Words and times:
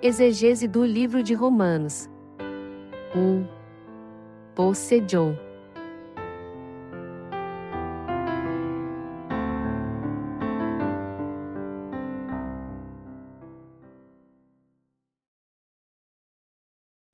Exegese 0.00 0.68
do 0.68 0.84
livro 0.84 1.24
de 1.24 1.34
Romanos. 1.34 2.08
1. 3.16 3.44
Paul 4.54 4.72
Sejong. 4.72 5.36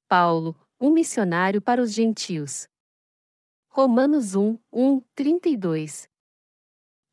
Paulo, 0.06 0.54
um 0.78 0.90
missionário 0.90 1.62
para 1.62 1.80
os 1.80 1.90
gentios. 1.94 2.68
Romanos 3.70 4.34
1, 4.34 4.58
1, 4.70 5.00
32. 5.14 6.06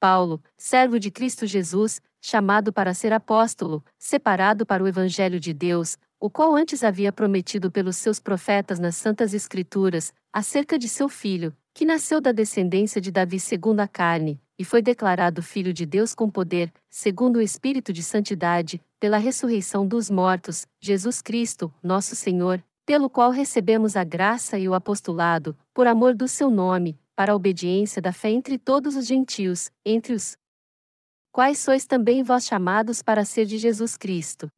Paulo, 0.01 0.43
servo 0.57 0.99
de 0.99 1.09
Cristo 1.09 1.47
Jesus, 1.47 2.01
chamado 2.21 2.71
para 2.71 2.93
ser 2.93 3.11
apóstolo, 3.11 3.83
separado 3.97 4.65
para 4.65 4.83
o 4.83 4.87
Evangelho 4.87 5.39
de 5.39 5.53
Deus, 5.53 5.97
o 6.19 6.29
qual 6.29 6.55
antes 6.55 6.83
havia 6.83 7.11
prometido 7.11 7.71
pelos 7.71 7.97
seus 7.97 8.19
profetas 8.19 8.79
nas 8.79 8.95
Santas 8.95 9.33
Escrituras, 9.33 10.13
acerca 10.31 10.77
de 10.77 10.87
seu 10.87 11.09
filho, 11.09 11.51
que 11.73 11.83
nasceu 11.83 12.21
da 12.21 12.31
descendência 12.31 13.01
de 13.01 13.11
Davi 13.11 13.39
segundo 13.39 13.79
a 13.79 13.87
carne, 13.87 14.39
e 14.59 14.63
foi 14.63 14.81
declarado 14.83 15.41
Filho 15.41 15.73
de 15.73 15.85
Deus 15.85 16.13
com 16.13 16.29
poder, 16.29 16.71
segundo 16.89 17.37
o 17.37 17.41
Espírito 17.41 17.91
de 17.91 18.03
Santidade, 18.03 18.79
pela 18.99 19.17
ressurreição 19.17 19.87
dos 19.87 20.09
mortos, 20.09 20.67
Jesus 20.79 21.21
Cristo, 21.21 21.73
nosso 21.81 22.15
Senhor, 22.15 22.63
pelo 22.85 23.09
qual 23.09 23.31
recebemos 23.31 23.95
a 23.95 24.03
graça 24.03 24.59
e 24.59 24.69
o 24.69 24.75
apostolado, 24.75 25.57
por 25.73 25.87
amor 25.87 26.13
do 26.13 26.27
seu 26.27 26.51
nome, 26.51 26.99
para 27.15 27.31
a 27.31 27.35
obediência 27.35 28.01
da 28.01 28.13
fé 28.13 28.29
entre 28.29 28.57
todos 28.57 28.95
os 28.95 29.07
gentios, 29.07 29.71
entre 29.85 30.13
os 30.13 30.37
quais 31.31 31.59
sois 31.59 31.85
também 31.85 32.23
vós 32.23 32.45
chamados 32.45 33.01
para 33.01 33.23
ser 33.23 33.45
de 33.45 33.57
Jesus 33.57 33.95
Cristo. 33.95 34.49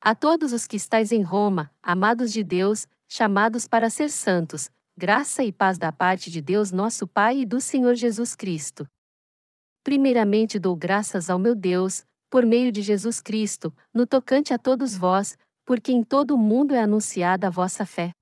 A 0.00 0.14
todos 0.14 0.52
os 0.52 0.66
que 0.66 0.76
estáis 0.76 1.12
em 1.12 1.22
Roma, 1.22 1.70
amados 1.82 2.32
de 2.32 2.42
Deus, 2.42 2.86
chamados 3.08 3.68
para 3.68 3.88
ser 3.88 4.10
santos, 4.10 4.68
graça 4.96 5.44
e 5.44 5.52
paz 5.52 5.78
da 5.78 5.92
parte 5.92 6.30
de 6.30 6.40
Deus 6.40 6.72
nosso 6.72 7.06
Pai 7.06 7.40
e 7.40 7.46
do 7.46 7.60
Senhor 7.60 7.94
Jesus 7.94 8.34
Cristo. 8.34 8.86
Primeiramente 9.84 10.58
dou 10.58 10.74
graças 10.74 11.30
ao 11.30 11.38
meu 11.38 11.54
Deus, 11.54 12.04
por 12.28 12.44
meio 12.44 12.72
de 12.72 12.82
Jesus 12.82 13.20
Cristo, 13.20 13.72
no 13.94 14.06
tocante 14.06 14.52
a 14.52 14.58
todos 14.58 14.96
vós, 14.96 15.38
porque 15.64 15.92
em 15.92 16.02
todo 16.02 16.34
o 16.34 16.38
mundo 16.38 16.74
é 16.74 16.80
anunciada 16.80 17.46
a 17.46 17.50
vossa 17.50 17.86
fé. 17.86 18.12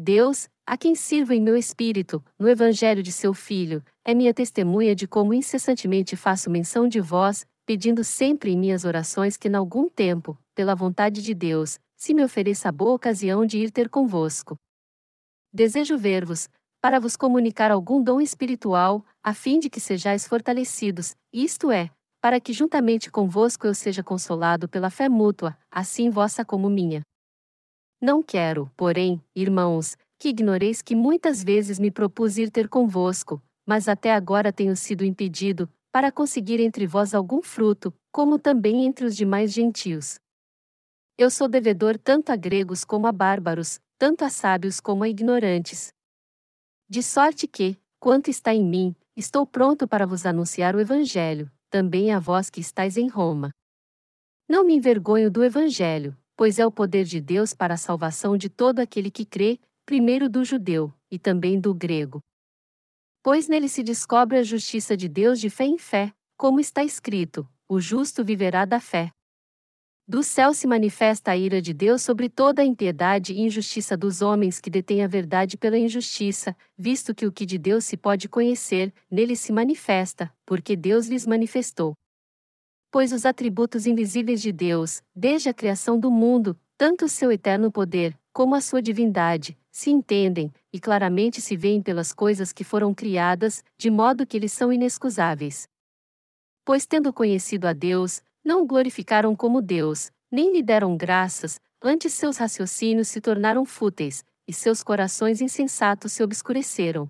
Deus, 0.00 0.48
a 0.64 0.78
quem 0.78 0.94
sirvo 0.94 1.32
em 1.32 1.42
meu 1.42 1.56
espírito, 1.56 2.24
no 2.38 2.48
Evangelho 2.48 3.02
de 3.02 3.10
seu 3.10 3.34
Filho, 3.34 3.82
é 4.04 4.14
minha 4.14 4.32
testemunha 4.32 4.94
de 4.94 5.08
como 5.08 5.34
incessantemente 5.34 6.14
faço 6.14 6.48
menção 6.48 6.86
de 6.86 7.00
vós, 7.00 7.44
pedindo 7.66 8.04
sempre 8.04 8.52
em 8.52 8.56
minhas 8.56 8.84
orações 8.84 9.36
que, 9.36 9.48
em 9.48 9.56
algum 9.56 9.88
tempo, 9.88 10.38
pela 10.54 10.72
vontade 10.72 11.20
de 11.20 11.34
Deus, 11.34 11.80
se 11.96 12.14
me 12.14 12.22
ofereça 12.22 12.68
a 12.68 12.72
boa 12.72 12.92
ocasião 12.92 13.44
de 13.44 13.58
ir 13.58 13.72
ter 13.72 13.88
convosco. 13.88 14.56
Desejo 15.52 15.98
ver-vos, 15.98 16.48
para 16.80 17.00
vos 17.00 17.16
comunicar 17.16 17.72
algum 17.72 18.00
dom 18.00 18.20
espiritual, 18.20 19.04
a 19.20 19.34
fim 19.34 19.58
de 19.58 19.68
que 19.68 19.80
sejais 19.80 20.28
fortalecidos, 20.28 21.16
isto 21.32 21.72
é, 21.72 21.90
para 22.22 22.38
que 22.38 22.52
juntamente 22.52 23.10
convosco 23.10 23.66
eu 23.66 23.74
seja 23.74 24.04
consolado 24.04 24.68
pela 24.68 24.90
fé 24.90 25.08
mútua, 25.08 25.58
assim 25.68 26.08
vossa 26.08 26.44
como 26.44 26.70
minha. 26.70 27.02
Não 28.00 28.22
quero, 28.22 28.70
porém, 28.76 29.20
irmãos, 29.34 29.96
que 30.18 30.28
ignoreis 30.28 30.80
que 30.82 30.94
muitas 30.94 31.42
vezes 31.42 31.78
me 31.78 31.90
propus 31.90 32.38
ir 32.38 32.50
ter 32.50 32.68
convosco, 32.68 33.42
mas 33.66 33.88
até 33.88 34.12
agora 34.12 34.52
tenho 34.52 34.76
sido 34.76 35.04
impedido, 35.04 35.68
para 35.90 36.12
conseguir 36.12 36.60
entre 36.60 36.86
vós 36.86 37.12
algum 37.12 37.42
fruto, 37.42 37.92
como 38.12 38.38
também 38.38 38.84
entre 38.84 39.04
os 39.04 39.16
demais 39.16 39.52
gentios. 39.52 40.18
Eu 41.16 41.28
sou 41.28 41.48
devedor 41.48 41.98
tanto 41.98 42.30
a 42.30 42.36
gregos 42.36 42.84
como 42.84 43.06
a 43.08 43.12
bárbaros, 43.12 43.80
tanto 43.98 44.24
a 44.24 44.30
sábios 44.30 44.78
como 44.78 45.02
a 45.02 45.08
ignorantes. 45.08 45.92
De 46.88 47.02
sorte 47.02 47.48
que, 47.48 47.76
quanto 47.98 48.30
está 48.30 48.54
em 48.54 48.64
mim, 48.64 48.94
estou 49.16 49.44
pronto 49.44 49.88
para 49.88 50.06
vos 50.06 50.24
anunciar 50.24 50.76
o 50.76 50.80
Evangelho, 50.80 51.50
também 51.68 52.12
a 52.12 52.20
vós 52.20 52.48
que 52.48 52.60
estáis 52.60 52.96
em 52.96 53.08
Roma. 53.08 53.50
Não 54.48 54.64
me 54.64 54.74
envergonho 54.74 55.30
do 55.30 55.44
Evangelho, 55.44 56.16
pois 56.38 56.60
é 56.60 56.64
o 56.64 56.70
poder 56.70 57.04
de 57.04 57.20
Deus 57.20 57.52
para 57.52 57.74
a 57.74 57.76
salvação 57.76 58.36
de 58.36 58.48
todo 58.48 58.78
aquele 58.78 59.10
que 59.10 59.24
crê, 59.24 59.58
primeiro 59.84 60.28
do 60.28 60.44
judeu, 60.44 60.94
e 61.10 61.18
também 61.18 61.58
do 61.58 61.74
grego. 61.74 62.20
Pois 63.24 63.48
nele 63.48 63.68
se 63.68 63.82
descobre 63.82 64.38
a 64.38 64.44
justiça 64.44 64.96
de 64.96 65.08
Deus 65.08 65.40
de 65.40 65.50
fé 65.50 65.64
em 65.64 65.76
fé, 65.76 66.12
como 66.36 66.60
está 66.60 66.84
escrito: 66.84 67.44
o 67.68 67.80
justo 67.80 68.24
viverá 68.24 68.64
da 68.64 68.78
fé. 68.78 69.10
Do 70.06 70.22
céu 70.22 70.54
se 70.54 70.68
manifesta 70.68 71.32
a 71.32 71.36
ira 71.36 71.60
de 71.60 71.74
Deus 71.74 72.02
sobre 72.02 72.28
toda 72.28 72.62
a 72.62 72.64
impiedade 72.64 73.32
e 73.32 73.40
injustiça 73.40 73.96
dos 73.96 74.22
homens 74.22 74.60
que 74.60 74.70
detêm 74.70 75.02
a 75.02 75.08
verdade 75.08 75.56
pela 75.56 75.76
injustiça, 75.76 76.56
visto 76.78 77.12
que 77.12 77.26
o 77.26 77.32
que 77.32 77.44
de 77.44 77.58
Deus 77.58 77.84
se 77.84 77.96
pode 77.96 78.28
conhecer, 78.28 78.94
nele 79.10 79.34
se 79.34 79.52
manifesta, 79.52 80.32
porque 80.46 80.76
Deus 80.76 81.08
lhes 81.08 81.26
manifestou. 81.26 81.96
Pois 82.90 83.12
os 83.12 83.26
atributos 83.26 83.86
invisíveis 83.86 84.40
de 84.40 84.50
Deus, 84.50 85.02
desde 85.14 85.50
a 85.50 85.54
criação 85.54 86.00
do 86.00 86.10
mundo, 86.10 86.58
tanto 86.76 87.04
o 87.04 87.08
seu 87.08 87.30
eterno 87.30 87.70
poder, 87.70 88.18
como 88.32 88.54
a 88.54 88.60
sua 88.60 88.80
divindade, 88.80 89.58
se 89.70 89.90
entendem, 89.90 90.50
e 90.72 90.80
claramente 90.80 91.40
se 91.40 91.56
veem 91.56 91.82
pelas 91.82 92.12
coisas 92.12 92.52
que 92.52 92.64
foram 92.64 92.94
criadas, 92.94 93.62
de 93.76 93.90
modo 93.90 94.26
que 94.26 94.36
eles 94.36 94.52
são 94.52 94.72
inexcusáveis. 94.72 95.68
Pois, 96.64 96.86
tendo 96.86 97.12
conhecido 97.12 97.66
a 97.66 97.72
Deus, 97.72 98.22
não 98.44 98.62
o 98.62 98.66
glorificaram 98.66 99.36
como 99.36 99.60
Deus, 99.60 100.10
nem 100.30 100.52
lhe 100.52 100.62
deram 100.62 100.96
graças, 100.96 101.60
antes 101.82 102.14
seus 102.14 102.38
raciocínios 102.38 103.08
se 103.08 103.20
tornaram 103.20 103.64
fúteis, 103.64 104.24
e 104.46 104.52
seus 104.52 104.82
corações 104.82 105.40
insensatos 105.40 106.12
se 106.12 106.22
obscureceram. 106.22 107.06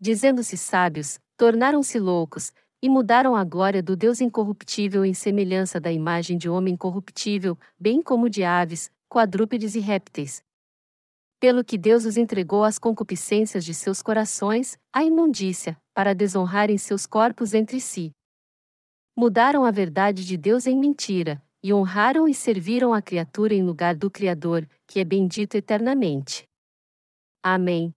Dizendo-se 0.00 0.56
sábios, 0.56 1.20
tornaram-se 1.36 1.98
loucos, 1.98 2.52
e 2.82 2.88
mudaram 2.88 3.36
a 3.36 3.44
glória 3.44 3.80
do 3.80 3.94
Deus 3.94 4.20
incorruptível 4.20 5.04
em 5.04 5.14
semelhança 5.14 5.78
da 5.78 5.92
imagem 5.92 6.36
de 6.36 6.48
homem 6.48 6.76
corruptível, 6.76 7.56
bem 7.78 8.02
como 8.02 8.28
de 8.28 8.42
aves, 8.42 8.90
quadrúpedes 9.08 9.76
e 9.76 9.78
répteis. 9.78 10.42
Pelo 11.38 11.64
que 11.64 11.78
Deus 11.78 12.04
os 12.04 12.16
entregou 12.16 12.64
às 12.64 12.80
concupiscências 12.80 13.64
de 13.64 13.72
seus 13.72 14.02
corações, 14.02 14.76
à 14.92 15.04
imundícia, 15.04 15.76
para 15.94 16.12
desonrarem 16.12 16.76
seus 16.76 17.06
corpos 17.06 17.54
entre 17.54 17.80
si. 17.80 18.10
Mudaram 19.16 19.64
a 19.64 19.70
verdade 19.70 20.24
de 20.24 20.36
Deus 20.36 20.66
em 20.66 20.76
mentira, 20.76 21.40
e 21.62 21.72
honraram 21.72 22.26
e 22.26 22.34
serviram 22.34 22.92
a 22.92 23.00
criatura 23.00 23.54
em 23.54 23.62
lugar 23.62 23.94
do 23.94 24.10
Criador, 24.10 24.68
que 24.88 24.98
é 24.98 25.04
bendito 25.04 25.54
eternamente. 25.54 26.44
Amém. 27.42 27.94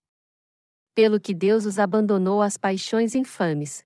Pelo 0.94 1.20
que 1.20 1.34
Deus 1.34 1.66
os 1.66 1.80
abandonou 1.80 2.42
às 2.42 2.58
paixões 2.58 3.16
infames. 3.16 3.84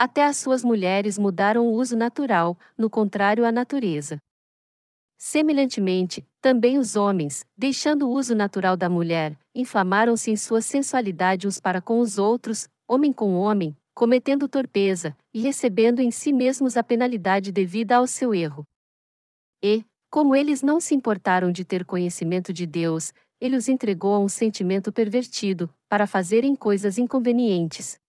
Até 0.00 0.24
as 0.24 0.38
suas 0.38 0.64
mulheres 0.64 1.18
mudaram 1.18 1.66
o 1.66 1.74
uso 1.74 1.94
natural, 1.94 2.58
no 2.74 2.88
contrário 2.88 3.44
à 3.44 3.52
natureza. 3.52 4.16
Semelhantemente, 5.18 6.26
também 6.40 6.78
os 6.78 6.96
homens, 6.96 7.44
deixando 7.54 8.08
o 8.08 8.10
uso 8.10 8.34
natural 8.34 8.78
da 8.78 8.88
mulher, 8.88 9.38
inflamaram-se 9.54 10.30
em 10.30 10.36
sua 10.36 10.62
sensualidade 10.62 11.46
uns 11.46 11.60
para 11.60 11.82
com 11.82 12.00
os 12.00 12.16
outros, 12.16 12.66
homem 12.88 13.12
com 13.12 13.34
homem, 13.34 13.76
cometendo 13.92 14.48
torpeza, 14.48 15.14
e 15.34 15.42
recebendo 15.42 16.00
em 16.00 16.10
si 16.10 16.32
mesmos 16.32 16.78
a 16.78 16.82
penalidade 16.82 17.52
devida 17.52 17.96
ao 17.96 18.06
seu 18.06 18.32
erro. 18.32 18.66
E, 19.62 19.84
como 20.10 20.34
eles 20.34 20.62
não 20.62 20.80
se 20.80 20.94
importaram 20.94 21.52
de 21.52 21.62
ter 21.62 21.84
conhecimento 21.84 22.54
de 22.54 22.64
Deus, 22.64 23.12
ele 23.38 23.54
os 23.54 23.68
entregou 23.68 24.14
a 24.14 24.18
um 24.18 24.30
sentimento 24.30 24.90
pervertido, 24.90 25.68
para 25.90 26.06
fazerem 26.06 26.56
coisas 26.56 26.96
inconvenientes, 26.96 28.00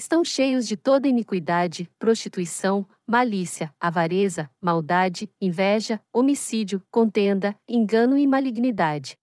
estão 0.00 0.24
cheios 0.24 0.66
de 0.66 0.78
toda 0.78 1.06
iniquidade, 1.06 1.86
prostituição, 1.98 2.86
malícia, 3.06 3.70
avareza, 3.78 4.50
maldade, 4.58 5.30
inveja, 5.38 6.00
homicídio, 6.10 6.82
contenda, 6.90 7.54
engano 7.68 8.16
e 8.16 8.26
malignidade. 8.26 9.18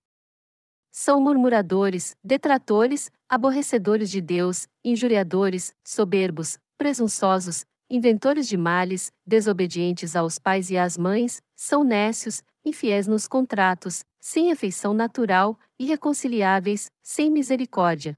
São 0.92 1.20
murmuradores, 1.20 2.16
detratores, 2.24 3.10
aborrecedores 3.28 4.12
de 4.12 4.22
Deus, 4.22 4.68
injuriadores, 4.86 5.74
soberbos, 5.84 6.60
presunçosos, 6.78 7.66
inventores 7.90 8.48
de 8.48 8.56
males, 8.56 9.12
desobedientes 9.26 10.16
aos 10.16 10.38
pais 10.38 10.70
e 10.70 10.78
às 10.78 10.96
mães, 10.96 11.42
são 11.56 11.84
nécios, 11.84 12.44
infiéis 12.64 13.08
nos 13.08 13.28
contratos, 13.28 14.06
sem 14.20 14.52
afeição 14.52 14.94
natural, 14.94 15.58
irreconciliáveis, 15.80 16.92
sem 17.02 17.32
misericórdia 17.32 18.16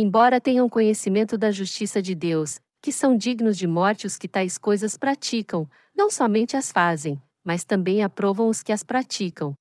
embora 0.00 0.40
tenham 0.40 0.68
conhecimento 0.68 1.36
da 1.36 1.50
justiça 1.50 2.00
de 2.00 2.14
Deus, 2.14 2.60
que 2.80 2.92
são 2.92 3.16
dignos 3.16 3.56
de 3.56 3.66
morte 3.66 4.06
os 4.06 4.16
que 4.16 4.26
tais 4.26 4.58
coisas 4.58 4.96
praticam, 4.96 5.68
não 5.94 6.10
somente 6.10 6.56
as 6.56 6.72
fazem, 6.72 7.20
mas 7.44 7.64
também 7.64 8.02
aprovam 8.02 8.48
os 8.48 8.62
que 8.62 8.72
as 8.72 8.82
praticam. 8.82 9.56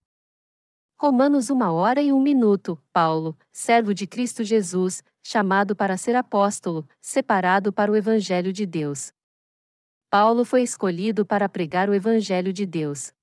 Romanos 0.99 1.49
uma 1.49 1.71
hora 1.71 2.01
e 2.01 2.13
um 2.13 2.21
minuto, 2.21 2.79
Paulo, 2.93 3.35
servo 3.51 3.93
de 3.93 4.05
Cristo 4.05 4.43
Jesus, 4.43 5.03
chamado 5.23 5.75
para 5.75 5.97
ser 5.97 6.15
apóstolo, 6.15 6.87
separado 6.99 7.73
para 7.73 7.91
o 7.91 7.95
Evangelho 7.95 8.53
de 8.53 8.65
Deus. 8.65 9.11
Paulo 10.09 10.43
foi 10.45 10.61
escolhido 10.61 11.25
para 11.25 11.47
pregar 11.49 11.89
o 11.89 11.93
Evangelho 11.93 12.51
de 12.51 12.65
Deus. 12.65 13.13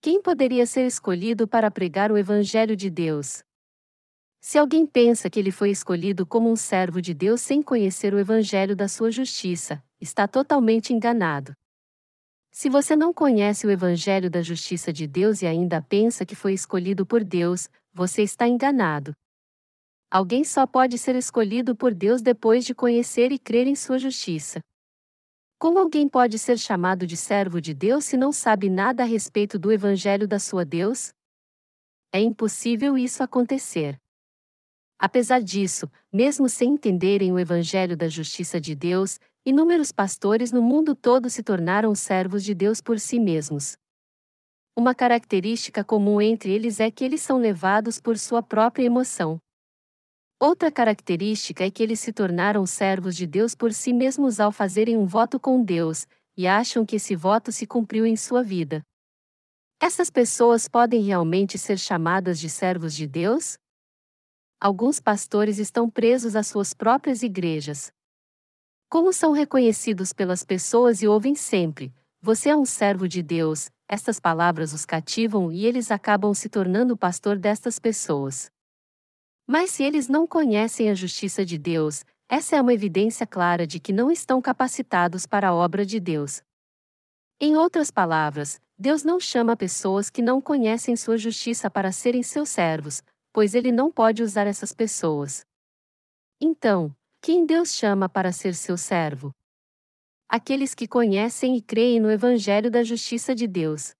Quem 0.00 0.20
poderia 0.20 0.66
ser 0.66 0.86
escolhido 0.86 1.48
para 1.48 1.70
pregar 1.70 2.12
o 2.12 2.18
Evangelho 2.18 2.76
de 2.76 2.90
Deus? 2.90 3.42
Se 4.46 4.58
alguém 4.58 4.86
pensa 4.86 5.30
que 5.30 5.40
ele 5.40 5.50
foi 5.50 5.70
escolhido 5.70 6.26
como 6.26 6.50
um 6.50 6.54
servo 6.54 7.00
de 7.00 7.14
Deus 7.14 7.40
sem 7.40 7.62
conhecer 7.62 8.12
o 8.12 8.18
Evangelho 8.18 8.76
da 8.76 8.86
sua 8.86 9.10
justiça, 9.10 9.82
está 9.98 10.28
totalmente 10.28 10.92
enganado. 10.92 11.54
Se 12.50 12.68
você 12.68 12.94
não 12.94 13.10
conhece 13.10 13.66
o 13.66 13.70
Evangelho 13.70 14.28
da 14.28 14.42
justiça 14.42 14.92
de 14.92 15.06
Deus 15.06 15.40
e 15.40 15.46
ainda 15.46 15.80
pensa 15.80 16.26
que 16.26 16.34
foi 16.34 16.52
escolhido 16.52 17.06
por 17.06 17.24
Deus, 17.24 17.70
você 17.90 18.22
está 18.22 18.46
enganado. 18.46 19.14
Alguém 20.10 20.44
só 20.44 20.66
pode 20.66 20.98
ser 20.98 21.16
escolhido 21.16 21.74
por 21.74 21.94
Deus 21.94 22.20
depois 22.20 22.66
de 22.66 22.74
conhecer 22.74 23.32
e 23.32 23.38
crer 23.38 23.66
em 23.66 23.74
sua 23.74 23.98
justiça. 23.98 24.60
Como 25.58 25.78
alguém 25.78 26.06
pode 26.06 26.38
ser 26.38 26.58
chamado 26.58 27.06
de 27.06 27.16
servo 27.16 27.62
de 27.62 27.72
Deus 27.72 28.04
se 28.04 28.18
não 28.18 28.30
sabe 28.30 28.68
nada 28.68 29.04
a 29.04 29.06
respeito 29.06 29.58
do 29.58 29.72
Evangelho 29.72 30.28
da 30.28 30.38
sua 30.38 30.66
Deus? 30.66 31.14
É 32.12 32.20
impossível 32.20 32.98
isso 32.98 33.22
acontecer. 33.22 33.98
Apesar 35.04 35.42
disso, 35.42 35.86
mesmo 36.10 36.48
sem 36.48 36.70
entenderem 36.70 37.30
o 37.30 37.38
Evangelho 37.38 37.94
da 37.94 38.08
justiça 38.08 38.58
de 38.58 38.74
Deus, 38.74 39.20
inúmeros 39.44 39.92
pastores 39.92 40.50
no 40.50 40.62
mundo 40.62 40.94
todo 40.94 41.28
se 41.28 41.42
tornaram 41.42 41.94
servos 41.94 42.42
de 42.42 42.54
Deus 42.54 42.80
por 42.80 42.98
si 42.98 43.20
mesmos. 43.20 43.76
Uma 44.74 44.94
característica 44.94 45.84
comum 45.84 46.22
entre 46.22 46.52
eles 46.52 46.80
é 46.80 46.90
que 46.90 47.04
eles 47.04 47.20
são 47.20 47.36
levados 47.36 48.00
por 48.00 48.16
sua 48.16 48.42
própria 48.42 48.86
emoção. 48.86 49.38
Outra 50.40 50.72
característica 50.72 51.66
é 51.66 51.70
que 51.70 51.82
eles 51.82 52.00
se 52.00 52.10
tornaram 52.10 52.64
servos 52.64 53.14
de 53.14 53.26
Deus 53.26 53.54
por 53.54 53.74
si 53.74 53.92
mesmos 53.92 54.40
ao 54.40 54.50
fazerem 54.50 54.96
um 54.96 55.04
voto 55.04 55.38
com 55.38 55.62
Deus, 55.62 56.06
e 56.34 56.46
acham 56.46 56.86
que 56.86 56.96
esse 56.96 57.14
voto 57.14 57.52
se 57.52 57.66
cumpriu 57.66 58.06
em 58.06 58.16
sua 58.16 58.42
vida. 58.42 58.80
Essas 59.78 60.08
pessoas 60.08 60.66
podem 60.66 61.02
realmente 61.02 61.58
ser 61.58 61.78
chamadas 61.78 62.40
de 62.40 62.48
servos 62.48 62.94
de 62.94 63.06
Deus? 63.06 63.58
Alguns 64.64 64.98
pastores 64.98 65.58
estão 65.58 65.90
presos 65.90 66.34
às 66.34 66.46
suas 66.46 66.72
próprias 66.72 67.22
igrejas. 67.22 67.92
Como 68.88 69.12
são 69.12 69.32
reconhecidos 69.32 70.10
pelas 70.10 70.42
pessoas 70.42 71.02
e 71.02 71.06
ouvem 71.06 71.34
sempre: 71.34 71.92
Você 72.22 72.48
é 72.48 72.56
um 72.56 72.64
servo 72.64 73.06
de 73.06 73.22
Deus, 73.22 73.68
estas 73.86 74.18
palavras 74.18 74.72
os 74.72 74.86
cativam 74.86 75.52
e 75.52 75.66
eles 75.66 75.90
acabam 75.90 76.32
se 76.32 76.48
tornando 76.48 76.96
pastor 76.96 77.38
destas 77.38 77.78
pessoas. 77.78 78.50
Mas 79.46 79.68
se 79.68 79.82
eles 79.82 80.08
não 80.08 80.26
conhecem 80.26 80.88
a 80.88 80.94
justiça 80.94 81.44
de 81.44 81.58
Deus, 81.58 82.02
essa 82.26 82.56
é 82.56 82.62
uma 82.62 82.72
evidência 82.72 83.26
clara 83.26 83.66
de 83.66 83.78
que 83.78 83.92
não 83.92 84.10
estão 84.10 84.40
capacitados 84.40 85.26
para 85.26 85.48
a 85.48 85.54
obra 85.54 85.84
de 85.84 86.00
Deus. 86.00 86.42
Em 87.38 87.54
outras 87.54 87.90
palavras, 87.90 88.58
Deus 88.78 89.04
não 89.04 89.20
chama 89.20 89.58
pessoas 89.58 90.08
que 90.08 90.22
não 90.22 90.40
conhecem 90.40 90.96
sua 90.96 91.18
justiça 91.18 91.70
para 91.70 91.92
serem 91.92 92.22
seus 92.22 92.48
servos, 92.48 93.02
pois 93.34 93.52
ele 93.52 93.72
não 93.72 93.90
pode 93.90 94.22
usar 94.22 94.46
essas 94.46 94.72
pessoas. 94.72 95.44
Então, 96.40 96.94
quem 97.20 97.44
Deus 97.44 97.74
chama 97.74 98.08
para 98.08 98.30
ser 98.30 98.54
seu 98.54 98.76
servo? 98.76 99.32
Aqueles 100.28 100.72
que 100.72 100.86
conhecem 100.86 101.56
e 101.56 101.60
creem 101.60 101.98
no 101.98 102.10
Evangelho 102.10 102.70
da 102.70 102.84
Justiça 102.84 103.34
de 103.34 103.48
Deus. 103.48 103.92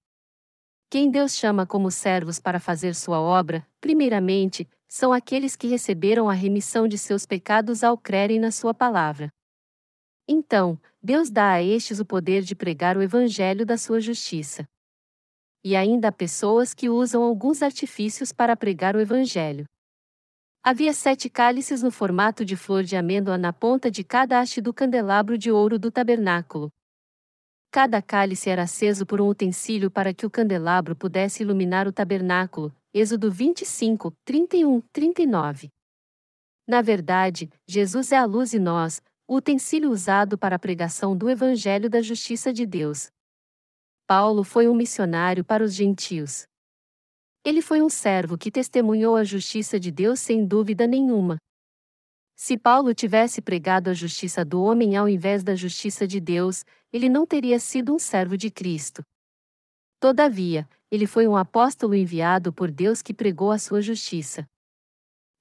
Quem 0.89 1.11
Deus 1.11 1.35
chama 1.35 1.67
como 1.67 1.91
servos 1.91 2.39
para 2.39 2.61
fazer 2.61 2.95
sua 2.95 3.21
obra, 3.21 3.67
primeiramente, 3.81 4.69
são 4.89 5.13
aqueles 5.13 5.57
que 5.57 5.67
receberam 5.67 6.29
a 6.31 6.33
remissão 6.33 6.87
de 6.87 6.97
seus 6.97 7.27
pecados 7.27 7.83
ao 7.83 7.99
crerem 7.99 8.39
na 8.39 8.53
Sua 8.53 8.73
palavra. 8.73 9.29
Então, 10.29 10.81
Deus 11.03 11.29
dá 11.29 11.55
a 11.55 11.63
estes 11.63 11.99
o 11.99 12.05
poder 12.05 12.43
de 12.43 12.55
pregar 12.55 12.97
o 12.97 13.03
Evangelho 13.03 13.67
da 13.67 13.77
sua 13.77 14.01
justiça. 14.01 14.65
E 15.65 15.75
ainda 15.75 16.09
há 16.09 16.13
pessoas 16.13 16.75
que 16.75 16.91
usam 16.91 17.23
alguns 17.23 17.63
artifícios 17.63 18.33
para 18.33 18.55
pregar 18.55 18.95
o 18.95 19.01
Evangelho. 19.01 19.65
Havia 20.63 20.93
sete 20.93 21.31
cálices 21.31 21.83
no 21.83 21.91
formato 21.91 22.45
de 22.45 22.55
flor 22.55 22.85
de 22.85 22.97
amêndoa 22.97 23.39
na 23.39 23.51
ponta 23.51 23.91
de 23.91 24.05
cada 24.05 24.41
haste 24.41 24.61
do 24.61 24.75
candelabro 24.75 25.39
de 25.39 25.51
ouro 25.51 25.79
do 25.79 25.91
tabernáculo. 25.91 26.71
Cada 27.71 28.03
cálice 28.03 28.51
era 28.51 28.65
aceso 28.65 29.07
por 29.07 29.21
um 29.21 29.29
utensílio 29.29 29.91
para 29.91 30.13
que 30.13 30.27
o 30.27 30.31
candelabro 30.31 30.95
pudesse 30.95 31.43
iluminar 31.43 31.89
o 31.89 31.93
tabernáculo, 31.93 32.71
Êxodo 32.93 33.31
25, 33.31 34.13
31, 34.25 34.81
39. 34.93 35.71
Na 36.69 36.83
verdade, 36.83 37.51
Jesus 37.67 38.13
é 38.13 38.17
a 38.17 38.25
luz 38.25 38.53
e 38.53 38.59
nós, 38.59 39.03
o 39.27 39.37
utensílio 39.37 39.91
usado 39.91 40.37
para 40.39 40.57
a 40.57 40.59
pregação 40.59 41.17
do 41.17 41.29
Evangelho 41.29 41.89
da 41.89 42.01
Justiça 42.01 42.53
de 42.53 42.65
Deus. 42.65 43.11
Paulo 44.07 44.45
foi 44.45 44.69
um 44.69 44.75
missionário 44.75 45.43
para 45.43 45.65
os 45.65 45.73
gentios. 45.73 46.47
Ele 47.43 47.63
foi 47.63 47.81
um 47.81 47.89
servo 47.89 48.37
que 48.37 48.51
testemunhou 48.51 49.17
a 49.17 49.25
justiça 49.25 49.81
de 49.81 49.91
Deus 49.91 50.21
sem 50.21 50.47
dúvida 50.47 50.87
nenhuma. 50.87 51.39
Se 52.37 52.59
Paulo 52.59 52.95
tivesse 52.95 53.41
pregado 53.41 53.89
a 53.89 53.95
justiça 53.95 54.45
do 54.45 54.63
homem 54.63 54.95
ao 54.95 55.09
invés 55.09 55.43
da 55.43 55.55
justiça 55.55 56.07
de 56.07 56.21
Deus, 56.21 56.65
ele 56.93 57.09
não 57.09 57.25
teria 57.25 57.59
sido 57.59 57.95
um 57.95 57.99
servo 57.99 58.37
de 58.37 58.51
Cristo. 58.51 59.03
Todavia, 59.99 60.69
ele 60.91 61.07
foi 61.07 61.27
um 61.27 61.37
apóstolo 61.37 61.95
enviado 61.95 62.53
por 62.53 62.71
Deus 62.71 63.01
que 63.01 63.15
pregou 63.15 63.51
a 63.51 63.59
sua 63.59 63.81
justiça. 63.81 64.47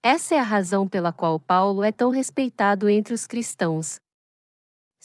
Essa 0.01 0.35
é 0.35 0.39
a 0.39 0.43
razão 0.43 0.87
pela 0.87 1.11
qual 1.11 1.37
Paulo 1.37 1.83
é 1.83 1.91
tão 1.91 2.11
respeitado 2.11 2.87
entre 2.87 3.13
os 3.13 3.27
cristãos. 3.27 4.02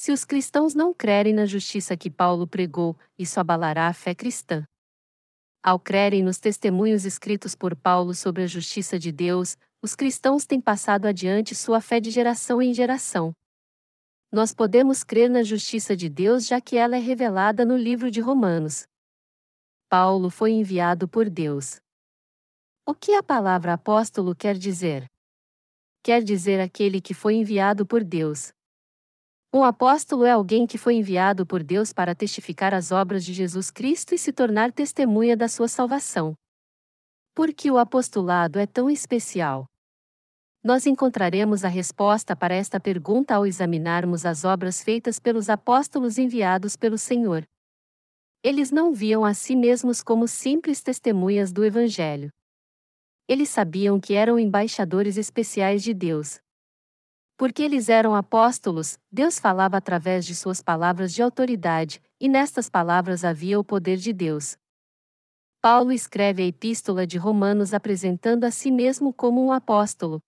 Se 0.01 0.13
os 0.13 0.25
cristãos 0.25 0.77
não 0.77 0.95
crerem 0.95 1.35
na 1.35 1.45
justiça 1.45 1.97
que 1.97 2.09
Paulo 2.09 2.47
pregou, 2.47 2.97
isso 3.19 3.41
abalará 3.41 3.89
a 3.89 3.93
fé 3.93 4.15
cristã. 4.15 4.65
Ao 5.61 5.77
crerem 5.77 6.23
nos 6.23 6.39
testemunhos 6.39 7.05
escritos 7.05 7.57
por 7.57 7.75
Paulo 7.75 8.15
sobre 8.15 8.45
a 8.45 8.47
justiça 8.47 8.97
de 8.97 9.11
Deus, 9.11 9.57
os 9.83 9.97
cristãos 9.97 10.47
têm 10.47 10.61
passado 10.61 11.07
adiante 11.07 11.53
sua 11.53 11.81
fé 11.81 11.99
de 11.99 12.13
geração 12.13 12.63
em 12.63 12.73
geração. 12.73 13.33
Nós 14.31 14.55
podemos 14.55 15.03
crer 15.03 15.29
na 15.29 15.43
justiça 15.43 15.97
de 15.97 16.09
Deus 16.09 16.47
já 16.47 16.61
que 16.61 16.77
ela 16.77 16.95
é 16.95 17.01
revelada 17.01 17.65
no 17.65 17.77
livro 17.77 18.09
de 18.09 18.21
Romanos. 18.21 18.87
Paulo 19.89 20.31
foi 20.31 20.53
enviado 20.53 21.09
por 21.09 21.29
Deus. 21.29 21.81
O 22.87 22.95
que 22.95 23.15
a 23.15 23.23
palavra 23.23 23.73
apóstolo 23.73 24.33
quer 24.33 24.57
dizer? 24.57 25.07
Quer 26.05 26.23
dizer 26.23 26.61
aquele 26.61 27.01
que 27.01 27.15
foi 27.15 27.35
enviado 27.35 27.85
por 27.85 28.05
Deus. 28.05 28.53
Um 29.51 29.65
apóstolo 29.65 30.27
é 30.27 30.31
alguém 30.31 30.67
que 30.67 30.77
foi 30.77 30.97
enviado 30.97 31.47
por 31.47 31.63
Deus 31.63 31.91
para 31.91 32.15
testificar 32.15 32.75
as 32.75 32.93
obras 32.93 33.25
de 33.25 33.33
Jesus 33.33 33.71
Cristo 33.71 34.15
e 34.15 34.19
se 34.19 34.31
tornar 34.31 34.71
testemunha 34.71 35.35
da 35.35 35.49
sua 35.49 35.69
salvação. 35.69 36.35
Por 37.35 37.55
que 37.55 37.71
o 37.71 37.79
apostolado 37.79 38.59
é 38.59 38.67
tão 38.67 38.91
especial? 38.91 39.65
Nós 40.63 40.85
encontraremos 40.85 41.65
a 41.65 41.69
resposta 41.69 42.37
para 42.37 42.55
esta 42.55 42.79
pergunta 42.79 43.35
ao 43.35 43.47
examinarmos 43.47 44.27
as 44.27 44.45
obras 44.45 44.83
feitas 44.83 45.19
pelos 45.19 45.49
apóstolos 45.49 46.19
enviados 46.19 46.77
pelo 46.77 46.99
Senhor. 46.99 47.43
Eles 48.43 48.71
não 48.71 48.93
viam 48.93 49.25
a 49.25 49.33
si 49.33 49.57
mesmos 49.57 50.03
como 50.03 50.29
simples 50.29 50.83
testemunhas 50.83 51.53
do 51.53 51.65
Evangelho. 51.65 52.31
Eles 53.27 53.49
sabiam 53.49 53.99
que 53.99 54.13
eram 54.13 54.39
embaixadores 54.39 55.17
especiais 55.17 55.83
de 55.83 55.95
Deus. 55.95 56.39
Porque 57.39 57.63
eles 57.63 57.89
eram 57.89 58.17
apóstolos, 58.17 58.99
Deus 59.13 59.39
falava 59.39 59.77
através 59.77 60.27
de 60.27 60.35
suas 60.35 60.61
palavras 60.61 61.15
de 61.15 61.23
autoridade, 61.23 62.03
e 62.21 62.29
nestas 62.29 62.69
palavras 62.69 63.25
havia 63.25 63.61
o 63.61 63.65
poder 63.65 63.97
de 63.97 64.13
Deus. 64.13 64.57
Paulo 65.63 65.93
escreve 65.93 66.43
a 66.43 66.47
epístola 66.47 67.07
de 67.07 67.17
Romanos 67.17 67.73
apresentando 67.73 68.43
a 68.43 68.51
si 68.51 68.73
mesmo 68.73 69.13
como 69.13 69.41
um 69.41 69.53
apóstolo. 69.53 70.21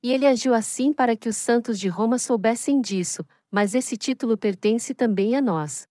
E 0.00 0.12
ele 0.12 0.24
agiu 0.24 0.54
assim 0.54 0.92
para 0.92 1.16
que 1.16 1.28
os 1.28 1.36
santos 1.36 1.76
de 1.76 1.88
Roma 1.88 2.20
soubessem 2.20 2.80
disso, 2.80 3.26
mas 3.50 3.74
esse 3.74 3.96
título 3.96 4.38
pertence 4.38 4.94
também 4.94 5.34
a 5.34 5.42
nós. 5.42 5.88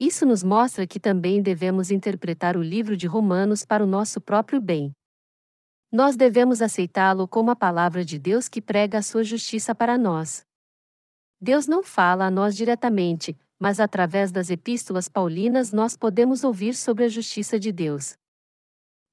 Isso 0.00 0.26
nos 0.26 0.42
mostra 0.42 0.84
que 0.84 0.98
também 0.98 1.40
devemos 1.40 1.92
interpretar 1.92 2.56
o 2.56 2.62
livro 2.62 2.96
de 2.96 3.06
Romanos 3.06 3.64
para 3.64 3.84
o 3.84 3.86
nosso 3.86 4.20
próprio 4.20 4.60
bem. 4.60 4.97
Nós 5.90 6.16
devemos 6.16 6.60
aceitá-lo 6.60 7.26
como 7.26 7.50
a 7.50 7.56
palavra 7.56 8.04
de 8.04 8.18
Deus 8.18 8.46
que 8.46 8.60
prega 8.60 8.98
a 8.98 9.02
sua 9.02 9.24
justiça 9.24 9.74
para 9.74 9.96
nós. 9.96 10.44
Deus 11.40 11.66
não 11.66 11.82
fala 11.82 12.26
a 12.26 12.30
nós 12.30 12.54
diretamente, 12.54 13.34
mas 13.58 13.80
através 13.80 14.30
das 14.30 14.50
epístolas 14.50 15.08
paulinas 15.08 15.72
nós 15.72 15.96
podemos 15.96 16.44
ouvir 16.44 16.74
sobre 16.74 17.04
a 17.04 17.08
justiça 17.08 17.58
de 17.58 17.72
Deus. 17.72 18.18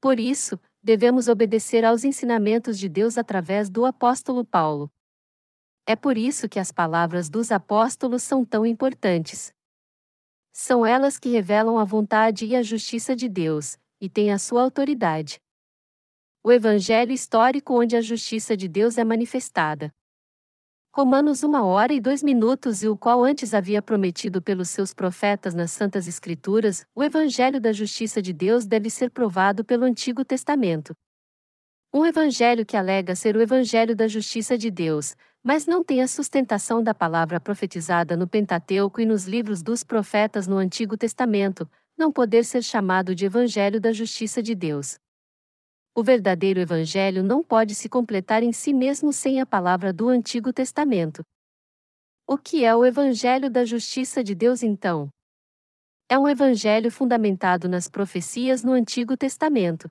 Por 0.02 0.20
isso, 0.20 0.60
devemos 0.84 1.30
obedecer 1.30 1.86
aos 1.86 2.04
ensinamentos 2.04 2.78
de 2.78 2.90
Deus 2.90 3.18
através 3.18 3.70
do 3.70 3.86
apóstolo 3.86 4.44
Paulo. 4.44 4.92
É 5.86 5.96
por 5.96 6.18
isso 6.18 6.50
que 6.50 6.60
as 6.60 6.72
palavras 6.72 7.30
dos 7.30 7.52
apóstolos 7.52 8.22
são 8.22 8.44
tão 8.44 8.66
importantes. 8.66 9.54
São 10.52 10.86
elas 10.86 11.18
que 11.18 11.30
revelam 11.30 11.80
a 11.80 11.84
vontade 11.84 12.46
e 12.46 12.56
a 12.56 12.62
justiça 12.62 13.16
de 13.16 13.30
Deus, 13.30 13.78
e 14.02 14.10
têm 14.10 14.32
a 14.32 14.40
sua 14.40 14.62
autoridade. 14.62 15.40
O 16.48 16.52
Evangelho 16.52 17.12
histórico 17.12 17.74
onde 17.74 17.96
a 17.98 18.02
justiça 18.02 18.56
de 18.56 18.68
Deus 18.68 19.00
é 19.00 19.04
manifestada. 19.04 19.92
Romanos 20.94 21.44
1 21.44 21.52
hora 21.56 21.92
e 21.92 22.00
2 22.00 22.22
minutos 22.22 22.84
e 22.84 22.88
o 22.88 22.96
qual 22.96 23.24
antes 23.24 23.52
havia 23.52 23.82
prometido 23.82 24.40
pelos 24.44 24.70
seus 24.70 24.94
profetas 24.94 25.56
nas 25.56 25.72
Santas 25.72 26.08
Escrituras, 26.08 26.86
o 26.94 27.04
Evangelho 27.04 27.60
da 27.60 27.74
Justiça 27.74 28.22
de 28.22 28.32
Deus 28.32 28.68
deve 28.68 28.92
ser 28.92 29.10
provado 29.10 29.66
pelo 29.66 29.86
Antigo 29.86 30.24
Testamento. 30.24 30.96
Um 31.92 32.06
evangelho 32.06 32.64
que 32.64 32.78
alega 32.78 33.16
ser 33.16 33.36
o 33.36 33.42
Evangelho 33.42 33.96
da 33.96 34.08
Justiça 34.08 34.56
de 34.56 34.70
Deus, 34.70 35.16
mas 35.44 35.66
não 35.66 35.84
tem 35.84 36.04
a 36.04 36.08
sustentação 36.08 36.84
da 36.84 36.94
palavra 36.94 37.40
profetizada 37.40 38.16
no 38.16 38.28
Pentateuco 38.28 39.02
e 39.02 39.06
nos 39.08 39.26
livros 39.26 39.64
dos 39.64 39.84
profetas 39.84 40.46
no 40.46 40.58
Antigo 40.58 40.96
Testamento, 40.96 41.68
não 41.98 42.12
poder 42.12 42.46
ser 42.46 42.62
chamado 42.62 43.16
de 43.16 43.26
Evangelho 43.26 43.82
da 43.82 43.92
Justiça 43.92 44.44
de 44.44 44.54
Deus. 44.54 45.00
O 45.98 46.04
verdadeiro 46.04 46.60
Evangelho 46.60 47.24
não 47.24 47.42
pode 47.42 47.74
se 47.74 47.88
completar 47.88 48.44
em 48.44 48.52
si 48.52 48.74
mesmo 48.74 49.14
sem 49.14 49.40
a 49.40 49.46
palavra 49.46 49.94
do 49.94 50.10
Antigo 50.10 50.52
Testamento. 50.52 51.24
O 52.28 52.38
que 52.38 52.66
é 52.66 52.76
o 52.76 52.86
Evangelho 52.86 53.50
da 53.50 53.64
Justiça 53.64 54.22
de 54.22 54.36
Deus 54.36 54.62
então? 54.62 55.08
É 56.10 56.20
um 56.20 56.28
evangelho 56.28 56.92
fundamentado 56.92 57.70
nas 57.70 57.88
profecias 57.88 58.62
no 58.62 58.74
Antigo 58.74 59.16
Testamento. 59.16 59.88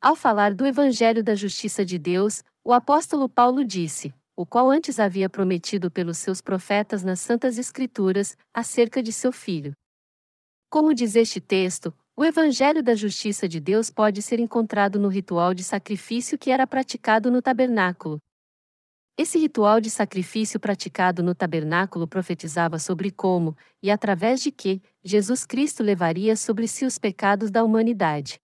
Ao 0.00 0.14
falar 0.14 0.54
do 0.54 0.64
Evangelho 0.64 1.24
da 1.24 1.34
Justiça 1.34 1.84
de 1.84 1.98
Deus, 1.98 2.44
o 2.64 2.72
apóstolo 2.72 3.28
Paulo 3.28 3.64
disse: 3.64 4.14
o 4.36 4.46
qual 4.46 4.70
antes 4.70 5.00
havia 5.00 5.28
prometido 5.28 5.90
pelos 5.90 6.18
seus 6.18 6.40
profetas 6.40 7.02
nas 7.02 7.20
Santas 7.20 7.58
Escrituras, 7.58 8.38
acerca 8.54 9.02
de 9.02 9.12
seu 9.12 9.32
filho. 9.32 9.74
Como 10.70 10.94
diz 10.94 11.16
este 11.16 11.40
texto, 11.40 11.92
o 12.20 12.24
Evangelho 12.24 12.82
da 12.82 12.94
Justiça 12.94 13.48
de 13.48 13.58
Deus 13.58 13.88
pode 13.88 14.20
ser 14.20 14.38
encontrado 14.38 15.00
no 15.00 15.08
ritual 15.08 15.54
de 15.54 15.64
sacrifício 15.64 16.36
que 16.36 16.50
era 16.50 16.66
praticado 16.66 17.30
no 17.30 17.40
tabernáculo. 17.40 18.18
Esse 19.16 19.38
ritual 19.38 19.80
de 19.80 19.88
sacrifício 19.88 20.60
praticado 20.60 21.22
no 21.22 21.34
tabernáculo 21.34 22.06
profetizava 22.06 22.78
sobre 22.78 23.10
como, 23.10 23.56
e 23.82 23.90
através 23.90 24.42
de 24.42 24.52
que, 24.52 24.82
Jesus 25.02 25.46
Cristo 25.46 25.82
levaria 25.82 26.36
sobre 26.36 26.68
si 26.68 26.84
os 26.84 26.98
pecados 26.98 27.50
da 27.50 27.64
humanidade. 27.64 28.38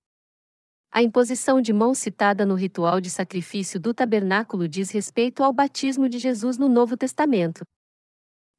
A 0.91 1.03
imposição 1.03 1.61
de 1.61 1.75
mãos 1.75 1.99
citada 1.99 2.47
no 2.47 2.55
ritual 2.55 2.99
de 2.99 3.11
sacrifício 3.11 3.79
do 3.79 3.93
tabernáculo 3.93 4.67
diz 4.67 4.91
respeito 4.91 5.45
ao 5.45 5.53
batismo 5.53 6.09
de 6.09 6.19
Jesus 6.19 6.57
no 6.57 6.71
Novo 6.71 6.97
Testamento. 6.97 7.63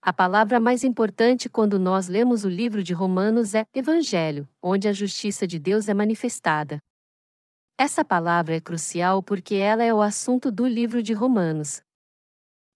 A 0.02 0.14
palavra 0.14 0.60
mais 0.60 0.84
importante 0.84 1.50
quando 1.50 1.80
nós 1.80 2.08
lemos 2.08 2.46
o 2.46 2.50
livro 2.50 2.84
de 2.84 2.94
Romanos 2.94 3.56
é 3.56 3.66
Evangelho, 3.74 4.48
onde 4.62 4.88
a 4.88 4.94
justiça 4.94 5.48
de 5.48 5.58
Deus 5.58 5.90
é 5.90 5.94
manifestada. 5.94 6.82
Essa 7.78 8.06
palavra 8.06 8.56
é 8.56 8.62
crucial 8.62 9.22
porque 9.22 9.56
ela 9.56 9.84
é 9.84 9.94
o 9.94 10.02
assunto 10.02 10.52
do 10.52 10.68
livro 10.68 11.04
de 11.04 11.14
Romanos. 11.14 11.82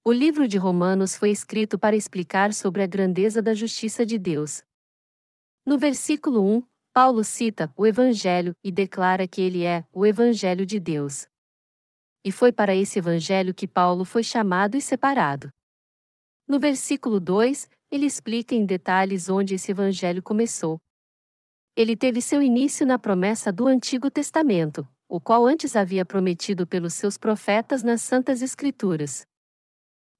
O 0.03 0.11
livro 0.11 0.47
de 0.47 0.57
Romanos 0.57 1.15
foi 1.15 1.29
escrito 1.29 1.77
para 1.77 1.95
explicar 1.95 2.53
sobre 2.53 2.81
a 2.81 2.87
grandeza 2.87 3.41
da 3.41 3.53
justiça 3.53 4.05
de 4.05 4.17
Deus. 4.17 4.63
No 5.65 5.77
versículo 5.77 6.43
1, 6.43 6.63
Paulo 6.91 7.23
cita 7.23 7.71
o 7.77 7.85
Evangelho 7.85 8.55
e 8.63 8.71
declara 8.71 9.27
que 9.27 9.41
ele 9.41 9.63
é 9.63 9.85
o 9.93 10.05
Evangelho 10.05 10.65
de 10.65 10.79
Deus. 10.79 11.27
E 12.25 12.31
foi 12.31 12.51
para 12.51 12.75
esse 12.75 12.99
Evangelho 12.99 13.53
que 13.53 13.67
Paulo 13.67 14.03
foi 14.03 14.23
chamado 14.23 14.75
e 14.75 14.81
separado. 14.81 15.51
No 16.51 16.59
versículo 16.59 17.17
2, 17.17 17.69
ele 17.89 18.05
explica 18.05 18.53
em 18.53 18.65
detalhes 18.65 19.29
onde 19.29 19.55
esse 19.55 19.71
evangelho 19.71 20.21
começou. 20.21 20.77
Ele 21.77 21.95
teve 21.95 22.21
seu 22.21 22.43
início 22.43 22.85
na 22.85 22.99
promessa 22.99 23.53
do 23.53 23.67
Antigo 23.67 24.11
Testamento, 24.11 24.85
o 25.07 25.21
qual 25.21 25.45
antes 25.45 25.77
havia 25.77 26.05
prometido 26.05 26.67
pelos 26.67 26.93
seus 26.93 27.17
profetas 27.17 27.83
nas 27.83 28.01
Santas 28.01 28.41
Escrituras. 28.41 29.25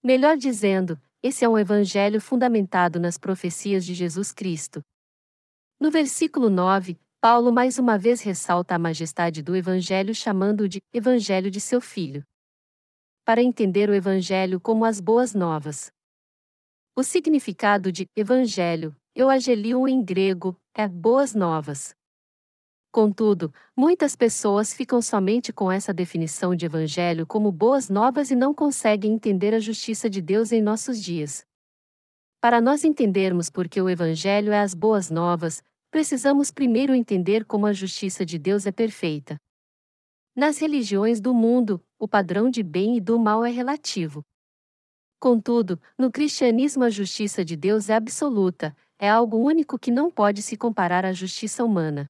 Melhor 0.02 0.38
dizendo, 0.38 0.98
esse 1.22 1.44
é 1.44 1.50
um 1.50 1.58
evangelho 1.58 2.22
fundamentado 2.22 2.98
nas 2.98 3.18
profecias 3.18 3.86
de 3.86 3.94
Jesus 3.94 4.32
Cristo. 4.32 4.82
No 5.78 5.92
versículo 5.92 6.50
9, 6.50 6.98
Paulo 7.20 7.52
mais 7.52 7.78
uma 7.78 7.98
vez 7.98 8.22
ressalta 8.22 8.74
a 8.74 8.80
majestade 8.80 9.42
do 9.44 9.54
evangelho 9.54 10.16
chamando-o 10.16 10.70
de 10.70 10.80
evangelho 10.94 11.52
de 11.52 11.60
seu 11.60 11.82
filho. 11.82 12.24
Para 13.26 13.44
entender 13.44 13.90
o 13.90 13.94
evangelho 13.94 14.62
como 14.62 14.86
as 14.86 15.02
boas 15.02 15.34
novas, 15.34 15.92
o 16.96 17.04
significado 17.04 17.92
de 17.92 18.06
evangelho, 18.16 18.96
euangelio 19.16 19.88
em 19.88 20.04
grego, 20.04 20.58
é 20.74 20.88
boas 20.88 21.34
novas. 21.34 21.96
Contudo, 22.92 23.54
muitas 23.76 24.18
pessoas 24.18 24.74
ficam 24.74 25.02
somente 25.02 25.54
com 25.54 25.72
essa 25.72 25.94
definição 25.94 26.54
de 26.54 26.66
evangelho 26.66 27.26
como 27.26 27.50
boas 27.50 27.90
novas 27.90 28.30
e 28.30 28.36
não 28.36 28.54
conseguem 28.54 29.14
entender 29.14 29.54
a 29.54 29.60
justiça 29.60 30.10
de 30.10 30.22
Deus 30.22 30.52
em 30.52 30.62
nossos 30.62 31.02
dias. 31.02 31.46
Para 32.42 32.60
nós 32.60 32.84
entendermos 32.84 33.50
por 33.50 33.70
que 33.70 33.82
o 33.82 33.90
evangelho 33.90 34.52
é 34.52 34.60
as 34.60 34.74
boas 34.74 35.10
novas, 35.10 35.64
precisamos 35.90 36.52
primeiro 36.52 36.94
entender 36.94 37.46
como 37.46 37.66
a 37.66 37.72
justiça 37.72 38.26
de 38.26 38.38
Deus 38.38 38.66
é 38.66 38.72
perfeita. 38.72 39.38
Nas 40.36 40.58
religiões 40.58 41.22
do 41.22 41.34
mundo, 41.34 41.82
o 41.98 42.08
padrão 42.08 42.50
de 42.50 42.64
bem 42.64 42.98
e 42.98 43.02
do 43.02 43.18
mal 43.18 43.46
é 43.46 43.52
relativo. 43.52 44.22
Contudo, 45.22 45.80
no 45.96 46.12
cristianismo 46.12 46.84
a 46.84 46.90
justiça 46.90 47.46
de 47.46 47.56
Deus 47.56 47.92
é 47.92 47.94
absoluta, 47.94 48.76
é 48.98 49.08
algo 49.08 49.38
único 49.38 49.78
que 49.78 49.92
não 49.92 50.10
pode 50.10 50.42
se 50.42 50.58
comparar 50.58 51.06
à 51.06 51.14
justiça 51.14 51.64
humana. 51.64 52.08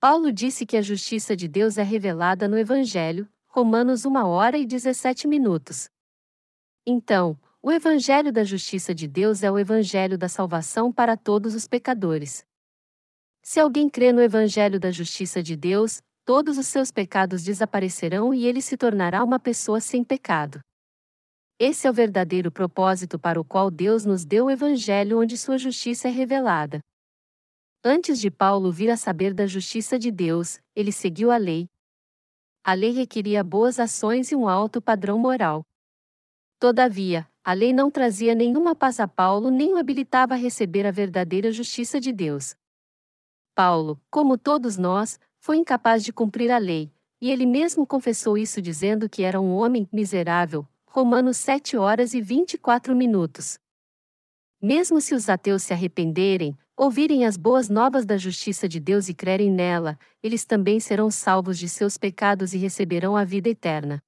Paulo 0.00 0.32
disse 0.32 0.66
que 0.66 0.76
a 0.76 0.82
justiça 0.82 1.36
de 1.36 1.46
Deus 1.46 1.78
é 1.78 1.84
revelada 1.84 2.48
no 2.48 2.58
Evangelho, 2.58 3.28
Romanos 3.46 4.04
1 4.04 4.16
hora 4.16 4.58
e 4.58 4.66
17 4.66 5.28
minutos. 5.28 5.88
Então, 6.84 7.38
o 7.62 7.70
Evangelho 7.70 8.32
da 8.32 8.42
justiça 8.42 8.92
de 8.92 9.06
Deus 9.06 9.44
é 9.44 9.50
o 9.52 9.56
Evangelho 9.56 10.18
da 10.18 10.28
salvação 10.28 10.92
para 10.92 11.16
todos 11.16 11.54
os 11.54 11.68
pecadores. 11.68 12.44
Se 13.44 13.60
alguém 13.60 13.88
crê 13.88 14.12
no 14.12 14.20
Evangelho 14.20 14.80
da 14.80 14.90
justiça 14.90 15.40
de 15.40 15.54
Deus, 15.54 16.02
todos 16.24 16.58
os 16.58 16.66
seus 16.66 16.90
pecados 16.90 17.44
desaparecerão 17.44 18.34
e 18.34 18.44
ele 18.44 18.60
se 18.60 18.76
tornará 18.76 19.22
uma 19.22 19.38
pessoa 19.38 19.80
sem 19.80 20.02
pecado. 20.02 20.58
Esse 21.60 21.88
é 21.88 21.90
o 21.90 21.92
verdadeiro 21.92 22.52
propósito 22.52 23.18
para 23.18 23.40
o 23.40 23.44
qual 23.44 23.68
Deus 23.68 24.04
nos 24.04 24.24
deu 24.24 24.46
o 24.46 24.50
Evangelho, 24.50 25.18
onde 25.18 25.36
sua 25.36 25.58
justiça 25.58 26.06
é 26.06 26.10
revelada. 26.10 26.80
Antes 27.82 28.20
de 28.20 28.30
Paulo 28.30 28.70
vir 28.70 28.90
a 28.90 28.96
saber 28.96 29.34
da 29.34 29.44
justiça 29.44 29.98
de 29.98 30.12
Deus, 30.12 30.60
ele 30.72 30.92
seguiu 30.92 31.32
a 31.32 31.36
lei. 31.36 31.68
A 32.62 32.74
lei 32.74 32.92
requeria 32.92 33.42
boas 33.42 33.80
ações 33.80 34.30
e 34.30 34.36
um 34.36 34.48
alto 34.48 34.80
padrão 34.80 35.18
moral. 35.18 35.64
Todavia, 36.60 37.28
a 37.42 37.52
lei 37.54 37.72
não 37.72 37.90
trazia 37.90 38.36
nenhuma 38.36 38.76
paz 38.76 39.00
a 39.00 39.08
Paulo 39.08 39.50
nem 39.50 39.74
o 39.74 39.78
habilitava 39.78 40.34
a 40.34 40.36
receber 40.36 40.86
a 40.86 40.92
verdadeira 40.92 41.50
justiça 41.50 41.98
de 41.98 42.12
Deus. 42.12 42.54
Paulo, 43.56 44.00
como 44.08 44.38
todos 44.38 44.76
nós, 44.76 45.18
foi 45.40 45.56
incapaz 45.56 46.04
de 46.04 46.12
cumprir 46.12 46.52
a 46.52 46.58
lei, 46.58 46.92
e 47.20 47.32
ele 47.32 47.46
mesmo 47.46 47.84
confessou 47.84 48.38
isso 48.38 48.62
dizendo 48.62 49.08
que 49.08 49.24
era 49.24 49.40
um 49.40 49.56
homem 49.56 49.88
miserável, 49.92 50.64
Romanos 50.98 51.36
7 51.36 51.76
horas 51.76 52.12
e 52.12 52.20
24 52.20 52.92
minutos. 52.92 53.56
Mesmo 54.60 55.00
se 55.00 55.14
os 55.14 55.28
ateus 55.28 55.62
se 55.62 55.72
arrependerem, 55.72 56.58
ouvirem 56.76 57.24
as 57.24 57.36
boas 57.36 57.68
novas 57.68 58.04
da 58.04 58.16
justiça 58.16 58.68
de 58.68 58.80
Deus 58.80 59.08
e 59.08 59.14
crerem 59.14 59.48
nela, 59.48 59.96
eles 60.20 60.44
também 60.44 60.80
serão 60.80 61.08
salvos 61.08 61.56
de 61.56 61.68
seus 61.68 61.96
pecados 61.96 62.52
e 62.52 62.58
receberão 62.58 63.16
a 63.16 63.22
vida 63.22 63.48
eterna. 63.48 64.02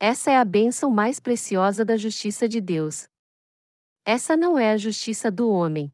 Essa 0.00 0.30
é 0.30 0.38
a 0.38 0.44
bênção 0.44 0.90
mais 0.90 1.20
preciosa 1.20 1.84
da 1.84 1.98
justiça 1.98 2.48
de 2.48 2.62
Deus. 2.62 3.06
Essa 4.02 4.34
não 4.38 4.58
é 4.58 4.72
a 4.72 4.78
justiça 4.78 5.30
do 5.30 5.50
homem. 5.50 5.92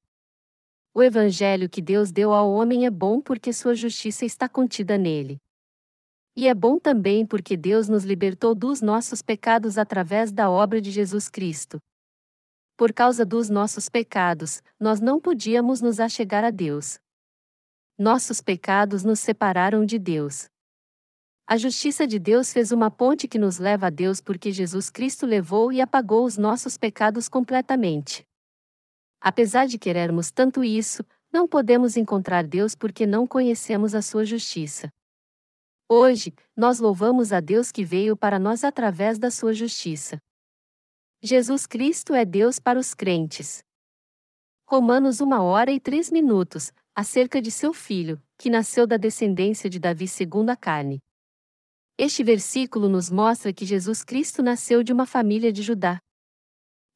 O 0.95 1.03
evangelho 1.03 1.69
que 1.69 1.83
Deus 1.83 2.13
deu 2.13 2.33
ao 2.33 2.49
homem 2.49 2.87
é 2.87 2.91
bom 2.91 3.21
porque 3.21 3.53
sua 3.53 3.75
justiça 3.75 4.25
está 4.25 4.49
contida 4.49 4.97
nele. 4.97 5.43
E 6.37 6.47
é 6.47 6.55
bom 6.55 6.79
também 6.79 7.25
porque 7.25 7.57
Deus 7.57 7.89
nos 7.89 8.05
libertou 8.05 8.55
dos 8.55 8.83
nossos 8.83 9.23
pecados 9.23 9.79
através 9.79 10.31
da 10.31 10.51
obra 10.51 10.83
de 10.83 10.91
Jesus 10.91 11.31
Cristo. 11.31 11.81
Por 12.77 12.93
causa 12.93 13.25
dos 13.25 13.49
nossos 13.49 13.89
pecados, 13.89 14.63
nós 14.79 15.01
não 15.01 15.19
podíamos 15.19 15.81
nos 15.81 15.99
achegar 15.99 16.45
a 16.45 16.51
Deus. 16.51 16.99
Nossos 17.99 18.43
pecados 18.43 19.03
nos 19.03 19.19
separaram 19.19 19.87
de 19.87 19.99
Deus. 19.99 20.47
A 21.47 21.57
justiça 21.57 22.07
de 22.07 22.19
Deus 22.19 22.53
fez 22.53 22.71
uma 22.71 22.91
ponte 22.91 23.27
que 23.27 23.39
nos 23.39 23.59
leva 23.59 23.87
a 23.87 23.91
Deus 23.91 24.21
porque 24.21 24.53
Jesus 24.53 24.91
Cristo 24.91 25.25
levou 25.25 25.73
e 25.73 25.81
apagou 25.81 26.27
os 26.27 26.37
nossos 26.37 26.77
pecados 26.77 27.31
completamente. 27.31 28.27
Apesar 29.19 29.67
de 29.67 29.79
querermos 29.79 30.31
tanto 30.31 30.63
isso, 30.63 31.03
não 31.33 31.49
podemos 31.49 31.97
encontrar 31.97 32.47
Deus 32.47 32.75
porque 32.75 33.07
não 33.07 33.27
conhecemos 33.27 33.95
a 33.95 34.03
sua 34.03 34.27
justiça. 34.27 34.93
Hoje, 35.89 36.35
nós 36.57 36.81
louvamos 36.81 37.33
a 37.33 37.39
Deus 37.39 37.71
que 37.71 37.85
veio 37.85 38.17
para 38.17 38.41
nós 38.41 38.65
através 38.65 39.21
da 39.21 39.31
sua 39.31 39.53
justiça. 39.53 40.19
Jesus 41.23 41.65
Cristo 41.65 42.13
é 42.13 42.25
Deus 42.25 42.59
para 42.59 42.77
os 42.77 42.93
crentes. 42.93 43.63
Romanos 44.69 45.21
1 45.21 45.31
hora 45.31 45.71
e 45.71 45.79
3 45.79 46.11
minutos, 46.11 46.73
acerca 46.93 47.41
de 47.41 47.53
seu 47.53 47.73
filho, 47.73 48.21
que 48.37 48.51
nasceu 48.51 48.85
da 48.85 48.97
descendência 48.97 49.71
de 49.71 49.79
Davi 49.79 50.09
segundo 50.09 50.51
a 50.51 50.57
carne. 50.57 50.99
Este 51.97 52.25
versículo 52.25 52.89
nos 52.89 53.09
mostra 53.09 53.53
que 53.53 53.65
Jesus 53.65 54.03
Cristo 54.03 54.43
nasceu 54.43 54.83
de 54.83 54.93
uma 54.93 55.07
família 55.07 55.53
de 55.53 55.63
Judá. 55.63 55.99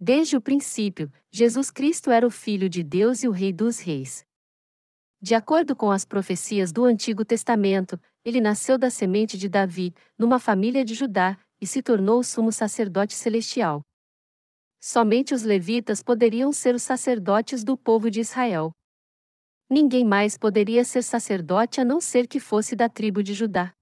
Desde 0.01 0.37
o 0.37 0.41
princípio, 0.41 1.13
Jesus 1.31 1.71
Cristo 1.71 2.11
era 2.11 2.27
o 2.27 2.31
Filho 2.31 2.69
de 2.69 2.83
Deus 2.83 3.23
e 3.23 3.29
o 3.29 3.31
Rei 3.31 3.53
dos 3.53 3.79
Reis. 3.79 4.27
De 5.23 5.35
acordo 5.35 5.77
com 5.77 5.91
as 5.91 6.05
profecias 6.07 6.73
do 6.73 6.85
Antigo 6.85 7.25
Testamento, 7.25 8.01
ele 8.25 8.41
nasceu 8.41 8.79
da 8.79 8.89
semente 8.89 9.37
de 9.37 9.51
Davi, 9.51 9.95
numa 10.19 10.39
família 10.39 10.83
de 10.83 10.95
Judá, 10.95 11.39
e 11.61 11.67
se 11.67 11.83
tornou 11.83 12.21
o 12.21 12.25
sumo 12.25 12.51
sacerdote 12.51 13.15
celestial. 13.15 13.85
Somente 14.81 15.35
os 15.35 15.43
levitas 15.43 16.03
poderiam 16.03 16.51
ser 16.53 16.75
os 16.75 16.83
sacerdotes 16.83 17.63
do 17.63 17.77
povo 17.77 18.11
de 18.11 18.21
Israel. 18.21 18.73
Ninguém 19.69 20.07
mais 20.07 20.39
poderia 20.39 20.85
ser 20.85 21.03
sacerdote 21.03 21.83
a 21.83 21.85
não 21.85 22.01
ser 22.01 22.27
que 22.27 22.41
fosse 22.41 22.75
da 22.75 22.89
tribo 22.89 23.23
de 23.23 23.35
Judá. 23.35 23.75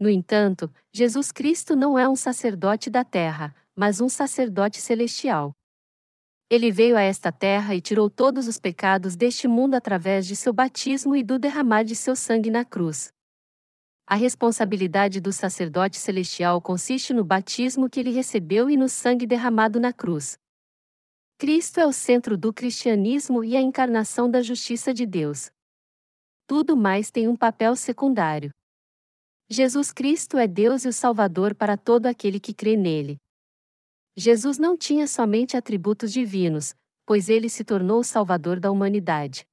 No 0.00 0.10
entanto, 0.10 0.68
Jesus 0.92 1.30
Cristo 1.30 1.76
não 1.76 1.96
é 1.96 2.08
um 2.08 2.16
sacerdote 2.16 2.90
da 2.90 3.04
terra, 3.04 3.54
mas 3.76 4.00
um 4.00 4.08
sacerdote 4.08 4.80
celestial. 4.80 5.54
Ele 6.50 6.72
veio 6.72 6.96
a 6.96 7.00
esta 7.00 7.30
terra 7.30 7.76
e 7.76 7.80
tirou 7.80 8.10
todos 8.10 8.48
os 8.48 8.58
pecados 8.58 9.14
deste 9.14 9.46
mundo 9.46 9.76
através 9.76 10.26
de 10.26 10.34
seu 10.34 10.52
batismo 10.52 11.14
e 11.14 11.22
do 11.22 11.38
derramar 11.38 11.84
de 11.84 11.94
seu 11.94 12.16
sangue 12.16 12.50
na 12.50 12.64
cruz. 12.64 13.12
A 14.04 14.16
responsabilidade 14.16 15.20
do 15.20 15.32
sacerdote 15.32 15.96
celestial 15.96 16.60
consiste 16.60 17.14
no 17.14 17.22
batismo 17.22 17.88
que 17.88 18.00
ele 18.00 18.10
recebeu 18.10 18.68
e 18.68 18.76
no 18.76 18.88
sangue 18.88 19.28
derramado 19.28 19.78
na 19.78 19.92
cruz. 19.92 20.36
Cristo 21.38 21.78
é 21.78 21.86
o 21.86 21.92
centro 21.92 22.36
do 22.36 22.52
cristianismo 22.52 23.44
e 23.44 23.56
a 23.56 23.60
encarnação 23.60 24.28
da 24.28 24.42
justiça 24.42 24.92
de 24.92 25.06
Deus. 25.06 25.52
Tudo 26.48 26.76
mais 26.76 27.12
tem 27.12 27.28
um 27.28 27.36
papel 27.36 27.76
secundário. 27.76 28.50
Jesus 29.48 29.92
Cristo 29.92 30.36
é 30.36 30.48
Deus 30.48 30.84
e 30.84 30.88
o 30.88 30.92
Salvador 30.92 31.54
para 31.54 31.76
todo 31.76 32.06
aquele 32.06 32.40
que 32.40 32.52
crê 32.52 32.76
nele. 32.76 33.18
Jesus 34.16 34.58
não 34.58 34.76
tinha 34.76 35.06
somente 35.06 35.56
atributos 35.56 36.12
divinos, 36.12 36.74
pois 37.06 37.28
ele 37.28 37.48
se 37.48 37.64
tornou 37.64 38.00
o 38.00 38.04
Salvador 38.04 38.60
da 38.60 38.70
humanidade. 38.70 39.46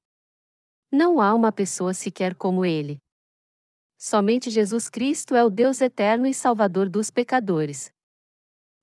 Não 0.90 1.20
há 1.20 1.34
uma 1.34 1.52
pessoa 1.52 1.92
sequer 1.94 2.34
como 2.34 2.64
ele. 2.64 2.98
Somente 3.96 4.48
Jesus 4.48 4.88
Cristo 4.88 5.34
é 5.34 5.44
o 5.44 5.50
Deus 5.50 5.80
eterno 5.80 6.26
e 6.26 6.32
Salvador 6.32 6.88
dos 6.88 7.10
pecadores. 7.10 7.92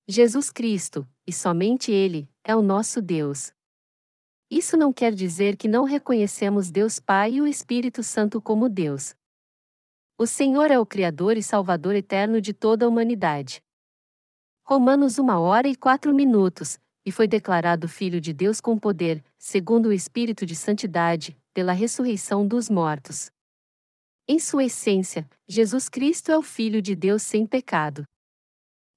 Jesus 0.07 0.51
Cristo, 0.51 1.07
e 1.25 1.33
somente 1.33 1.91
Ele, 1.91 2.29
é 2.43 2.55
o 2.55 2.61
nosso 2.61 3.01
Deus. 3.01 3.51
Isso 4.51 4.77
não 4.77 4.93
quer 4.93 5.11
dizer 5.15 5.57
que 5.57 5.67
não 5.67 5.83
reconhecemos 5.83 6.69
Deus 6.69 6.99
Pai 6.99 7.33
e 7.33 7.41
o 7.41 7.47
Espírito 7.47 8.03
Santo 8.03 8.39
como 8.39 8.69
Deus. 8.69 9.15
O 10.15 10.27
Senhor 10.27 10.69
é 10.69 10.77
o 10.77 10.85
Criador 10.85 11.37
e 11.37 11.41
Salvador 11.41 11.95
eterno 11.95 12.39
de 12.39 12.53
toda 12.53 12.85
a 12.85 12.87
humanidade. 12.87 13.63
Romanos 14.67 15.19
1 15.19 15.29
hora 15.29 15.67
e 15.67 15.75
4 15.75 16.11
minutos, 16.11 16.79
e 17.05 17.11
foi 17.11 17.27
declarado 17.27 17.87
Filho 17.87 18.19
de 18.19 18.33
Deus 18.33 18.59
com 18.59 18.75
poder, 18.79 19.23
segundo 19.37 19.89
o 19.89 19.93
Espírito 19.93 20.43
de 20.43 20.55
Santidade, 20.55 21.37
pela 21.53 21.71
ressurreição 21.71 22.47
dos 22.47 22.67
mortos. 22.67 23.29
Em 24.27 24.39
sua 24.39 24.63
essência, 24.63 25.29
Jesus 25.47 25.87
Cristo 25.87 26.31
é 26.31 26.37
o 26.37 26.41
Filho 26.41 26.81
de 26.81 26.95
Deus 26.95 27.21
sem 27.21 27.45
pecado. 27.45 28.05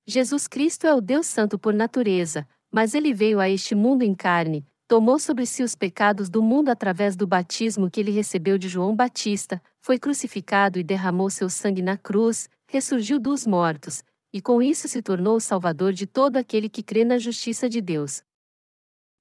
Jesus 0.07 0.49
Cristo 0.49 0.87
é 0.87 0.95
o 0.95 1.03
Deus 1.03 1.27
Santo 1.27 1.59
por 1.59 1.75
natureza, 1.75 2.49
mas 2.73 2.95
ele 2.95 3.13
veio 3.13 3.39
a 3.39 3.47
este 3.47 3.75
mundo 3.75 4.03
em 4.03 4.15
carne, 4.15 4.65
tomou 4.87 5.19
sobre 5.19 5.45
si 5.45 5.63
os 5.63 5.75
pecados 5.75 6.31
do 6.31 6.43
mundo 6.43 6.71
através 6.71 7.15
do 7.15 7.27
batismo 7.27 7.91
que 7.91 8.01
ele 8.01 8.11
recebeu 8.11 8.57
de 8.57 8.71
João 8.71 8.97
Batista, 8.97 9.63
foi 9.83 9.99
crucificado 9.99 10.79
e 10.79 10.83
derramou 10.83 11.29
seu 11.29 11.51
sangue 11.51 11.83
na 11.83 11.99
cruz, 11.99 12.49
ressurgiu 12.67 13.19
dos 13.19 13.47
mortos, 13.47 14.03
e 14.33 14.41
com 14.41 14.63
isso 14.63 14.89
se 14.89 15.03
tornou 15.03 15.37
o 15.37 15.41
Salvador 15.41 15.93
de 15.93 16.07
todo 16.07 16.37
aquele 16.37 16.69
que 16.69 16.83
crê 16.83 17.05
na 17.05 17.19
justiça 17.19 17.69
de 17.69 17.81
Deus. 17.81 18.23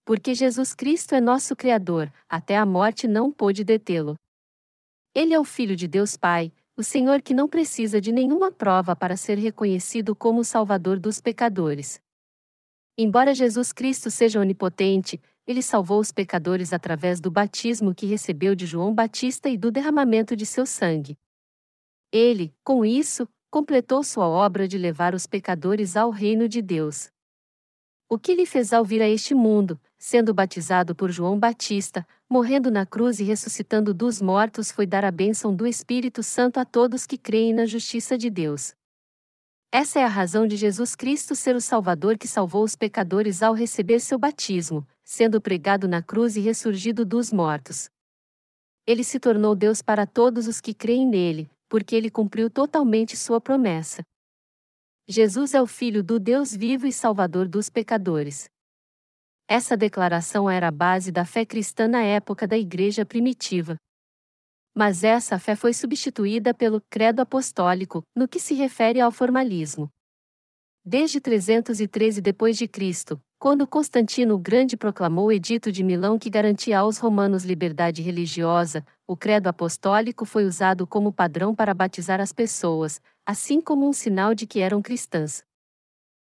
Porque 0.06 0.34
Jesus 0.34 0.74
Cristo 0.74 1.15
é 1.15 1.22
nosso 1.22 1.56
Criador, 1.56 2.12
até 2.30 2.58
a 2.58 2.65
morte 2.65 3.08
não 3.08 3.32
pôde 3.32 3.63
detê-lo. 3.63 4.15
Ele 5.13 5.34
é 5.34 5.39
o 5.39 5.43
Filho 5.43 5.76
de 5.76 5.88
Deus 5.88 6.15
Pai, 6.15 6.52
o 6.78 6.84
Senhor 6.84 7.22
que 7.22 7.34
não 7.34 7.48
precisa 7.48 8.00
de 8.00 8.12
nenhuma 8.12 8.52
prova 8.52 8.96
para 8.96 9.17
ser 9.17 9.38
reconhecido 9.38 10.15
como 10.15 10.41
o 10.41 10.46
Salvador 10.46 11.00
dos 11.00 11.20
pecadores. 11.20 12.00
Embora 12.98 13.34
Jesus 13.34 13.74
Cristo 13.74 14.10
seja 14.12 14.39
onipotente, 14.39 15.20
ele 15.46 15.62
salvou 15.62 16.00
os 16.00 16.12
pecadores 16.12 16.74
através 16.74 17.20
do 17.20 17.32
batismo 17.32 17.96
que 17.96 18.06
recebeu 18.06 18.54
de 18.54 18.65
João 18.65 18.93
Batista 18.93 19.50
e 19.50 19.58
do 19.58 19.72
derramamento 19.72 20.36
de 20.36 20.46
seu 20.46 20.65
sangue. 20.65 21.17
Ele, 22.12 22.54
com 22.63 22.86
isso, 22.86 23.28
completou 23.50 24.04
sua 24.04 24.28
obra 24.28 24.68
de 24.68 24.78
levar 24.78 25.16
os 25.16 25.26
pecadores 25.26 25.96
ao 25.96 26.10
reino 26.10 26.48
de 26.48 26.62
Deus. 26.62 27.10
O 28.10 28.18
que 28.18 28.32
ele 28.32 28.46
fez 28.46 28.72
ao 28.72 28.86
vir 28.86 29.02
a 29.02 29.10
este 29.10 29.36
mundo, 29.36 29.80
sendo 29.98 30.34
batizado 30.34 30.96
por 30.96 31.12
João 31.12 31.38
Batista, 31.38 32.08
morrendo 32.30 32.72
na 32.72 32.86
cruz 32.86 33.20
e 33.20 33.24
ressuscitando 33.24 33.94
dos 33.94 34.22
mortos, 34.22 34.72
foi 34.72 34.86
dar 34.86 35.04
a 35.04 35.12
bênção 35.12 35.54
do 35.54 35.68
Espírito 35.68 36.24
Santo 36.24 36.58
a 36.58 36.66
todos 36.66 37.06
que 37.06 37.18
creem 37.18 37.54
na 37.54 37.66
justiça 37.66 38.18
de 38.18 38.30
Deus. 38.30 38.74
Essa 39.72 40.00
é 40.00 40.04
a 40.04 40.08
razão 40.08 40.48
de 40.48 40.56
Jesus 40.56 40.96
Cristo 40.96 41.36
ser 41.36 41.54
o 41.54 41.62
Salvador 41.62 42.18
que 42.18 42.28
salvou 42.28 42.64
os 42.64 42.76
pecadores 42.76 43.44
ao 43.44 43.54
receber 43.54 44.00
seu 44.00 44.18
batismo, 44.18 44.88
sendo 45.04 45.42
pregado 45.42 45.88
na 45.88 46.02
cruz 46.02 46.38
e 46.38 46.40
ressurgido 46.40 47.04
dos 47.04 47.34
mortos. 47.34 47.90
Ele 48.86 49.04
se 49.04 49.20
tornou 49.20 49.54
Deus 49.54 49.82
para 49.82 50.08
todos 50.08 50.48
os 50.48 50.62
que 50.62 50.74
creem 50.74 51.06
nele, 51.06 51.50
porque 51.70 51.96
ele 51.96 52.10
cumpriu 52.10 52.50
totalmente 52.50 53.16
sua 53.16 53.40
promessa. 53.42 54.04
Jesus 55.08 55.54
é 55.54 55.62
o 55.62 55.68
Filho 55.68 56.04
do 56.04 56.20
Deus 56.20 56.54
vivo 56.54 56.86
e 56.86 56.92
Salvador 56.92 57.48
dos 57.48 57.70
pecadores. 57.70 58.50
Essa 59.48 59.78
declaração 59.78 60.50
era 60.50 60.68
a 60.68 60.72
base 60.72 61.12
da 61.12 61.24
fé 61.24 61.46
cristã 61.46 61.88
na 61.88 62.04
época 62.04 62.46
da 62.46 62.58
Igreja 62.58 63.06
primitiva. 63.06 63.78
Mas 64.76 65.04
essa 65.04 65.40
fé 65.40 65.56
foi 65.56 65.74
substituída 65.74 66.54
pelo 66.54 66.82
credo 66.90 67.22
apostólico, 67.22 68.04
no 68.16 68.28
que 68.28 68.40
se 68.40 68.54
refere 68.54 69.00
ao 69.00 69.12
formalismo. 69.12 69.90
Desde 70.86 71.20
313 71.20 72.22
d.C., 72.22 73.18
quando 73.40 73.68
Constantino 73.68 74.36
o 74.36 74.40
Grande 74.40 74.76
proclamou 74.76 75.28
o 75.28 75.32
Edito 75.32 75.72
de 75.72 75.84
Milão 75.84 76.20
que 76.20 76.30
garantia 76.30 76.80
aos 76.80 76.98
romanos 76.98 77.44
liberdade 77.44 78.02
religiosa, 78.02 78.86
o 79.08 79.15
credo 79.15 79.48
apostólico 79.48 80.26
foi 80.26 80.43
usado 80.43 80.86
como 80.86 81.13
padrão 81.13 81.56
para 81.56 81.74
batizar 81.74 82.20
as 82.20 82.34
pessoas, 82.34 83.02
assim 83.26 83.62
como 83.62 83.88
um 83.88 83.93
sinal 83.93 84.36
de 84.36 84.46
que 84.46 84.60
eram 84.60 84.82
cristãs. 84.82 85.46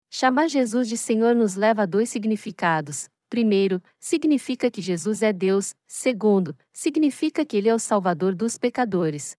Chamar 0.09 0.47
Jesus 0.47 0.87
de 0.87 0.95
Senhor 0.95 1.35
nos 1.35 1.55
leva 1.55 1.81
a 1.81 1.85
dois 1.85 2.09
significados. 2.09 3.09
Primeiro, 3.29 3.81
significa 3.99 4.71
que 4.71 4.81
Jesus 4.81 5.21
é 5.21 5.33
Deus, 5.33 5.73
segundo, 5.85 6.55
significa 6.71 7.43
que 7.43 7.57
Ele 7.57 7.67
é 7.67 7.75
o 7.75 7.79
Salvador 7.79 8.33
dos 8.33 8.57
pecadores. 8.57 9.35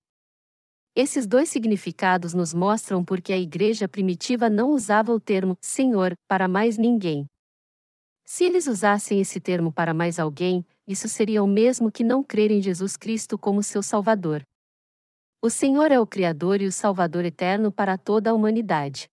Esses 0.94 1.26
dois 1.26 1.48
significados 1.48 2.34
nos 2.34 2.52
mostram 2.52 3.04
porque 3.04 3.32
a 3.32 3.38
igreja 3.38 3.88
primitiva 3.88 4.50
não 4.50 4.70
usava 4.70 5.12
o 5.12 5.20
termo 5.20 5.56
Senhor 5.60 6.12
para 6.26 6.48
mais 6.48 6.76
ninguém. 6.76 7.24
Se 8.30 8.44
eles 8.44 8.66
usassem 8.66 9.22
esse 9.22 9.40
termo 9.40 9.72
para 9.72 9.94
mais 9.94 10.18
alguém, 10.18 10.62
isso 10.86 11.08
seria 11.08 11.42
o 11.42 11.46
mesmo 11.46 11.90
que 11.90 12.04
não 12.04 12.22
crer 12.22 12.50
em 12.50 12.60
Jesus 12.60 12.94
Cristo 12.94 13.38
como 13.38 13.62
seu 13.62 13.82
Salvador. 13.82 14.42
O 15.42 15.48
Senhor 15.48 15.90
é 15.90 15.98
o 15.98 16.06
Criador 16.06 16.60
e 16.60 16.66
o 16.66 16.70
Salvador 16.70 17.24
eterno 17.24 17.72
para 17.72 17.96
toda 17.96 18.28
a 18.28 18.34
humanidade. 18.34 19.08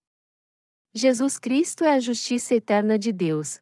Jesus 0.93 1.39
Cristo 1.39 1.85
é 1.85 1.93
a 1.93 1.99
justiça 1.99 2.55
eterna 2.55 2.99
de 2.99 3.13
Deus. 3.13 3.57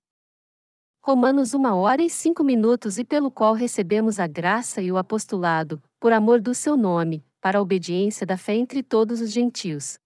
Romanos 1.03 1.53
1 1.53 1.63
hora 1.75 2.01
e 2.01 2.09
5 2.09 2.43
minutos 2.43 2.97
e 2.97 3.05
pelo 3.05 3.29
qual 3.29 3.53
recebemos 3.53 4.19
a 4.19 4.25
graça 4.25 4.81
e 4.81 4.91
o 4.91 4.97
apostolado, 4.97 5.79
por 5.99 6.11
amor 6.11 6.41
do 6.41 6.55
seu 6.55 6.75
nome, 6.75 7.23
para 7.39 7.59
a 7.59 7.61
obediência 7.61 8.25
da 8.25 8.37
fé 8.37 8.55
entre 8.55 8.81
todos 8.81 9.21
os 9.21 9.31
gentios. 9.31 9.99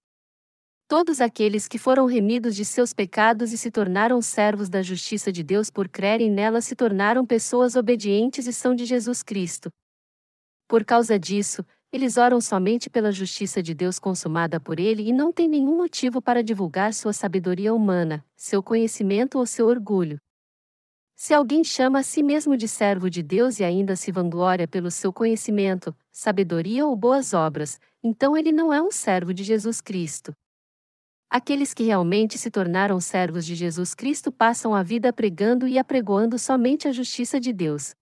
Todos 0.90 1.20
aqueles 1.20 1.68
que 1.68 1.78
foram 1.78 2.06
remidos 2.06 2.56
de 2.56 2.64
seus 2.64 2.94
pecados 2.94 3.52
e 3.52 3.58
se 3.58 3.70
tornaram 3.70 4.22
servos 4.22 4.70
da 4.70 4.82
justiça 4.82 5.34
de 5.34 5.44
Deus 5.44 5.70
por 5.70 5.90
crerem 5.90 6.32
nela 6.32 6.62
se 6.62 6.78
tornaram 6.78 7.26
pessoas 7.26 7.76
obedientes 7.76 8.48
e 8.48 8.54
são 8.54 8.74
de 8.74 8.86
Jesus 8.86 9.22
Cristo. 9.22 9.70
Por 10.66 10.86
causa 10.86 11.20
disso, 11.20 11.66
eles 11.92 12.16
oram 12.16 12.40
somente 12.40 12.90
pela 12.90 13.12
justiça 13.12 13.62
de 13.62 13.74
Deus 13.74 14.00
consumada 14.00 14.62
por 14.62 14.80
ele 14.80 15.04
e 15.10 15.12
não 15.12 15.34
têm 15.34 15.50
nenhum 15.50 15.76
motivo 15.76 16.22
para 16.22 16.42
divulgar 16.42 16.94
sua 16.94 17.12
sabedoria 17.12 17.74
humana, 17.74 18.24
seu 18.34 18.64
conhecimento 18.64 19.38
ou 19.38 19.46
seu 19.46 19.68
orgulho. 19.68 20.18
Se 21.18 21.34
alguém 21.34 21.66
chama 21.66 22.00
a 22.00 22.04
si 22.04 22.24
mesmo 22.24 22.56
de 22.56 22.68
servo 22.68 23.10
de 23.10 23.22
Deus 23.22 23.60
e 23.60 23.66
ainda 23.66 23.98
se 23.98 24.10
vangloria 24.10 24.70
pelo 24.70 24.90
seu 24.90 25.12
conhecimento, 25.12 25.94
sabedoria 26.14 26.86
ou 26.86 26.96
boas 26.96 27.34
obras, 27.34 27.78
então 28.02 28.38
ele 28.38 28.54
não 28.54 28.74
é 28.74 28.82
um 28.82 28.92
servo 28.92 29.34
de 29.34 29.44
Jesus 29.44 29.82
Cristo. 29.82 30.34
Aqueles 31.30 31.74
que 31.74 31.84
realmente 31.84 32.38
se 32.38 32.50
tornaram 32.50 33.02
servos 33.02 33.46
de 33.46 33.54
Jesus 33.54 33.94
Cristo 33.94 34.32
passam 34.32 34.74
a 34.74 34.82
vida 34.82 35.12
pregando 35.12 35.68
e 35.68 35.78
apregoando 35.78 36.40
somente 36.40 36.88
a 36.88 36.92
justiça 36.94 37.38
de 37.38 37.52
Deus. 37.52 37.94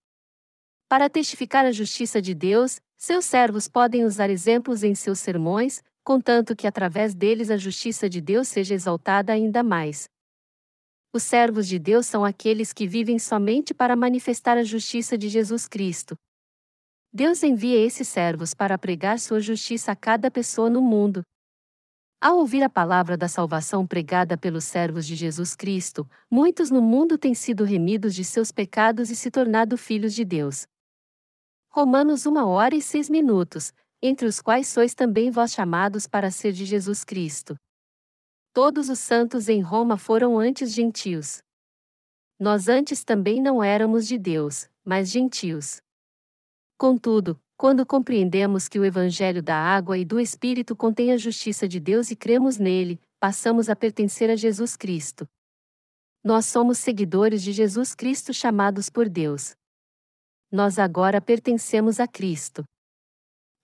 Para 0.88 1.10
testificar 1.10 1.66
a 1.66 1.72
justiça 1.72 2.22
de 2.22 2.36
Deus, 2.36 2.80
seus 2.96 3.26
servos 3.26 3.68
podem 3.68 4.06
usar 4.06 4.30
exemplos 4.30 4.84
em 4.84 4.94
seus 4.94 5.18
sermões, 5.20 5.82
contanto 6.04 6.56
que 6.56 6.68
através 6.68 7.16
deles 7.16 7.50
a 7.50 7.58
justiça 7.58 8.08
de 8.08 8.22
Deus 8.22 8.48
seja 8.48 8.76
exaltada 8.76 9.34
ainda 9.34 9.64
mais. 9.64 10.08
Os 11.12 11.24
servos 11.24 11.68
de 11.68 11.80
Deus 11.80 12.06
são 12.06 12.24
aqueles 12.24 12.72
que 12.74 12.88
vivem 12.88 13.18
somente 13.18 13.74
para 13.74 13.96
manifestar 13.96 14.56
a 14.56 14.64
justiça 14.64 15.18
de 15.18 15.30
Jesus 15.30 15.68
Cristo. 15.68 16.16
Deus 17.12 17.42
envia 17.42 17.84
esses 17.84 18.08
servos 18.08 18.54
para 18.54 18.78
pregar 18.78 19.18
sua 19.18 19.40
justiça 19.40 19.94
a 19.94 19.96
cada 19.96 20.30
pessoa 20.30 20.70
no 20.70 20.82
mundo. 20.82 21.24
Ao 22.20 22.38
ouvir 22.38 22.64
a 22.64 22.70
palavra 22.70 23.18
da 23.18 23.28
salvação 23.28 23.86
pregada 23.86 24.38
pelos 24.38 24.64
servos 24.64 25.06
de 25.06 25.16
Jesus 25.16 25.56
Cristo, 25.56 26.10
muitos 26.30 26.72
no 26.72 26.82
mundo 26.82 27.18
têm 27.18 27.36
sido 27.36 27.64
remidos 27.64 28.16
de 28.16 28.24
seus 28.24 28.52
pecados 28.52 29.10
e 29.10 29.16
se 29.16 29.30
tornado 29.30 29.78
filhos 29.78 30.14
de 30.14 30.24
Deus. 30.24 30.66
Romanos 31.70 32.26
1 32.26 32.36
hora 32.38 32.74
e 32.74 32.82
6 32.82 33.10
minutos, 33.10 33.74
entre 34.02 34.28
os 34.28 34.42
quais 34.42 34.68
sois 34.68 34.94
também 34.96 35.30
vós 35.30 35.52
chamados 35.52 36.08
para 36.08 36.32
ser 36.32 36.54
de 36.54 36.66
Jesus 36.66 37.04
Cristo. 37.04 37.56
Todos 38.54 38.90
os 38.90 39.00
santos 39.00 39.50
em 39.50 39.62
Roma 39.62 39.98
foram 39.98 40.40
antes 40.40 40.74
gentios. 40.74 41.44
Nós 42.40 42.70
antes 42.70 43.04
também 43.04 43.42
não 43.42 43.62
éramos 43.62 44.08
de 44.08 44.18
Deus, 44.18 44.70
mas 44.84 45.10
gentios. 45.10 45.82
Contudo, 46.78 47.40
quando 47.58 47.86
compreendemos 47.86 48.68
que 48.68 48.78
o 48.78 48.84
Evangelho 48.84 49.42
da 49.42 49.56
água 49.56 49.98
e 49.98 50.04
do 50.04 50.20
Espírito 50.20 50.76
contém 50.76 51.12
a 51.12 51.18
justiça 51.18 51.68
de 51.68 51.80
Deus 51.80 52.12
e 52.12 52.16
cremos 52.16 52.58
nele, 52.58 53.00
passamos 53.20 53.70
a 53.70 53.76
pertencer 53.76 54.30
a 54.30 54.36
Jesus 54.36 54.76
Cristo. 54.76 55.26
Nós 56.24 56.46
somos 56.46 56.80
seguidores 56.80 57.42
de 57.42 57.54
Jesus 57.54 57.96
Cristo 57.96 58.34
chamados 58.34 58.90
por 58.90 59.08
Deus. 59.08 59.56
Nós 60.52 60.78
agora 60.78 61.22
pertencemos 61.22 62.00
a 62.00 62.08
Cristo. 62.08 62.64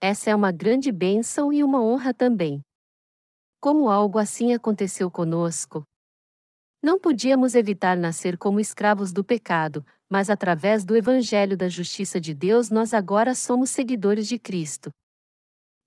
Essa 0.00 0.30
é 0.30 0.34
uma 0.34 0.50
grande 0.50 0.90
bênção 0.90 1.52
e 1.52 1.62
uma 1.62 1.82
honra 1.82 2.14
também. 2.14 2.60
Como 3.60 3.88
algo 3.88 4.18
assim 4.18 4.54
aconteceu 4.54 5.10
conosco? 5.10 5.84
Não 6.82 6.98
podíamos 6.98 7.54
evitar 7.54 7.96
nascer 7.96 8.36
como 8.36 8.58
escravos 8.58 9.12
do 9.12 9.22
pecado, 9.22 9.86
mas 10.10 10.28
através 10.28 10.84
do 10.84 10.96
Evangelho 10.96 11.56
da 11.56 11.68
Justiça 11.68 12.20
de 12.20 12.34
Deus 12.34 12.70
nós 12.70 12.92
agora 12.92 13.36
somos 13.36 13.70
seguidores 13.70 14.26
de 14.26 14.36
Cristo. 14.36 14.90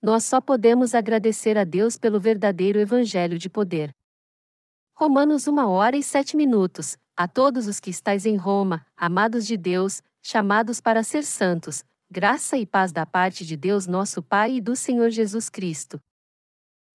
Nós 0.02 0.24
só 0.24 0.40
podemos 0.40 0.96
agradecer 0.96 1.58
a 1.58 1.66
Deus 1.66 1.98
pelo 1.98 2.18
verdadeiro 2.18 2.80
Evangelho 2.80 3.38
de 3.38 3.50
poder. 3.50 3.92
Romanos 4.96 5.50
1 5.50 5.58
hora 5.68 5.98
e 5.98 6.04
7 6.04 6.38
minutos. 6.38 6.98
A 7.18 7.28
todos 7.28 7.68
os 7.68 7.80
que 7.80 7.90
estáis 7.90 8.26
em 8.26 8.38
Roma, 8.38 8.86
amados 8.96 9.46
de 9.46 9.58
Deus, 9.58 10.02
chamados 10.24 10.80
para 10.80 11.04
ser 11.04 11.24
santos, 11.24 11.84
graça 12.10 12.58
e 12.58 12.66
paz 12.66 12.94
da 12.94 13.06
parte 13.06 13.46
de 13.46 13.58
Deus 13.58 13.86
nosso 13.86 14.24
Pai 14.24 14.56
e 14.56 14.62
do 14.62 14.76
Senhor 14.76 15.10
Jesus 15.10 15.50
Cristo. 15.50 16.00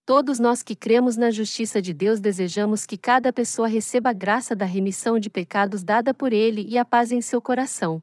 Todos 0.04 0.38
nós 0.38 0.62
que 0.62 0.74
cremos 0.74 1.16
na 1.16 1.30
justiça 1.30 1.80
de 1.80 1.92
Deus 1.92 2.20
desejamos 2.20 2.84
que 2.84 2.96
cada 2.96 3.32
pessoa 3.32 3.68
receba 3.68 4.10
a 4.10 4.12
graça 4.12 4.56
da 4.56 4.64
remissão 4.64 5.18
de 5.18 5.30
pecados 5.30 5.84
dada 5.84 6.12
por 6.12 6.32
Ele 6.32 6.66
e 6.68 6.76
a 6.78 6.84
paz 6.84 7.12
em 7.12 7.20
seu 7.20 7.40
coração. 7.40 8.02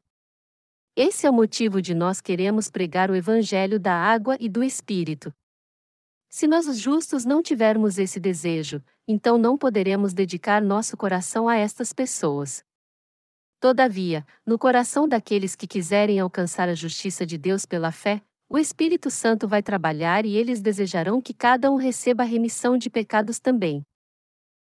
Esse 0.95 1.27
é 1.27 1.29
o 1.29 1.33
motivo 1.33 1.81
de 1.81 1.93
nós 1.93 2.21
queremos 2.21 2.69
pregar 2.69 3.11
o 3.11 3.15
Evangelho 3.15 3.79
da 3.79 3.93
água 3.93 4.37
e 4.39 4.49
do 4.49 4.63
Espírito. 4.63 5.33
Se 6.29 6.47
nós, 6.47 6.67
os 6.67 6.79
justos, 6.79 7.23
não 7.23 7.41
tivermos 7.41 7.97
esse 7.97 8.19
desejo, 8.19 8.83
então 9.07 9.37
não 9.37 9.57
poderemos 9.57 10.13
dedicar 10.13 10.61
nosso 10.61 10.97
coração 10.97 11.47
a 11.47 11.55
estas 11.55 11.93
pessoas. 11.93 12.63
Todavia, 13.59 14.25
no 14.45 14.57
coração 14.59 15.07
daqueles 15.07 15.55
que 15.55 15.65
quiserem 15.65 16.19
alcançar 16.19 16.69
a 16.69 16.75
justiça 16.75 17.25
de 17.25 17.37
Deus 17.37 17.65
pela 17.65 17.91
fé, 17.91 18.21
o 18.49 18.57
Espírito 18.57 19.11
Santo 19.11 19.47
vai 19.47 19.61
trabalhar 19.61 20.25
e 20.25 20.35
eles 20.35 20.61
desejarão 20.61 21.21
que 21.21 21.33
cada 21.33 21.69
um 21.69 21.75
receba 21.75 22.23
a 22.23 22.25
remissão 22.25 22.77
de 22.77 22.89
pecados 22.89 23.39
também. 23.39 23.83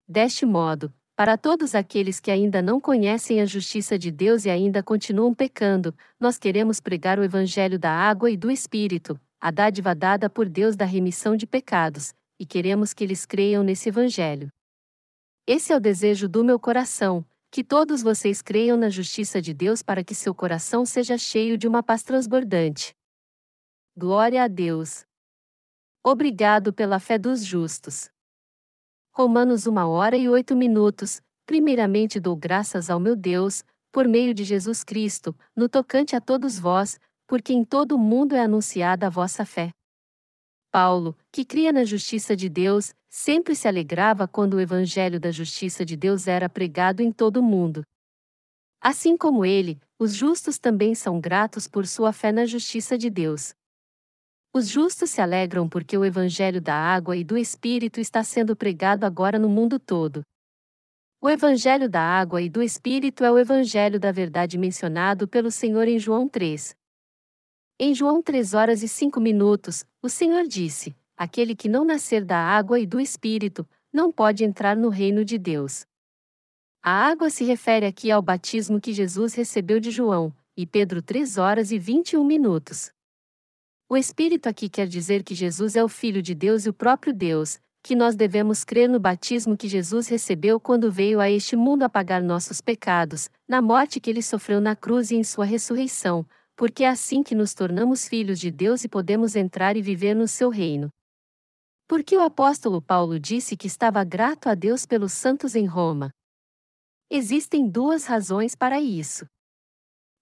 Deste 0.07 0.45
modo, 0.45 0.93
para 1.15 1.37
todos 1.37 1.75
aqueles 1.75 2.19
que 2.19 2.31
ainda 2.31 2.61
não 2.61 2.79
conhecem 2.79 3.41
a 3.41 3.45
justiça 3.45 3.99
de 3.99 4.11
Deus 4.11 4.45
e 4.45 4.49
ainda 4.49 4.81
continuam 4.81 5.33
pecando, 5.33 5.93
nós 6.19 6.37
queremos 6.37 6.79
pregar 6.79 7.19
o 7.19 7.23
Evangelho 7.23 7.77
da 7.77 7.91
água 7.91 8.31
e 8.31 8.37
do 8.37 8.49
Espírito, 8.49 9.19
a 9.41 9.51
dádiva 9.51 9.93
dada 9.93 10.29
por 10.29 10.47
Deus 10.47 10.75
da 10.75 10.85
remissão 10.85 11.35
de 11.35 11.45
pecados, 11.45 12.13
e 12.39 12.45
queremos 12.45 12.93
que 12.93 13.03
eles 13.03 13.25
creiam 13.25 13.61
nesse 13.61 13.89
Evangelho. 13.89 14.49
Esse 15.45 15.73
é 15.73 15.75
o 15.75 15.81
desejo 15.81 16.27
do 16.29 16.43
meu 16.43 16.59
coração, 16.59 17.25
que 17.51 17.63
todos 17.63 18.01
vocês 18.01 18.41
creiam 18.41 18.77
na 18.77 18.89
justiça 18.89 19.41
de 19.41 19.53
Deus 19.53 19.83
para 19.83 20.03
que 20.03 20.15
seu 20.15 20.33
coração 20.33 20.85
seja 20.85 21.17
cheio 21.17 21.57
de 21.57 21.67
uma 21.67 21.83
paz 21.83 22.03
transbordante. 22.03 22.95
Glória 23.97 24.43
a 24.43 24.49
Deus. 24.49 25.05
Obrigado 26.03 26.73
pela 26.73 26.99
fé 26.99 27.17
dos 27.17 27.45
justos. 27.45 28.09
Romanos 29.13 29.67
1 29.67 29.77
hora 29.87 30.17
e 30.17 30.27
8 30.27 30.53
minutos. 30.53 31.21
Primeiramente 31.45 32.19
dou 32.19 32.35
graças 32.35 32.89
ao 32.89 32.99
meu 32.99 33.15
Deus, 33.15 33.63
por 33.93 34.05
meio 34.05 34.33
de 34.33 34.43
Jesus 34.43 34.83
Cristo, 34.83 35.33
no 35.55 35.69
tocante 35.69 36.13
a 36.13 36.19
todos 36.19 36.59
vós, 36.59 36.99
porque 37.25 37.53
em 37.53 37.63
todo 37.63 37.93
o 37.93 37.97
mundo 37.97 38.35
é 38.35 38.41
anunciada 38.41 39.07
a 39.07 39.09
vossa 39.09 39.45
fé. 39.45 39.71
Paulo, 40.69 41.17
que 41.31 41.45
cria 41.45 41.71
na 41.71 41.85
justiça 41.85 42.35
de 42.35 42.49
Deus, 42.49 42.93
sempre 43.09 43.55
se 43.55 43.65
alegrava 43.65 44.27
quando 44.27 44.55
o 44.55 44.59
evangelho 44.59 45.21
da 45.21 45.31
justiça 45.31 45.85
de 45.85 45.95
Deus 45.95 46.27
era 46.27 46.49
pregado 46.49 47.01
em 47.01 47.13
todo 47.13 47.37
o 47.37 47.43
mundo. 47.43 47.81
Assim 48.81 49.15
como 49.15 49.45
ele, 49.45 49.79
os 49.97 50.13
justos 50.13 50.59
também 50.59 50.93
são 50.93 51.17
gratos 51.17 51.65
por 51.65 51.87
sua 51.87 52.11
fé 52.11 52.33
na 52.33 52.45
justiça 52.45 52.97
de 52.97 53.09
Deus. 53.09 53.55
Os 54.55 54.69
justos 54.69 55.09
se 55.09 55.19
alegram 55.19 55.67
porque 55.67 55.97
o 55.97 56.05
Evangelho 56.05 56.61
da 56.61 56.73
água 56.73 57.17
e 57.17 57.25
do 57.25 57.37
Espírito 57.37 57.99
está 57.99 58.23
sendo 58.23 58.55
pregado 58.55 59.05
agora 59.05 59.37
no 59.37 59.49
mundo 59.49 59.77
todo. 59.77 60.21
O 61.21 61.29
Evangelho 61.29 61.89
da 61.89 61.99
água 61.99 62.41
e 62.41 62.49
do 62.49 62.63
Espírito 62.63 63.25
é 63.25 63.29
o 63.29 63.37
Evangelho 63.37 63.99
da 63.99 64.13
verdade 64.13 64.57
mencionado 64.57 65.27
pelo 65.27 65.51
Senhor 65.51 65.89
em 65.89 65.99
João 65.99 66.25
3. 66.29 66.73
Em 67.77 67.93
João 67.93 68.23
3 68.23 68.53
horas 68.53 68.81
e 68.81 68.87
5 68.87 69.19
minutos, 69.19 69.83
o 70.01 70.07
Senhor 70.07 70.47
disse: 70.47 70.95
Aquele 71.17 71.53
que 71.53 71.67
não 71.67 71.83
nascer 71.83 72.23
da 72.23 72.37
água 72.37 72.79
e 72.79 72.85
do 72.85 72.97
Espírito, 72.97 73.67
não 73.91 74.09
pode 74.09 74.45
entrar 74.45 74.77
no 74.77 74.87
reino 74.87 75.25
de 75.25 75.37
Deus. 75.37 75.85
A 76.81 77.09
água 77.09 77.29
se 77.29 77.43
refere 77.43 77.85
aqui 77.85 78.09
ao 78.09 78.21
batismo 78.21 78.79
que 78.79 78.93
Jesus 78.93 79.33
recebeu 79.33 79.81
de 79.81 79.91
João, 79.91 80.33
e 80.55 80.65
Pedro 80.65 81.01
3 81.01 81.37
horas 81.37 81.73
e 81.73 81.77
21 81.77 82.23
minutos. 82.23 82.94
O 83.87 83.95
Espírito 83.95 84.49
aqui 84.49 84.67
quer 84.67 84.87
dizer 84.87 85.23
que 85.23 85.35
Jesus 85.35 85.75
é 85.75 85.83
o 85.83 85.87
Filho 85.87 86.19
de 86.19 86.33
Deus 86.33 86.65
e 86.65 86.69
o 86.69 86.73
próprio 86.73 87.13
Deus, 87.13 87.59
que 87.83 87.95
nós 87.95 88.15
devemos 88.15 88.63
crer 88.63 88.89
no 88.89 88.99
batismo 88.99 89.55
que 89.55 89.67
Jesus 89.67 90.07
recebeu 90.07 90.59
quando 90.59 90.91
veio 90.91 91.19
a 91.19 91.29
este 91.29 91.55
mundo 91.55 91.83
apagar 91.83 92.23
nossos 92.23 92.59
pecados, 92.61 93.29
na 93.47 93.61
morte 93.61 93.99
que 93.99 94.09
ele 94.09 94.23
sofreu 94.23 94.59
na 94.59 94.75
cruz 94.75 95.11
e 95.11 95.15
em 95.15 95.23
sua 95.23 95.45
ressurreição, 95.45 96.25
porque 96.55 96.83
é 96.83 96.89
assim 96.89 97.21
que 97.21 97.35
nos 97.35 97.53
tornamos 97.53 98.07
filhos 98.07 98.39
de 98.39 98.49
Deus 98.49 98.83
e 98.83 98.89
podemos 98.89 99.35
entrar 99.35 99.77
e 99.77 99.83
viver 99.83 100.15
no 100.15 100.27
seu 100.27 100.49
reino. 100.49 100.89
Porque 101.87 102.17
o 102.17 102.21
apóstolo 102.21 102.81
Paulo 102.81 103.19
disse 103.19 103.55
que 103.55 103.67
estava 103.67 104.03
grato 104.03 104.49
a 104.49 104.55
Deus 104.55 104.87
pelos 104.87 105.13
santos 105.13 105.53
em 105.53 105.67
Roma. 105.67 106.09
Existem 107.07 107.69
duas 107.69 108.05
razões 108.05 108.55
para 108.55 108.81
isso. 108.81 109.27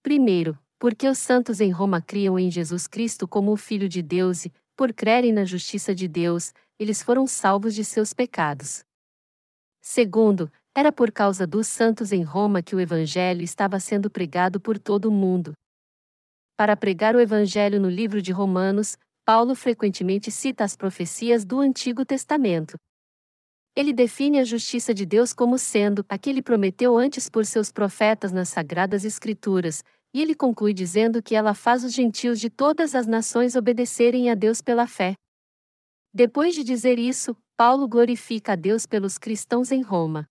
Primeiro, 0.02 0.58
porque 0.84 1.08
os 1.08 1.16
santos 1.16 1.62
em 1.62 1.70
Roma 1.70 2.02
criam 2.02 2.38
em 2.38 2.50
Jesus 2.50 2.86
Cristo 2.86 3.26
como 3.26 3.50
o 3.50 3.56
Filho 3.56 3.88
de 3.88 4.02
Deus 4.02 4.44
e, 4.44 4.52
por 4.76 4.92
crerem 4.92 5.32
na 5.32 5.42
justiça 5.46 5.94
de 5.94 6.06
Deus, 6.06 6.52
eles 6.78 7.02
foram 7.02 7.26
salvos 7.26 7.74
de 7.74 7.82
seus 7.82 8.12
pecados. 8.12 8.84
Segundo, 9.80 10.52
era 10.74 10.92
por 10.92 11.10
causa 11.10 11.46
dos 11.46 11.68
santos 11.68 12.12
em 12.12 12.22
Roma 12.22 12.60
que 12.60 12.76
o 12.76 12.80
Evangelho 12.80 13.40
estava 13.40 13.80
sendo 13.80 14.10
pregado 14.10 14.60
por 14.60 14.78
todo 14.78 15.06
o 15.06 15.10
mundo. 15.10 15.54
Para 16.54 16.76
pregar 16.76 17.16
o 17.16 17.20
Evangelho 17.20 17.80
no 17.80 17.88
livro 17.88 18.20
de 18.20 18.30
Romanos, 18.30 18.98
Paulo 19.24 19.54
frequentemente 19.54 20.30
cita 20.30 20.64
as 20.64 20.76
profecias 20.76 21.46
do 21.46 21.60
Antigo 21.60 22.04
Testamento. 22.04 22.76
Ele 23.74 23.94
define 23.94 24.38
a 24.38 24.44
justiça 24.44 24.92
de 24.92 25.06
Deus 25.06 25.32
como 25.32 25.56
sendo 25.56 26.04
a 26.10 26.18
que 26.18 26.28
ele 26.28 26.42
prometeu 26.42 26.94
antes 26.98 27.30
por 27.30 27.46
seus 27.46 27.72
profetas 27.72 28.32
nas 28.32 28.50
Sagradas 28.50 29.02
Escrituras, 29.06 29.82
e 30.14 30.22
ele 30.22 30.34
conclui 30.34 30.72
dizendo 30.72 31.20
que 31.20 31.34
ela 31.34 31.54
faz 31.54 31.82
os 31.82 31.92
gentios 31.92 32.38
de 32.38 32.48
todas 32.48 32.94
as 32.94 33.04
nações 33.04 33.56
obedecerem 33.56 34.30
a 34.30 34.36
Deus 34.36 34.62
pela 34.62 34.86
fé. 34.86 35.14
Depois 36.14 36.54
de 36.54 36.62
dizer 36.62 37.00
isso, 37.00 37.36
Paulo 37.56 37.88
glorifica 37.88 38.52
a 38.52 38.56
Deus 38.56 38.86
pelos 38.86 39.18
cristãos 39.18 39.72
em 39.72 39.82
Roma. 39.82 40.28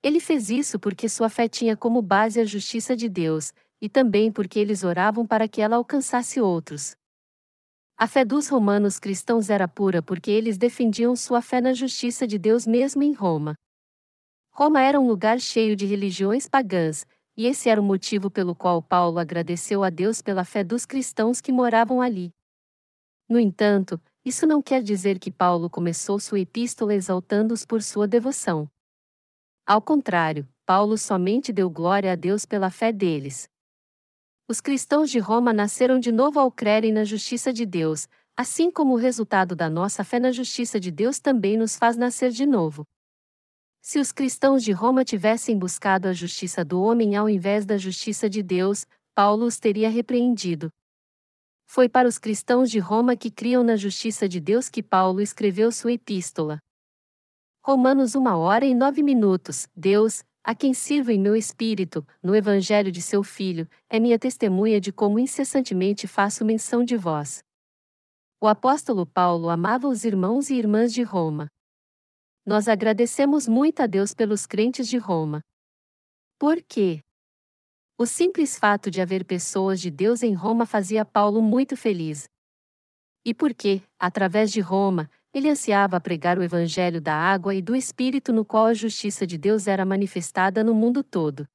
Ele 0.00 0.20
fez 0.20 0.48
isso 0.48 0.78
porque 0.78 1.08
sua 1.08 1.28
fé 1.28 1.48
tinha 1.48 1.76
como 1.76 2.00
base 2.00 2.38
a 2.38 2.44
justiça 2.44 2.94
de 2.94 3.08
Deus, 3.08 3.52
e 3.80 3.88
também 3.88 4.30
porque 4.30 4.60
eles 4.60 4.84
oravam 4.84 5.26
para 5.26 5.48
que 5.48 5.60
ela 5.60 5.74
alcançasse 5.74 6.40
outros. 6.40 6.94
A 7.96 8.06
fé 8.06 8.24
dos 8.24 8.48
romanos 8.48 9.00
cristãos 9.00 9.50
era 9.50 9.66
pura 9.66 10.02
porque 10.02 10.30
eles 10.30 10.56
defendiam 10.56 11.16
sua 11.16 11.42
fé 11.42 11.60
na 11.60 11.72
justiça 11.72 12.26
de 12.28 12.38
Deus 12.38 12.64
mesmo 12.64 13.02
em 13.02 13.12
Roma. 13.12 13.54
Roma 14.52 14.80
era 14.80 15.00
um 15.00 15.08
lugar 15.08 15.40
cheio 15.40 15.74
de 15.74 15.84
religiões 15.84 16.48
pagãs, 16.48 17.04
e 17.36 17.46
esse 17.46 17.68
era 17.68 17.80
o 17.80 17.84
motivo 17.84 18.30
pelo 18.30 18.54
qual 18.54 18.82
Paulo 18.82 19.18
agradeceu 19.18 19.82
a 19.82 19.90
Deus 19.90 20.22
pela 20.22 20.44
fé 20.44 20.62
dos 20.62 20.86
cristãos 20.86 21.40
que 21.40 21.52
moravam 21.52 22.00
ali. 22.00 22.30
No 23.28 23.38
entanto, 23.38 24.00
isso 24.24 24.46
não 24.46 24.62
quer 24.62 24.82
dizer 24.82 25.18
que 25.18 25.30
Paulo 25.30 25.68
começou 25.68 26.18
sua 26.20 26.40
epístola 26.40 26.94
exaltando-os 26.94 27.64
por 27.64 27.82
sua 27.82 28.06
devoção. 28.06 28.68
Ao 29.66 29.80
contrário, 29.80 30.48
Paulo 30.66 30.96
somente 30.96 31.52
deu 31.52 31.68
glória 31.68 32.12
a 32.12 32.14
Deus 32.14 32.46
pela 32.46 32.70
fé 32.70 32.92
deles. 32.92 33.48
Os 34.48 34.60
cristãos 34.60 35.10
de 35.10 35.18
Roma 35.18 35.52
nasceram 35.52 35.98
de 35.98 36.12
novo 36.12 36.38
ao 36.38 36.50
crerem 36.50 36.92
na 36.92 37.04
justiça 37.04 37.52
de 37.52 37.64
Deus, 37.64 38.06
assim 38.36 38.70
como 38.70 38.94
o 38.94 38.98
resultado 38.98 39.56
da 39.56 39.70
nossa 39.70 40.04
fé 40.04 40.20
na 40.20 40.32
justiça 40.32 40.78
de 40.78 40.90
Deus 40.90 41.18
também 41.18 41.56
nos 41.56 41.76
faz 41.76 41.96
nascer 41.96 42.30
de 42.30 42.44
novo. 42.44 42.84
Se 43.86 43.98
os 43.98 44.12
cristãos 44.12 44.64
de 44.64 44.72
Roma 44.72 45.04
tivessem 45.04 45.58
buscado 45.58 46.08
a 46.08 46.14
justiça 46.14 46.64
do 46.64 46.80
homem 46.80 47.16
ao 47.16 47.28
invés 47.28 47.66
da 47.66 47.76
justiça 47.76 48.30
de 48.30 48.42
Deus, 48.42 48.86
Paulo 49.14 49.44
os 49.44 49.58
teria 49.58 49.90
repreendido. 49.90 50.70
Foi 51.66 51.86
para 51.86 52.08
os 52.08 52.16
cristãos 52.16 52.70
de 52.70 52.78
Roma 52.78 53.14
que 53.14 53.30
criam 53.30 53.62
na 53.62 53.76
justiça 53.76 54.26
de 54.26 54.40
Deus 54.40 54.70
que 54.70 54.82
Paulo 54.82 55.20
escreveu 55.20 55.70
sua 55.70 55.92
epístola. 55.92 56.60
Romanos 57.62 58.14
1 58.14 58.24
hora 58.24 58.64
e 58.64 58.74
9 58.74 59.02
minutos. 59.02 59.68
Deus, 59.76 60.24
a 60.42 60.54
quem 60.54 60.72
sirvo 60.72 61.10
em 61.10 61.20
meu 61.20 61.36
espírito, 61.36 62.06
no 62.22 62.34
evangelho 62.34 62.90
de 62.90 63.02
seu 63.02 63.22
filho, 63.22 63.68
é 63.90 64.00
minha 64.00 64.18
testemunha 64.18 64.80
de 64.80 64.92
como 64.92 65.18
incessantemente 65.18 66.06
faço 66.06 66.42
menção 66.42 66.82
de 66.82 66.96
vós. 66.96 67.44
O 68.40 68.48
apóstolo 68.48 69.04
Paulo 69.04 69.50
amava 69.50 69.86
os 69.86 70.06
irmãos 70.06 70.48
e 70.48 70.54
irmãs 70.54 70.90
de 70.90 71.02
Roma. 71.02 71.50
Nós 72.46 72.68
agradecemos 72.68 73.48
muito 73.48 73.80
a 73.80 73.86
Deus 73.86 74.12
pelos 74.12 74.46
crentes 74.46 74.86
de 74.86 74.98
Roma. 74.98 75.40
Por 76.38 76.62
quê? 76.62 77.00
O 77.96 78.04
simples 78.04 78.58
fato 78.58 78.90
de 78.90 79.00
haver 79.00 79.24
pessoas 79.24 79.80
de 79.80 79.90
Deus 79.90 80.22
em 80.22 80.34
Roma 80.34 80.66
fazia 80.66 81.06
Paulo 81.06 81.40
muito 81.40 81.74
feliz. 81.74 82.28
E 83.24 83.32
porque, 83.32 83.80
através 83.98 84.52
de 84.52 84.60
Roma, 84.60 85.10
ele 85.32 85.48
ansiava 85.48 85.98
pregar 85.98 86.38
o 86.38 86.42
evangelho 86.42 87.00
da 87.00 87.14
água 87.14 87.54
e 87.54 87.62
do 87.62 87.74
Espírito 87.74 88.30
no 88.30 88.44
qual 88.44 88.66
a 88.66 88.74
justiça 88.74 89.26
de 89.26 89.38
Deus 89.38 89.66
era 89.66 89.86
manifestada 89.86 90.62
no 90.62 90.74
mundo 90.74 91.02
todo. 91.02 91.48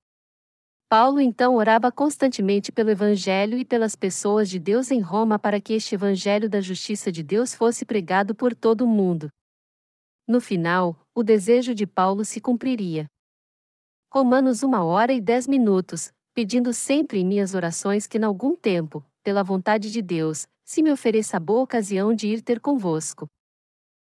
Paulo 0.90 1.22
então 1.22 1.54
orava 1.54 1.92
constantemente 1.92 2.72
pelo 2.72 2.90
Evangelho 2.90 3.60
e 3.60 3.64
pelas 3.64 3.96
pessoas 3.96 4.50
de 4.50 4.58
Deus 4.58 4.90
em 4.90 5.00
Roma 5.00 5.38
para 5.38 5.62
que 5.62 5.74
este 5.74 5.94
Evangelho 5.94 6.50
da 6.50 6.60
justiça 6.60 7.12
de 7.12 7.22
Deus 7.22 7.54
fosse 7.54 7.86
pregado 7.86 8.34
por 8.34 8.56
todo 8.56 8.86
o 8.86 8.88
mundo. 8.88 9.30
No 10.30 10.40
final, 10.40 10.96
o 11.16 11.24
desejo 11.24 11.74
de 11.74 11.88
Paulo 11.88 12.24
se 12.24 12.40
cumpriria. 12.40 13.08
Romanos 14.14 14.62
1 14.62 14.72
hora 14.86 15.12
e 15.12 15.20
10 15.20 15.48
minutos, 15.48 16.12
pedindo 16.36 16.72
sempre 16.72 17.20
em 17.20 17.26
minhas 17.26 17.56
orações 17.56 18.06
que, 18.06 18.20
em 18.20 18.24
algum 18.24 18.56
tempo, 18.56 19.04
pela 19.24 19.42
vontade 19.42 19.92
de 19.92 20.04
Deus, 20.04 20.48
se 20.64 20.84
me 20.84 20.92
ofereça 20.92 21.40
boa 21.40 21.64
ocasião 21.64 22.14
de 22.14 22.28
ir 22.28 22.44
ter 22.44 22.60
convosco. 22.60 23.26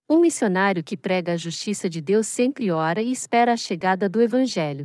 Um 0.07 0.21
missionário 0.21 0.85
que 0.85 0.99
prega 0.99 1.33
a 1.33 1.37
justiça 1.39 1.89
de 1.89 2.03
Deus 2.03 2.27
sempre 2.27 2.71
ora 2.71 3.01
e 3.01 3.11
espera 3.11 3.55
a 3.55 3.57
chegada 3.57 4.07
do 4.07 4.21
Evangelho. 4.21 4.85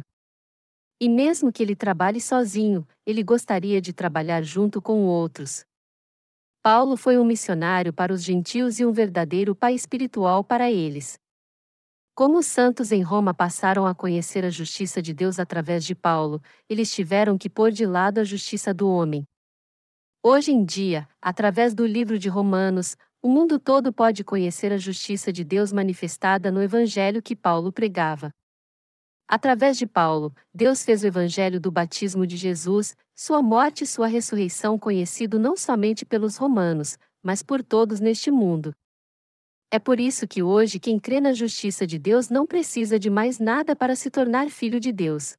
E 0.98 1.10
mesmo 1.10 1.52
que 1.52 1.62
ele 1.62 1.76
trabalhe 1.76 2.22
sozinho, 2.22 2.88
ele 3.06 3.22
gostaria 3.22 3.82
de 3.82 3.92
trabalhar 3.92 4.44
junto 4.44 4.82
com 4.82 5.04
outros. 5.04 5.66
Paulo 6.70 6.98
foi 6.98 7.18
um 7.18 7.24
missionário 7.24 7.94
para 7.94 8.12
os 8.12 8.22
gentios 8.22 8.78
e 8.78 8.86
um 8.86 8.92
verdadeiro 8.92 9.56
pai 9.56 9.74
espiritual 9.74 10.44
para 10.44 10.70
eles. 10.70 11.18
Como 12.14 12.40
os 12.40 12.46
santos 12.46 12.92
em 12.92 13.02
Roma 13.02 13.34
passaram 13.34 13.88
a 13.88 13.96
conhecer 13.96 14.44
a 14.44 14.50
justiça 14.50 15.02
de 15.02 15.14
Deus 15.14 15.40
através 15.40 15.86
de 15.86 15.96
Paulo, 15.96 16.42
eles 16.68 16.92
tiveram 16.92 17.38
que 17.38 17.50
pôr 17.50 17.72
de 17.72 17.86
lado 17.86 18.18
a 18.20 18.26
justiça 18.26 18.74
do 18.74 18.90
homem. 18.90 19.24
Hoje 20.22 20.52
em 20.52 20.66
dia, 20.66 21.08
através 21.22 21.74
do 21.74 21.86
livro 21.86 22.20
de 22.20 22.28
Romanos, 22.28 22.98
o 23.22 23.30
mundo 23.30 23.58
todo 23.58 23.94
pode 23.94 24.26
conhecer 24.26 24.74
a 24.74 24.78
justiça 24.78 25.32
de 25.32 25.46
Deus 25.46 25.72
manifestada 25.72 26.52
no 26.52 26.62
evangelho 26.62 27.24
que 27.24 27.34
Paulo 27.34 27.72
pregava. 27.72 28.30
Através 29.26 29.78
de 29.78 29.88
Paulo, 29.88 30.36
Deus 30.54 30.84
fez 30.84 31.02
o 31.02 31.08
evangelho 31.08 31.62
do 31.62 31.72
batismo 31.72 32.28
de 32.28 32.36
Jesus, 32.36 32.94
sua 33.20 33.42
morte 33.42 33.84
e 33.84 33.88
sua 33.88 34.06
ressurreição 34.06 34.78
conhecido 34.78 35.40
não 35.40 35.58
somente 35.58 36.06
pelos 36.06 36.38
romanos, 36.38 37.00
mas 37.24 37.42
por 37.42 37.64
todos 37.64 38.00
neste 38.00 38.30
mundo. 38.30 38.76
É 39.72 39.80
por 39.80 40.00
isso 40.00 40.28
que 40.28 40.44
hoje 40.44 40.80
quem 40.80 41.00
crê 41.00 41.20
na 41.20 41.34
justiça 41.34 41.88
de 41.88 41.98
Deus 41.98 42.30
não 42.30 42.46
precisa 42.46 43.00
de 43.00 43.10
mais 43.10 43.40
nada 43.40 43.76
para 43.76 43.96
se 43.96 44.12
tornar 44.12 44.52
filho 44.52 44.80
de 44.80 44.92
Deus. 44.92 45.36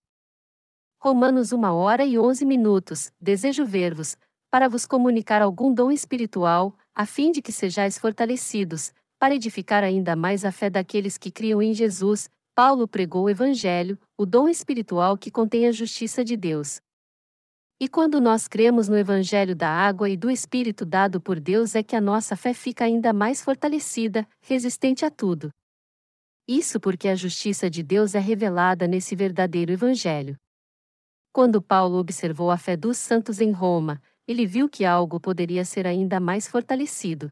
Romanos 1.01 1.53
1 1.53 1.63
hora 1.67 2.05
e 2.05 2.19
11 2.19 2.45
minutos. 2.45 3.13
Desejo 3.21 3.65
ver-vos, 3.65 4.17
para 4.51 4.69
vos 4.69 4.85
comunicar 4.85 5.41
algum 5.41 5.73
dom 5.73 5.93
espiritual, 5.93 6.77
a 6.93 7.07
fim 7.07 7.31
de 7.31 7.41
que 7.41 7.53
sejais 7.53 7.97
fortalecidos, 7.97 8.93
para 9.21 9.37
edificar 9.37 9.85
ainda 9.85 10.17
mais 10.17 10.45
a 10.45 10.51
fé 10.51 10.69
daqueles 10.69 11.17
que 11.17 11.31
criam 11.31 11.63
em 11.63 11.73
Jesus, 11.73 12.29
Paulo 12.57 12.89
pregou 12.89 13.27
o 13.27 13.31
Evangelho, 13.31 13.97
o 14.17 14.27
dom 14.27 14.49
espiritual 14.49 15.17
que 15.17 15.31
contém 15.31 15.69
a 15.69 15.73
justiça 15.73 16.25
de 16.25 16.37
Deus. 16.37 16.81
E 17.81 17.89
quando 17.89 18.21
nós 18.21 18.49
cremos 18.49 18.89
no 18.89 18.99
Evangelho 18.99 19.55
da 19.55 19.69
água 19.69 20.11
e 20.11 20.17
do 20.17 20.29
Espírito 20.29 20.85
dado 20.85 21.21
por 21.21 21.39
Deus, 21.39 21.77
é 21.77 21.83
que 21.83 21.95
a 21.95 22.01
nossa 22.01 22.35
fé 22.35 22.53
fica 22.53 22.85
ainda 22.85 23.13
mais 23.13 23.41
fortalecida, 23.41 24.27
resistente 24.41 25.05
a 25.05 25.11
tudo. 25.11 25.53
Isso 26.47 26.81
porque 26.81 27.07
a 27.07 27.15
justiça 27.15 27.71
de 27.71 27.85
Deus 27.85 28.17
é 28.17 28.19
revelada 28.19 28.89
nesse 28.89 29.15
verdadeiro 29.15 29.71
Evangelho. 29.71 30.37
Quando 31.33 31.63
Paulo 31.63 31.99
observou 31.99 32.51
a 32.51 32.59
fé 32.59 32.77
dos 32.77 32.97
santos 32.97 33.41
em 33.41 33.53
Roma, 33.53 34.03
ele 34.27 34.45
viu 34.45 34.69
que 34.69 34.85
algo 34.85 35.21
poderia 35.21 35.65
ser 35.65 35.87
ainda 35.87 36.19
mais 36.19 36.49
fortalecido. 36.49 37.31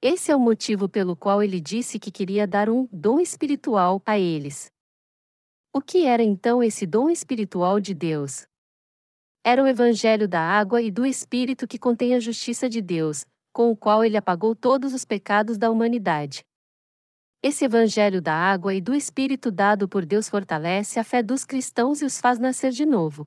Esse 0.00 0.32
é 0.32 0.36
o 0.36 0.40
motivo 0.40 0.88
pelo 0.88 1.14
qual 1.14 1.42
ele 1.42 1.60
disse 1.60 1.98
que 1.98 2.10
queria 2.10 2.46
dar 2.46 2.70
um 2.70 2.88
dom 2.90 3.20
espiritual 3.20 4.00
a 4.06 4.18
eles. 4.18 4.72
O 5.74 5.82
que 5.82 6.06
era 6.06 6.22
então 6.22 6.62
esse 6.62 6.86
dom 6.86 7.10
espiritual 7.10 7.78
de 7.78 7.92
Deus? 7.92 8.46
Era 9.44 9.60
o 9.60 9.66
evangelho 9.66 10.28
da 10.28 10.40
água 10.40 10.80
e 10.80 10.88
do 10.88 11.04
Espírito 11.04 11.66
que 11.66 11.76
contém 11.76 12.14
a 12.14 12.20
justiça 12.20 12.68
de 12.68 12.80
Deus, 12.80 13.26
com 13.52 13.72
o 13.72 13.76
qual 13.76 14.04
ele 14.04 14.16
apagou 14.16 14.54
todos 14.54 14.94
os 14.94 15.04
pecados 15.04 15.58
da 15.58 15.68
humanidade. 15.68 16.44
Esse 17.42 17.64
evangelho 17.64 18.22
da 18.22 18.32
água 18.32 18.72
e 18.72 18.80
do 18.80 18.94
Espírito 18.94 19.50
dado 19.50 19.88
por 19.88 20.06
Deus 20.06 20.28
fortalece 20.28 21.00
a 21.00 21.04
fé 21.04 21.24
dos 21.24 21.44
cristãos 21.44 22.00
e 22.00 22.04
os 22.04 22.20
faz 22.20 22.38
nascer 22.38 22.70
de 22.70 22.86
novo. 22.86 23.26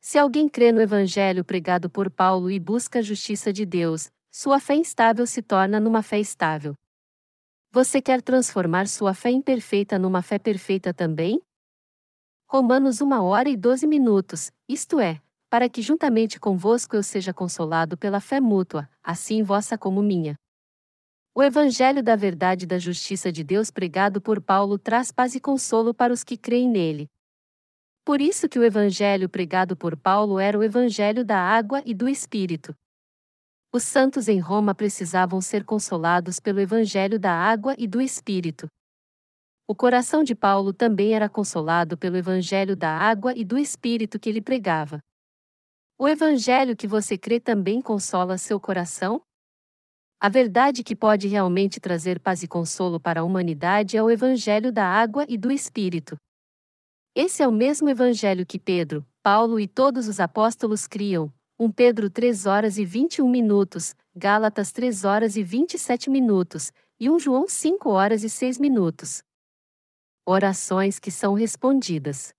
Se 0.00 0.16
alguém 0.16 0.48
crê 0.48 0.72
no 0.72 0.80
evangelho 0.80 1.44
pregado 1.44 1.90
por 1.90 2.10
Paulo 2.10 2.50
e 2.50 2.58
busca 2.58 3.00
a 3.00 3.02
justiça 3.02 3.52
de 3.52 3.66
Deus, 3.66 4.10
sua 4.30 4.58
fé 4.58 4.74
instável 4.74 5.26
se 5.26 5.42
torna 5.42 5.78
numa 5.78 6.02
fé 6.02 6.18
estável. 6.18 6.74
Você 7.70 8.00
quer 8.00 8.22
transformar 8.22 8.88
sua 8.88 9.12
fé 9.12 9.30
imperfeita 9.30 9.98
numa 9.98 10.22
fé 10.22 10.38
perfeita 10.38 10.94
também? 10.94 11.42
Romanos 12.52 13.00
1 13.00 13.12
hora 13.22 13.48
e 13.48 13.56
12 13.56 13.86
minutos, 13.86 14.50
isto 14.68 14.98
é, 14.98 15.22
para 15.48 15.68
que 15.68 15.80
juntamente 15.80 16.40
convosco 16.40 16.96
eu 16.96 17.02
seja 17.04 17.32
consolado 17.32 17.96
pela 17.96 18.18
fé 18.18 18.40
mútua, 18.40 18.90
assim 19.04 19.40
vossa 19.40 19.78
como 19.78 20.02
minha. 20.02 20.34
O 21.32 21.44
Evangelho 21.44 22.02
da 22.02 22.16
Verdade 22.16 22.64
e 22.64 22.66
da 22.66 22.76
Justiça 22.76 23.30
de 23.30 23.44
Deus 23.44 23.70
pregado 23.70 24.20
por 24.20 24.42
Paulo 24.42 24.80
traz 24.80 25.12
paz 25.12 25.36
e 25.36 25.40
consolo 25.40 25.94
para 25.94 26.12
os 26.12 26.24
que 26.24 26.36
creem 26.36 26.68
nele. 26.68 27.06
Por 28.04 28.20
isso 28.20 28.48
que 28.48 28.58
o 28.58 28.64
Evangelho 28.64 29.28
pregado 29.28 29.76
por 29.76 29.96
Paulo 29.96 30.40
era 30.40 30.58
o 30.58 30.64
Evangelho 30.64 31.24
da 31.24 31.38
água 31.38 31.80
e 31.86 31.94
do 31.94 32.08
Espírito. 32.08 32.74
Os 33.72 33.84
santos 33.84 34.26
em 34.26 34.40
Roma 34.40 34.74
precisavam 34.74 35.40
ser 35.40 35.64
consolados 35.64 36.40
pelo 36.40 36.58
Evangelho 36.58 37.16
da 37.16 37.32
água 37.32 37.76
e 37.78 37.86
do 37.86 38.00
Espírito. 38.00 38.66
O 39.70 39.74
coração 39.76 40.24
de 40.24 40.34
Paulo 40.34 40.72
também 40.72 41.14
era 41.14 41.28
consolado 41.28 41.96
pelo 41.96 42.16
Evangelho 42.16 42.74
da 42.74 42.90
água 42.90 43.32
e 43.36 43.44
do 43.44 43.56
Espírito 43.56 44.18
que 44.18 44.28
ele 44.28 44.40
pregava. 44.40 44.98
O 45.96 46.08
Evangelho 46.08 46.76
que 46.76 46.88
você 46.88 47.16
crê 47.16 47.38
também 47.38 47.80
consola 47.80 48.36
seu 48.36 48.58
coração? 48.58 49.22
A 50.20 50.28
verdade 50.28 50.82
que 50.82 50.96
pode 50.96 51.28
realmente 51.28 51.78
trazer 51.78 52.18
paz 52.18 52.42
e 52.42 52.48
consolo 52.48 52.98
para 52.98 53.20
a 53.20 53.22
humanidade 53.22 53.96
é 53.96 54.02
o 54.02 54.10
Evangelho 54.10 54.72
da 54.72 54.84
água 54.84 55.24
e 55.28 55.38
do 55.38 55.52
Espírito. 55.52 56.16
Esse 57.14 57.40
é 57.40 57.46
o 57.46 57.52
mesmo 57.52 57.88
Evangelho 57.88 58.44
que 58.44 58.58
Pedro, 58.58 59.06
Paulo 59.22 59.60
e 59.60 59.68
todos 59.68 60.08
os 60.08 60.18
apóstolos 60.18 60.88
criam, 60.88 61.32
1 61.60 61.70
Pedro 61.70 62.10
3 62.10 62.44
horas 62.44 62.76
e 62.76 62.84
21 62.84 63.30
minutos, 63.30 63.94
Gálatas 64.16 64.72
3 64.72 65.04
horas 65.04 65.36
e 65.36 65.44
27 65.44 66.10
minutos, 66.10 66.72
e 66.98 67.08
1 67.08 67.20
João 67.20 67.46
5 67.46 67.88
horas 67.88 68.24
e 68.24 68.28
6 68.28 68.58
minutos. 68.58 69.22
Orações 70.32 71.00
que 71.00 71.10
são 71.10 71.34
respondidas. 71.34 72.32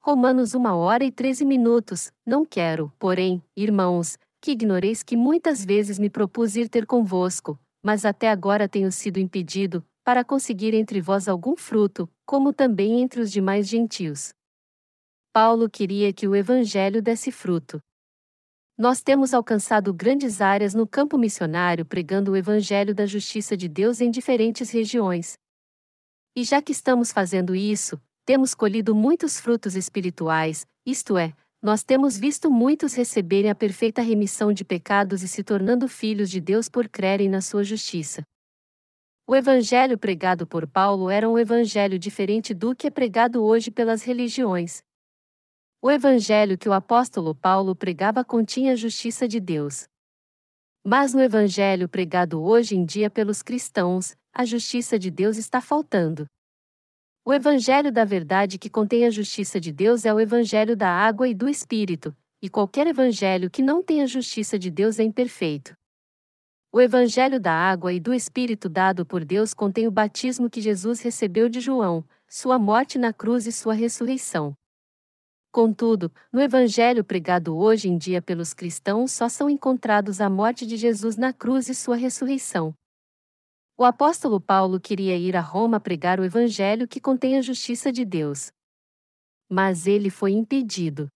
Romanos 0.00 0.54
1 0.54 0.64
hora 0.64 1.02
e 1.02 1.10
13 1.10 1.44
minutos. 1.44 2.12
Não 2.24 2.46
quero, 2.46 2.92
porém, 3.00 3.42
irmãos, 3.56 4.16
que 4.40 4.52
ignoreis 4.52 5.02
que 5.02 5.16
muitas 5.16 5.64
vezes 5.64 5.98
me 5.98 6.08
propus 6.08 6.54
ir 6.54 6.68
ter 6.68 6.86
convosco, 6.86 7.58
mas 7.82 8.04
até 8.04 8.30
agora 8.30 8.68
tenho 8.68 8.92
sido 8.92 9.18
impedido, 9.18 9.84
para 10.04 10.22
conseguir 10.22 10.72
entre 10.72 11.00
vós 11.00 11.26
algum 11.26 11.56
fruto, 11.56 12.08
como 12.24 12.52
também 12.52 13.00
entre 13.00 13.20
os 13.20 13.32
demais 13.32 13.66
gentios. 13.66 14.32
Paulo 15.32 15.68
queria 15.68 16.12
que 16.12 16.28
o 16.28 16.36
evangelho 16.36 17.02
desse 17.02 17.32
fruto. 17.32 17.80
Nós 18.78 19.02
temos 19.02 19.34
alcançado 19.34 19.92
grandes 19.92 20.40
áreas 20.40 20.74
no 20.74 20.86
campo 20.86 21.18
missionário 21.18 21.84
pregando 21.84 22.30
o 22.30 22.36
Evangelho 22.36 22.94
da 22.94 23.04
Justiça 23.04 23.56
de 23.56 23.68
Deus 23.68 24.00
em 24.00 24.12
diferentes 24.12 24.70
regiões. 24.70 25.36
E 26.36 26.42
já 26.42 26.60
que 26.60 26.72
estamos 26.72 27.12
fazendo 27.12 27.54
isso, 27.54 28.00
temos 28.24 28.54
colhido 28.54 28.94
muitos 28.94 29.38
frutos 29.38 29.76
espirituais, 29.76 30.66
isto 30.84 31.16
é, 31.16 31.32
nós 31.62 31.84
temos 31.84 32.18
visto 32.18 32.50
muitos 32.50 32.92
receberem 32.92 33.50
a 33.50 33.54
perfeita 33.54 34.02
remissão 34.02 34.52
de 34.52 34.64
pecados 34.64 35.22
e 35.22 35.28
se 35.28 35.44
tornando 35.44 35.88
filhos 35.88 36.28
de 36.28 36.40
Deus 36.40 36.68
por 36.68 36.88
crerem 36.88 37.28
na 37.28 37.40
sua 37.40 37.62
justiça. 37.62 38.22
O 39.26 39.34
evangelho 39.34 39.96
pregado 39.96 40.46
por 40.46 40.66
Paulo 40.66 41.08
era 41.08 41.26
um 41.28 41.38
evangelho 41.38 41.98
diferente 41.98 42.52
do 42.52 42.74
que 42.74 42.88
é 42.88 42.90
pregado 42.90 43.42
hoje 43.42 43.70
pelas 43.70 44.02
religiões. 44.02 44.82
O 45.80 45.90
evangelho 45.90 46.58
que 46.58 46.68
o 46.68 46.72
apóstolo 46.72 47.34
Paulo 47.34 47.74
pregava 47.76 48.24
continha 48.24 48.72
a 48.72 48.76
justiça 48.76 49.26
de 49.26 49.40
Deus. 49.40 49.88
Mas 50.84 51.14
no 51.14 51.22
evangelho 51.22 51.88
pregado 51.88 52.42
hoje 52.42 52.76
em 52.76 52.84
dia 52.84 53.08
pelos 53.08 53.40
cristãos, 53.40 54.14
a 54.34 54.44
justiça 54.44 54.98
de 54.98 55.12
Deus 55.12 55.36
está 55.36 55.60
faltando. 55.60 56.26
O 57.24 57.32
Evangelho 57.32 57.92
da 57.92 58.04
Verdade 58.04 58.58
que 58.58 58.68
contém 58.68 59.06
a 59.06 59.10
justiça 59.10 59.60
de 59.60 59.70
Deus 59.70 60.04
é 60.04 60.12
o 60.12 60.18
Evangelho 60.18 60.76
da 60.76 60.90
água 60.90 61.28
e 61.28 61.34
do 61.34 61.48
Espírito, 61.48 62.14
e 62.42 62.50
qualquer 62.50 62.88
Evangelho 62.88 63.48
que 63.48 63.62
não 63.62 63.80
tenha 63.80 64.02
a 64.02 64.08
justiça 64.08 64.58
de 64.58 64.72
Deus 64.72 64.98
é 64.98 65.04
imperfeito. 65.04 65.76
O 66.72 66.80
Evangelho 66.80 67.38
da 67.38 67.52
água 67.52 67.92
e 67.92 68.00
do 68.00 68.12
Espírito 68.12 68.68
dado 68.68 69.06
por 69.06 69.24
Deus 69.24 69.54
contém 69.54 69.86
o 69.86 69.92
batismo 69.92 70.50
que 70.50 70.60
Jesus 70.60 71.00
recebeu 71.00 71.48
de 71.48 71.60
João, 71.60 72.04
sua 72.28 72.58
morte 72.58 72.98
na 72.98 73.12
cruz 73.12 73.46
e 73.46 73.52
sua 73.52 73.72
ressurreição. 73.72 74.52
Contudo, 75.52 76.12
no 76.32 76.40
Evangelho 76.40 77.04
pregado 77.04 77.56
hoje 77.56 77.88
em 77.88 77.96
dia 77.96 78.20
pelos 78.20 78.52
cristãos 78.52 79.12
só 79.12 79.28
são 79.28 79.48
encontrados 79.48 80.20
a 80.20 80.28
morte 80.28 80.66
de 80.66 80.76
Jesus 80.76 81.16
na 81.16 81.32
cruz 81.32 81.68
e 81.68 81.74
sua 81.74 81.94
ressurreição. 81.94 82.74
O 83.76 83.84
apóstolo 83.84 84.40
Paulo 84.40 84.78
queria 84.78 85.16
ir 85.16 85.36
a 85.36 85.40
Roma 85.40 85.80
pregar 85.80 86.20
o 86.20 86.24
evangelho 86.24 86.86
que 86.86 87.00
contém 87.00 87.36
a 87.36 87.42
justiça 87.42 87.90
de 87.90 88.04
Deus. 88.04 88.52
Mas 89.50 89.88
ele 89.88 90.10
foi 90.10 90.30
impedido. 90.30 91.08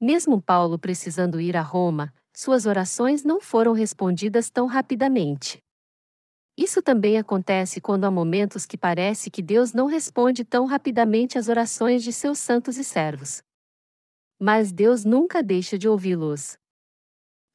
Mesmo 0.00 0.40
Paulo 0.40 0.78
precisando 0.78 1.38
ir 1.38 1.58
a 1.58 1.60
Roma, 1.60 2.14
suas 2.34 2.64
orações 2.64 3.22
não 3.22 3.38
foram 3.38 3.72
respondidas 3.72 4.48
tão 4.48 4.66
rapidamente. 4.66 5.58
Isso 6.56 6.80
também 6.80 7.18
acontece 7.18 7.82
quando 7.82 8.04
há 8.04 8.10
momentos 8.10 8.64
que 8.64 8.78
parece 8.78 9.30
que 9.30 9.42
Deus 9.42 9.74
não 9.74 9.86
responde 9.86 10.44
tão 10.44 10.64
rapidamente 10.64 11.36
às 11.36 11.48
orações 11.48 12.02
de 12.02 12.14
seus 12.14 12.38
santos 12.38 12.78
e 12.78 12.84
servos. 12.84 13.42
Mas 14.40 14.72
Deus 14.72 15.04
nunca 15.04 15.42
deixa 15.42 15.76
de 15.76 15.86
ouvi-los. 15.86 16.56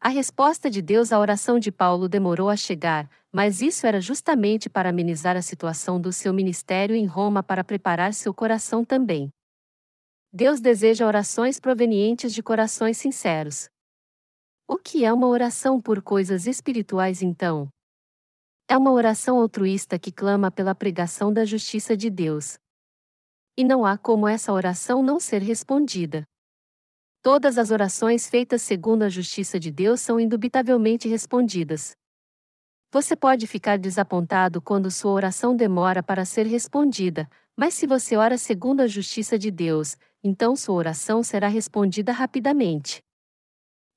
A 0.05 0.09
resposta 0.09 0.69
de 0.69 0.81
Deus 0.81 1.13
à 1.13 1.17
oração 1.17 1.57
de 1.57 1.71
Paulo 1.71 2.09
demorou 2.09 2.49
a 2.49 2.57
chegar, 2.57 3.09
mas 3.31 3.61
isso 3.61 3.87
era 3.87 4.01
justamente 4.01 4.69
para 4.69 4.89
amenizar 4.89 5.37
a 5.37 5.41
situação 5.41 5.97
do 5.97 6.11
seu 6.11 6.33
ministério 6.33 6.93
em 6.93 7.05
Roma 7.05 7.41
para 7.41 7.63
preparar 7.63 8.13
seu 8.13 8.33
coração 8.33 8.83
também. 8.83 9.29
Deus 10.29 10.59
deseja 10.59 11.07
orações 11.07 11.57
provenientes 11.57 12.33
de 12.33 12.43
corações 12.43 12.97
sinceros. 12.97 13.69
O 14.67 14.75
que 14.75 15.05
é 15.05 15.13
uma 15.13 15.27
oração 15.27 15.81
por 15.81 16.01
coisas 16.01 16.47
espirituais 16.47 17.21
então? 17.21 17.69
É 18.67 18.77
uma 18.77 18.91
oração 18.91 19.39
altruísta 19.39 19.97
que 19.97 20.11
clama 20.11 20.51
pela 20.51 20.75
pregação 20.75 21.31
da 21.31 21.45
justiça 21.45 21.95
de 21.95 22.09
Deus. 22.09 22.57
E 23.57 23.63
não 23.63 23.85
há 23.85 23.97
como 23.97 24.27
essa 24.27 24.51
oração 24.51 25.01
não 25.01 25.17
ser 25.17 25.41
respondida. 25.41 26.25
Todas 27.23 27.57
as 27.57 27.71
orações 27.71 28.27
feitas 28.27 28.61
segundo 28.61 29.03
a 29.03 29.07
justiça 29.09 29.57
de 29.57 29.71
Deus 29.71 30.01
são 30.01 30.19
indubitavelmente 30.19 31.07
respondidas. 31.07 31.95
Você 32.91 33.15
pode 33.15 33.47
ficar 33.47 33.77
desapontado 33.79 34.61
quando 34.61 34.91
sua 34.91 35.13
oração 35.13 35.55
demora 35.55 36.03
para 36.03 36.25
ser 36.25 36.45
respondida, 36.45 37.29
mas 37.55 37.75
se 37.75 37.87
você 37.87 38.17
ora 38.17 38.37
segundo 38.37 38.81
a 38.81 38.87
justiça 38.87 39.39
de 39.39 39.49
Deus, 39.49 39.95
então 40.21 40.53
sua 40.53 40.75
oração 40.75 41.23
será 41.23 41.47
respondida 41.47 42.11
rapidamente. 42.11 43.01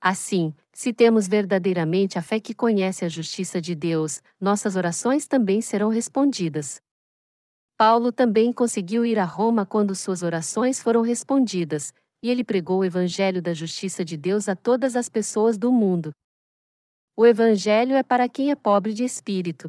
Assim, 0.01 0.55
se 0.73 0.93
temos 0.93 1.27
verdadeiramente 1.27 2.21
a 2.21 2.23
fé 2.23 2.39
que 2.39 2.55
conhece 2.55 3.05
a 3.05 3.09
justiça 3.09 3.61
de 3.61 3.75
Deus, 3.75 4.23
nossas 4.41 4.77
orações 4.77 5.27
também 5.27 5.61
serão 5.61 5.89
respondidas. 5.89 6.81
Paulo 7.77 8.12
também 8.12 8.53
conseguiu 8.53 9.05
ir 9.05 9.19
a 9.19 9.25
Roma 9.25 9.67
quando 9.67 9.97
suas 9.97 10.23
orações 10.23 10.81
foram 10.81 11.03
respondidas, 11.03 11.93
e 12.27 12.29
ele 12.29 12.43
pregou 12.43 12.81
o 12.81 12.85
Evangelho 12.85 13.41
da 13.41 13.55
justiça 13.55 14.05
de 14.05 14.17
Deus 14.17 14.49
a 14.49 14.57
todas 14.57 14.97
as 14.97 15.09
pessoas 15.09 15.57
do 15.57 15.71
mundo. 15.71 16.11
O 17.17 17.25
Evangelho 17.25 17.95
é 17.95 18.03
para 18.03 18.29
quem 18.29 18.51
é 18.51 18.57
pobre 18.57 18.93
de 18.93 19.05
espírito. 19.05 19.69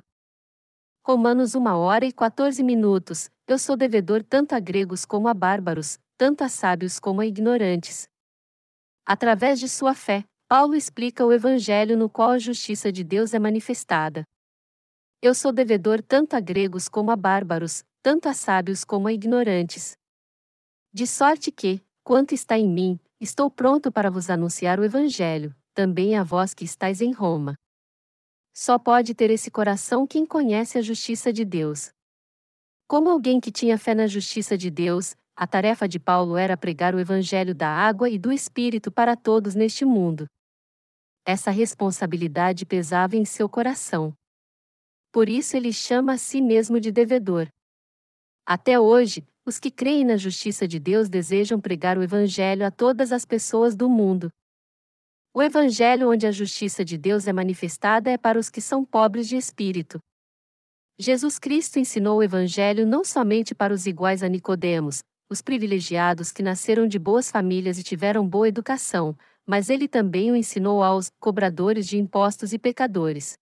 Romanos 1.06 1.54
1 1.54 1.63
hora 1.67 2.04
e 2.04 2.12
14 2.12 2.63
minutos. 2.63 3.30
Eu 3.48 3.60
sou 3.60 3.78
devedor 3.78 4.24
tanto 4.24 4.56
a 4.56 4.60
gregos 4.60 5.06
como 5.06 5.28
a 5.28 5.36
bárbaros, 5.36 6.00
tanto 6.17 6.43
a 6.43 6.50
sábios 6.50 7.00
como 7.00 7.22
a 7.22 7.28
ignorantes. 7.28 8.08
Através 9.06 9.60
de 9.60 9.70
sua 9.70 9.93
fé, 9.93 10.24
Paulo 10.48 10.74
explica 10.74 11.24
o 11.24 11.32
Evangelho 11.32 11.96
no 11.96 12.10
qual 12.10 12.32
a 12.32 12.39
justiça 12.39 12.91
de 12.91 13.04
Deus 13.04 13.36
é 13.36 13.39
manifestada. 13.39 14.24
Eu 15.22 15.36
sou 15.36 15.52
devedor 15.52 16.02
tanto 16.02 16.36
a 16.36 16.39
gregos 16.39 16.89
como 16.89 17.12
a 17.12 17.15
bárbaros, 17.15 17.84
tanto 18.02 18.28
a 18.28 18.34
sábios 18.34 18.84
como 18.84 19.08
a 19.08 19.13
ignorantes. 19.13 19.96
De 20.91 21.06
sorte 21.06 21.52
que, 21.52 21.86
Quanto 22.08 22.34
está 22.34 22.58
em 22.58 22.70
mim, 22.70 22.98
estou 23.20 23.52
pronto 23.52 23.91
para 23.91 24.10
vos 24.10 24.30
anunciar 24.30 24.80
o 24.80 24.86
Evangelho, 24.86 25.54
também 25.74 26.15
a 26.15 26.24
vós 26.24 26.54
que 26.54 26.63
estáis 26.63 27.02
em 27.02 27.12
Roma. 27.12 27.60
Só 28.54 28.80
pode 28.80 29.13
ter 29.13 29.30
esse 29.30 29.52
coração 29.52 30.08
quem 30.08 30.26
conhece 30.26 30.78
a 30.78 30.82
justiça 30.82 31.34
de 31.34 31.43
Deus. 31.43 31.91
Como 32.88 33.10
alguém 33.10 33.41
que 33.41 33.52
tinha 33.52 33.78
fé 33.78 33.93
na 33.93 34.08
justiça 34.08 34.58
de 34.58 34.70
Deus, 34.70 35.17
a 35.36 35.46
tarefa 35.46 35.86
de 35.86 36.00
Paulo 36.00 36.38
era 36.38 36.56
pregar 36.56 36.96
o 36.96 37.00
Evangelho 37.02 37.54
da 37.54 37.67
água 37.67 38.10
e 38.10 38.17
do 38.17 38.32
Espírito 38.32 38.89
para 38.89 39.17
todos 39.17 39.54
neste 39.54 39.84
mundo. 39.84 40.28
Essa 41.26 41.52
responsabilidade 41.52 42.65
pesava 42.65 43.17
em 43.17 43.26
seu 43.26 43.50
coração. 43.50 44.13
Por 45.12 45.28
isso 45.28 45.58
ele 45.58 45.74
chama 45.74 46.13
a 46.13 46.17
si 46.17 46.41
mesmo 46.41 46.80
de 46.80 46.89
devedor. 46.89 47.52
Até 48.46 48.80
hoje, 48.80 49.28
os 49.48 49.60
que 49.60 49.72
creem 49.72 50.04
na 50.04 50.18
justiça 50.18 50.68
de 50.68 50.78
Deus 50.78 51.08
desejam 51.08 51.58
pregar 51.58 51.98
o 51.98 52.04
Evangelho 52.04 52.66
a 52.66 52.70
todas 52.70 53.14
as 53.14 53.24
pessoas 53.24 53.78
do 53.78 53.90
mundo. 53.90 54.30
O 55.34 55.42
Evangelho 55.42 56.12
onde 56.12 56.28
a 56.28 56.32
justiça 56.32 56.84
de 56.84 56.98
Deus 56.98 57.30
é 57.30 57.32
manifestada 57.32 58.12
é 58.12 58.18
para 58.18 58.38
os 58.38 58.50
que 58.50 58.60
são 58.60 58.84
pobres 58.84 59.26
de 59.26 59.38
espírito. 59.38 60.00
Jesus 61.00 61.40
Cristo 61.40 61.80
ensinou 61.80 62.18
o 62.18 62.24
Evangelho 62.24 62.86
não 62.86 63.06
somente 63.06 63.56
para 63.56 63.74
os 63.74 63.86
iguais 63.86 64.22
a 64.22 64.28
Nicodemos, 64.28 65.00
os 65.30 65.42
privilegiados 65.42 66.34
que 66.34 66.44
nasceram 66.44 66.86
de 66.86 67.00
boas 67.00 67.32
famílias 67.32 67.80
e 67.80 67.84
tiveram 67.84 68.28
boa 68.28 68.50
educação, 68.50 69.18
mas 69.46 69.70
ele 69.70 69.88
também 69.88 70.30
o 70.30 70.36
ensinou 70.36 70.84
aos 70.84 71.10
cobradores 71.22 71.88
de 71.88 71.98
impostos 71.98 72.52
e 72.52 72.60
pecadores. 72.60 73.38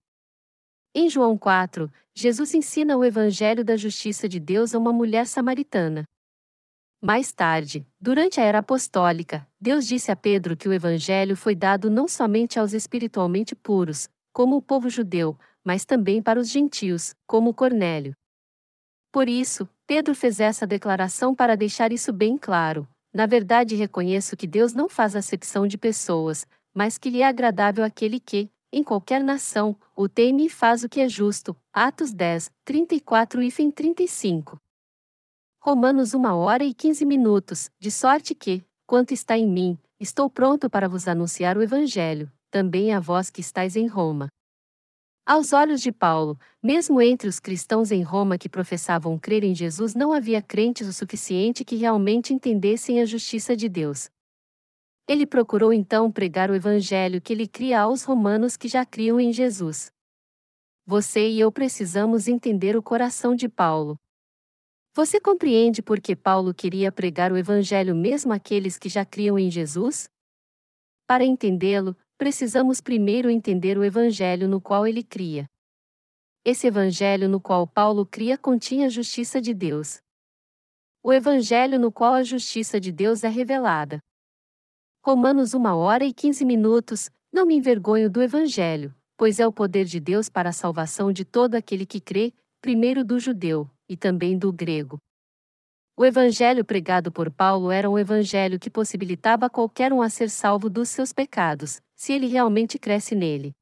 Em 0.98 1.10
João 1.10 1.36
4, 1.36 1.92
Jesus 2.14 2.54
ensina 2.54 2.96
o 2.96 3.04
evangelho 3.04 3.62
da 3.62 3.76
justiça 3.76 4.26
de 4.26 4.40
Deus 4.40 4.74
a 4.74 4.78
uma 4.78 4.94
mulher 4.94 5.26
samaritana. 5.26 6.04
Mais 7.02 7.34
tarde, 7.34 7.86
durante 8.00 8.40
a 8.40 8.42
era 8.42 8.60
apostólica, 8.60 9.46
Deus 9.60 9.86
disse 9.86 10.10
a 10.10 10.16
Pedro 10.16 10.56
que 10.56 10.66
o 10.66 10.72
evangelho 10.72 11.36
foi 11.36 11.54
dado 11.54 11.90
não 11.90 12.08
somente 12.08 12.58
aos 12.58 12.72
espiritualmente 12.72 13.54
puros, 13.54 14.08
como 14.32 14.56
o 14.56 14.62
povo 14.62 14.88
judeu, 14.88 15.38
mas 15.62 15.84
também 15.84 16.22
para 16.22 16.40
os 16.40 16.48
gentios, 16.48 17.14
como 17.26 17.52
Cornélio. 17.52 18.14
Por 19.12 19.28
isso, 19.28 19.68
Pedro 19.86 20.14
fez 20.14 20.40
essa 20.40 20.66
declaração 20.66 21.34
para 21.34 21.58
deixar 21.58 21.92
isso 21.92 22.10
bem 22.10 22.38
claro. 22.38 22.88
Na 23.12 23.26
verdade, 23.26 23.76
reconheço 23.76 24.34
que 24.34 24.46
Deus 24.46 24.72
não 24.72 24.88
faz 24.88 25.14
acepção 25.14 25.66
de 25.66 25.76
pessoas, 25.76 26.46
mas 26.72 26.96
que 26.96 27.10
lhe 27.10 27.20
é 27.20 27.26
agradável 27.26 27.84
aquele 27.84 28.18
que, 28.18 28.50
em 28.76 28.82
qualquer 28.82 29.24
nação, 29.24 29.74
o 29.96 30.06
e 30.06 30.50
faz 30.50 30.84
o 30.84 30.88
que 30.90 31.00
é 31.00 31.08
justo. 31.08 31.56
Atos 31.72 32.12
10, 32.12 32.52
34 32.62 33.42
e 33.42 33.50
fim 33.50 33.70
35. 33.70 34.60
Romanos 35.58 36.12
1 36.12 36.22
hora 36.26 36.62
e 36.62 36.74
15 36.74 37.06
minutos, 37.06 37.70
de 37.80 37.90
sorte 37.90 38.34
que, 38.34 38.62
quanto 38.86 39.14
está 39.14 39.38
em 39.38 39.48
mim, 39.48 39.78
estou 39.98 40.28
pronto 40.28 40.68
para 40.68 40.90
vos 40.90 41.08
anunciar 41.08 41.56
o 41.56 41.62
Evangelho, 41.62 42.30
também 42.50 42.92
a 42.92 43.00
vós 43.00 43.30
que 43.30 43.40
estáis 43.40 43.76
em 43.76 43.86
Roma. 43.86 44.28
Aos 45.24 45.54
olhos 45.54 45.80
de 45.80 45.90
Paulo, 45.90 46.38
mesmo 46.62 47.00
entre 47.00 47.28
os 47.28 47.40
cristãos 47.40 47.90
em 47.90 48.02
Roma 48.02 48.36
que 48.36 48.46
professavam 48.46 49.18
crer 49.18 49.42
em 49.42 49.54
Jesus, 49.54 49.94
não 49.94 50.12
havia 50.12 50.42
crentes 50.42 50.86
o 50.86 50.92
suficiente 50.92 51.64
que 51.64 51.76
realmente 51.76 52.34
entendessem 52.34 53.00
a 53.00 53.06
justiça 53.06 53.56
de 53.56 53.70
Deus. 53.70 54.10
Ele 55.08 55.24
procurou 55.24 55.72
então 55.72 56.10
pregar 56.10 56.50
o 56.50 56.54
evangelho 56.54 57.20
que 57.20 57.32
ele 57.32 57.46
cria 57.46 57.80
aos 57.82 58.02
romanos 58.02 58.56
que 58.56 58.66
já 58.66 58.84
criam 58.84 59.20
em 59.20 59.32
Jesus. 59.32 59.90
Você 60.84 61.28
e 61.28 61.38
eu 61.38 61.52
precisamos 61.52 62.26
entender 62.26 62.76
o 62.76 62.82
coração 62.82 63.34
de 63.34 63.48
Paulo. 63.48 63.96
Você 64.94 65.20
compreende 65.20 65.82
por 65.82 66.00
que 66.00 66.16
Paulo 66.16 66.52
queria 66.54 66.90
pregar 66.90 67.30
o 67.30 67.36
evangelho 67.36 67.94
mesmo 67.94 68.32
àqueles 68.32 68.78
que 68.78 68.88
já 68.88 69.04
criam 69.04 69.38
em 69.38 69.50
Jesus? 69.50 70.08
Para 71.06 71.24
entendê-lo, 71.24 71.96
precisamos 72.18 72.80
primeiro 72.80 73.30
entender 73.30 73.78
o 73.78 73.84
evangelho 73.84 74.48
no 74.48 74.60
qual 74.60 74.86
ele 74.86 75.04
cria. 75.04 75.46
esse 76.44 76.68
evangelho 76.68 77.28
no 77.28 77.40
qual 77.40 77.66
Paulo 77.66 78.06
cria 78.06 78.38
continha 78.38 78.86
a 78.86 78.88
justiça 78.88 79.40
de 79.40 79.52
Deus. 79.52 80.00
O 81.02 81.12
evangelho 81.12 81.76
no 81.76 81.90
qual 81.90 82.14
a 82.14 82.22
justiça 82.22 82.80
de 82.80 82.92
Deus 82.92 83.24
é 83.24 83.28
revelada. 83.28 84.00
Romanos 85.06 85.54
1 85.54 85.64
hora 85.76 86.04
e 86.04 86.12
15 86.12 86.44
minutos, 86.44 87.08
não 87.32 87.46
me 87.46 87.54
envergonho 87.54 88.10
do 88.10 88.20
evangelho, 88.20 88.92
pois 89.16 89.38
é 89.38 89.46
o 89.46 89.52
poder 89.52 89.84
de 89.84 90.00
Deus 90.00 90.28
para 90.28 90.48
a 90.48 90.52
salvação 90.52 91.12
de 91.12 91.24
todo 91.24 91.54
aquele 91.54 91.86
que 91.86 92.00
crê, 92.00 92.34
primeiro 92.60 93.04
do 93.04 93.20
judeu, 93.20 93.70
e 93.88 93.96
também 93.96 94.36
do 94.36 94.52
grego. 94.52 94.98
O 95.96 96.04
evangelho 96.04 96.64
pregado 96.64 97.12
por 97.12 97.30
Paulo 97.30 97.70
era 97.70 97.88
um 97.88 97.96
evangelho 97.96 98.58
que 98.58 98.68
possibilitava 98.68 99.48
qualquer 99.48 99.92
um 99.92 100.02
a 100.02 100.10
ser 100.10 100.28
salvo 100.28 100.68
dos 100.68 100.88
seus 100.88 101.12
pecados, 101.12 101.80
se 101.94 102.12
ele 102.12 102.26
realmente 102.26 102.76
cresce 102.76 103.14
nele. 103.14 103.52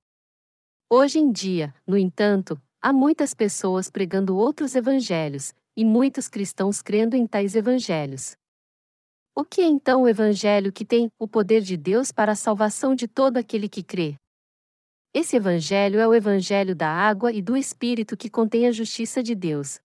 Hoje 0.89 1.19
em 1.19 1.31
dia, 1.31 1.75
no 1.87 1.99
entanto, 1.99 2.59
Há 2.87 2.93
muitas 2.93 3.33
pessoas 3.33 3.91
pregando 3.91 4.37
outros 4.37 4.75
evangelhos, 4.75 5.55
e 5.75 5.87
muitos 5.87 6.29
cristãos 6.29 6.83
crendo 6.83 7.17
em 7.17 7.27
tais 7.27 7.57
evangelhos. 7.57 8.37
O 9.37 9.45
que 9.45 9.63
é 9.63 9.65
então 9.65 10.03
o 10.03 10.09
evangelho 10.09 10.73
que 10.73 10.85
tem 10.85 11.11
o 11.19 11.27
poder 11.27 11.61
de 11.61 11.77
Deus 11.77 12.13
para 12.13 12.31
a 12.31 12.37
salvação 12.37 12.95
de 12.95 13.09
todo 13.09 13.37
aquele 13.37 13.69
que 13.69 13.83
crê? 13.83 14.15
Esse 15.13 15.35
evangelho 15.35 15.99
é 15.99 16.07
o 16.07 16.15
evangelho 16.15 16.73
da 16.75 16.89
água 16.89 17.33
e 17.33 17.43
do 17.43 17.57
Espírito 17.57 18.17
que 18.17 18.31
contém 18.31 18.69
a 18.69 18.71
justiça 18.71 19.25
de 19.25 19.35
Deus. 19.35 19.81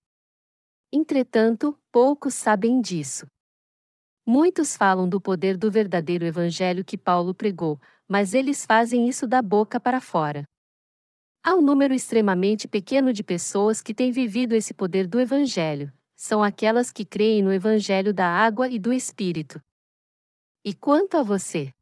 Entretanto, 0.94 1.76
poucos 1.92 2.36
sabem 2.36 2.80
disso. 2.80 3.26
Muitos 4.24 4.78
falam 4.78 5.10
do 5.10 5.20
poder 5.20 5.58
do 5.58 5.72
verdadeiro 5.72 6.26
evangelho 6.26 6.86
que 6.86 6.96
Paulo 6.96 7.34
pregou, 7.34 7.82
mas 8.08 8.36
eles 8.36 8.64
fazem 8.64 9.10
isso 9.10 9.28
da 9.28 9.42
boca 9.42 9.80
para 9.80 10.00
fora. 10.00 10.44
Há 11.44 11.56
um 11.56 11.62
número 11.62 11.96
extremamente 11.96 12.68
pequeno 12.68 13.12
de 13.12 13.24
pessoas 13.24 13.82
que 13.82 13.96
têm 13.96 14.12
vivido 14.12 14.54
esse 14.54 14.76
poder 14.76 15.08
do 15.08 15.20
Evangelho, 15.20 15.92
são 16.20 16.44
aquelas 16.44 16.92
que 16.92 17.06
creem 17.06 17.42
no 17.42 17.54
Evangelho 17.54 18.14
da 18.14 18.28
água 18.28 18.68
e 18.68 18.78
do 18.78 18.92
Espírito. 18.92 19.58
E 20.66 20.74
quanto 20.74 21.16
a 21.16 21.24
você? 21.24 21.74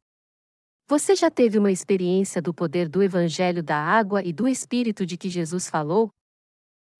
Você 0.86 1.16
já 1.16 1.28
teve 1.28 1.58
uma 1.58 1.72
experiência 1.72 2.40
do 2.40 2.54
poder 2.54 2.88
do 2.88 3.02
Evangelho 3.02 3.64
da 3.64 3.76
água 3.76 4.22
e 4.22 4.32
do 4.32 4.46
Espírito 4.46 5.04
de 5.04 5.16
que 5.16 5.28
Jesus 5.28 5.68
falou? 5.68 6.08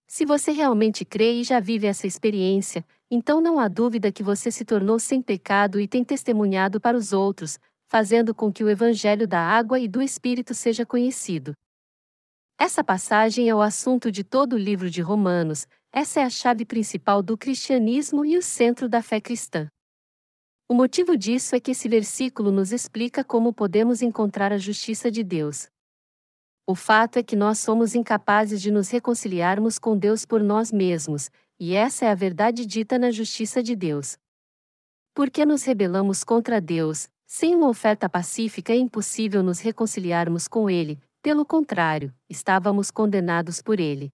Se 0.08 0.26
você 0.26 0.50
realmente 0.50 1.04
crê 1.04 1.34
e 1.34 1.44
já 1.44 1.60
vive 1.60 1.86
essa 1.86 2.08
experiência, 2.08 2.84
então 3.08 3.40
não 3.40 3.60
há 3.60 3.68
dúvida 3.68 4.10
que 4.10 4.24
você 4.24 4.50
se 4.50 4.64
tornou 4.64 4.98
sem 4.98 5.22
pecado 5.22 5.78
e 5.78 5.86
tem 5.86 6.02
testemunhado 6.02 6.80
para 6.80 6.96
os 6.96 7.12
outros, 7.12 7.56
fazendo 7.86 8.34
com 8.34 8.52
que 8.52 8.64
o 8.64 8.68
Evangelho 8.68 9.28
da 9.28 9.40
água 9.40 9.78
e 9.78 9.86
do 9.86 10.02
Espírito 10.02 10.54
seja 10.54 10.84
conhecido. 10.84 11.52
Essa 12.58 12.82
passagem 12.82 13.48
é 13.48 13.54
o 13.54 13.60
assunto 13.60 14.10
de 14.10 14.24
todo 14.24 14.54
o 14.54 14.58
livro 14.58 14.90
de 14.90 15.00
Romanos, 15.00 15.68
essa 15.92 16.20
é 16.20 16.24
a 16.24 16.30
chave 16.30 16.64
principal 16.64 17.22
do 17.22 17.36
cristianismo 17.36 18.24
e 18.24 18.36
o 18.36 18.42
centro 18.42 18.88
da 18.88 19.02
fé 19.02 19.20
cristã. 19.20 19.68
O 20.68 20.74
motivo 20.74 21.16
disso 21.16 21.56
é 21.56 21.60
que 21.60 21.70
esse 21.70 21.88
versículo 21.88 22.52
nos 22.52 22.72
explica 22.72 23.24
como 23.24 23.52
podemos 23.52 24.02
encontrar 24.02 24.52
a 24.52 24.58
justiça 24.58 25.10
de 25.10 25.24
Deus. 25.24 25.68
O 26.66 26.74
fato 26.74 27.18
é 27.18 27.22
que 27.22 27.34
nós 27.34 27.58
somos 27.58 27.94
incapazes 27.94 28.60
de 28.60 28.70
nos 28.70 28.90
reconciliarmos 28.90 29.78
com 29.78 29.96
Deus 29.96 30.26
por 30.26 30.42
nós 30.42 30.70
mesmos, 30.70 31.30
e 31.58 31.74
essa 31.74 32.04
é 32.04 32.10
a 32.10 32.14
verdade 32.14 32.66
dita 32.66 32.98
na 32.98 33.10
justiça 33.10 33.62
de 33.62 33.74
Deus. 33.74 34.18
Porque 35.14 35.46
nos 35.46 35.64
rebelamos 35.64 36.22
contra 36.22 36.60
Deus, 36.60 37.08
sem 37.26 37.54
uma 37.54 37.68
oferta 37.68 38.08
pacífica 38.08 38.74
é 38.74 38.76
impossível 38.76 39.42
nos 39.42 39.60
reconciliarmos 39.60 40.46
com 40.46 40.68
Ele, 40.68 41.00
pelo 41.22 41.44
contrário, 41.44 42.14
estávamos 42.28 42.90
condenados 42.90 43.60
por 43.60 43.80
ele. 43.80 44.12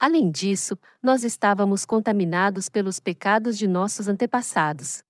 Além 0.00 0.30
disso, 0.30 0.78
nós 1.02 1.24
estávamos 1.24 1.84
contaminados 1.84 2.70
pelos 2.70 2.98
pecados 2.98 3.58
de 3.58 3.68
nossos 3.68 4.08
antepassados. 4.08 5.04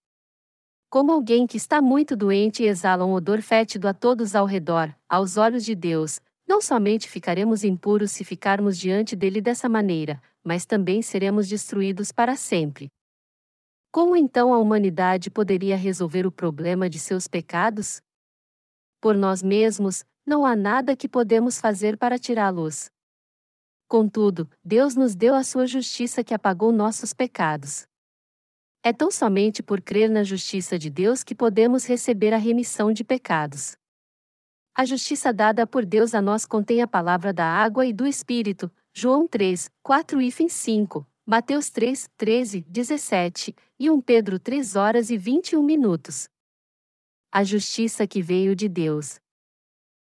Como 0.91 1.13
alguém 1.13 1.47
que 1.47 1.57
está 1.57 1.81
muito 1.81 2.17
doente 2.17 2.65
e 2.65 2.67
exala 2.67 3.07
um 3.07 3.13
odor 3.13 3.41
fétido 3.41 3.87
a 3.87 3.95
todos 3.95 4.35
ao 4.35 4.47
redor, 4.47 4.93
aos 5.09 5.37
olhos 5.37 5.65
de 5.65 5.77
Deus, 5.77 6.21
não 6.45 6.61
somente 6.61 7.09
ficaremos 7.09 7.63
impuros 7.63 8.11
se 8.11 8.25
ficarmos 8.25 8.77
diante 8.77 9.15
dele 9.15 9.41
dessa 9.41 9.69
maneira, 9.69 10.21
mas 10.43 10.67
também 10.67 11.01
seremos 11.03 11.47
destruídos 11.47 12.11
para 12.11 12.35
sempre. 12.35 12.91
Como 13.93 14.17
então 14.17 14.53
a 14.53 14.59
humanidade 14.59 15.31
poderia 15.31 15.77
resolver 15.77 16.27
o 16.27 16.33
problema 16.33 16.91
de 16.91 16.99
seus 16.99 17.29
pecados? 17.29 18.03
Por 19.01 19.17
nós 19.17 19.41
mesmos, 19.41 20.05
não 20.27 20.45
há 20.45 20.57
nada 20.57 20.97
que 20.97 21.09
podemos 21.09 21.61
fazer 21.61 21.97
para 21.97 22.19
tirá-los. 22.19 22.91
Contudo, 23.91 24.49
Deus 24.65 24.95
nos 24.95 25.17
deu 25.17 25.35
a 25.35 25.43
sua 25.43 25.67
justiça 25.67 26.23
que 26.23 26.33
apagou 26.33 26.71
nossos 26.71 27.13
pecados. 27.13 27.89
É 28.85 28.93
tão 28.93 29.11
somente 29.11 29.65
por 29.65 29.81
crer 29.81 30.09
na 30.09 30.23
justiça 30.23 30.79
de 30.79 30.89
Deus 30.89 31.25
que 31.25 31.35
podemos 31.35 31.85
receber 31.87 32.33
a 32.33 32.37
remissão 32.37 32.93
de 32.93 33.03
pecados. 33.03 33.77
A 34.73 34.85
justiça 34.85 35.33
dada 35.33 35.67
por 35.67 35.85
Deus 35.85 36.15
a 36.15 36.23
nós 36.23 36.47
contém 36.47 36.81
a 36.81 36.87
palavra 36.87 37.33
da 37.33 37.45
água 37.45 37.85
e 37.85 37.93
do 37.93 38.07
Espírito, 38.07 38.71
João 38.95 39.27
3, 39.27 39.69
4 39.83 40.23
e 40.23 40.31
5, 40.31 41.05
Mateus 41.27 41.69
3, 41.69 42.09
13, 42.17 42.61
17 42.69 43.57
e 43.77 43.91
1 43.91 44.01
Pedro 44.03 44.39
3 44.39 44.77
horas 44.77 45.11
e 45.11 45.19
21 45.19 45.65
minutos. 45.65 46.29
A 47.33 47.43
justiça 47.43 48.07
que 48.07 48.23
veio 48.23 48.55
de 48.55 48.69
Deus. 48.69 49.19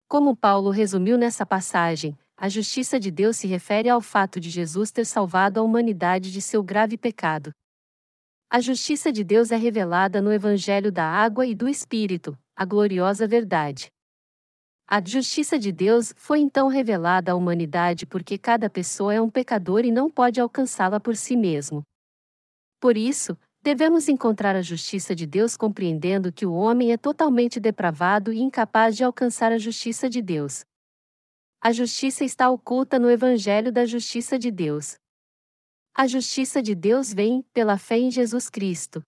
Como 0.08 0.34
Paulo 0.34 0.70
resumiu 0.70 1.18
nessa 1.18 1.44
passagem, 1.44 2.16
a 2.36 2.48
justiça 2.48 3.00
de 3.00 3.10
Deus 3.10 3.38
se 3.38 3.46
refere 3.46 3.88
ao 3.88 4.00
fato 4.00 4.38
de 4.38 4.50
Jesus 4.50 4.90
ter 4.90 5.04
salvado 5.06 5.58
a 5.58 5.62
humanidade 5.62 6.30
de 6.30 6.42
seu 6.42 6.62
grave 6.62 6.98
pecado. 6.98 7.50
A 8.50 8.60
justiça 8.60 9.10
de 9.10 9.24
Deus 9.24 9.50
é 9.50 9.56
revelada 9.56 10.20
no 10.20 10.32
Evangelho 10.32 10.92
da 10.92 11.04
Água 11.04 11.46
e 11.46 11.54
do 11.54 11.68
Espírito, 11.68 12.38
a 12.54 12.64
gloriosa 12.64 13.26
verdade. 13.26 13.88
A 14.86 15.02
justiça 15.04 15.58
de 15.58 15.72
Deus 15.72 16.12
foi 16.16 16.40
então 16.40 16.68
revelada 16.68 17.32
à 17.32 17.34
humanidade 17.34 18.06
porque 18.06 18.38
cada 18.38 18.70
pessoa 18.70 19.14
é 19.14 19.20
um 19.20 19.30
pecador 19.30 19.84
e 19.84 19.90
não 19.90 20.10
pode 20.10 20.40
alcançá-la 20.40 21.00
por 21.00 21.16
si 21.16 21.36
mesmo. 21.36 21.82
Por 22.78 22.96
isso, 22.96 23.36
Devemos 23.66 24.08
encontrar 24.08 24.54
a 24.54 24.62
justiça 24.62 25.12
de 25.12 25.26
Deus 25.26 25.56
compreendendo 25.56 26.32
que 26.32 26.46
o 26.46 26.52
homem 26.52 26.92
é 26.92 26.96
totalmente 26.96 27.58
depravado 27.58 28.32
e 28.32 28.38
incapaz 28.38 28.96
de 28.96 29.02
alcançar 29.02 29.50
a 29.50 29.58
justiça 29.58 30.08
de 30.08 30.22
Deus. 30.22 30.64
A 31.60 31.72
justiça 31.72 32.24
está 32.24 32.50
oculta 32.50 32.98
no 32.98 33.10
Evangelho 33.10 33.72
da 33.72 33.86
Justiça 33.86 34.38
de 34.38 34.50
Deus. 34.50 34.96
A 35.94 36.06
justiça 36.06 36.62
de 36.62 36.74
Deus 36.74 37.12
vem 37.12 37.42
pela 37.54 37.78
fé 37.78 37.98
em 37.98 38.10
Jesus 38.10 38.50
Cristo. 38.50 39.02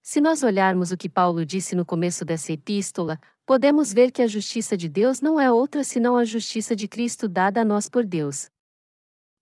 Se 0.00 0.20
nós 0.20 0.42
olharmos 0.42 0.92
o 0.92 0.96
que 0.96 1.08
Paulo 1.08 1.44
disse 1.44 1.74
no 1.74 1.84
começo 1.84 2.24
dessa 2.24 2.52
epístola, 2.52 3.20
podemos 3.44 3.92
ver 3.92 4.10
que 4.12 4.22
a 4.22 4.26
justiça 4.26 4.76
de 4.76 4.88
Deus 4.88 5.20
não 5.20 5.38
é 5.40 5.50
outra 5.50 5.82
senão 5.82 6.16
a 6.16 6.24
justiça 6.24 6.74
de 6.74 6.86
Cristo 6.86 7.28
dada 7.28 7.60
a 7.60 7.64
nós 7.64 7.88
por 7.88 8.06
Deus. 8.06 8.48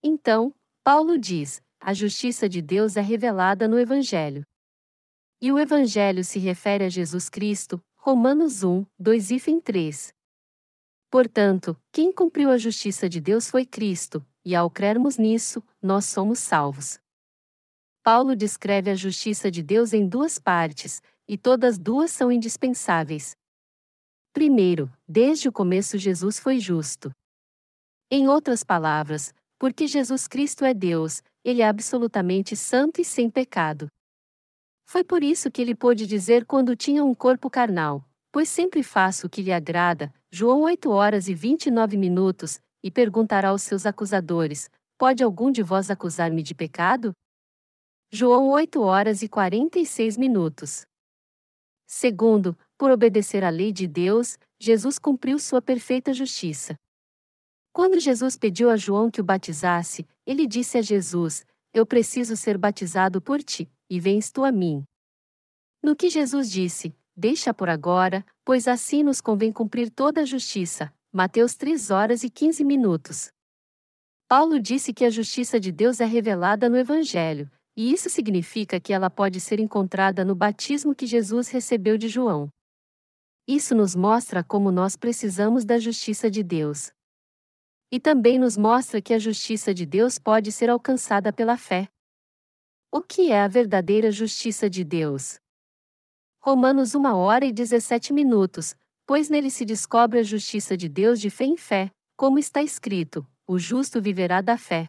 Então, 0.03 0.53
Paulo 0.83 1.19
diz: 1.19 1.63
a 1.79 1.93
justiça 1.93 2.49
de 2.49 2.63
Deus 2.63 2.97
é 2.97 3.01
revelada 3.01 3.69
no 3.69 3.79
Evangelho. 3.79 4.45
E 5.41 5.53
o 5.53 5.59
Evangelho 5.59 6.25
se 6.25 6.39
refere 6.39 6.85
a 6.85 6.89
Jesus 6.89 7.29
Cristo, 7.29 7.81
Romanos 7.95 8.65
1, 8.65 8.87
2 8.99 9.31
e 9.31 9.61
3. 9.61 10.16
Portanto, 11.11 11.77
quem 11.93 12.13
cumpriu 12.13 12.51
a 12.51 12.59
justiça 12.59 13.09
de 13.09 13.21
Deus 13.21 13.49
foi 13.49 13.65
Cristo, 13.65 14.25
e 14.45 14.55
ao 14.55 14.71
crermos 14.71 15.17
nisso, 15.19 15.63
nós 15.81 16.05
somos 16.07 16.39
salvos. 16.39 16.99
Paulo 18.03 18.37
descreve 18.37 18.91
a 18.91 18.95
justiça 18.95 19.51
de 19.51 19.63
Deus 19.63 19.93
em 19.93 20.07
duas 20.07 20.39
partes, 20.39 21.03
e 21.27 21.37
todas 21.37 21.79
duas 21.79 22.11
são 22.11 22.31
indispensáveis. 22.31 23.37
Primeiro, 24.33 24.93
desde 25.09 25.49
o 25.49 25.53
começo 25.53 25.99
Jesus 25.99 26.39
foi 26.39 26.61
justo. 26.61 27.11
Em 28.11 28.29
outras 28.29 28.63
palavras, 28.63 29.35
porque 29.59 29.87
Jesus 29.87 30.29
Cristo 30.29 30.65
é 30.65 30.75
Deus, 30.75 31.23
ele 31.43 31.63
é 31.63 31.69
absolutamente 31.69 32.55
santo 32.55 33.01
e 33.01 33.05
sem 33.05 33.31
pecado. 33.31 33.89
Foi 34.85 35.03
por 35.03 35.23
isso 35.23 35.51
que 35.51 35.61
ele 35.61 35.75
pôde 35.75 36.07
dizer 36.07 36.45
quando 36.45 36.77
tinha 36.77 37.03
um 37.05 37.15
corpo 37.15 37.51
carnal: 37.51 38.05
Pois 38.31 38.49
sempre 38.49 38.83
faço 38.83 39.27
o 39.27 39.31
que 39.31 39.43
lhe 39.43 39.53
agrada, 39.53 40.13
João 40.39 40.65
8 40.65 40.91
horas 40.91 41.29
e 41.29 41.35
29 41.35 41.97
minutos, 41.97 42.61
e 42.85 42.91
perguntará 42.91 43.49
aos 43.49 43.63
seus 43.63 43.87
acusadores: 43.87 44.69
Pode 44.99 45.25
algum 45.25 45.51
de 45.51 45.63
vós 45.63 45.91
acusar-me 45.91 46.43
de 46.43 46.55
pecado? 46.55 47.15
João 48.13 48.51
8 48.51 48.83
horas 48.83 49.23
e 49.23 49.31
46 49.31 50.19
minutos. 50.19 50.85
Segundo, 51.87 52.55
por 52.77 52.91
obedecer 52.91 53.45
à 53.45 53.49
lei 53.49 53.73
de 53.73 53.87
Deus, 53.89 54.39
Jesus 54.61 54.99
cumpriu 54.99 55.39
sua 55.39 55.63
perfeita 55.63 56.13
justiça. 56.13 56.77
Quando 57.73 57.99
Jesus 57.99 58.37
pediu 58.37 58.69
a 58.69 58.77
João 58.77 59.11
que 59.11 59.23
o 59.23 59.25
batizasse, 59.25 60.07
ele 60.27 60.47
disse 60.47 60.77
a 60.77 60.83
Jesus: 60.83 61.47
Eu 61.73 61.87
preciso 61.87 62.37
ser 62.37 62.59
batizado 62.59 63.23
por 63.23 63.43
ti, 63.43 63.73
e 63.89 63.99
vens 63.99 64.31
tu 64.31 64.45
a 64.45 64.53
mim. 64.53 64.85
No 65.83 65.97
que 65.97 66.11
Jesus 66.11 66.51
disse: 66.51 66.95
Deixa 67.17 67.55
por 67.55 67.71
agora, 67.71 68.23
pois 68.45 68.69
assim 68.69 69.03
nos 69.03 69.23
convém 69.23 69.51
cumprir 69.51 69.91
toda 69.91 70.21
a 70.21 70.25
justiça. 70.27 70.93
Mateus 71.11 71.55
3 71.55 71.91
horas 71.91 72.23
e 72.23 72.29
15 72.29 72.63
minutos. 72.63 73.31
Paulo 74.29 74.61
disse 74.61 74.93
que 74.93 75.03
a 75.03 75.09
justiça 75.09 75.59
de 75.59 75.73
Deus 75.73 75.99
é 75.99 76.05
revelada 76.05 76.69
no 76.69 76.77
Evangelho, 76.77 77.51
e 77.75 77.91
isso 77.91 78.11
significa 78.11 78.79
que 78.79 78.93
ela 78.93 79.09
pode 79.09 79.41
ser 79.41 79.59
encontrada 79.61 80.27
no 80.27 80.35
batismo 80.35 80.95
que 80.95 81.07
Jesus 81.07 81.49
recebeu 81.49 81.97
de 81.97 82.07
João. 82.07 82.51
Isso 83.49 83.75
nos 83.75 83.95
mostra 83.95 84.45
como 84.45 84.71
nós 84.71 84.95
precisamos 84.95 85.65
da 85.65 85.79
justiça 85.79 86.31
de 86.31 86.43
Deus. 86.43 86.91
E 87.91 87.99
também 87.99 88.39
nos 88.39 88.59
mostra 88.59 89.01
que 89.01 89.15
a 89.15 89.19
justiça 89.19 89.73
de 89.73 89.87
Deus 89.87 90.19
pode 90.19 90.53
ser 90.53 90.69
alcançada 90.69 91.33
pela 91.33 91.57
fé. 91.57 91.89
O 92.93 93.01
que 93.01 93.33
é 93.33 93.41
a 93.41 93.49
verdadeira 93.49 94.11
justiça 94.11 94.69
de 94.69 94.85
Deus? 94.85 95.39
Romanos 96.49 96.95
1 96.95 97.05
hora 97.07 97.45
e 97.45 97.53
17 97.53 98.13
minutos, 98.13 98.77
pois 99.05 99.29
nele 99.29 99.51
se 99.51 99.65
descobre 99.65 100.21
a 100.21 100.23
justiça 100.23 100.77
de 100.77 100.89
Deus 100.89 101.21
de 101.21 101.29
fé 101.29 101.45
em 101.45 101.57
fé, 101.57 101.91
como 102.17 102.39
está 102.39 102.63
escrito: 102.63 103.27
o 103.49 103.59
justo 103.59 104.01
viverá 104.01 104.41
da 104.41 104.57
fé. 104.57 104.89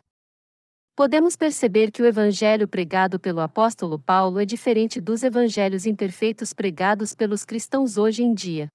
Podemos 0.95 1.35
perceber 1.35 1.89
que 1.89 1.99
o 1.99 2.05
evangelho 2.05 2.67
pregado 2.67 3.19
pelo 3.19 3.41
apóstolo 3.41 3.97
Paulo 3.97 4.39
é 4.39 4.45
diferente 4.45 5.01
dos 5.01 5.23
evangelhos 5.23 5.87
imperfeitos 5.87 6.53
pregados 6.53 7.15
pelos 7.15 7.43
cristãos 7.43 7.97
hoje 7.97 8.21
em 8.21 8.35
dia. 8.35 8.67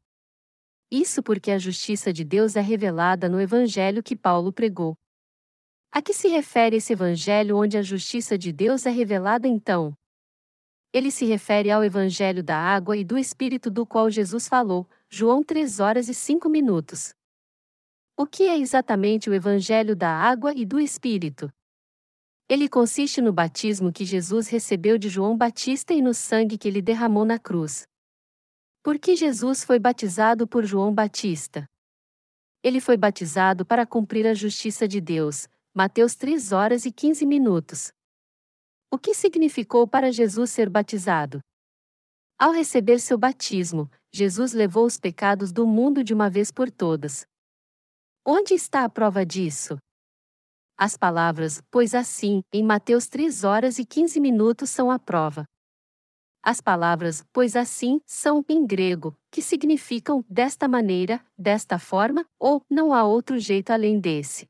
Isso 0.90 1.22
porque 1.22 1.52
a 1.52 1.58
justiça 1.58 2.12
de 2.12 2.24
Deus 2.24 2.56
é 2.56 2.60
revelada 2.60 3.28
no 3.28 3.40
evangelho 3.40 4.02
que 4.02 4.16
Paulo 4.16 4.52
pregou. 4.52 4.96
A 5.92 6.02
que 6.02 6.12
se 6.12 6.26
refere 6.26 6.78
esse 6.78 6.94
evangelho 6.94 7.58
onde 7.58 7.78
a 7.78 7.82
justiça 7.82 8.36
de 8.36 8.52
Deus 8.52 8.86
é 8.86 8.90
revelada 8.90 9.46
então? 9.46 9.96
Ele 10.92 11.10
se 11.10 11.24
refere 11.24 11.70
ao 11.70 11.82
evangelho 11.82 12.42
da 12.42 12.56
água 12.56 12.96
e 12.96 13.04
do 13.04 13.16
espírito 13.16 13.70
do 13.70 13.86
qual 13.86 14.10
Jesus 14.10 14.46
falou, 14.46 14.86
João 15.08 15.42
3 15.42 15.80
horas 15.80 16.08
e 16.08 16.14
5 16.14 16.48
minutos. 16.50 17.14
O 18.14 18.26
que 18.26 18.42
é 18.42 18.58
exatamente 18.58 19.30
o 19.30 19.34
evangelho 19.34 19.96
da 19.96 20.10
água 20.10 20.52
e 20.54 20.66
do 20.66 20.78
espírito? 20.78 21.50
Ele 22.46 22.68
consiste 22.68 23.22
no 23.22 23.32
batismo 23.32 23.90
que 23.90 24.04
Jesus 24.04 24.48
recebeu 24.48 24.98
de 24.98 25.08
João 25.08 25.34
Batista 25.34 25.94
e 25.94 26.02
no 26.02 26.12
sangue 26.12 26.58
que 26.58 26.68
ele 26.68 26.82
derramou 26.82 27.24
na 27.24 27.38
cruz. 27.38 27.88
Por 28.82 28.98
que 28.98 29.16
Jesus 29.16 29.64
foi 29.64 29.78
batizado 29.78 30.46
por 30.46 30.64
João 30.64 30.92
Batista? 30.92 31.66
Ele 32.62 32.80
foi 32.80 32.98
batizado 32.98 33.64
para 33.64 33.86
cumprir 33.86 34.26
a 34.26 34.34
justiça 34.34 34.86
de 34.86 35.00
Deus. 35.00 35.48
Mateus 35.72 36.14
3 36.14 36.52
horas 36.52 36.84
e 36.84 36.92
15 36.92 37.24
minutos. 37.24 37.92
O 38.94 38.98
que 38.98 39.14
significou 39.14 39.88
para 39.88 40.12
Jesus 40.12 40.50
ser 40.50 40.68
batizado? 40.68 41.40
Ao 42.38 42.52
receber 42.52 42.98
seu 42.98 43.16
batismo, 43.16 43.90
Jesus 44.12 44.52
levou 44.52 44.84
os 44.84 44.98
pecados 44.98 45.50
do 45.50 45.66
mundo 45.66 46.04
de 46.04 46.12
uma 46.12 46.28
vez 46.28 46.50
por 46.50 46.70
todas. 46.70 47.24
Onde 48.22 48.52
está 48.52 48.84
a 48.84 48.90
prova 48.90 49.24
disso? 49.24 49.78
As 50.76 50.94
palavras, 50.94 51.62
pois 51.70 51.94
assim, 51.94 52.42
em 52.52 52.62
Mateus 52.62 53.06
3 53.08 53.44
horas 53.44 53.78
e 53.78 53.86
15 53.86 54.20
minutos 54.20 54.68
são 54.68 54.90
a 54.90 54.98
prova. 54.98 55.46
As 56.42 56.60
palavras, 56.60 57.24
pois 57.32 57.56
assim, 57.56 57.98
são 58.04 58.44
em 58.46 58.66
grego, 58.66 59.16
que 59.30 59.40
significam 59.40 60.22
desta 60.28 60.68
maneira, 60.68 61.24
desta 61.38 61.78
forma, 61.78 62.26
ou 62.38 62.60
não 62.68 62.92
há 62.92 63.04
outro 63.04 63.38
jeito 63.38 63.70
além 63.70 63.98
desse. 63.98 64.46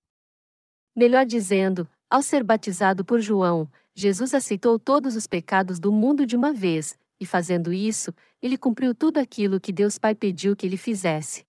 Melhor 0.96 1.24
dizendo, 1.24 1.88
ao 2.10 2.22
ser 2.22 2.42
batizado 2.42 3.04
por 3.04 3.20
João, 3.20 3.70
Jesus 3.94 4.34
aceitou 4.34 4.78
todos 4.78 5.16
os 5.16 5.26
pecados 5.26 5.78
do 5.78 5.92
mundo 5.92 6.26
de 6.26 6.36
uma 6.36 6.52
vez, 6.52 6.98
e 7.20 7.26
fazendo 7.26 7.72
isso, 7.72 8.12
ele 8.40 8.56
cumpriu 8.56 8.94
tudo 8.94 9.18
aquilo 9.18 9.60
que 9.60 9.72
Deus 9.72 9.98
Pai 9.98 10.14
pediu 10.14 10.56
que 10.56 10.66
ele 10.66 10.76
fizesse 10.76 11.44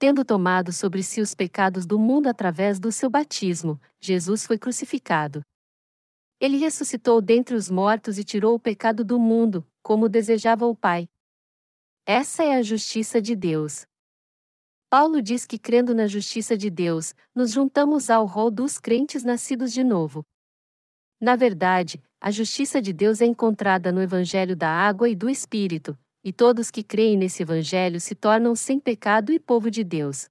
tendo 0.00 0.24
tomado 0.24 0.72
sobre 0.72 1.02
si 1.02 1.20
os 1.20 1.34
pecados 1.34 1.84
do 1.84 1.98
mundo 1.98 2.26
através 2.26 2.80
do 2.80 2.90
seu 2.90 3.10
batismo, 3.10 3.78
Jesus 4.00 4.46
foi 4.46 4.56
crucificado. 4.56 5.42
Ele 6.40 6.56
ressuscitou 6.56 7.20
dentre 7.20 7.54
os 7.54 7.68
mortos 7.68 8.18
e 8.18 8.24
tirou 8.24 8.54
o 8.54 8.58
pecado 8.58 9.04
do 9.04 9.18
mundo, 9.20 9.62
como 9.82 10.08
desejava 10.08 10.64
o 10.64 10.74
Pai. 10.74 11.06
Essa 12.06 12.42
é 12.42 12.54
a 12.54 12.62
justiça 12.62 13.20
de 13.20 13.36
Deus. 13.36 13.86
Paulo 14.88 15.20
diz 15.20 15.44
que 15.44 15.58
crendo 15.58 15.94
na 15.94 16.06
justiça 16.06 16.56
de 16.56 16.70
Deus, 16.70 17.14
nos 17.34 17.50
juntamos 17.50 18.08
ao 18.08 18.24
rol 18.24 18.50
dos 18.50 18.78
crentes 18.78 19.22
nascidos 19.22 19.70
de 19.70 19.84
novo. 19.84 20.24
Na 21.20 21.36
verdade, 21.36 22.02
a 22.18 22.30
justiça 22.30 22.80
de 22.80 22.92
Deus 22.94 23.20
é 23.20 23.26
encontrada 23.26 23.92
no 23.92 24.00
Evangelho 24.00 24.56
da 24.56 24.70
Água 24.70 25.08
e 25.08 25.14
do 25.14 25.28
Espírito, 25.28 25.98
e 26.24 26.32
todos 26.32 26.70
que 26.70 26.82
creem 26.82 27.16
nesse 27.16 27.42
Evangelho 27.42 28.00
se 28.00 28.14
tornam 28.14 28.54
sem 28.54 28.80
pecado 28.80 29.30
e 29.30 29.38
povo 29.38 29.70
de 29.70 29.84
Deus. 29.84 30.28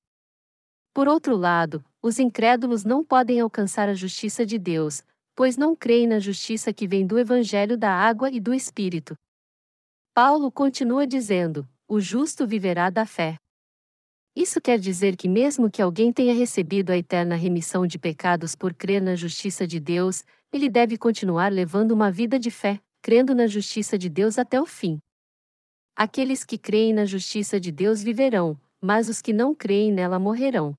Por 0.92 1.08
outro 1.08 1.36
lado, 1.38 1.86
os 2.02 2.18
incrédulos 2.18 2.84
não 2.84 3.04
podem 3.04 3.40
alcançar 3.40 3.88
a 3.88 3.94
justiça 3.94 4.44
de 4.46 4.58
Deus, 4.58 5.04
pois 5.36 5.58
não 5.58 5.76
creem 5.76 6.08
na 6.08 6.20
justiça 6.20 6.74
que 6.74 6.88
vem 6.88 7.06
do 7.06 7.20
Evangelho 7.20 7.78
da 7.78 7.92
água 7.92 8.32
e 8.32 8.40
do 8.40 8.54
Espírito. 8.54 9.16
Paulo 10.14 10.52
continua 10.52 11.06
dizendo: 11.06 11.68
o 11.88 12.00
justo 12.00 12.48
viverá 12.48 12.90
da 12.90 13.06
fé. 13.06 13.38
Isso 14.36 14.62
quer 14.62 14.80
dizer 14.80 15.16
que, 15.16 15.28
mesmo 15.28 15.70
que 15.70 15.82
alguém 15.82 16.14
tenha 16.14 16.34
recebido 16.34 16.92
a 16.92 16.98
eterna 16.98 17.36
remissão 17.36 17.86
de 17.86 18.00
pecados 18.00 18.56
por 18.56 18.74
crer 18.74 19.02
na 19.02 19.16
justiça 19.16 19.68
de 19.68 19.80
Deus, 19.80 20.24
ele 20.52 20.70
deve 20.70 20.98
continuar 20.98 21.52
levando 21.52 21.92
uma 21.92 22.12
vida 22.12 22.40
de 22.40 22.50
fé, 22.50 22.82
crendo 23.02 23.36
na 23.36 23.48
justiça 23.48 23.98
de 23.98 24.10
Deus 24.10 24.40
até 24.40 24.60
o 24.60 24.66
fim. 24.66 25.00
Aqueles 25.96 26.44
que 26.44 26.58
creem 26.58 26.94
na 26.94 27.06
justiça 27.06 27.60
de 27.60 27.72
Deus 27.72 28.02
viverão, 28.02 28.60
mas 28.82 29.10
os 29.10 29.22
que 29.22 29.34
não 29.34 29.54
creem 29.54 29.92
nela 29.92 30.18
morrerão. 30.18 30.74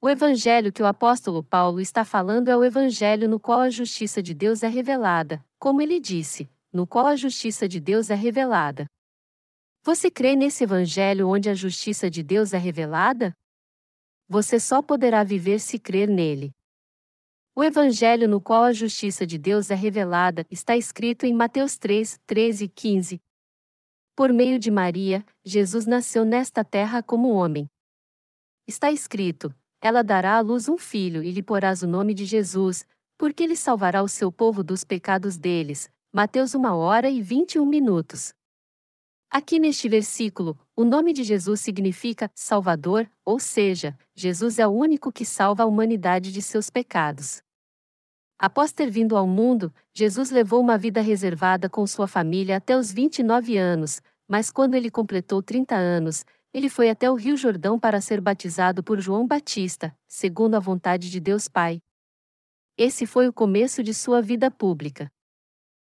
O 0.00 0.08
evangelho 0.08 0.72
que 0.72 0.82
o 0.82 0.86
apóstolo 0.86 1.42
Paulo 1.42 1.80
está 1.80 2.04
falando 2.04 2.48
é 2.48 2.56
o 2.56 2.62
evangelho 2.62 3.28
no 3.28 3.40
qual 3.40 3.60
a 3.60 3.70
justiça 3.70 4.22
de 4.22 4.34
Deus 4.34 4.62
é 4.62 4.68
revelada, 4.68 5.44
como 5.58 5.80
ele 5.80 5.98
disse, 5.98 6.48
no 6.72 6.86
qual 6.86 7.06
a 7.06 7.16
justiça 7.16 7.66
de 7.66 7.80
Deus 7.80 8.10
é 8.10 8.14
revelada. 8.14 8.86
Você 9.82 10.10
crê 10.10 10.36
nesse 10.36 10.64
evangelho 10.64 11.28
onde 11.28 11.48
a 11.48 11.54
justiça 11.54 12.10
de 12.10 12.22
Deus 12.22 12.52
é 12.52 12.58
revelada? 12.58 13.32
Você 14.28 14.60
só 14.60 14.82
poderá 14.82 15.22
viver 15.22 15.60
se 15.60 15.78
crer 15.78 16.08
nele. 16.08 16.50
O 17.56 17.64
evangelho 17.64 18.28
no 18.28 18.40
qual 18.40 18.64
a 18.64 18.72
justiça 18.72 19.26
de 19.26 19.38
Deus 19.38 19.70
é 19.70 19.74
revelada 19.74 20.46
está 20.50 20.76
escrito 20.76 21.24
em 21.24 21.34
Mateus 21.34 21.76
3, 21.76 22.20
13 22.26 22.64
e 22.64 22.68
15, 22.68 23.20
por 24.16 24.32
meio 24.32 24.58
de 24.58 24.70
Maria, 24.70 25.22
Jesus 25.44 25.84
nasceu 25.84 26.24
nesta 26.24 26.64
terra 26.64 27.02
como 27.02 27.34
homem. 27.34 27.68
Está 28.66 28.90
escrito: 28.90 29.54
Ela 29.78 30.02
dará 30.02 30.38
à 30.38 30.40
luz 30.40 30.70
um 30.70 30.78
filho 30.78 31.22
e 31.22 31.30
lhe 31.30 31.42
porás 31.42 31.82
o 31.82 31.86
nome 31.86 32.14
de 32.14 32.24
Jesus, 32.24 32.86
porque 33.18 33.42
ele 33.42 33.54
salvará 33.54 34.02
o 34.02 34.08
seu 34.08 34.32
povo 34.32 34.64
dos 34.64 34.84
pecados 34.84 35.36
deles. 35.36 35.90
Mateus 36.10 36.54
1 36.54 36.64
hora 36.64 37.10
e 37.10 37.20
21 37.20 37.66
minutos. 37.66 38.32
Aqui 39.28 39.58
neste 39.58 39.86
versículo, 39.86 40.58
o 40.74 40.82
nome 40.82 41.12
de 41.12 41.22
Jesus 41.22 41.60
significa 41.60 42.30
Salvador, 42.34 43.06
ou 43.22 43.38
seja, 43.38 43.98
Jesus 44.14 44.58
é 44.58 44.66
o 44.66 44.70
único 44.70 45.12
que 45.12 45.26
salva 45.26 45.64
a 45.64 45.66
humanidade 45.66 46.32
de 46.32 46.40
seus 46.40 46.70
pecados. 46.70 47.42
Após 48.38 48.70
ter 48.70 48.90
vindo 48.90 49.16
ao 49.16 49.26
mundo, 49.26 49.72
Jesus 49.94 50.30
levou 50.30 50.60
uma 50.60 50.76
vida 50.76 51.00
reservada 51.00 51.70
com 51.70 51.86
sua 51.86 52.06
família 52.06 52.58
até 52.58 52.76
os 52.76 52.92
29 52.92 53.56
anos, 53.56 54.02
mas 54.28 54.50
quando 54.50 54.74
ele 54.74 54.90
completou 54.90 55.42
30 55.42 55.74
anos, 55.74 56.24
ele 56.52 56.68
foi 56.68 56.90
até 56.90 57.10
o 57.10 57.14
Rio 57.14 57.36
Jordão 57.36 57.78
para 57.78 58.00
ser 58.00 58.20
batizado 58.20 58.82
por 58.82 59.00
João 59.00 59.26
Batista, 59.26 59.96
segundo 60.06 60.54
a 60.54 60.60
vontade 60.60 61.10
de 61.10 61.18
Deus 61.18 61.48
Pai. 61.48 61.80
Esse 62.76 63.06
foi 63.06 63.26
o 63.26 63.32
começo 63.32 63.82
de 63.82 63.94
sua 63.94 64.20
vida 64.20 64.50
pública. 64.50 65.10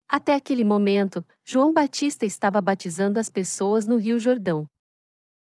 Até 0.08 0.34
aquele 0.34 0.64
momento, 0.64 1.24
João 1.44 1.72
Batista 1.72 2.24
estava 2.24 2.60
batizando 2.60 3.18
as 3.18 3.28
pessoas 3.28 3.86
no 3.86 3.96
Rio 3.96 4.18
Jordão. 4.18 4.66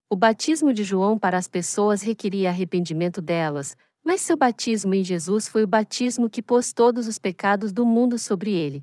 O 0.10 0.16
batismo 0.16 0.74
de 0.74 0.84
João 0.84 1.18
para 1.18 1.38
as 1.38 1.48
pessoas 1.48 2.02
requeria 2.02 2.50
arrependimento 2.50 3.22
delas, 3.22 3.78
mas 4.04 4.22
seu 4.22 4.36
batismo 4.36 4.93
em 4.93 5.04
Jesus 5.04 5.47
foi 5.47 5.64
o 5.64 5.68
batismo 5.68 6.30
que 6.30 6.41
pôs 6.41 6.74
todos 6.74 7.08
os 7.08 7.20
pecados 7.20 7.72
do 7.72 7.86
mundo 7.86 8.18
sobre 8.18 8.52
ele. 8.52 8.82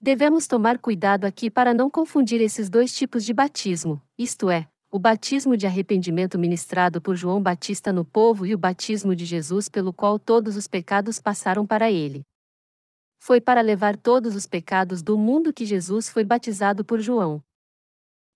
Devemos 0.00 0.46
tomar 0.46 0.78
cuidado 0.78 1.24
aqui 1.24 1.50
para 1.50 1.74
não 1.74 1.90
confundir 1.90 2.40
esses 2.40 2.70
dois 2.70 2.94
tipos 2.94 3.24
de 3.24 3.32
batismo, 3.32 4.00
isto 4.16 4.48
é, 4.48 4.68
o 4.90 4.98
batismo 4.98 5.56
de 5.56 5.66
arrependimento 5.66 6.38
ministrado 6.38 7.00
por 7.00 7.16
João 7.16 7.42
Batista 7.42 7.92
no 7.92 8.04
povo 8.04 8.46
e 8.46 8.54
o 8.54 8.58
batismo 8.58 9.14
de 9.14 9.24
Jesus 9.24 9.68
pelo 9.68 9.92
qual 9.92 10.18
todos 10.18 10.56
os 10.56 10.66
pecados 10.66 11.20
passaram 11.20 11.66
para 11.66 11.90
ele. 11.90 12.22
Foi 13.18 13.40
para 13.40 13.60
levar 13.60 13.96
todos 13.96 14.34
os 14.36 14.46
pecados 14.46 15.02
do 15.02 15.18
mundo 15.18 15.52
que 15.52 15.66
Jesus 15.66 16.08
foi 16.08 16.24
batizado 16.24 16.84
por 16.84 17.00
João. 17.00 17.42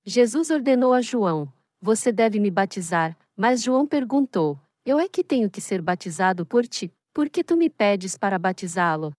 Jesus 0.05 0.51
ordenou 0.51 0.93
a 0.93 1.01
João: 1.01 1.51
Você 1.81 2.11
deve 2.11 2.41
me 2.41 2.51
batizar, 2.51 3.17
mas 3.37 3.63
João 3.63 3.87
perguntou: 3.87 4.59
eu 4.85 4.99
é 4.99 5.09
que 5.09 5.23
tenho 5.23 5.49
que 5.49 5.61
ser 5.61 5.81
batizado 5.81 6.45
por 6.45 6.67
ti, 6.67 6.93
por 7.13 7.31
que 7.31 7.45
tu 7.45 7.57
me 7.57 7.71
pedes 7.71 8.17
para 8.19 8.39
batizá-lo? 8.39 9.13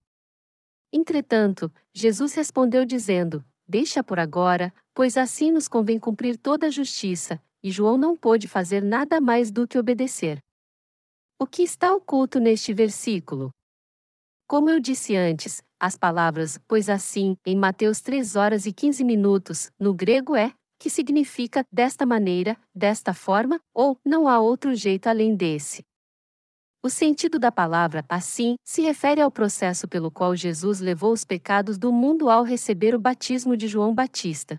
Entretanto, 0.91 1.71
Jesus 1.93 2.33
respondeu 2.33 2.85
dizendo: 2.85 3.43
Deixa 3.67 4.03
por 4.03 4.19
agora, 4.19 4.73
pois 4.93 5.17
assim 5.17 5.51
nos 5.51 5.67
convém 5.67 5.97
cumprir 5.97 6.37
toda 6.37 6.67
a 6.67 6.69
justiça, 6.69 7.41
e 7.63 7.71
João 7.71 7.97
não 7.97 8.15
pôde 8.15 8.47
fazer 8.47 8.83
nada 8.83 9.21
mais 9.21 9.51
do 9.51 9.67
que 9.67 9.77
obedecer. 9.77 10.39
O 11.39 11.47
que 11.47 11.63
está 11.63 11.93
oculto 11.93 12.39
neste 12.39 12.73
versículo? 12.73 13.49
Como 14.45 14.69
eu 14.69 14.79
disse 14.79 15.15
antes, 15.15 15.63
as 15.79 15.97
palavras 15.97 16.59
pois 16.67 16.89
assim, 16.89 17.37
em 17.45 17.55
Mateus 17.55 18.01
3 18.01 18.35
horas 18.35 18.65
e 18.65 18.73
15 18.73 19.03
minutos, 19.03 19.71
no 19.79 19.93
grego 19.93 20.35
é, 20.35 20.53
que 20.83 20.89
significa 20.89 21.65
desta 21.71 22.05
maneira, 22.05 22.57
desta 22.75 23.13
forma, 23.13 23.57
ou 23.73 23.97
não 24.03 24.27
há 24.27 24.41
outro 24.41 24.75
jeito 24.75 25.07
além 25.07 25.33
desse. 25.33 25.81
O 26.83 26.89
sentido 26.89 27.39
da 27.39 27.49
palavra 27.49 28.03
assim 28.09 28.55
se 28.65 28.81
refere 28.81 29.21
ao 29.21 29.31
processo 29.31 29.87
pelo 29.87 30.11
qual 30.11 30.35
Jesus 30.35 30.81
levou 30.81 31.13
os 31.13 31.23
pecados 31.23 31.77
do 31.77 31.89
mundo 31.89 32.29
ao 32.29 32.43
receber 32.43 32.93
o 32.93 32.99
batismo 32.99 33.55
de 33.55 33.65
João 33.65 33.95
Batista. 33.95 34.57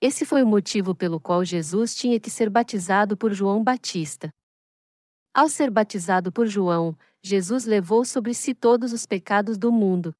Esse 0.00 0.24
foi 0.24 0.42
o 0.42 0.46
motivo 0.46 0.94
pelo 0.94 1.20
qual 1.20 1.44
Jesus 1.44 1.94
tinha 1.94 2.18
que 2.18 2.30
ser 2.30 2.48
batizado 2.48 3.14
por 3.14 3.34
João 3.34 3.62
Batista. 3.62 4.30
Ao 5.34 5.46
ser 5.46 5.70
batizado 5.70 6.32
por 6.32 6.46
João, 6.46 6.96
Jesus 7.22 7.66
levou 7.66 8.02
sobre 8.02 8.32
si 8.32 8.54
todos 8.54 8.94
os 8.94 9.04
pecados 9.04 9.58
do 9.58 9.70
mundo. 9.70 10.14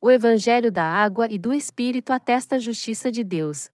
O 0.00 0.10
Evangelho 0.10 0.72
da 0.72 0.82
Água 0.82 1.28
e 1.30 1.38
do 1.38 1.54
Espírito 1.54 2.12
atesta 2.12 2.56
a 2.56 2.58
justiça 2.58 3.12
de 3.12 3.22
Deus. 3.22 3.70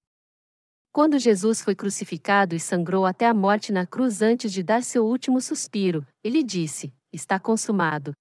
Quando 0.94 1.18
Jesus 1.18 1.60
foi 1.60 1.74
crucificado 1.74 2.54
e 2.54 2.60
sangrou 2.60 3.04
até 3.04 3.26
a 3.26 3.34
morte 3.34 3.72
na 3.72 3.84
cruz 3.84 4.22
antes 4.22 4.52
de 4.52 4.62
dar 4.62 4.80
seu 4.84 5.04
último 5.04 5.40
suspiro, 5.40 6.06
ele 6.22 6.40
disse: 6.40 6.94
Está 7.12 7.36
consumado. 7.36 8.12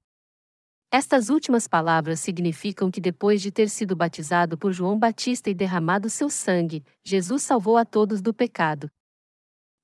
Estas 0.92 1.30
últimas 1.30 1.68
palavras 1.68 2.20
significam 2.20 2.90
que 2.90 3.00
depois 3.00 3.44
de 3.44 3.52
ter 3.52 3.70
sido 3.70 3.96
batizado 3.96 4.58
por 4.58 4.74
João 4.74 4.98
Batista 4.98 5.52
e 5.52 5.54
derramado 5.54 6.10
seu 6.10 6.32
sangue, 6.32 6.84
Jesus 7.04 7.44
salvou 7.44 7.78
a 7.78 7.86
todos 7.86 8.24
do 8.24 8.34
pecado. 8.34 8.90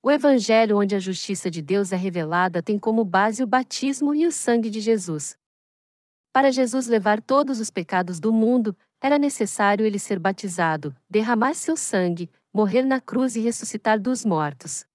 O 0.02 0.10
Evangelho 0.10 0.80
onde 0.80 0.96
a 0.96 1.00
justiça 1.00 1.48
de 1.52 1.62
Deus 1.62 1.92
é 1.92 1.96
revelada 1.96 2.60
tem 2.60 2.80
como 2.80 3.06
base 3.06 3.44
o 3.44 3.48
batismo 3.48 4.16
e 4.16 4.26
o 4.26 4.32
sangue 4.32 4.72
de 4.72 4.80
Jesus. 4.80 5.38
Para 6.34 6.52
Jesus 6.52 6.88
levar 6.88 7.22
todos 7.22 7.60
os 7.60 7.70
pecados 7.70 8.20
do 8.20 8.34
mundo, 8.34 8.76
era 9.00 9.20
necessário 9.20 9.86
ele 9.86 10.00
ser 10.00 10.18
batizado, 10.18 10.96
derramar 11.10 11.54
seu 11.54 11.78
sangue, 11.78 12.30
morrer 12.54 12.84
na 12.84 13.00
cruz 13.00 13.36
e 13.36 13.40
ressuscitar 13.40 14.00
dos 14.00 14.26
mortos. 14.26 14.86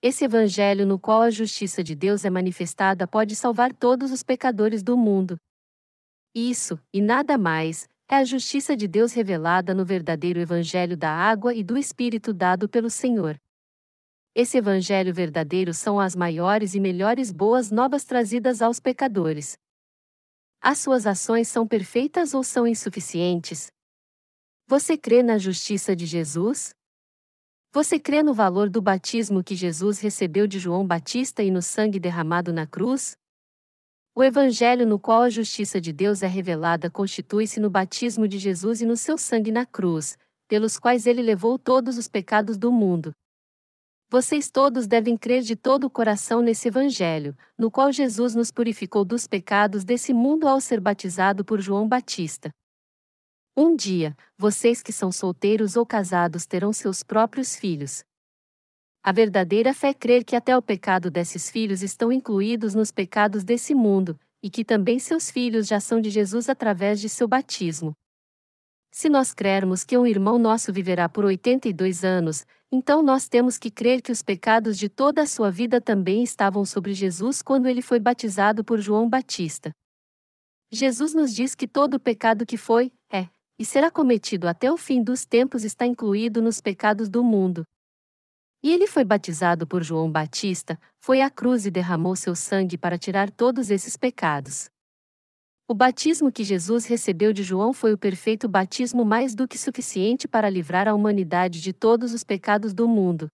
Esse 0.00 0.24
evangelho 0.24 0.86
no 0.86 0.98
qual 0.98 1.22
a 1.22 1.30
justiça 1.30 1.82
de 1.82 1.94
Deus 1.94 2.24
é 2.24 2.30
manifestada 2.30 3.06
pode 3.06 3.34
salvar 3.34 3.72
todos 3.72 4.12
os 4.12 4.22
pecadores 4.22 4.82
do 4.82 4.96
mundo. 4.96 5.36
Isso, 6.34 6.78
e 6.92 7.00
nada 7.00 7.36
mais, 7.36 7.88
é 8.08 8.16
a 8.16 8.24
justiça 8.24 8.76
de 8.76 8.86
Deus 8.86 9.12
revelada 9.12 9.74
no 9.74 9.84
verdadeiro 9.84 10.38
evangelho 10.38 10.96
da 10.96 11.10
água 11.10 11.52
e 11.54 11.64
do 11.64 11.76
Espírito 11.76 12.32
dado 12.32 12.68
pelo 12.68 12.88
Senhor. 12.88 13.36
Esse 14.34 14.58
evangelho 14.58 15.12
verdadeiro 15.12 15.74
são 15.74 15.98
as 15.98 16.14
maiores 16.14 16.74
e 16.74 16.80
melhores 16.80 17.32
boas 17.32 17.70
novas 17.72 18.04
trazidas 18.04 18.62
aos 18.62 18.78
pecadores. 18.78 19.58
As 20.60 20.78
suas 20.78 21.06
ações 21.06 21.48
são 21.48 21.66
perfeitas 21.66 22.34
ou 22.34 22.44
são 22.44 22.66
insuficientes? 22.66 23.72
Você 24.70 24.98
crê 24.98 25.22
na 25.22 25.38
justiça 25.38 25.96
de 25.96 26.04
Jesus? 26.04 26.74
Você 27.72 27.98
crê 27.98 28.22
no 28.22 28.34
valor 28.34 28.68
do 28.68 28.82
batismo 28.82 29.42
que 29.42 29.56
Jesus 29.56 29.98
recebeu 29.98 30.46
de 30.46 30.58
João 30.58 30.86
Batista 30.86 31.42
e 31.42 31.50
no 31.50 31.62
sangue 31.62 31.98
derramado 31.98 32.52
na 32.52 32.66
cruz? 32.66 33.16
O 34.14 34.22
evangelho 34.22 34.86
no 34.86 34.98
qual 34.98 35.22
a 35.22 35.30
justiça 35.30 35.80
de 35.80 35.90
Deus 35.90 36.22
é 36.22 36.26
revelada 36.26 36.90
constitui-se 36.90 37.58
no 37.58 37.70
batismo 37.70 38.28
de 38.28 38.38
Jesus 38.38 38.82
e 38.82 38.84
no 38.84 38.94
seu 38.94 39.16
sangue 39.16 39.50
na 39.50 39.64
cruz, 39.64 40.18
pelos 40.46 40.78
quais 40.78 41.06
ele 41.06 41.22
levou 41.22 41.58
todos 41.58 41.96
os 41.96 42.06
pecados 42.06 42.58
do 42.58 42.70
mundo. 42.70 43.12
Vocês 44.10 44.50
todos 44.50 44.86
devem 44.86 45.16
crer 45.16 45.40
de 45.40 45.56
todo 45.56 45.84
o 45.84 45.90
coração 45.90 46.42
nesse 46.42 46.68
evangelho, 46.68 47.34
no 47.56 47.70
qual 47.70 47.90
Jesus 47.90 48.34
nos 48.34 48.50
purificou 48.50 49.02
dos 49.02 49.26
pecados 49.26 49.82
desse 49.82 50.12
mundo 50.12 50.46
ao 50.46 50.60
ser 50.60 50.78
batizado 50.78 51.42
por 51.42 51.58
João 51.58 51.88
Batista. 51.88 52.50
Um 53.60 53.74
dia, 53.74 54.16
vocês 54.36 54.84
que 54.84 54.92
são 54.92 55.10
solteiros 55.10 55.74
ou 55.74 55.84
casados 55.84 56.46
terão 56.46 56.72
seus 56.72 57.02
próprios 57.02 57.56
filhos. 57.56 58.04
A 59.02 59.10
verdadeira 59.10 59.74
fé 59.74 59.88
é 59.88 59.94
crer 59.94 60.22
que 60.22 60.36
até 60.36 60.56
o 60.56 60.62
pecado 60.62 61.10
desses 61.10 61.50
filhos 61.50 61.82
estão 61.82 62.12
incluídos 62.12 62.72
nos 62.72 62.92
pecados 62.92 63.42
desse 63.42 63.74
mundo, 63.74 64.16
e 64.40 64.48
que 64.48 64.64
também 64.64 65.00
seus 65.00 65.28
filhos 65.28 65.66
já 65.66 65.80
são 65.80 66.00
de 66.00 66.08
Jesus 66.08 66.48
através 66.48 67.00
de 67.00 67.08
seu 67.08 67.26
batismo. 67.26 67.94
Se 68.92 69.08
nós 69.08 69.34
crermos 69.34 69.82
que 69.82 69.98
um 69.98 70.06
irmão 70.06 70.38
nosso 70.38 70.72
viverá 70.72 71.08
por 71.08 71.24
82 71.24 72.04
anos, 72.04 72.46
então 72.70 73.02
nós 73.02 73.28
temos 73.28 73.58
que 73.58 73.72
crer 73.72 74.00
que 74.00 74.12
os 74.12 74.22
pecados 74.22 74.78
de 74.78 74.88
toda 74.88 75.22
a 75.22 75.26
sua 75.26 75.50
vida 75.50 75.80
também 75.80 76.22
estavam 76.22 76.64
sobre 76.64 76.94
Jesus 76.94 77.42
quando 77.42 77.66
ele 77.66 77.82
foi 77.82 77.98
batizado 77.98 78.62
por 78.62 78.78
João 78.78 79.08
Batista. 79.08 79.72
Jesus 80.70 81.12
nos 81.12 81.34
diz 81.34 81.56
que 81.56 81.66
todo 81.66 81.98
pecado 81.98 82.46
que 82.46 82.56
foi, 82.56 82.92
é, 83.10 83.26
e 83.58 83.64
será 83.64 83.90
cometido 83.90 84.46
até 84.46 84.70
o 84.70 84.76
fim 84.76 85.02
dos 85.02 85.24
tempos 85.24 85.64
está 85.64 85.84
incluído 85.84 86.40
nos 86.40 86.60
pecados 86.60 87.08
do 87.08 87.24
mundo. 87.24 87.64
E 88.62 88.72
ele 88.72 88.86
foi 88.86 89.04
batizado 89.04 89.66
por 89.66 89.82
João 89.82 90.10
Batista, 90.10 90.78
foi 90.98 91.20
à 91.20 91.30
cruz 91.30 91.66
e 91.66 91.70
derramou 91.70 92.14
seu 92.16 92.34
sangue 92.34 92.76
para 92.76 92.98
tirar 92.98 93.30
todos 93.30 93.70
esses 93.70 93.96
pecados. 93.96 94.68
O 95.68 95.74
batismo 95.74 96.32
que 96.32 96.42
Jesus 96.42 96.86
recebeu 96.86 97.32
de 97.32 97.42
João 97.42 97.72
foi 97.72 97.92
o 97.92 97.98
perfeito 97.98 98.48
batismo 98.48 99.04
mais 99.04 99.34
do 99.34 99.46
que 99.46 99.58
suficiente 99.58 100.26
para 100.26 100.48
livrar 100.48 100.88
a 100.88 100.94
humanidade 100.94 101.60
de 101.60 101.72
todos 101.72 102.14
os 102.14 102.24
pecados 102.24 102.72
do 102.72 102.88
mundo. 102.88 103.28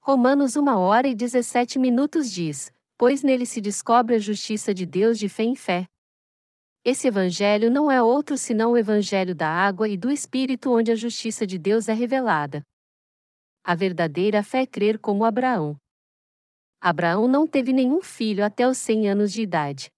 Romanos 0.00 0.56
1 0.56 0.66
hora 0.68 1.06
e 1.06 1.14
17 1.14 1.78
minutos 1.78 2.30
diz: 2.30 2.72
Pois 2.96 3.22
nele 3.22 3.46
se 3.46 3.60
descobre 3.60 4.14
a 4.14 4.18
justiça 4.18 4.72
de 4.72 4.86
Deus 4.86 5.18
de 5.18 5.28
fé 5.28 5.44
em 5.44 5.54
fé. 5.54 5.86
Esse 6.84 7.08
evangelho 7.08 7.70
não 7.70 7.90
é 7.90 8.02
outro 8.02 8.36
senão 8.36 8.72
o 8.72 8.76
evangelho 8.76 9.34
da 9.34 9.48
água 9.48 9.88
e 9.88 9.96
do 9.96 10.10
Espírito, 10.10 10.70
onde 10.70 10.92
a 10.92 10.94
justiça 10.94 11.46
de 11.46 11.58
Deus 11.58 11.88
é 11.88 11.94
revelada. 11.94 12.62
A 13.64 13.74
verdadeira 13.74 14.42
fé 14.42 14.60
é 14.62 14.66
crer 14.66 14.98
como 14.98 15.24
Abraão. 15.24 15.78
Abraão 16.78 17.26
não 17.26 17.46
teve 17.46 17.72
nenhum 17.72 18.02
filho 18.02 18.44
até 18.44 18.68
os 18.68 18.76
100 18.76 19.08
anos 19.08 19.32
de 19.32 19.40
idade. 19.40 19.90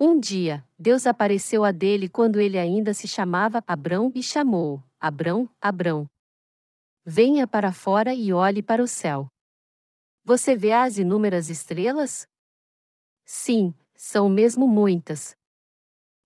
Um 0.00 0.18
dia, 0.18 0.66
Deus 0.76 1.06
apareceu 1.06 1.64
a 1.64 1.70
dele 1.70 2.08
quando 2.08 2.40
ele 2.40 2.58
ainda 2.58 2.92
se 2.92 3.06
chamava 3.06 3.62
Abrão 3.64 4.10
e 4.16 4.20
chamou: 4.20 4.82
Abrão, 4.98 5.48
Abrão. 5.60 6.10
Venha 7.06 7.46
para 7.46 7.72
fora 7.72 8.12
e 8.12 8.32
olhe 8.32 8.64
para 8.64 8.82
o 8.82 8.88
céu. 8.88 9.28
Você 10.24 10.56
vê 10.56 10.72
as 10.72 10.98
inúmeras 10.98 11.48
estrelas? 11.48 12.26
Sim, 13.24 13.72
são 13.94 14.28
mesmo 14.28 14.66
muitas 14.66 15.36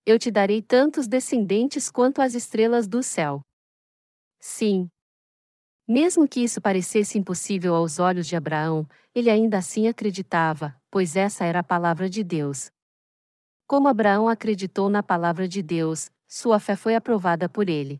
eu 0.09 0.18
te 0.18 0.30
darei 0.30 0.62
tantos 0.62 1.06
descendentes 1.06 1.90
quanto 1.90 2.22
as 2.22 2.34
estrelas 2.34 2.88
do 2.88 3.02
céu. 3.02 3.42
Sim. 4.40 4.88
Mesmo 5.86 6.26
que 6.26 6.40
isso 6.40 6.62
parecesse 6.62 7.18
impossível 7.18 7.74
aos 7.74 7.98
olhos 7.98 8.26
de 8.26 8.34
Abraão, 8.34 8.88
ele 9.14 9.28
ainda 9.28 9.59
assim 9.59 9.86
acreditava, 9.86 10.74
pois 10.90 11.14
essa 11.14 11.44
era 11.44 11.59
a 11.59 11.62
palavra 11.62 12.09
de 12.09 12.24
Deus. 12.24 12.70
Como 13.66 13.86
Abraão 13.86 14.30
acreditou 14.30 14.88
na 14.88 15.02
palavra 15.02 15.46
de 15.46 15.62
Deus, 15.62 16.11
sua 16.26 16.59
fé 16.59 16.74
foi 16.74 16.94
aprovada 16.94 17.46
por 17.46 17.68
ele. 17.68 17.98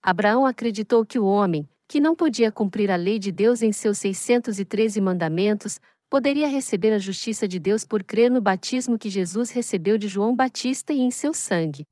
Abraão 0.00 0.46
acreditou 0.46 1.04
que 1.04 1.18
o 1.18 1.26
homem, 1.26 1.68
que 1.88 1.98
não 1.98 2.14
podia 2.14 2.52
cumprir 2.52 2.88
a 2.88 2.94
lei 2.94 3.18
de 3.18 3.32
Deus 3.32 3.62
em 3.62 3.72
seus 3.72 3.98
613 3.98 5.00
mandamentos, 5.00 5.80
poderia 6.10 6.48
receber 6.48 6.92
a 6.92 6.98
justiça 6.98 7.46
de 7.46 7.60
Deus 7.60 7.84
por 7.84 8.02
crer 8.02 8.28
no 8.28 8.40
batismo 8.40 8.98
que 8.98 9.08
Jesus 9.08 9.50
recebeu 9.50 9.96
de 9.96 10.08
João 10.08 10.34
Batista 10.34 10.92
e 10.92 10.98
em 10.98 11.10
seu 11.10 11.32
sangue. 11.32 11.86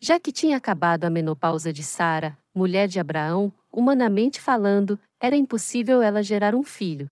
Já 0.00 0.18
que 0.18 0.32
tinha 0.32 0.56
acabado 0.56 1.04
a 1.04 1.10
menopausa 1.10 1.70
de 1.70 1.82
Sara, 1.84 2.38
mulher 2.54 2.88
de 2.88 2.98
Abraão, 2.98 3.52
humanamente 3.70 4.40
falando, 4.40 4.98
era 5.20 5.36
impossível 5.36 6.00
ela 6.00 6.22
gerar 6.22 6.54
um 6.54 6.62
filho. 6.62 7.06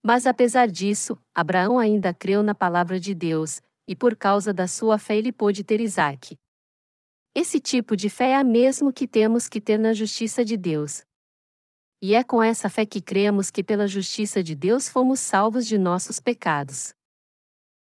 Mas 0.00 0.26
apesar 0.26 0.68
disso, 0.68 1.18
Abraão 1.34 1.78
ainda 1.78 2.14
creu 2.14 2.42
na 2.42 2.54
palavra 2.54 3.00
de 3.00 3.12
Deus, 3.12 3.60
e 3.88 3.96
por 3.96 4.14
causa 4.14 4.52
da 4.52 4.68
sua 4.68 4.98
fé 4.98 5.16
ele 5.16 5.32
pôde 5.32 5.64
ter 5.64 5.80
Isaque. 5.80 6.38
Esse 7.34 7.58
tipo 7.58 7.96
de 7.96 8.08
fé 8.08 8.30
é 8.30 8.36
a 8.36 8.44
mesmo 8.44 8.92
que 8.92 9.08
temos 9.08 9.48
que 9.48 9.60
ter 9.60 9.78
na 9.78 9.92
justiça 9.92 10.44
de 10.44 10.56
Deus. 10.56 11.04
E 12.00 12.14
é 12.14 12.22
com 12.22 12.42
essa 12.42 12.68
fé 12.68 12.84
que 12.84 13.00
cremos 13.00 13.50
que 13.50 13.64
pela 13.64 13.86
justiça 13.86 14.42
de 14.42 14.54
Deus 14.54 14.88
fomos 14.88 15.18
salvos 15.20 15.66
de 15.66 15.78
nossos 15.78 16.20
pecados. 16.20 16.94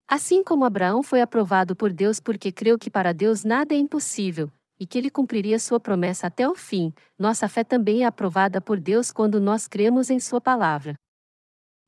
Assim 0.09 0.43
como 0.43 0.65
Abraão 0.65 1.03
foi 1.03 1.21
aprovado 1.21 1.77
por 1.77 1.93
Deus 1.93 2.19
porque 2.19 2.51
creu 2.51 2.79
que 2.79 2.91
para 2.91 3.13
Deus 3.13 3.45
nada 3.45 3.75
é 3.75 3.77
impossível, 3.77 4.51
e 4.81 4.87
que 4.87 4.97
ele 4.97 5.11
cumpriria 5.11 5.59
sua 5.59 5.79
promessa 5.79 6.29
até 6.29 6.49
o 6.49 6.55
fim, 6.55 6.95
nossa 7.19 7.47
fé 7.49 7.63
também 7.63 8.03
é 8.03 8.07
aprovada 8.07 8.61
por 8.61 8.81
Deus 8.81 9.13
quando 9.13 9.39
nós 9.39 9.69
cremos 9.69 10.09
em 10.09 10.19
sua 10.19 10.41
palavra. 10.41 10.95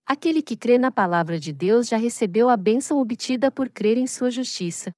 Aquele 0.04 0.42
que 0.42 0.56
crê 0.56 0.76
na 0.76 0.90
palavra 0.90 1.38
de 1.38 1.52
Deus 1.52 1.88
já 1.88 1.96
recebeu 1.96 2.50
a 2.50 2.56
bênção 2.56 2.98
obtida 2.98 3.50
por 3.50 3.70
crer 3.70 3.96
em 3.96 4.06
sua 4.06 4.30
justiça. 4.30 4.90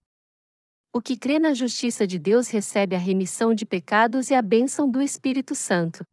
O 0.93 1.01
que 1.01 1.17
crê 1.17 1.39
na 1.39 1.55
justiça 1.55 2.07
de 2.07 2.19
Deus 2.19 2.49
recebe 2.49 2.97
a 2.97 2.99
remissão 2.99 3.55
de 3.55 3.65
pecados 3.65 4.31
e 4.31 4.35
a 4.35 4.43
bênção 4.43 4.91
do 4.91 5.01
Espírito 5.01 5.55
Santo. 5.55 6.05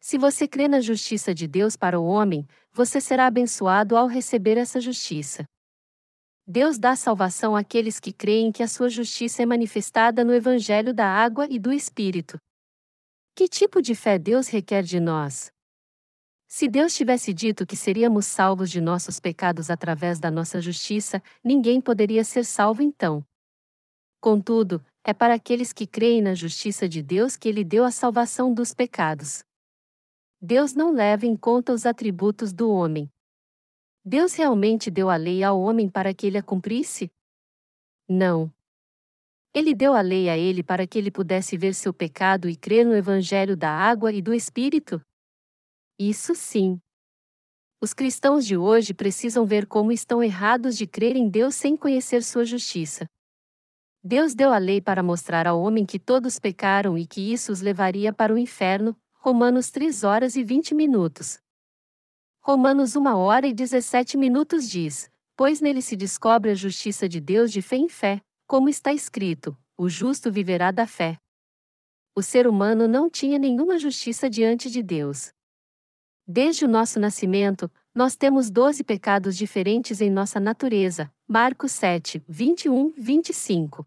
Se 0.00 0.16
você 0.16 0.48
crê 0.48 0.66
na 0.66 0.80
justiça 0.80 1.34
de 1.34 1.46
Deus 1.46 1.76
para 1.76 2.00
o 2.00 2.06
homem, 2.06 2.48
você 2.72 3.00
será 3.00 3.26
abençoado 3.26 3.96
ao 3.96 4.06
receber 4.06 4.56
essa 4.56 4.80
justiça. 4.80 5.44
Deus 6.46 6.78
dá 6.78 6.96
salvação 6.96 7.54
àqueles 7.54 8.00
que 8.00 8.12
creem 8.12 8.50
que 8.50 8.62
a 8.62 8.66
sua 8.66 8.88
justiça 8.88 9.42
é 9.42 9.46
manifestada 9.46 10.24
no 10.24 10.34
Evangelho 10.34 10.94
da 10.94 11.06
água 11.06 11.46
e 11.50 11.58
do 11.58 11.70
Espírito. 11.70 12.38
Que 13.36 13.46
tipo 13.46 13.80
de 13.80 13.94
fé 13.94 14.18
Deus 14.18 14.48
requer 14.48 14.82
de 14.82 14.98
nós? 14.98 15.52
Se 16.48 16.66
Deus 16.66 16.94
tivesse 16.94 17.32
dito 17.32 17.64
que 17.64 17.76
seríamos 17.76 18.26
salvos 18.26 18.70
de 18.70 18.80
nossos 18.80 19.20
pecados 19.20 19.70
através 19.70 20.18
da 20.18 20.30
nossa 20.30 20.60
justiça, 20.60 21.22
ninguém 21.44 21.80
poderia 21.80 22.24
ser 22.24 22.44
salvo 22.44 22.82
então. 22.82 23.24
Contudo, 24.20 24.84
é 25.04 25.14
para 25.14 25.34
aqueles 25.34 25.72
que 25.72 25.86
creem 25.86 26.20
na 26.20 26.34
justiça 26.34 26.88
de 26.88 27.02
Deus 27.02 27.36
que 27.36 27.48
ele 27.48 27.62
deu 27.62 27.84
a 27.84 27.90
salvação 27.90 28.52
dos 28.52 28.74
pecados. 28.74 29.44
Deus 30.42 30.72
não 30.72 30.90
leva 30.90 31.26
em 31.26 31.36
conta 31.36 31.70
os 31.70 31.84
atributos 31.84 32.50
do 32.52 32.70
homem. 32.70 33.12
Deus 34.02 34.34
realmente 34.34 34.90
deu 34.90 35.10
a 35.10 35.16
lei 35.16 35.42
ao 35.44 35.60
homem 35.60 35.86
para 35.86 36.14
que 36.14 36.26
ele 36.26 36.38
a 36.38 36.42
cumprisse? 36.42 37.12
Não. 38.08 38.50
Ele 39.52 39.74
deu 39.74 39.92
a 39.92 40.00
lei 40.00 40.30
a 40.30 40.38
ele 40.38 40.62
para 40.62 40.86
que 40.86 40.96
ele 40.96 41.10
pudesse 41.10 41.58
ver 41.58 41.74
seu 41.74 41.92
pecado 41.92 42.48
e 42.48 42.56
crer 42.56 42.86
no 42.86 42.94
Evangelho 42.94 43.54
da 43.54 43.70
água 43.70 44.10
e 44.12 44.22
do 44.22 44.32
Espírito? 44.32 45.04
Isso 45.98 46.34
sim. 46.34 46.80
Os 47.78 47.92
cristãos 47.92 48.46
de 48.46 48.56
hoje 48.56 48.94
precisam 48.94 49.44
ver 49.44 49.66
como 49.66 49.92
estão 49.92 50.22
errados 50.22 50.74
de 50.74 50.86
crer 50.86 51.16
em 51.16 51.28
Deus 51.28 51.54
sem 51.54 51.76
conhecer 51.76 52.22
sua 52.22 52.46
justiça. 52.46 53.06
Deus 54.02 54.34
deu 54.34 54.52
a 54.52 54.58
lei 54.58 54.80
para 54.80 55.02
mostrar 55.02 55.46
ao 55.46 55.60
homem 55.60 55.84
que 55.84 55.98
todos 55.98 56.38
pecaram 56.38 56.96
e 56.96 57.06
que 57.06 57.32
isso 57.32 57.52
os 57.52 57.60
levaria 57.60 58.12
para 58.12 58.32
o 58.32 58.38
inferno. 58.38 58.96
Romanos 59.22 59.70
3 59.70 60.02
horas 60.02 60.34
e 60.34 60.42
20 60.42 60.74
minutos. 60.74 61.38
Romanos 62.40 62.96
1 62.96 63.04
hora 63.16 63.46
e 63.46 63.52
17 63.52 64.16
minutos 64.16 64.66
diz: 64.66 65.10
Pois 65.36 65.60
nele 65.60 65.82
se 65.82 65.94
descobre 65.94 66.50
a 66.50 66.54
justiça 66.54 67.06
de 67.06 67.20
Deus 67.20 67.52
de 67.52 67.60
fé 67.60 67.76
em 67.76 67.86
fé, 67.86 68.22
como 68.46 68.70
está 68.70 68.94
escrito: 68.94 69.54
o 69.76 69.90
justo 69.90 70.32
viverá 70.32 70.70
da 70.70 70.86
fé. 70.86 71.18
O 72.16 72.22
ser 72.22 72.46
humano 72.46 72.88
não 72.88 73.10
tinha 73.10 73.38
nenhuma 73.38 73.78
justiça 73.78 74.30
diante 74.30 74.70
de 74.70 74.82
Deus. 74.82 75.34
Desde 76.26 76.64
o 76.64 76.68
nosso 76.68 76.98
nascimento, 76.98 77.70
nós 77.94 78.16
temos 78.16 78.50
doze 78.50 78.82
pecados 78.82 79.36
diferentes 79.36 80.00
em 80.00 80.08
nossa 80.08 80.40
natureza. 80.40 81.12
Marcos 81.28 81.72
7, 81.72 82.24
21, 82.26 82.94
25. 82.96 83.86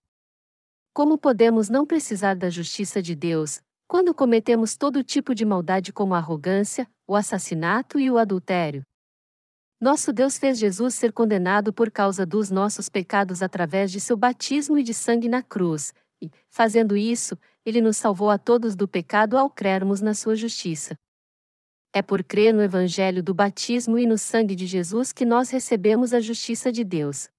Como 0.93 1.17
podemos 1.17 1.69
não 1.69 1.87
precisar 1.87 2.35
da 2.35 2.51
justiça 2.51 3.01
de 3.01 3.15
Deus, 3.15 3.63
quando 3.87 4.13
cometemos 4.13 4.75
todo 4.75 5.03
tipo 5.03 5.35
de 5.35 5.45
maldade 5.45 5.93
como 5.93 6.13
a 6.13 6.17
arrogância, 6.17 6.89
o 7.07 7.15
assassinato 7.15 7.99
e 7.99 8.09
o 8.09 8.17
adultério? 8.17 8.83
Nosso 9.79 10.13
Deus 10.13 10.37
fez 10.37 10.57
Jesus 10.57 10.95
ser 10.95 11.11
condenado 11.11 11.73
por 11.73 11.91
causa 11.91 12.25
dos 12.25 12.49
nossos 12.49 12.87
pecados 12.87 13.41
através 13.41 13.91
de 13.91 13.99
seu 13.99 14.15
batismo 14.15 14.77
e 14.77 14.83
de 14.83 14.93
sangue 14.93 15.27
na 15.27 15.43
cruz, 15.43 15.93
e, 16.21 16.31
fazendo 16.49 16.95
isso, 16.95 17.37
ele 17.65 17.81
nos 17.81 17.97
salvou 17.97 18.29
a 18.29 18.37
todos 18.37 18.75
do 18.75 18.87
pecado 18.87 19.37
ao 19.37 19.49
crermos 19.49 19.99
na 19.99 20.13
sua 20.13 20.35
justiça. 20.35 20.97
É 21.91 22.01
por 22.01 22.23
crer 22.23 22.53
no 22.53 22.63
Evangelho 22.63 23.21
do 23.21 23.33
batismo 23.33 23.99
e 23.99 24.07
no 24.07 24.17
sangue 24.17 24.55
de 24.55 24.65
Jesus 24.65 25.11
que 25.11 25.25
nós 25.25 25.49
recebemos 25.49 26.13
a 26.13 26.21
justiça 26.21 26.71
de 26.71 26.83
Deus. 26.83 27.29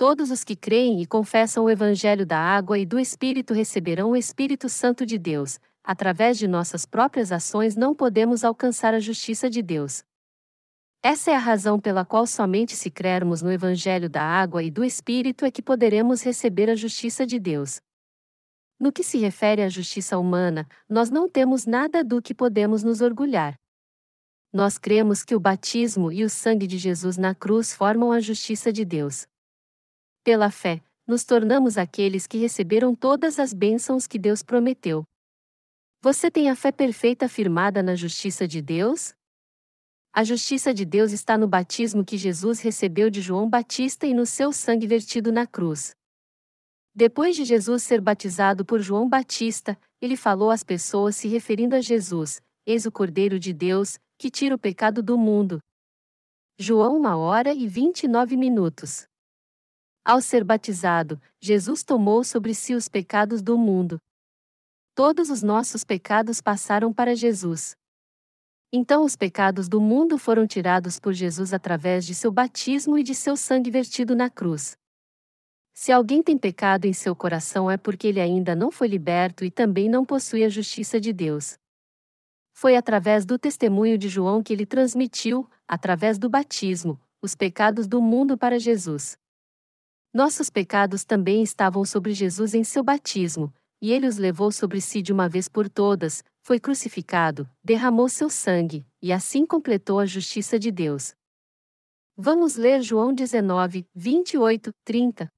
Todos 0.00 0.30
os 0.30 0.42
que 0.42 0.56
creem 0.56 1.02
e 1.02 1.06
confessam 1.06 1.64
o 1.64 1.68
Evangelho 1.68 2.24
da 2.24 2.38
água 2.38 2.78
e 2.78 2.86
do 2.86 2.98
Espírito 2.98 3.52
receberão 3.52 4.12
o 4.12 4.16
Espírito 4.16 4.66
Santo 4.66 5.04
de 5.04 5.18
Deus. 5.18 5.60
Através 5.84 6.38
de 6.38 6.48
nossas 6.48 6.86
próprias 6.86 7.30
ações 7.30 7.76
não 7.76 7.94
podemos 7.94 8.42
alcançar 8.42 8.94
a 8.94 8.98
justiça 8.98 9.50
de 9.50 9.60
Deus. 9.60 10.02
Essa 11.02 11.32
é 11.32 11.34
a 11.34 11.38
razão 11.38 11.78
pela 11.78 12.02
qual 12.02 12.26
somente 12.26 12.74
se 12.74 12.90
crermos 12.90 13.42
no 13.42 13.52
Evangelho 13.52 14.08
da 14.08 14.22
água 14.22 14.62
e 14.62 14.70
do 14.70 14.82
Espírito 14.82 15.44
é 15.44 15.50
que 15.50 15.60
poderemos 15.60 16.22
receber 16.22 16.70
a 16.70 16.74
justiça 16.74 17.26
de 17.26 17.38
Deus. 17.38 17.78
No 18.80 18.90
que 18.90 19.02
se 19.02 19.18
refere 19.18 19.60
à 19.60 19.68
justiça 19.68 20.16
humana, 20.16 20.66
nós 20.88 21.10
não 21.10 21.28
temos 21.28 21.66
nada 21.66 22.02
do 22.02 22.22
que 22.22 22.34
podemos 22.34 22.82
nos 22.82 23.02
orgulhar. 23.02 23.54
Nós 24.50 24.78
cremos 24.78 25.22
que 25.22 25.34
o 25.34 25.40
batismo 25.40 26.10
e 26.10 26.24
o 26.24 26.30
sangue 26.30 26.66
de 26.66 26.78
Jesus 26.78 27.18
na 27.18 27.34
cruz 27.34 27.74
formam 27.74 28.10
a 28.10 28.18
justiça 28.18 28.72
de 28.72 28.82
Deus. 28.82 29.28
Pela 30.22 30.50
fé, 30.50 30.82
nos 31.06 31.24
tornamos 31.24 31.78
aqueles 31.78 32.26
que 32.26 32.36
receberam 32.36 32.94
todas 32.94 33.38
as 33.38 33.54
bênçãos 33.54 34.06
que 34.06 34.18
Deus 34.18 34.42
prometeu. 34.42 35.02
Você 36.02 36.30
tem 36.30 36.50
a 36.50 36.56
fé 36.56 36.70
perfeita 36.70 37.26
firmada 37.26 37.82
na 37.82 37.94
justiça 37.94 38.46
de 38.46 38.60
Deus? 38.60 39.14
A 40.12 40.22
justiça 40.22 40.74
de 40.74 40.84
Deus 40.84 41.12
está 41.12 41.38
no 41.38 41.48
batismo 41.48 42.04
que 42.04 42.18
Jesus 42.18 42.60
recebeu 42.60 43.08
de 43.08 43.22
João 43.22 43.48
Batista 43.48 44.06
e 44.06 44.12
no 44.12 44.26
seu 44.26 44.52
sangue 44.52 44.86
vertido 44.86 45.32
na 45.32 45.46
cruz. 45.46 45.92
Depois 46.94 47.34
de 47.34 47.44
Jesus 47.44 47.82
ser 47.82 48.00
batizado 48.00 48.64
por 48.64 48.80
João 48.80 49.08
Batista, 49.08 49.78
ele 50.02 50.16
falou 50.16 50.50
às 50.50 50.62
pessoas 50.62 51.16
se 51.16 51.28
referindo 51.28 51.76
a 51.76 51.80
Jesus: 51.80 52.42
Eis 52.66 52.84
o 52.84 52.92
Cordeiro 52.92 53.38
de 53.38 53.52
Deus, 53.52 53.98
que 54.18 54.30
tira 54.30 54.54
o 54.54 54.58
pecado 54.58 55.02
do 55.02 55.16
mundo. 55.16 55.60
João 56.58 57.00
1 57.00 57.06
hora 57.16 57.54
e 57.54 57.66
29 57.66 58.36
minutos. 58.36 59.09
Ao 60.04 60.20
ser 60.20 60.44
batizado, 60.44 61.20
Jesus 61.38 61.82
tomou 61.82 62.24
sobre 62.24 62.54
si 62.54 62.74
os 62.74 62.88
pecados 62.88 63.42
do 63.42 63.58
mundo. 63.58 64.00
Todos 64.94 65.28
os 65.28 65.42
nossos 65.42 65.84
pecados 65.84 66.40
passaram 66.40 66.92
para 66.92 67.14
Jesus. 67.14 67.76
Então 68.72 69.04
os 69.04 69.16
pecados 69.16 69.68
do 69.68 69.80
mundo 69.80 70.16
foram 70.16 70.46
tirados 70.46 70.98
por 70.98 71.12
Jesus 71.12 71.52
através 71.52 72.06
de 72.06 72.14
seu 72.14 72.32
batismo 72.32 72.96
e 72.96 73.02
de 73.02 73.14
seu 73.14 73.36
sangue 73.36 73.70
vertido 73.70 74.14
na 74.16 74.30
cruz. 74.30 74.76
Se 75.72 75.92
alguém 75.92 76.22
tem 76.22 76.38
pecado 76.38 76.86
em 76.86 76.92
seu 76.92 77.14
coração 77.14 77.70
é 77.70 77.76
porque 77.76 78.06
ele 78.06 78.20
ainda 78.20 78.54
não 78.54 78.70
foi 78.70 78.88
liberto 78.88 79.44
e 79.44 79.50
também 79.50 79.88
não 79.88 80.04
possui 80.04 80.44
a 80.44 80.48
justiça 80.48 81.00
de 81.00 81.12
Deus. 81.12 81.58
Foi 82.52 82.76
através 82.76 83.24
do 83.24 83.38
testemunho 83.38 83.96
de 83.96 84.08
João 84.08 84.42
que 84.42 84.52
ele 84.52 84.66
transmitiu, 84.66 85.48
através 85.66 86.18
do 86.18 86.28
batismo, 86.28 87.00
os 87.22 87.34
pecados 87.34 87.86
do 87.86 88.02
mundo 88.02 88.36
para 88.36 88.58
Jesus. 88.58 89.16
Nossos 90.12 90.50
pecados 90.50 91.04
também 91.04 91.40
estavam 91.40 91.84
sobre 91.84 92.12
Jesus 92.12 92.52
em 92.52 92.64
seu 92.64 92.82
batismo, 92.82 93.54
e 93.80 93.92
ele 93.92 94.08
os 94.08 94.16
levou 94.16 94.50
sobre 94.50 94.80
si 94.80 95.00
de 95.00 95.12
uma 95.12 95.28
vez 95.28 95.48
por 95.48 95.68
todas, 95.68 96.24
foi 96.42 96.58
crucificado, 96.58 97.48
derramou 97.62 98.08
seu 98.08 98.28
sangue, 98.28 98.84
e 99.00 99.12
assim 99.12 99.46
completou 99.46 100.00
a 100.00 100.06
justiça 100.06 100.58
de 100.58 100.72
Deus. 100.72 101.14
Vamos 102.16 102.56
ler 102.56 102.82
João 102.82 103.14
19, 103.14 103.86
28, 103.94 104.72
30. 104.84 105.28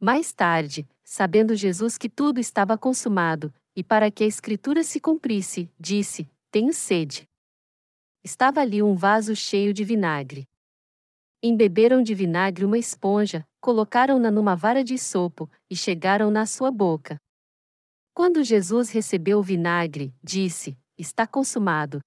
Mais 0.00 0.32
tarde, 0.32 0.86
sabendo 1.04 1.54
Jesus 1.54 1.96
que 1.96 2.08
tudo 2.08 2.40
estava 2.40 2.76
consumado, 2.76 3.54
e 3.74 3.84
para 3.84 4.10
que 4.10 4.24
a 4.24 4.26
Escritura 4.26 4.82
se 4.82 4.98
cumprisse, 4.98 5.70
disse: 5.78 6.28
Tenho 6.50 6.72
sede. 6.72 7.24
Estava 8.24 8.60
ali 8.60 8.82
um 8.82 8.96
vaso 8.96 9.36
cheio 9.36 9.72
de 9.72 9.84
vinagre. 9.84 10.44
Embeberam 11.48 12.02
de 12.02 12.12
vinagre 12.12 12.64
uma 12.64 12.76
esponja, 12.76 13.46
colocaram-na 13.60 14.32
numa 14.32 14.56
vara 14.56 14.82
de 14.82 14.98
sopo, 14.98 15.48
e 15.70 15.76
chegaram 15.76 16.28
na 16.28 16.44
sua 16.44 16.72
boca. 16.72 17.20
Quando 18.12 18.42
Jesus 18.42 18.90
recebeu 18.90 19.38
o 19.38 19.44
vinagre, 19.44 20.12
disse: 20.20 20.76
Está 20.98 21.24
consumado. 21.24 22.00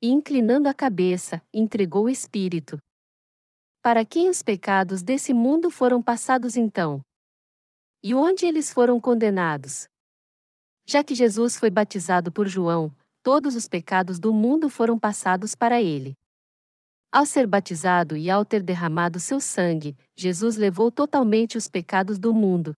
E 0.00 0.08
inclinando 0.08 0.66
a 0.66 0.72
cabeça, 0.72 1.42
entregou 1.52 2.04
o 2.04 2.08
Espírito. 2.08 2.78
Para 3.82 4.02
quem 4.02 4.30
os 4.30 4.42
pecados 4.42 5.02
desse 5.02 5.34
mundo 5.34 5.70
foram 5.70 6.02
passados 6.02 6.56
então? 6.56 7.02
E 8.02 8.14
onde 8.14 8.46
eles 8.46 8.72
foram 8.72 8.98
condenados? 8.98 9.86
Já 10.86 11.04
que 11.04 11.14
Jesus 11.14 11.58
foi 11.58 11.68
batizado 11.68 12.32
por 12.32 12.48
João, 12.48 12.90
todos 13.22 13.54
os 13.54 13.68
pecados 13.68 14.18
do 14.18 14.32
mundo 14.32 14.70
foram 14.70 14.98
passados 14.98 15.54
para 15.54 15.82
ele. 15.82 16.14
Ao 17.10 17.24
ser 17.24 17.46
batizado 17.46 18.16
e 18.16 18.28
ao 18.28 18.44
ter 18.44 18.62
derramado 18.62 19.18
seu 19.18 19.40
sangue, 19.40 19.96
Jesus 20.14 20.56
levou 20.56 20.90
totalmente 20.90 21.56
os 21.56 21.66
pecados 21.66 22.18
do 22.18 22.34
mundo. 22.34 22.74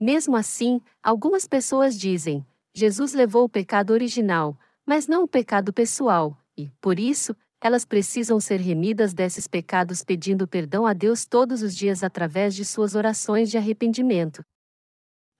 Mesmo 0.00 0.36
assim, 0.36 0.80
algumas 1.02 1.46
pessoas 1.46 1.98
dizem: 1.98 2.44
Jesus 2.74 3.12
levou 3.12 3.44
o 3.44 3.48
pecado 3.48 3.92
original, 3.92 4.58
mas 4.86 5.06
não 5.06 5.24
o 5.24 5.28
pecado 5.28 5.70
pessoal, 5.72 6.36
e, 6.56 6.70
por 6.80 6.98
isso, 6.98 7.36
elas 7.60 7.84
precisam 7.84 8.40
ser 8.40 8.60
remidas 8.60 9.12
desses 9.12 9.46
pecados 9.46 10.02
pedindo 10.02 10.48
perdão 10.48 10.86
a 10.86 10.94
Deus 10.94 11.26
todos 11.26 11.60
os 11.62 11.76
dias 11.76 12.02
através 12.02 12.54
de 12.54 12.64
suas 12.64 12.94
orações 12.94 13.50
de 13.50 13.58
arrependimento. 13.58 14.42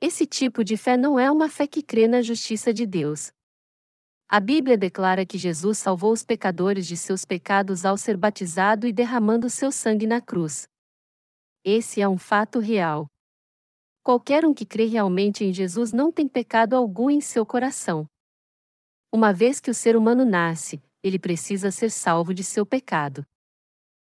Esse 0.03 0.27
tipo 0.27 0.63
de 0.63 0.77
fé 0.77 0.97
não 0.97 1.19
é 1.19 1.31
uma 1.31 1.49
fé 1.49 1.67
que 1.67 1.83
crê 1.83 2.07
na 2.07 2.21
justiça 2.21 2.75
de 2.75 2.85
Deus. 2.85 3.33
A 4.29 4.41
Bíblia 4.41 4.77
declara 4.77 5.25
que 5.25 5.39
Jesus 5.39 5.79
salvou 5.79 6.11
os 6.11 6.25
pecadores 6.25 6.85
de 6.85 6.97
seus 6.97 7.25
pecados 7.25 7.85
ao 7.85 7.97
ser 7.97 8.17
batizado 8.17 8.85
e 8.85 8.93
derramando 8.93 9.49
seu 9.49 9.71
sangue 9.71 10.05
na 10.05 10.21
cruz. 10.21 10.69
Esse 11.65 12.01
é 12.01 12.09
um 12.09 12.19
fato 12.19 12.59
real. 12.59 13.07
Qualquer 14.03 14.45
um 14.45 14.53
que 14.53 14.67
crê 14.67 14.87
realmente 14.87 15.45
em 15.45 15.53
Jesus 15.53 15.93
não 15.93 16.11
tem 16.11 16.27
pecado 16.27 16.75
algum 16.75 17.09
em 17.09 17.21
seu 17.21 17.47
coração. 17.47 18.05
Uma 19.13 19.33
vez 19.33 19.61
que 19.61 19.71
o 19.71 19.75
ser 19.75 19.97
humano 19.97 20.25
nasce, 20.25 20.83
ele 21.05 21.21
precisa 21.21 21.71
ser 21.71 21.93
salvo 21.93 22.35
de 22.35 22.43
seu 22.43 22.67
pecado. 22.67 23.25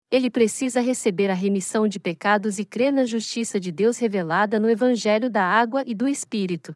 Ele 0.09 0.29
precisa 0.31 0.79
receber 0.79 1.29
a 1.29 1.33
remissão 1.33 1.89
de 1.89 1.99
pecados 1.99 2.57
e 2.57 2.63
crer 2.63 2.93
na 2.93 3.03
justiça 3.03 3.59
de 3.59 3.69
Deus 3.69 3.97
revelada 3.97 4.61
no 4.61 4.69
Evangelho 4.69 5.29
da 5.29 5.43
Água 5.43 5.83
e 5.85 5.93
do 5.93 6.07
Espírito. 6.07 6.73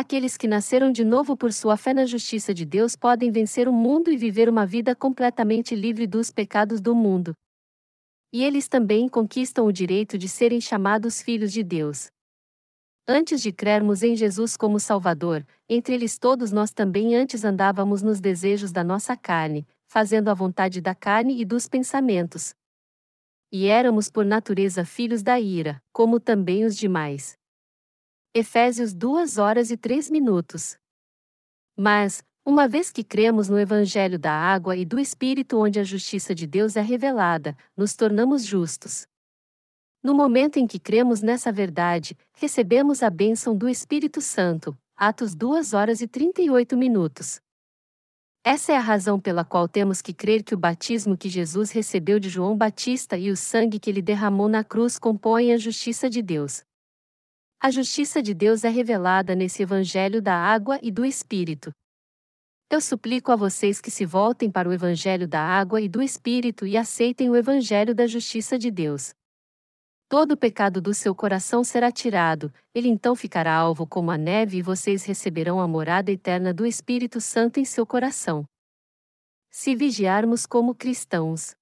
Aqueles 0.00 0.36
que 0.36 0.46
nasceram 0.46 0.92
de 0.92 1.04
novo 1.04 1.36
por 1.36 1.52
sua 1.52 1.76
fé 1.76 1.92
na 1.92 2.06
justiça 2.06 2.54
de 2.54 2.64
Deus 2.64 2.94
podem 2.94 3.32
vencer 3.32 3.66
o 3.66 3.72
mundo 3.72 4.12
e 4.12 4.16
viver 4.16 4.48
uma 4.48 4.64
vida 4.64 4.94
completamente 4.94 5.74
livre 5.74 6.06
dos 6.06 6.30
pecados 6.30 6.80
do 6.80 6.94
mundo. 6.94 7.34
E 8.32 8.44
eles 8.44 8.68
também 8.68 9.08
conquistam 9.08 9.66
o 9.66 9.72
direito 9.72 10.16
de 10.16 10.28
serem 10.28 10.60
chamados 10.60 11.20
filhos 11.20 11.52
de 11.52 11.64
Deus. 11.64 12.12
Antes 13.08 13.42
de 13.42 13.50
crermos 13.50 14.04
em 14.04 14.14
Jesus 14.14 14.56
como 14.56 14.78
Salvador, 14.78 15.44
entre 15.68 15.94
eles 15.94 16.16
todos 16.16 16.52
nós 16.52 16.70
também 16.70 17.16
antes 17.16 17.44
andávamos 17.44 18.00
nos 18.00 18.20
desejos 18.20 18.70
da 18.70 18.84
nossa 18.84 19.16
carne, 19.16 19.66
fazendo 19.88 20.28
a 20.28 20.34
vontade 20.34 20.80
da 20.80 20.94
carne 20.94 21.40
e 21.40 21.44
dos 21.44 21.66
pensamentos. 21.66 22.54
E 23.50 23.66
éramos 23.66 24.08
por 24.08 24.24
natureza 24.24 24.84
filhos 24.84 25.24
da 25.24 25.40
ira, 25.40 25.82
como 25.92 26.20
também 26.20 26.64
os 26.64 26.76
demais. 26.76 27.37
Efésios 28.34 28.92
2 28.92 29.38
horas 29.38 29.70
e 29.70 29.76
3 29.76 30.10
minutos. 30.10 30.76
Mas, 31.74 32.22
uma 32.44 32.68
vez 32.68 32.92
que 32.92 33.02
cremos 33.02 33.48
no 33.48 33.58
Evangelho 33.58 34.18
da 34.18 34.32
água 34.32 34.76
e 34.76 34.84
do 34.84 35.00
Espírito, 35.00 35.56
onde 35.58 35.80
a 35.80 35.84
justiça 35.84 36.34
de 36.34 36.46
Deus 36.46 36.76
é 36.76 36.82
revelada, 36.82 37.56
nos 37.74 37.96
tornamos 37.96 38.44
justos. 38.44 39.06
No 40.02 40.14
momento 40.14 40.58
em 40.58 40.66
que 40.66 40.78
cremos 40.78 41.22
nessa 41.22 41.50
verdade, 41.50 42.16
recebemos 42.34 43.02
a 43.02 43.08
bênção 43.08 43.56
do 43.56 43.66
Espírito 43.66 44.20
Santo. 44.20 44.76
Atos 44.94 45.34
2 45.34 45.72
horas 45.72 46.02
e 46.02 46.06
38 46.06 46.76
minutos. 46.76 47.40
Essa 48.44 48.72
é 48.72 48.76
a 48.76 48.80
razão 48.80 49.18
pela 49.18 49.44
qual 49.44 49.66
temos 49.66 50.02
que 50.02 50.12
crer 50.12 50.42
que 50.42 50.54
o 50.54 50.58
batismo 50.58 51.16
que 51.16 51.28
Jesus 51.30 51.70
recebeu 51.70 52.18
de 52.18 52.28
João 52.28 52.56
Batista 52.56 53.16
e 53.16 53.30
o 53.30 53.36
sangue 53.36 53.78
que 53.78 53.88
ele 53.88 54.02
derramou 54.02 54.48
na 54.48 54.62
cruz 54.62 54.98
compõem 54.98 55.52
a 55.52 55.56
justiça 55.56 56.10
de 56.10 56.20
Deus. 56.20 56.67
A 57.60 57.72
justiça 57.72 58.22
de 58.22 58.32
Deus 58.34 58.62
é 58.62 58.68
revelada 58.68 59.34
nesse 59.34 59.64
Evangelho 59.64 60.22
da 60.22 60.32
água 60.32 60.78
e 60.80 60.92
do 60.92 61.04
Espírito. 61.04 61.72
Eu 62.70 62.80
suplico 62.80 63.32
a 63.32 63.36
vocês 63.36 63.80
que 63.80 63.90
se 63.90 64.06
voltem 64.06 64.48
para 64.48 64.68
o 64.68 64.72
Evangelho 64.72 65.26
da 65.26 65.40
água 65.40 65.80
e 65.80 65.88
do 65.88 66.00
Espírito 66.00 66.64
e 66.64 66.76
aceitem 66.76 67.28
o 67.28 67.34
Evangelho 67.34 67.96
da 67.96 68.06
justiça 68.06 68.56
de 68.56 68.70
Deus. 68.70 69.12
Todo 70.08 70.32
o 70.32 70.36
pecado 70.36 70.80
do 70.80 70.94
seu 70.94 71.16
coração 71.16 71.64
será 71.64 71.90
tirado, 71.90 72.52
ele 72.72 72.88
então 72.88 73.16
ficará 73.16 73.52
alvo 73.56 73.84
como 73.88 74.12
a 74.12 74.16
neve 74.16 74.58
e 74.58 74.62
vocês 74.62 75.04
receberão 75.04 75.60
a 75.60 75.66
morada 75.66 76.12
eterna 76.12 76.54
do 76.54 76.64
Espírito 76.64 77.20
Santo 77.20 77.58
em 77.58 77.64
seu 77.64 77.84
coração. 77.84 78.44
Se 79.50 79.74
vigiarmos 79.74 80.46
como 80.46 80.76
cristãos. 80.76 81.56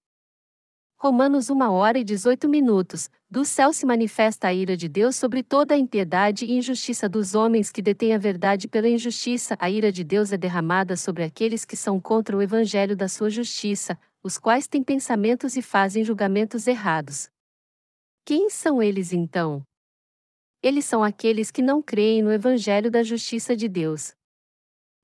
Romanos 0.99 1.49
1 1.49 1.59
hora 1.70 1.99
e 1.99 2.05
18 2.05 2.49
minutos. 2.49 3.09
Do 3.29 3.45
céu 3.45 3.72
se 3.72 3.85
manifesta 3.85 4.47
a 4.47 4.55
ira 4.55 4.77
de 4.77 4.89
Deus 4.89 5.16
sobre 5.16 5.43
toda 5.43 5.74
a 5.74 5.77
impiedade 5.77 6.45
e 6.45 6.53
injustiça 6.53 7.09
dos 7.09 7.35
homens 7.35 7.72
que 7.72 7.83
detêm 7.83 8.14
a 8.14 8.18
verdade 8.18 8.68
pela 8.68 8.89
injustiça. 8.89 9.57
A 9.59 9.68
ira 9.68 9.91
de 9.91 10.05
Deus 10.05 10.33
é 10.33 10.37
derramada 10.37 10.97
sobre 10.97 11.24
aqueles 11.24 11.64
que 11.64 11.77
são 11.77 12.01
contra 12.01 12.37
o 12.37 12.41
evangelho 12.41 12.97
da 12.97 13.09
sua 13.09 13.29
justiça, 13.29 13.99
os 14.22 14.39
quais 14.39 14.68
têm 14.68 14.83
pensamentos 14.83 15.57
e 15.57 15.62
fazem 15.62 16.05
julgamentos 16.05 16.68
errados. 16.68 17.29
Quem 18.24 18.49
são 18.49 18.81
eles 18.81 19.12
então? 19.12 19.62
Eles 20.62 20.85
são 20.85 21.03
aqueles 21.03 21.51
que 21.51 21.62
não 21.62 21.83
creem 21.83 22.22
no 22.22 22.33
Evangelho 22.33 22.91
da 22.91 23.03
Justiça 23.03 23.55
de 23.55 23.68
Deus. 23.68 24.14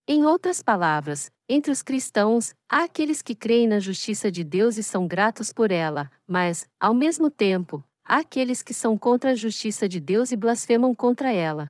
Em 0.09 0.25
outras 0.25 0.61
palavras, 0.61 1.31
entre 1.49 1.71
os 1.71 1.83
cristãos, 1.83 2.55
há 2.69 2.85
aqueles 2.85 3.23
que 3.23 3.35
creem 3.35 3.69
na 3.69 3.79
justiça 3.79 4.31
de 4.31 4.43
Deus 4.43 4.77
e 4.77 4.83
são 4.83 5.07
gratos 5.07 5.53
por 5.53 5.71
ela, 5.71 6.11
mas, 6.27 6.69
ao 6.81 6.93
mesmo 6.93 7.31
tempo, 7.31 7.85
aqueles 8.05 8.63
que 8.63 8.75
são 8.75 8.99
contra 8.99 9.31
a 9.31 9.35
justiça 9.35 9.89
de 9.89 10.01
Deus 10.01 10.33
e 10.33 10.37
blasfemam 10.37 10.95
contra 10.95 11.33
ela. 11.33 11.67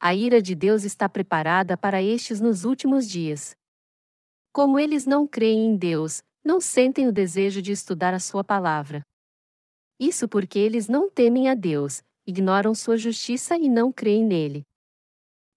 A 0.00 0.14
ira 0.14 0.42
de 0.42 0.54
Deus 0.54 0.84
está 0.84 1.08
preparada 1.08 1.76
para 1.76 2.02
estes 2.02 2.40
nos 2.40 2.64
últimos 2.64 3.08
dias. 3.08 3.54
Como 4.52 4.78
eles 4.78 5.06
não 5.06 5.26
creem 5.26 5.66
em 5.66 5.76
Deus, 5.76 6.20
não 6.44 6.60
sentem 6.60 7.06
o 7.06 7.12
desejo 7.12 7.62
de 7.62 7.72
estudar 7.72 8.12
a 8.12 8.18
sua 8.18 8.42
palavra. 8.42 9.02
Isso 9.98 10.28
porque 10.28 10.58
eles 10.58 10.88
não 10.88 11.08
temem 11.08 11.48
a 11.48 11.54
Deus, 11.54 12.02
ignoram 12.26 12.74
sua 12.74 12.96
justiça 12.96 13.56
e 13.56 13.68
não 13.68 13.92
creem 13.92 14.24
nele. 14.24 14.62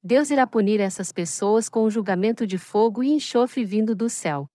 Deus 0.03 0.30
irá 0.30 0.45
punir 0.45 0.80
essas 0.80 1.11
pessoas 1.11 1.67
com 1.67 1.80
o 1.80 1.86
um 1.88 1.89
julgamento 1.89 2.45
de 2.45 2.59
fogo 2.59 3.03
e 3.03 3.09
enxofre 3.09 3.65
vindo 3.65 3.95
do 3.95 4.07
céu. 4.07 4.45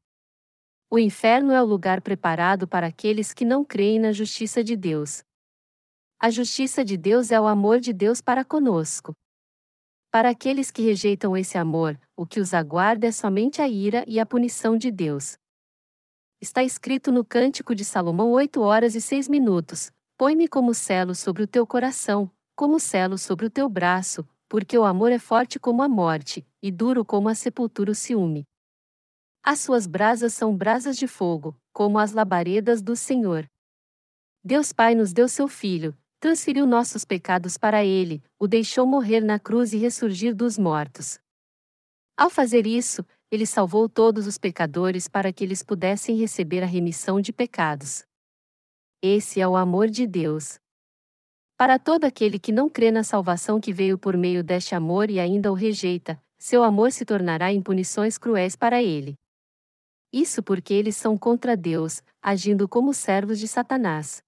O 0.93 0.99
inferno 0.99 1.53
é 1.53 1.63
o 1.63 1.65
lugar 1.65 2.01
preparado 2.01 2.67
para 2.67 2.89
aqueles 2.89 3.33
que 3.33 3.45
não 3.45 3.65
creem 3.65 4.01
na 4.01 4.11
justiça 4.11 4.65
de 4.65 4.75
Deus. 4.75 5.23
A 6.19 6.31
justiça 6.31 6.85
de 6.85 6.97
Deus 6.97 7.31
é 7.31 7.41
o 7.41 7.47
amor 7.47 7.79
de 7.79 7.93
Deus 7.93 8.21
para 8.21 8.45
conosco. 8.45 9.13
Para 10.11 10.31
aqueles 10.31 10.69
que 10.73 10.83
rejeitam 10.83 11.37
esse 11.37 11.57
amor, 11.57 11.97
o 12.17 12.27
que 12.27 12.41
os 12.41 12.53
aguarda 12.53 13.07
é 13.07 13.13
somente 13.13 13.63
a 13.63 13.69
ira 13.69 14.05
e 14.09 14.19
a 14.19 14.27
punição 14.27 14.77
de 14.77 14.91
Deus. 14.91 15.39
Está 16.41 16.65
escrito 16.65 17.13
no 17.13 17.25
Cântico 17.25 17.73
de 17.73 17.85
Salomão 17.85 18.33
8 18.33 18.61
horas 18.61 18.97
e 18.97 19.01
6 19.01 19.29
minutos: 19.29 19.93
Põe-me 20.19 20.49
como 20.49 20.75
selo 20.75 21.15
sobre 21.15 21.45
o 21.45 21.47
teu 21.47 21.65
coração, 21.65 22.29
como 22.57 22.81
selo 22.81 23.17
sobre 23.17 23.47
o 23.47 23.51
teu 23.51 23.69
braço, 23.69 24.27
porque 24.49 24.77
o 24.77 24.83
amor 24.83 25.13
é 25.13 25.21
forte 25.21 25.57
como 25.57 25.83
a 25.83 25.89
morte, 25.89 26.45
e 26.61 26.73
duro 26.73 27.05
como 27.05 27.29
a 27.29 27.35
sepultura 27.37 27.93
o 27.93 27.95
ciúme. 27.95 28.45
As 29.43 29.61
suas 29.61 29.87
brasas 29.87 30.35
são 30.35 30.55
brasas 30.55 30.97
de 30.97 31.07
fogo, 31.07 31.57
como 31.73 31.99
as 31.99 32.13
labaredas 32.13 32.83
do 32.83 32.95
Senhor. 32.95 33.49
Deus 34.45 34.73
Pai 34.73 34.95
nos 34.95 35.13
deu 35.13 35.29
seu 35.29 35.49
Filho, 35.49 35.97
transferiu 36.19 36.67
nossos 36.67 37.05
pecados 37.05 37.57
para 37.57 37.83
ele, 37.83 38.23
o 38.39 38.47
deixou 38.47 38.87
morrer 38.87 39.21
na 39.21 39.39
cruz 39.39 39.73
e 39.73 39.79
ressurgir 39.79 40.35
dos 40.35 40.59
mortos. 40.59 41.19
Ao 42.17 42.29
fazer 42.29 42.67
isso, 42.67 43.05
ele 43.31 43.47
salvou 43.47 43.89
todos 43.89 44.27
os 44.27 44.37
pecadores 44.37 45.09
para 45.09 45.33
que 45.33 45.43
eles 45.43 45.63
pudessem 45.63 46.17
receber 46.17 46.63
a 46.63 46.67
remissão 46.67 47.19
de 47.21 47.33
pecados. 47.33 48.05
Esse 49.03 49.41
é 49.41 49.49
o 49.49 49.57
amor 49.57 49.89
de 49.89 50.07
Deus. 50.07 50.59
Para 51.57 51.79
todo 51.79 52.05
aquele 52.05 52.39
que 52.39 52.53
não 52.53 52.69
crê 52.69 52.91
na 52.91 53.03
salvação 53.03 53.59
que 53.59 53.73
veio 53.73 53.97
por 53.97 54.17
meio 54.17 54.45
deste 54.45 54.75
amor 54.75 55.11
e 55.11 55.19
ainda 55.19 55.51
o 55.51 55.55
rejeita, 55.55 56.21
seu 56.39 56.63
amor 56.63 56.93
se 56.93 57.05
tornará 57.05 57.53
em 57.53 57.63
punições 57.63 58.19
cruéis 58.19 58.57
para 58.57 58.83
ele. 58.83 59.20
Isso 60.13 60.43
porque 60.43 60.75
eles 60.75 60.97
são 60.97 61.17
contra 61.17 61.57
Deus, 61.57 62.03
agindo 62.21 62.69
como 62.69 62.93
servos 62.93 63.39
de 63.39 63.47
Satanás. 63.47 64.23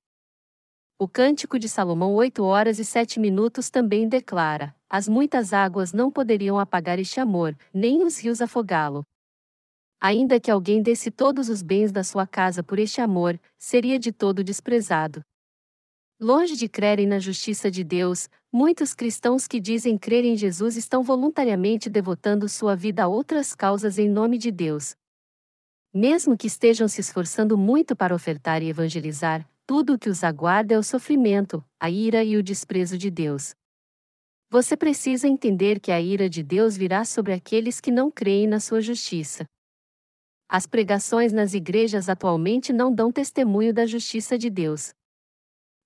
O 0.96 1.08
Cântico 1.08 1.58
de 1.58 1.68
Salomão 1.68 2.14
8 2.14 2.44
horas 2.44 2.78
e 2.78 2.84
7 2.84 3.18
minutos 3.18 3.68
também 3.68 4.08
declara: 4.08 4.72
As 4.88 5.08
muitas 5.08 5.52
águas 5.52 5.92
não 5.92 6.12
poderiam 6.12 6.60
apagar 6.60 7.00
este 7.00 7.18
amor, 7.18 7.56
nem 7.74 8.04
os 8.04 8.18
rios 8.18 8.40
afogá-lo. 8.40 9.04
Ainda 10.00 10.38
que 10.38 10.50
alguém 10.50 10.80
desse 10.80 11.10
todos 11.10 11.48
os 11.48 11.62
bens 11.62 11.90
da 11.90 12.04
sua 12.04 12.26
casa 12.26 12.62
por 12.62 12.78
este 12.78 13.00
amor, 13.00 13.40
seria 13.58 13.98
de 13.98 14.12
todo 14.12 14.44
desprezado. 14.44 15.24
Longe 16.20 16.56
de 16.56 16.68
crerem 16.68 17.06
na 17.08 17.18
justiça 17.18 17.68
de 17.68 17.82
Deus, 17.82 18.28
muitos 18.52 18.94
cristãos 18.94 19.48
que 19.48 19.58
dizem 19.58 19.98
crer 19.98 20.24
em 20.24 20.36
Jesus 20.36 20.76
estão 20.76 21.02
voluntariamente 21.02 21.90
devotando 21.90 22.48
sua 22.48 22.76
vida 22.76 23.02
a 23.02 23.08
outras 23.08 23.56
causas 23.56 23.98
em 23.98 24.08
nome 24.08 24.38
de 24.38 24.52
Deus. 24.52 24.94
Mesmo 25.94 26.38
que 26.38 26.46
estejam 26.46 26.88
se 26.88 27.02
esforçando 27.02 27.58
muito 27.58 27.94
para 27.94 28.14
ofertar 28.14 28.62
e 28.62 28.68
evangelizar, 28.70 29.46
tudo 29.66 29.92
o 29.92 29.98
que 29.98 30.08
os 30.08 30.24
aguarda 30.24 30.72
é 30.74 30.78
o 30.78 30.82
sofrimento, 30.82 31.62
a 31.78 31.90
ira 31.90 32.24
e 32.24 32.34
o 32.38 32.42
desprezo 32.42 32.96
de 32.96 33.10
Deus. 33.10 33.54
Você 34.50 34.74
precisa 34.74 35.28
entender 35.28 35.80
que 35.80 35.92
a 35.92 36.00
ira 36.00 36.30
de 36.30 36.42
Deus 36.42 36.78
virá 36.78 37.04
sobre 37.04 37.34
aqueles 37.34 37.78
que 37.78 37.90
não 37.90 38.10
creem 38.10 38.46
na 38.46 38.58
sua 38.58 38.80
justiça. 38.80 39.44
As 40.48 40.66
pregações 40.66 41.30
nas 41.30 41.52
igrejas 41.52 42.08
atualmente 42.08 42.72
não 42.72 42.90
dão 42.90 43.12
testemunho 43.12 43.72
da 43.74 43.84
justiça 43.84 44.38
de 44.38 44.48
Deus. 44.48 44.94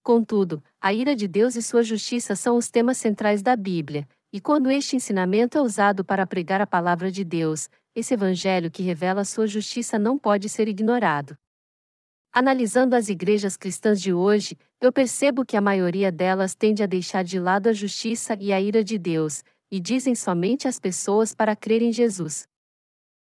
Contudo, 0.05 0.63
a 0.81 0.95
ira 0.95 1.17
de 1.17 1.27
Deus 1.27 1.57
e 1.57 1.63
sua 1.63 1.83
justiça 1.83 2.37
são 2.37 2.57
os 2.57 2.71
temas 2.71 2.97
centrais 2.97 3.43
da 3.43 3.57
Bíblia, 3.57 4.09
e 4.33 4.41
quando 4.41 4.71
este 4.71 4.95
ensinamento 4.95 5.59
é 5.59 5.61
usado 5.61 6.05
para 6.05 6.27
pregar 6.27 6.61
a 6.61 6.67
palavra 6.67 7.11
de 7.11 7.25
Deus, 7.25 7.69
esse 7.97 8.13
evangelho 8.13 8.71
que 8.71 8.83
revela 8.83 9.25
sua 9.25 9.47
justiça 9.47 9.99
não 9.99 10.19
pode 10.19 10.51
ser 10.51 10.69
ignorado. 10.69 11.35
Analisando 12.31 12.95
as 12.95 13.09
igrejas 13.09 13.57
cristãs 13.57 14.03
de 14.03 14.13
hoje, 14.13 14.59
eu 14.79 14.93
percebo 14.93 15.47
que 15.47 15.57
a 15.57 15.61
maioria 15.63 16.13
delas 16.13 16.55
tende 16.55 16.83
a 16.83 16.87
deixar 16.87 17.25
de 17.25 17.41
lado 17.41 17.69
a 17.71 17.73
justiça 17.73 18.37
e 18.39 18.53
a 18.53 18.61
ira 18.61 18.85
de 18.85 18.99
Deus, 18.99 19.43
e 19.71 19.81
dizem 19.81 20.15
somente 20.15 20.69
às 20.69 20.79
pessoas 20.79 21.35
para 21.35 21.57
crer 21.57 21.81
em 21.81 21.91
Jesus. 21.91 22.47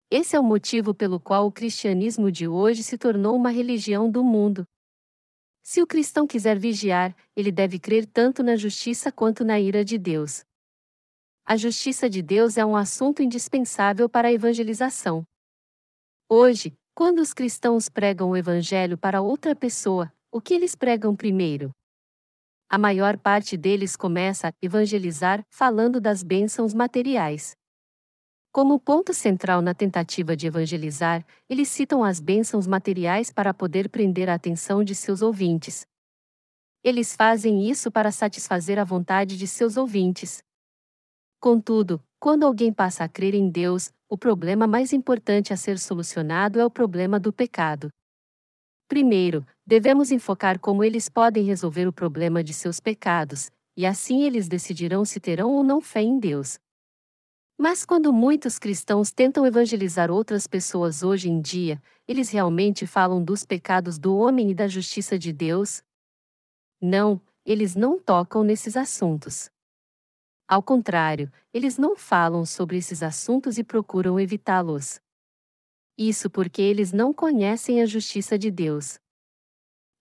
Esse 0.10 0.38
é 0.38 0.40
o 0.40 0.44
motivo 0.44 0.94
pelo 0.94 1.20
qual 1.20 1.46
o 1.46 1.52
cristianismo 1.52 2.32
de 2.32 2.48
hoje 2.48 2.84
se 2.84 2.98
tornou 2.98 3.36
uma 3.36 3.50
religião 3.50 4.10
do 4.10 4.24
mundo. 4.24 4.66
Se 5.62 5.82
o 5.82 5.88
cristão 5.88 6.26
quiser 6.26 6.58
vigiar, 6.58 7.14
ele 7.36 7.52
deve 7.52 7.80
crer 7.80 8.06
tanto 8.06 8.42
na 8.42 8.56
justiça 8.56 9.12
quanto 9.12 9.44
na 9.44 9.60
ira 9.60 9.84
de 9.84 9.98
Deus. 9.98 10.46
A 11.46 11.58
justiça 11.58 12.10
de 12.10 12.22
Deus 12.22 12.58
é 12.58 12.66
um 12.66 12.74
assunto 12.74 13.22
indispensável 13.22 14.08
para 14.08 14.30
a 14.30 14.32
evangelização. 14.32 15.26
Hoje, 16.30 16.74
quando 16.96 17.20
os 17.20 17.34
cristãos 17.34 17.90
pregam 17.90 18.30
o 18.30 18.38
evangelho 18.38 18.98
para 18.98 19.22
outra 19.22 19.54
pessoa, 19.54 20.12
o 20.32 20.40
que 20.40 20.54
eles 20.54 20.74
pregam 20.74 21.14
primeiro? 21.14 21.72
A 22.70 22.78
maior 22.78 23.18
parte 23.18 23.58
deles 23.58 23.98
começa 23.98 24.48
a 24.48 24.54
evangelizar 24.62 25.46
falando 25.50 26.00
das 26.00 26.24
bênçãos 26.24 26.74
materiais. 26.74 27.58
Como 28.50 28.80
ponto 28.80 29.14
central 29.14 29.62
na 29.62 29.74
tentativa 29.74 30.38
de 30.38 30.48
evangelizar, 30.48 31.26
eles 31.50 31.68
citam 31.68 32.06
as 32.06 32.22
bênçãos 32.22 32.66
materiais 32.66 33.34
para 33.34 33.54
poder 33.54 33.90
prender 33.90 34.30
a 34.30 34.36
atenção 34.36 34.82
de 34.82 34.96
seus 34.96 35.22
ouvintes. 35.22 35.86
Eles 36.82 37.18
fazem 37.18 37.70
isso 37.70 37.92
para 37.92 38.12
satisfazer 38.12 38.80
a 38.80 38.86
vontade 38.86 39.38
de 39.38 39.46
seus 39.46 39.76
ouvintes. 39.76 40.42
Contudo, 41.44 42.02
quando 42.22 42.46
alguém 42.46 42.72
passa 42.72 43.04
a 43.04 43.10
crer 43.10 43.34
em 43.34 43.50
Deus, 43.50 43.92
o 44.08 44.18
problema 44.18 44.66
mais 44.66 44.94
importante 44.94 45.52
a 45.52 45.58
ser 45.58 45.78
solucionado 45.78 46.58
é 46.58 46.66
o 46.66 46.72
problema 46.72 47.20
do 47.20 47.34
pecado. 47.34 47.90
Primeiro, 48.88 49.46
devemos 49.68 50.10
enfocar 50.10 50.58
como 50.58 50.86
eles 50.86 51.10
podem 51.10 51.44
resolver 51.44 51.86
o 51.86 51.92
problema 51.92 52.42
de 52.42 52.54
seus 52.54 52.80
pecados, 52.80 53.52
e 53.76 53.86
assim 53.86 54.24
eles 54.24 54.48
decidirão 54.48 55.04
se 55.04 55.20
terão 55.20 55.52
ou 55.52 55.66
não 55.66 55.82
fé 55.82 56.02
em 56.02 56.18
Deus. 56.18 56.58
Mas 57.60 57.84
quando 57.84 58.14
muitos 58.14 58.58
cristãos 58.58 59.12
tentam 59.12 59.46
evangelizar 59.46 60.10
outras 60.10 60.48
pessoas 60.48 61.04
hoje 61.04 61.30
em 61.30 61.42
dia, 61.42 61.78
eles 62.08 62.30
realmente 62.30 62.88
falam 62.88 63.22
dos 63.22 63.44
pecados 63.44 64.00
do 64.00 64.16
homem 64.16 64.52
e 64.52 64.56
da 64.56 64.70
justiça 64.70 65.20
de 65.20 65.34
Deus? 65.34 65.84
Não, 66.82 67.20
eles 67.46 67.76
não 67.76 68.00
tocam 68.00 68.46
nesses 68.46 68.78
assuntos. 68.78 69.52
Ao 70.48 70.62
contrário, 70.62 71.32
eles 71.54 71.78
não 71.78 71.96
falam 71.96 72.46
sobre 72.46 72.78
esses 72.78 73.02
assuntos 73.02 73.58
e 73.58 73.64
procuram 73.64 74.20
evitá-los. 74.20 75.00
Isso 75.98 76.30
porque 76.30 76.62
eles 76.62 76.92
não 76.92 77.14
conhecem 77.14 77.82
a 77.82 77.86
justiça 77.86 78.38
de 78.38 78.52
Deus. 78.52 79.00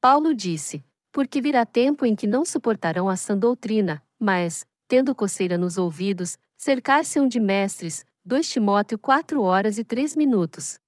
Paulo 0.01 0.35
disse: 0.35 0.85
Porque 1.13 1.41
virá 1.41 1.65
tempo 1.65 2.05
em 2.05 2.17
que 2.17 2.27
não 2.27 2.45
suportarão 2.45 3.09
a 3.09 3.17
sã 3.17 3.37
doutrina, 3.37 4.03
mas, 4.19 4.67
tendo 4.89 5.15
coceira 5.15 5.57
nos 5.57 5.79
ouvidos, 5.79 6.39
cercar-se-ão 6.57 7.29
de 7.29 7.39
mestres. 7.39 8.05
2 8.25 8.49
Timóteo 8.49 8.99
4 8.99 9.43
horas 9.43 9.79
e 9.79 9.85
3 9.85 10.15
minutos. 10.15 10.79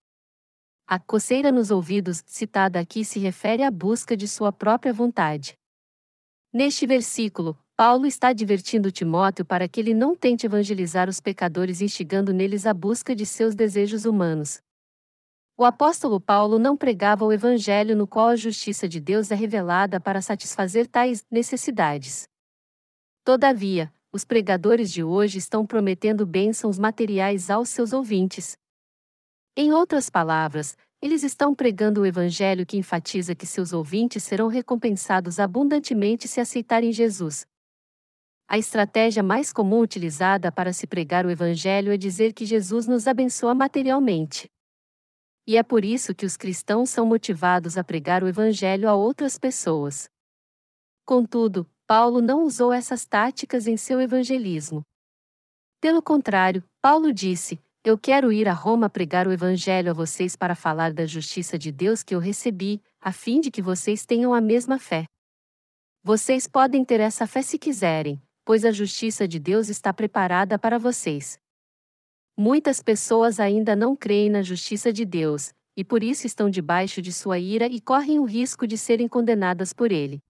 A 0.86 1.00
coceira 1.00 1.50
nos 1.50 1.70
ouvidos, 1.70 2.22
citada 2.26 2.78
aqui, 2.78 3.04
se 3.04 3.18
refere 3.18 3.62
à 3.62 3.70
busca 3.70 4.16
de 4.16 4.28
sua 4.28 4.52
própria 4.52 4.92
vontade. 4.92 5.58
Neste 6.52 6.86
versículo, 6.86 7.58
Paulo 7.76 8.06
está 8.06 8.28
advertindo 8.28 8.92
Timóteo 8.92 9.44
para 9.44 9.66
que 9.66 9.80
ele 9.80 9.92
não 9.92 10.14
tente 10.14 10.46
evangelizar 10.46 11.08
os 11.08 11.18
pecadores 11.18 11.80
instigando 11.80 12.32
neles 12.32 12.66
a 12.66 12.72
busca 12.72 13.16
de 13.16 13.26
seus 13.26 13.52
desejos 13.56 14.04
humanos. 14.04 14.62
O 15.56 15.64
apóstolo 15.64 16.20
Paulo 16.20 16.56
não 16.56 16.76
pregava 16.76 17.24
o 17.24 17.32
evangelho 17.32 17.96
no 17.96 18.06
qual 18.06 18.28
a 18.28 18.36
justiça 18.36 18.88
de 18.88 19.00
Deus 19.00 19.32
é 19.32 19.34
revelada 19.34 19.98
para 19.98 20.22
satisfazer 20.22 20.86
tais 20.86 21.26
necessidades. 21.28 22.28
Todavia, 23.24 23.92
os 24.12 24.24
pregadores 24.24 24.92
de 24.92 25.02
hoje 25.02 25.38
estão 25.38 25.66
prometendo 25.66 26.24
bênçãos 26.24 26.78
materiais 26.78 27.50
aos 27.50 27.70
seus 27.70 27.92
ouvintes. 27.92 28.56
Em 29.56 29.72
outras 29.72 30.08
palavras, 30.08 30.76
eles 31.02 31.24
estão 31.24 31.52
pregando 31.52 32.02
o 32.02 32.06
evangelho 32.06 32.64
que 32.64 32.76
enfatiza 32.76 33.34
que 33.34 33.46
seus 33.46 33.72
ouvintes 33.72 34.22
serão 34.22 34.46
recompensados 34.46 35.40
abundantemente 35.40 36.28
se 36.28 36.40
aceitarem 36.40 36.92
Jesus. 36.92 37.44
A 38.46 38.58
estratégia 38.58 39.22
mais 39.22 39.52
comum 39.52 39.80
utilizada 39.80 40.52
para 40.52 40.72
se 40.72 40.86
pregar 40.86 41.24
o 41.24 41.30
evangelho 41.30 41.92
é 41.92 41.96
dizer 41.96 42.32
que 42.32 42.44
Jesus 42.44 42.86
nos 42.86 43.06
abençoa 43.06 43.54
materialmente. 43.54 44.48
E 45.46 45.58
é 45.58 45.62
por 45.62 45.84
isso 45.84 46.14
que 46.14 46.24
os 46.24 46.36
cristãos 46.36 46.88
são 46.88 47.04
motivados 47.04 47.76
a 47.76 47.84
pregar 47.84 48.24
o 48.24 48.28
Evangelho 48.28 48.88
a 48.88 48.94
outras 48.94 49.38
pessoas. 49.38 50.08
Contudo, 51.04 51.68
Paulo 51.86 52.22
não 52.22 52.44
usou 52.44 52.72
essas 52.72 53.04
táticas 53.04 53.66
em 53.66 53.76
seu 53.76 54.00
evangelismo. 54.00 54.82
Pelo 55.82 56.00
contrário, 56.00 56.64
Paulo 56.80 57.12
disse: 57.12 57.60
Eu 57.84 57.98
quero 57.98 58.32
ir 58.32 58.48
a 58.48 58.54
Roma 58.54 58.88
pregar 58.88 59.28
o 59.28 59.32
Evangelho 59.32 59.90
a 59.90 59.94
vocês 59.94 60.34
para 60.34 60.54
falar 60.54 60.94
da 60.94 61.04
justiça 61.04 61.58
de 61.58 61.70
Deus 61.70 62.02
que 62.02 62.14
eu 62.14 62.18
recebi, 62.18 62.80
a 62.98 63.12
fim 63.12 63.38
de 63.38 63.50
que 63.50 63.60
vocês 63.60 64.06
tenham 64.06 64.32
a 64.32 64.40
mesma 64.40 64.78
fé. 64.78 65.04
Vocês 66.02 66.48
podem 66.48 66.86
ter 66.86 67.00
essa 67.00 67.26
fé 67.26 67.42
se 67.42 67.58
quiserem, 67.58 68.20
pois 68.44 68.64
a 68.64 68.70
justiça 68.70 69.26
de 69.26 69.38
Deus 69.38 69.68
está 69.68 69.92
preparada 69.92 70.58
para 70.58 70.78
vocês. 70.78 71.38
Muitas 72.36 72.82
pessoas 72.82 73.38
ainda 73.38 73.76
não 73.76 73.94
creem 73.94 74.28
na 74.28 74.42
justiça 74.42 74.92
de 74.92 75.04
Deus, 75.04 75.52
e 75.76 75.84
por 75.84 76.02
isso 76.02 76.26
estão 76.26 76.50
debaixo 76.50 77.00
de 77.00 77.12
sua 77.12 77.38
ira 77.38 77.66
e 77.66 77.80
correm 77.80 78.18
o 78.18 78.24
risco 78.24 78.66
de 78.66 78.76
serem 78.76 79.08
condenadas 79.08 79.72
por 79.72 79.90
ele. 79.90 80.20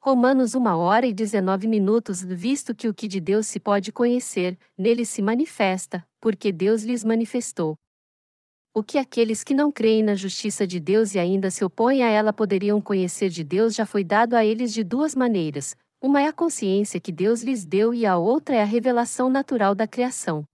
Romanos 0.00 0.54
1 0.54 0.66
hora 0.66 1.06
e 1.06 1.12
19 1.12 1.68
minutos 1.68 2.22
Visto 2.22 2.74
que 2.74 2.88
o 2.88 2.94
que 2.94 3.06
de 3.06 3.20
Deus 3.20 3.46
se 3.46 3.60
pode 3.60 3.92
conhecer, 3.92 4.58
nele 4.76 5.04
se 5.04 5.22
manifesta, 5.22 6.04
porque 6.20 6.50
Deus 6.50 6.82
lhes 6.82 7.04
manifestou. 7.04 7.76
O 8.74 8.82
que 8.82 8.98
aqueles 8.98 9.44
que 9.44 9.54
não 9.54 9.70
creem 9.70 10.02
na 10.02 10.14
justiça 10.14 10.66
de 10.66 10.80
Deus 10.80 11.14
e 11.14 11.18
ainda 11.18 11.50
se 11.50 11.62
opõem 11.62 12.02
a 12.02 12.08
ela 12.08 12.32
poderiam 12.32 12.80
conhecer 12.80 13.28
de 13.28 13.44
Deus 13.44 13.74
já 13.74 13.84
foi 13.84 14.02
dado 14.02 14.34
a 14.34 14.44
eles 14.44 14.72
de 14.72 14.82
duas 14.82 15.14
maneiras: 15.14 15.76
uma 16.02 16.20
é 16.20 16.26
a 16.26 16.32
consciência 16.32 16.98
que 16.98 17.12
Deus 17.12 17.42
lhes 17.42 17.64
deu 17.64 17.94
e 17.94 18.04
a 18.04 18.18
outra 18.18 18.56
é 18.56 18.60
a 18.60 18.66
revelação 18.66 19.30
natural 19.30 19.72
da 19.72 19.86
criação. 19.86 20.44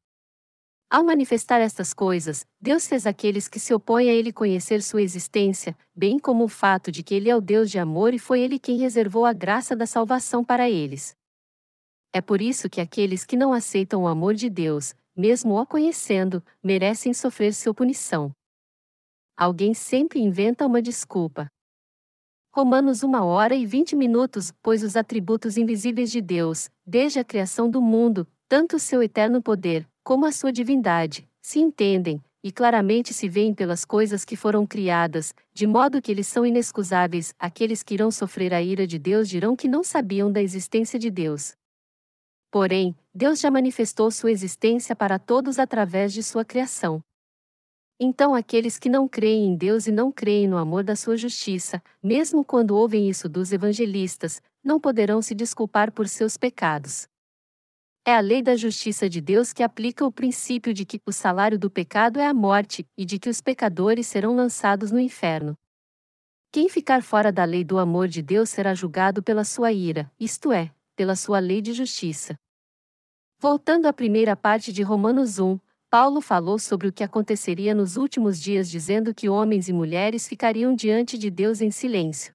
Ao 0.91 1.03
manifestar 1.03 1.59
estas 1.59 1.95
coisas, 1.95 2.45
Deus 2.61 2.87
fez 2.87 3.07
aqueles 3.07 3.49
que 3.49 3.59
se 3.59 3.73
opõem 3.73 4.11
a 4.11 4.13
Ele 4.13 4.31
conhecer 4.31 4.83
sua 4.83 5.01
existência, 5.01 5.77
bem 5.97 6.19
como 6.19 6.45
o 6.45 6.49
fato 6.49 6.93
de 6.93 7.03
que 7.03 7.15
Ele 7.15 7.31
é 7.31 7.37
o 7.37 7.41
Deus 7.41 7.71
de 7.71 7.79
amor 7.79 8.13
e 8.13 8.19
foi 8.19 8.41
Ele 8.41 8.59
quem 8.59 8.77
reservou 8.77 9.25
a 9.25 9.33
graça 9.33 9.75
da 9.75 9.87
salvação 9.87 10.45
para 10.45 10.69
eles. 10.69 11.17
É 12.13 12.21
por 12.21 12.43
isso 12.43 12.69
que 12.69 12.81
aqueles 12.81 13.25
que 13.25 13.37
não 13.37 13.53
aceitam 13.53 14.03
o 14.03 14.09
amor 14.09 14.35
de 14.35 14.51
Deus, 14.51 14.95
mesmo 15.17 15.59
o 15.59 15.67
conhecendo, 15.67 16.45
merecem 16.63 17.15
sofrer 17.15 17.55
sua 17.55 17.73
punição. 17.73 18.31
Alguém 19.35 19.73
sempre 19.73 20.21
inventa 20.21 20.67
uma 20.67 20.83
desculpa. 20.83 21.49
Romanos 22.59 23.05
1 23.05 23.15
hora 23.23 23.55
e 23.55 23.65
20 23.65 23.95
minutos, 23.95 24.53
pois 24.61 24.83
os 24.83 24.97
atributos 24.97 25.57
invisíveis 25.57 26.11
de 26.11 26.21
Deus, 26.21 26.69
desde 26.85 27.21
a 27.21 27.25
criação 27.25 27.71
do 27.71 27.81
mundo, 27.81 28.27
tanto 28.49 28.75
o 28.75 28.79
seu 28.81 29.01
eterno 29.01 29.41
poder, 29.41 29.87
como 30.03 30.27
a 30.27 30.33
sua 30.33 30.51
divindade, 30.51 31.29
se 31.41 31.61
entendem, 31.61 32.21
e 32.43 32.51
claramente 32.51 33.15
se 33.15 33.29
veem 33.29 33.55
pelas 33.55 33.85
coisas 33.85 34.25
que 34.25 34.35
foram 34.35 34.67
criadas, 34.67 35.33
de 35.55 35.69
modo 35.69 36.03
que 36.03 36.11
eles 36.11 36.27
são 36.27 36.45
inexcusáveis, 36.45 37.33
aqueles 37.39 37.85
que 37.85 37.95
irão 37.95 38.11
sofrer 38.11 38.53
a 38.53 38.61
ira 38.61 38.89
de 38.89 38.99
Deus 38.99 39.29
dirão 39.29 39.55
que 39.55 39.69
não 39.69 39.85
sabiam 39.85 40.29
da 40.29 40.43
existência 40.43 40.99
de 40.99 41.13
Deus. 41.13 41.55
Porém, 42.51 42.93
Deus 43.15 43.39
já 43.39 43.53
manifestou 43.53 44.11
sua 44.11 44.33
existência 44.33 44.97
para 44.97 45.17
todos 45.17 45.61
através 45.61 46.13
de 46.13 46.25
sua 46.25 46.45
criação. 46.45 47.01
Então 48.01 48.33
aqueles 48.33 48.79
que 48.79 48.89
não 48.89 49.09
creem 49.09 49.47
em 49.47 49.57
Deus 49.57 49.89
e 49.89 49.93
não 49.93 50.13
creem 50.13 50.47
no 50.47 50.57
amor 50.57 50.85
da 50.85 50.95
sua 50.95 51.17
justiça, 51.17 51.83
mesmo 52.01 52.45
quando 52.45 52.77
ouvem 52.77 53.09
isso 53.09 53.29
dos 53.29 53.53
evangelistas, 53.53 54.41
não 54.63 54.79
poderão 54.79 55.21
se 55.21 55.35
desculpar 55.35 55.91
por 55.91 56.07
seus 56.07 56.37
pecados. 56.37 57.09
É 58.07 58.15
a 58.15 58.21
lei 58.21 58.41
da 58.41 58.55
justiça 58.55 59.09
de 59.09 59.21
Deus 59.21 59.53
que 59.53 59.65
aplica 59.65 60.07
o 60.07 60.13
princípio 60.13 60.73
de 60.73 60.85
que 60.85 61.01
o 61.05 61.13
salário 61.13 61.59
do 61.59 61.69
pecado 61.69 62.21
é 62.21 62.27
a 62.27 62.33
morte 62.33 62.87
e 62.97 63.05
de 63.05 63.19
que 63.19 63.29
os 63.29 63.41
pecadores 63.41 64.07
serão 64.07 64.35
lançados 64.35 64.93
no 64.93 65.01
inferno. 65.01 65.57
Quem 66.53 66.69
ficar 66.69 67.03
fora 67.03 67.33
da 67.33 67.45
lei 67.45 67.65
do 67.65 67.79
amor 67.79 68.09
de 68.09 68.23
Deus 68.23 68.49
será 68.49 68.75
julgado 68.75 69.23
pela 69.23 69.45
sua 69.45 69.73
ira, 69.73 70.11
isto 70.19 70.53
é, 70.53 70.73
pela 70.97 71.17
sua 71.17 71.41
lei 71.41 71.61
de 71.61 71.73
justiça. 71.73 72.39
Voltando 73.41 73.87
à 73.87 73.93
primeira 73.93 74.35
parte 74.35 74.73
de 74.73 74.83
Romanos 74.83 75.39
1, 75.39 75.59
Paulo 75.91 76.21
falou 76.21 76.59
sobre 76.59 76.89
o 76.89 76.93
que 76.93 77.03
aconteceria 77.03 77.75
nos 77.75 77.97
últimos 77.97 78.39
dias, 78.39 78.69
dizendo 78.69 79.15
que 79.15 79.27
homens 79.27 79.71
e 79.71 79.73
mulheres 79.73 80.29
ficariam 80.29 80.75
diante 80.75 81.17
de 81.17 81.31
Deus 81.31 81.63
em 81.63 81.71
silêncio. 81.71 82.35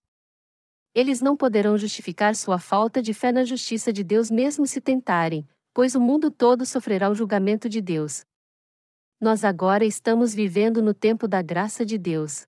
Eles 0.95 1.21
não 1.21 1.37
poderão 1.37 1.77
justificar 1.77 2.35
sua 2.35 2.57
falta 2.57 2.99
de 2.99 3.13
fé 3.13 3.31
na 3.31 3.43
justiça 3.45 3.93
de 3.93 4.03
Deus 4.03 4.31
mesmo 4.31 4.65
se 4.65 4.81
tentarem, 4.81 5.47
pois 5.71 5.93
o 5.93 6.01
mundo 6.01 6.31
todo 6.31 6.65
sofrerá 6.65 7.11
o 7.11 7.15
julgamento 7.15 7.69
de 7.69 7.79
Deus. 7.79 8.23
Nós 9.21 9.43
agora 9.43 9.85
estamos 9.85 10.33
vivendo 10.33 10.81
no 10.81 10.93
tempo 10.93 11.27
da 11.27 11.41
graça 11.43 11.85
de 11.85 11.97
Deus. 11.99 12.47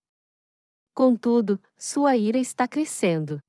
Contudo, 0.92 1.62
sua 1.78 2.18
ira 2.18 2.40
está 2.40 2.68
crescendo. 2.68 3.40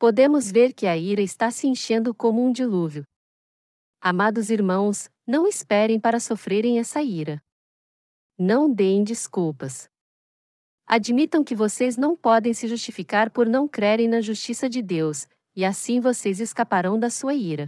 Podemos 0.00 0.50
ver 0.50 0.72
que 0.72 0.88
a 0.88 0.96
ira 0.96 1.22
está 1.22 1.50
se 1.52 1.68
enchendo 1.68 2.12
como 2.12 2.44
um 2.44 2.50
dilúvio. 2.50 3.04
Amados 4.00 4.50
irmãos, 4.50 5.08
não 5.26 5.46
esperem 5.46 5.98
para 5.98 6.20
sofrerem 6.20 6.78
essa 6.78 7.02
ira. 7.02 7.42
Não 8.38 8.72
deem 8.72 9.02
desculpas. 9.02 9.88
Admitam 10.86 11.42
que 11.42 11.54
vocês 11.54 11.96
não 11.96 12.16
podem 12.16 12.54
se 12.54 12.68
justificar 12.68 13.30
por 13.30 13.46
não 13.46 13.66
crerem 13.66 14.06
na 14.06 14.20
justiça 14.20 14.68
de 14.68 14.80
Deus, 14.80 15.26
e 15.54 15.64
assim 15.64 15.98
vocês 15.98 16.38
escaparão 16.38 16.96
da 16.96 17.10
sua 17.10 17.34
ira. 17.34 17.66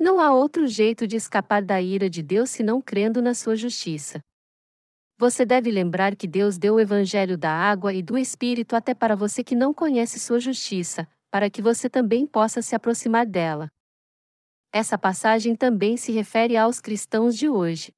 Não 0.00 0.18
há 0.18 0.32
outro 0.32 0.66
jeito 0.66 1.06
de 1.06 1.16
escapar 1.16 1.62
da 1.62 1.80
ira 1.80 2.10
de 2.10 2.22
Deus 2.22 2.50
senão 2.50 2.80
crendo 2.80 3.22
na 3.22 3.34
sua 3.34 3.54
justiça. 3.54 4.20
Você 5.16 5.44
deve 5.44 5.70
lembrar 5.70 6.16
que 6.16 6.26
Deus 6.26 6.58
deu 6.58 6.74
o 6.74 6.80
evangelho 6.80 7.36
da 7.36 7.52
água 7.52 7.92
e 7.92 8.02
do 8.02 8.18
Espírito 8.18 8.74
até 8.74 8.94
para 8.94 9.14
você 9.14 9.44
que 9.44 9.54
não 9.54 9.74
conhece 9.74 10.18
sua 10.18 10.40
justiça, 10.40 11.08
para 11.30 11.50
que 11.50 11.60
você 11.60 11.88
também 11.88 12.26
possa 12.26 12.62
se 12.62 12.74
aproximar 12.74 13.26
dela. 13.26 13.68
Essa 14.70 14.98
passagem 14.98 15.56
também 15.56 15.96
se 15.96 16.12
refere 16.12 16.56
aos 16.56 16.78
cristãos 16.78 17.36
de 17.36 17.48
hoje. 17.48 17.92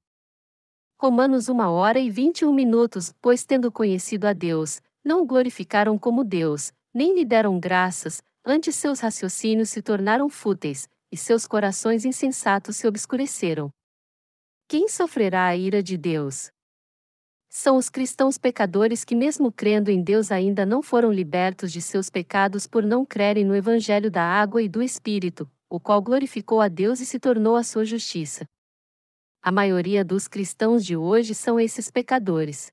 Romanos 1.01 1.49
1 1.49 1.59
hora 1.59 1.99
e 1.99 2.09
21 2.09 2.53
minutos, 2.53 3.13
pois 3.21 3.45
tendo 3.45 3.73
conhecido 3.73 4.27
a 4.27 4.33
Deus, 4.33 4.81
não 5.05 5.23
o 5.23 5.27
glorificaram 5.27 5.99
como 5.99 6.23
Deus, 6.23 6.73
nem 6.95 7.15
lhe 7.15 7.25
deram 7.25 7.59
graças, 7.59 8.23
antes 8.45 8.77
seus 8.77 9.01
raciocínios 9.01 9.71
se 9.71 9.83
tornaram 9.83 10.29
fúteis, 10.29 10.89
e 11.11 11.17
seus 11.17 11.45
corações 11.45 12.05
insensatos 12.05 12.77
se 12.77 12.87
obscureceram. 12.87 13.69
Quem 14.69 14.89
sofrerá 14.89 15.47
a 15.47 15.57
ira 15.57 15.83
de 15.83 15.97
Deus? 15.97 16.53
São 17.49 17.77
os 17.77 17.91
cristãos 17.91 18.39
pecadores 18.39 19.05
que, 19.05 19.17
mesmo 19.17 19.51
crendo 19.51 19.91
em 19.91 20.01
Deus, 20.01 20.31
ainda 20.31 20.65
não 20.65 20.83
foram 20.83 21.11
libertos 21.13 21.73
de 21.73 21.83
seus 21.83 22.09
pecados 22.09 22.69
por 22.69 22.85
não 22.85 23.05
crerem 23.05 23.45
no 23.45 23.57
Evangelho 23.57 24.09
da 24.09 24.23
água 24.23 24.63
e 24.63 24.69
do 24.69 24.81
Espírito, 24.81 25.51
o 25.71 25.79
qual 25.79 26.03
glorificou 26.03 26.61
a 26.61 26.67
Deus 26.67 26.99
e 26.99 27.07
se 27.07 27.21
tornou 27.21 27.55
a 27.55 27.63
sua 27.63 27.85
justiça. 27.85 28.45
A 29.41 29.53
maioria 29.53 30.05
dos 30.05 30.27
cristãos 30.27 30.85
de 30.85 30.97
hoje 30.97 31.33
são 31.35 31.59
esses 31.59 31.91
pecadores. 31.91 32.73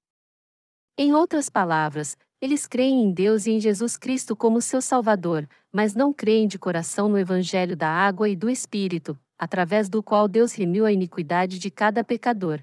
Em 0.97 1.13
outras 1.13 1.47
palavras, 1.47 2.17
eles 2.41 2.65
creem 2.65 3.03
em 3.03 3.13
Deus 3.13 3.45
e 3.45 3.51
em 3.51 3.59
Jesus 3.59 3.95
Cristo 3.97 4.35
como 4.35 4.61
seu 4.61 4.81
Salvador, 4.81 5.47
mas 5.71 5.93
não 5.93 6.11
creem 6.11 6.47
de 6.47 6.57
coração 6.57 7.07
no 7.07 7.19
Evangelho 7.19 7.77
da 7.77 7.87
água 7.87 8.27
e 8.27 8.35
do 8.35 8.49
Espírito, 8.49 9.17
através 9.37 9.87
do 9.87 10.01
qual 10.01 10.27
Deus 10.27 10.53
remiu 10.53 10.85
a 10.85 10.91
iniquidade 10.91 11.59
de 11.59 11.69
cada 11.69 12.03
pecador. 12.03 12.59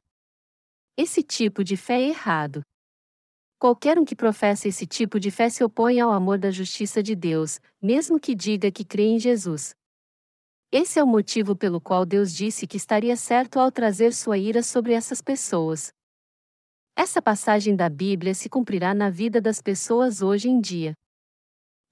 Esse 0.96 1.22
tipo 1.22 1.62
de 1.62 1.76
fé 1.76 2.00
é 2.02 2.08
errado. 2.08 2.62
Qualquer 3.58 3.98
um 3.98 4.04
que 4.04 4.16
professa 4.16 4.68
esse 4.68 4.86
tipo 4.86 5.18
de 5.18 5.30
fé 5.30 5.48
se 5.48 5.64
opõe 5.64 6.00
ao 6.00 6.10
amor 6.10 6.38
da 6.38 6.50
justiça 6.50 7.02
de 7.02 7.14
Deus, 7.14 7.60
mesmo 7.80 8.20
que 8.20 8.34
diga 8.34 8.70
que 8.70 8.84
crê 8.84 9.04
em 9.04 9.18
Jesus. 9.18 9.74
Esse 10.76 10.98
é 10.98 11.04
o 11.04 11.06
motivo 11.06 11.54
pelo 11.54 11.80
qual 11.80 12.04
Deus 12.04 12.34
disse 12.34 12.66
que 12.66 12.76
estaria 12.76 13.14
certo 13.14 13.60
ao 13.60 13.70
trazer 13.70 14.12
sua 14.12 14.36
ira 14.36 14.60
sobre 14.60 14.92
essas 14.92 15.22
pessoas. 15.22 15.92
Essa 16.96 17.22
passagem 17.22 17.76
da 17.76 17.88
Bíblia 17.88 18.34
se 18.34 18.48
cumprirá 18.48 18.92
na 18.92 19.08
vida 19.08 19.40
das 19.40 19.62
pessoas 19.62 20.20
hoje 20.20 20.48
em 20.48 20.60
dia. 20.60 20.92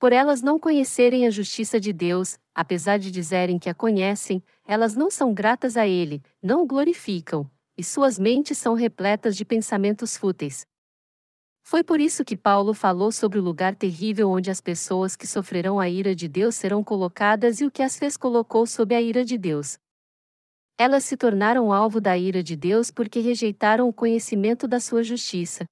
Por 0.00 0.12
elas 0.12 0.42
não 0.42 0.58
conhecerem 0.58 1.28
a 1.28 1.30
justiça 1.30 1.78
de 1.78 1.92
Deus, 1.92 2.36
apesar 2.52 2.98
de 2.98 3.12
dizerem 3.12 3.56
que 3.56 3.70
a 3.70 3.74
conhecem, 3.74 4.42
elas 4.66 4.96
não 4.96 5.12
são 5.12 5.32
gratas 5.32 5.76
a 5.76 5.86
Ele, 5.86 6.20
não 6.42 6.64
o 6.64 6.66
glorificam, 6.66 7.48
e 7.78 7.84
suas 7.84 8.18
mentes 8.18 8.58
são 8.58 8.74
repletas 8.74 9.36
de 9.36 9.44
pensamentos 9.44 10.16
fúteis. 10.16 10.66
Foi 11.62 11.82
por 11.82 12.00
isso 12.00 12.24
que 12.24 12.36
Paulo 12.36 12.74
falou 12.74 13.12
sobre 13.12 13.38
o 13.38 13.42
lugar 13.42 13.74
terrível 13.74 14.30
onde 14.30 14.50
as 14.50 14.60
pessoas 14.60 15.16
que 15.16 15.26
sofrerão 15.26 15.78
a 15.78 15.88
ira 15.88 16.14
de 16.14 16.28
Deus 16.28 16.56
serão 16.56 16.82
colocadas 16.82 17.60
e 17.60 17.64
o 17.64 17.70
que 17.70 17.82
as 17.82 17.96
fez 17.96 18.16
colocou 18.16 18.66
sob 18.66 18.94
a 18.94 19.00
ira 19.00 19.24
de 19.24 19.38
Deus. 19.38 19.78
Elas 20.78 21.04
se 21.04 21.16
tornaram 21.16 21.72
alvo 21.72 22.00
da 22.00 22.18
ira 22.18 22.42
de 22.42 22.56
Deus 22.56 22.90
porque 22.90 23.20
rejeitaram 23.20 23.88
o 23.88 23.92
conhecimento 23.92 24.66
da 24.66 24.80
sua 24.80 25.02
justiça. 25.02 25.64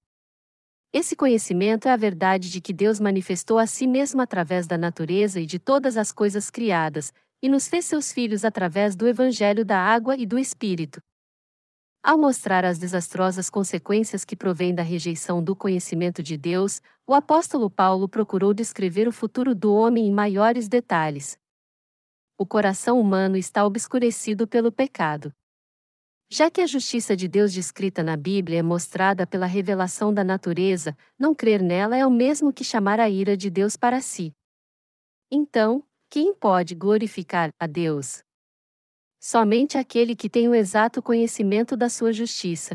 Esse 0.93 1.15
conhecimento 1.15 1.89
é 1.89 1.93
a 1.93 1.97
verdade 1.97 2.51
de 2.51 2.61
que 2.61 2.73
Deus 2.73 2.99
manifestou 2.99 3.59
a 3.59 3.67
si 3.67 3.87
mesmo 3.87 4.21
através 4.21 4.67
da 4.67 4.79
natureza 4.79 5.41
e 5.41 5.47
de 5.47 5.59
todas 5.59 5.97
as 5.97 6.11
coisas 6.13 6.51
criadas, 6.51 7.13
e 7.43 7.49
nos 7.49 7.69
fez 7.69 7.85
seus 7.85 8.13
filhos 8.13 8.45
através 8.45 8.97
do 8.97 9.07
Evangelho 9.07 9.65
da 9.65 9.79
água 9.79 10.17
e 10.17 10.27
do 10.27 10.39
Espírito. 10.39 11.01
Ao 12.03 12.17
mostrar 12.17 12.65
as 12.65 12.79
desastrosas 12.79 13.51
consequências 13.51 14.25
que 14.25 14.35
provêm 14.35 14.75
da 14.75 14.83
rejeição 14.83 15.45
do 15.45 15.55
conhecimento 15.55 16.23
de 16.23 16.35
Deus, 16.37 16.81
o 17.07 17.13
apóstolo 17.13 17.71
Paulo 17.71 18.09
procurou 18.09 18.55
descrever 18.55 19.07
o 19.07 19.13
futuro 19.13 19.55
do 19.55 19.75
homem 19.75 20.07
em 20.07 20.13
maiores 20.13 20.67
detalhes. 20.67 21.39
O 22.39 22.47
coração 22.47 22.99
humano 22.99 23.37
está 23.37 23.67
obscurecido 23.67 24.49
pelo 24.49 24.73
pecado. 24.73 25.31
Já 26.31 26.51
que 26.51 26.63
a 26.63 26.67
justiça 26.67 27.15
de 27.15 27.29
Deus 27.29 27.53
descrita 27.53 28.03
na 28.03 28.17
Bíblia 28.17 28.61
é 28.61 28.63
mostrada 28.63 29.27
pela 29.27 29.45
revelação 29.45 30.15
da 30.15 30.25
natureza, 30.25 30.97
não 31.19 31.35
crer 31.35 31.61
nela 31.61 31.99
é 31.99 32.07
o 32.07 32.11
mesmo 32.11 32.51
que 32.51 32.65
chamar 32.65 32.99
a 32.99 33.11
ira 33.11 33.37
de 33.37 33.51
Deus 33.51 33.77
para 33.77 34.01
si. 34.01 34.33
Então, 35.31 35.85
quem 36.09 36.33
pode 36.33 36.75
glorificar 36.75 37.51
a 37.59 37.67
Deus? 37.67 38.23
Somente 39.23 39.77
aquele 39.77 40.17
que 40.17 40.31
tem 40.31 40.49
o 40.49 40.55
exato 40.55 41.03
conhecimento 41.03 41.77
da 41.77 41.91
sua 41.91 42.11
justiça. 42.11 42.75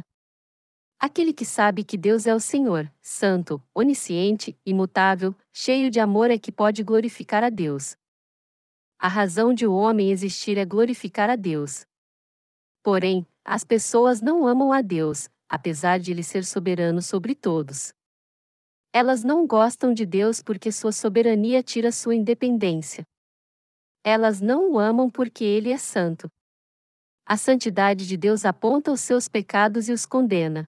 Aquele 1.00 1.34
que 1.34 1.44
sabe 1.44 1.84
que 1.84 1.98
Deus 1.98 2.28
é 2.28 2.36
o 2.36 2.40
Senhor, 2.40 2.92
santo, 3.02 3.60
onisciente, 3.74 4.56
imutável, 4.64 5.36
cheio 5.52 5.90
de 5.90 6.00
amor 6.00 6.30
é 6.30 6.38
que 6.38 6.52
pode 6.52 6.84
glorificar 6.84 7.44
a 7.44 7.50
Deus. 7.50 7.98
A 9.00 9.08
razão 9.08 9.56
de 9.56 9.66
o 9.66 9.74
homem 9.74 10.12
existir 10.12 10.60
é 10.60 10.64
glorificar 10.64 11.32
a 11.32 11.36
Deus. 11.36 11.84
Porém, 12.84 13.26
as 13.44 13.64
pessoas 13.64 14.22
não 14.22 14.46
amam 14.46 14.72
a 14.72 14.84
Deus, 14.84 15.28
apesar 15.50 16.00
de 16.00 16.12
ele 16.12 16.22
ser 16.22 16.46
soberano 16.46 17.02
sobre 17.02 17.34
todos. 17.34 17.92
Elas 18.94 19.24
não 19.24 19.48
gostam 19.48 19.92
de 19.92 20.06
Deus 20.06 20.44
porque 20.44 20.72
sua 20.72 20.92
soberania 20.92 21.64
tira 21.64 21.92
sua 21.92 22.14
independência. 22.14 23.04
Elas 24.08 24.40
não 24.40 24.74
o 24.74 24.78
amam 24.78 25.10
porque 25.10 25.44
ele 25.44 25.72
é 25.72 25.80
santo. 25.80 26.30
A 27.26 27.36
santidade 27.36 28.08
de 28.08 28.16
Deus 28.16 28.46
aponta 28.46 28.92
os 28.92 29.02
seus 29.02 29.28
pecados 29.28 29.90
e 29.90 29.92
os 29.92 30.06
condena. 30.06 30.64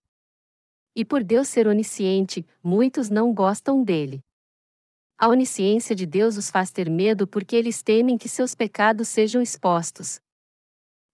E 0.96 1.06
por 1.06 1.24
Deus 1.24 1.48
ser 1.48 1.68
onisciente, 1.68 2.44
muitos 2.64 3.12
não 3.12 3.32
gostam 3.32 3.84
dele. 3.84 4.24
A 5.20 5.28
onisciência 5.28 5.96
de 5.96 6.08
Deus 6.08 6.36
os 6.36 6.50
faz 6.50 6.72
ter 6.72 6.90
medo 6.90 7.28
porque 7.28 7.56
eles 7.56 7.84
temem 7.84 8.18
que 8.18 8.28
seus 8.28 8.56
pecados 8.56 9.08
sejam 9.08 9.40
expostos. 9.40 10.20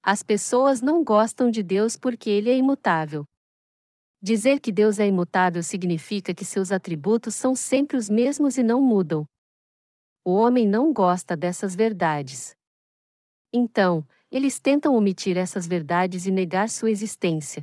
As 0.02 0.24
pessoas 0.24 0.82
não 0.82 1.04
gostam 1.04 1.52
de 1.52 1.62
Deus 1.62 1.98
porque 1.98 2.30
ele 2.30 2.50
é 2.50 2.56
imutável. 2.56 3.28
Dizer 4.22 4.62
que 4.62 4.72
Deus 4.72 4.98
é 4.98 5.06
imutável 5.06 5.62
significa 5.62 6.34
que 6.34 6.46
seus 6.46 6.72
atributos 6.72 7.36
são 7.36 7.54
sempre 7.54 7.98
os 7.98 8.10
mesmos 8.10 8.58
e 8.58 8.64
não 8.64 8.82
mudam. 8.82 9.28
O 10.26 10.36
homem 10.36 10.66
não 10.66 10.94
gosta 10.94 11.36
dessas 11.36 11.76
verdades. 11.76 12.56
Então, 13.52 14.08
eles 14.32 14.58
tentam 14.58 14.96
omitir 14.96 15.36
essas 15.36 15.68
verdades 15.68 16.26
e 16.26 16.32
negar 16.32 16.70
sua 16.70 16.90
existência. 16.90 17.62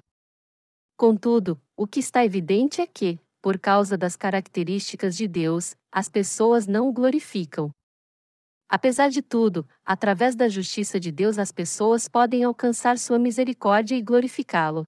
Contudo, 0.95 1.59
o 1.74 1.87
que 1.87 2.01
está 2.01 2.23
evidente 2.23 2.82
é 2.82 2.87
que, 2.87 3.19
por 3.41 3.59
causa 3.59 3.97
das 3.97 4.15
características 4.15 5.16
de 5.16 5.27
Deus, 5.27 5.74
as 5.91 6.11
pessoas 6.11 6.66
não 6.66 6.89
o 6.89 6.93
glorificam. 6.93 7.70
Apesar 8.69 9.09
de 9.09 9.23
tudo, 9.23 9.66
através 9.82 10.37
da 10.37 10.47
justiça 10.47 11.01
de 11.01 11.11
Deus 11.11 11.39
as 11.39 11.51
pessoas 11.51 12.09
podem 12.09 12.45
alcançar 12.45 12.99
sua 12.99 13.19
misericórdia 13.19 13.97
e 13.97 14.03
glorificá-lo. 14.03 14.85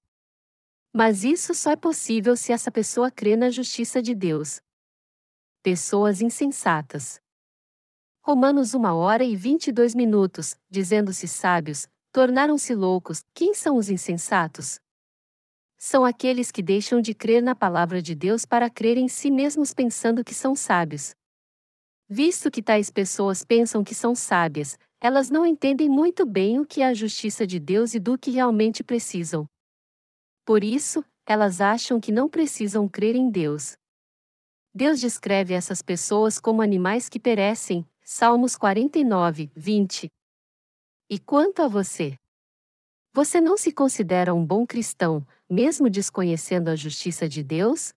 Mas 0.95 1.25
isso 1.25 1.55
só 1.55 1.71
é 1.71 1.77
possível 1.77 2.37
se 2.37 2.53
essa 2.53 2.71
pessoa 2.71 3.11
crê 3.11 3.35
na 3.35 3.49
justiça 3.49 4.03
de 4.03 4.15
Deus. 4.15 4.61
Pessoas 5.63 6.21
insensatas. 6.21 7.22
Romanos 8.25 8.73
1 8.73 8.85
hora 8.85 9.25
e 9.25 9.35
22 9.35 9.97
minutos, 9.97 10.55
dizendo-se 10.71 11.27
sábios, 11.27 11.89
tornaram-se 12.13 12.73
loucos. 12.73 13.25
Quem 13.35 13.53
são 13.53 13.77
os 13.77 13.91
insensatos? 13.91 14.79
São 15.77 16.05
aqueles 16.05 16.53
que 16.53 16.63
deixam 16.63 17.01
de 17.01 17.15
crer 17.15 17.43
na 17.43 17.57
palavra 17.57 18.01
de 18.01 18.15
Deus 18.15 18.45
para 18.47 18.71
crer 18.71 18.97
em 18.97 19.09
si 19.09 19.29
mesmos 19.29 19.75
pensando 19.75 20.23
que 20.23 20.33
são 20.33 20.55
sábios. 20.55 21.17
Visto 22.09 22.49
que 22.49 22.63
tais 22.63 22.91
pessoas 22.91 23.45
pensam 23.45 23.83
que 23.83 23.93
são 23.93 24.15
sábias, 24.15 24.79
elas 25.01 25.29
não 25.29 25.45
entendem 25.45 25.89
muito 25.89 26.25
bem 26.25 26.61
o 26.61 26.65
que 26.65 26.81
é 26.81 26.87
a 26.87 26.95
justiça 26.95 27.45
de 27.45 27.59
Deus 27.59 27.93
e 27.93 27.99
do 27.99 28.17
que 28.17 28.31
realmente 28.31 28.85
precisam. 28.85 29.47
Por 30.45 30.63
isso, 30.63 31.05
elas 31.27 31.61
acham 31.61 31.99
que 31.99 32.13
não 32.13 32.29
precisam 32.29 32.89
crer 32.89 33.17
em 33.17 33.29
Deus. 33.29 33.77
Deus 34.73 35.01
descreve 35.01 35.55
essas 35.55 35.83
pessoas 35.83 36.39
como 36.39 36.63
animais 36.63 37.09
que 37.09 37.19
perecem, 37.19 37.85
Salmos 38.15 38.57
49, 38.57 39.51
20. 39.57 40.07
E 41.09 41.19
quanto 41.19 41.63
a 41.63 41.67
você? 41.67 42.15
Você 43.15 43.41
não 43.41 43.57
se 43.57 43.73
considera 43.73 44.35
um 44.35 44.45
bom 44.45 44.67
cristão, 44.67 45.27
mesmo 45.49 45.89
desconhecendo 45.89 46.69
a 46.69 46.77
justiça 46.77 47.27
de 47.27 47.43
Deus? 47.43 47.95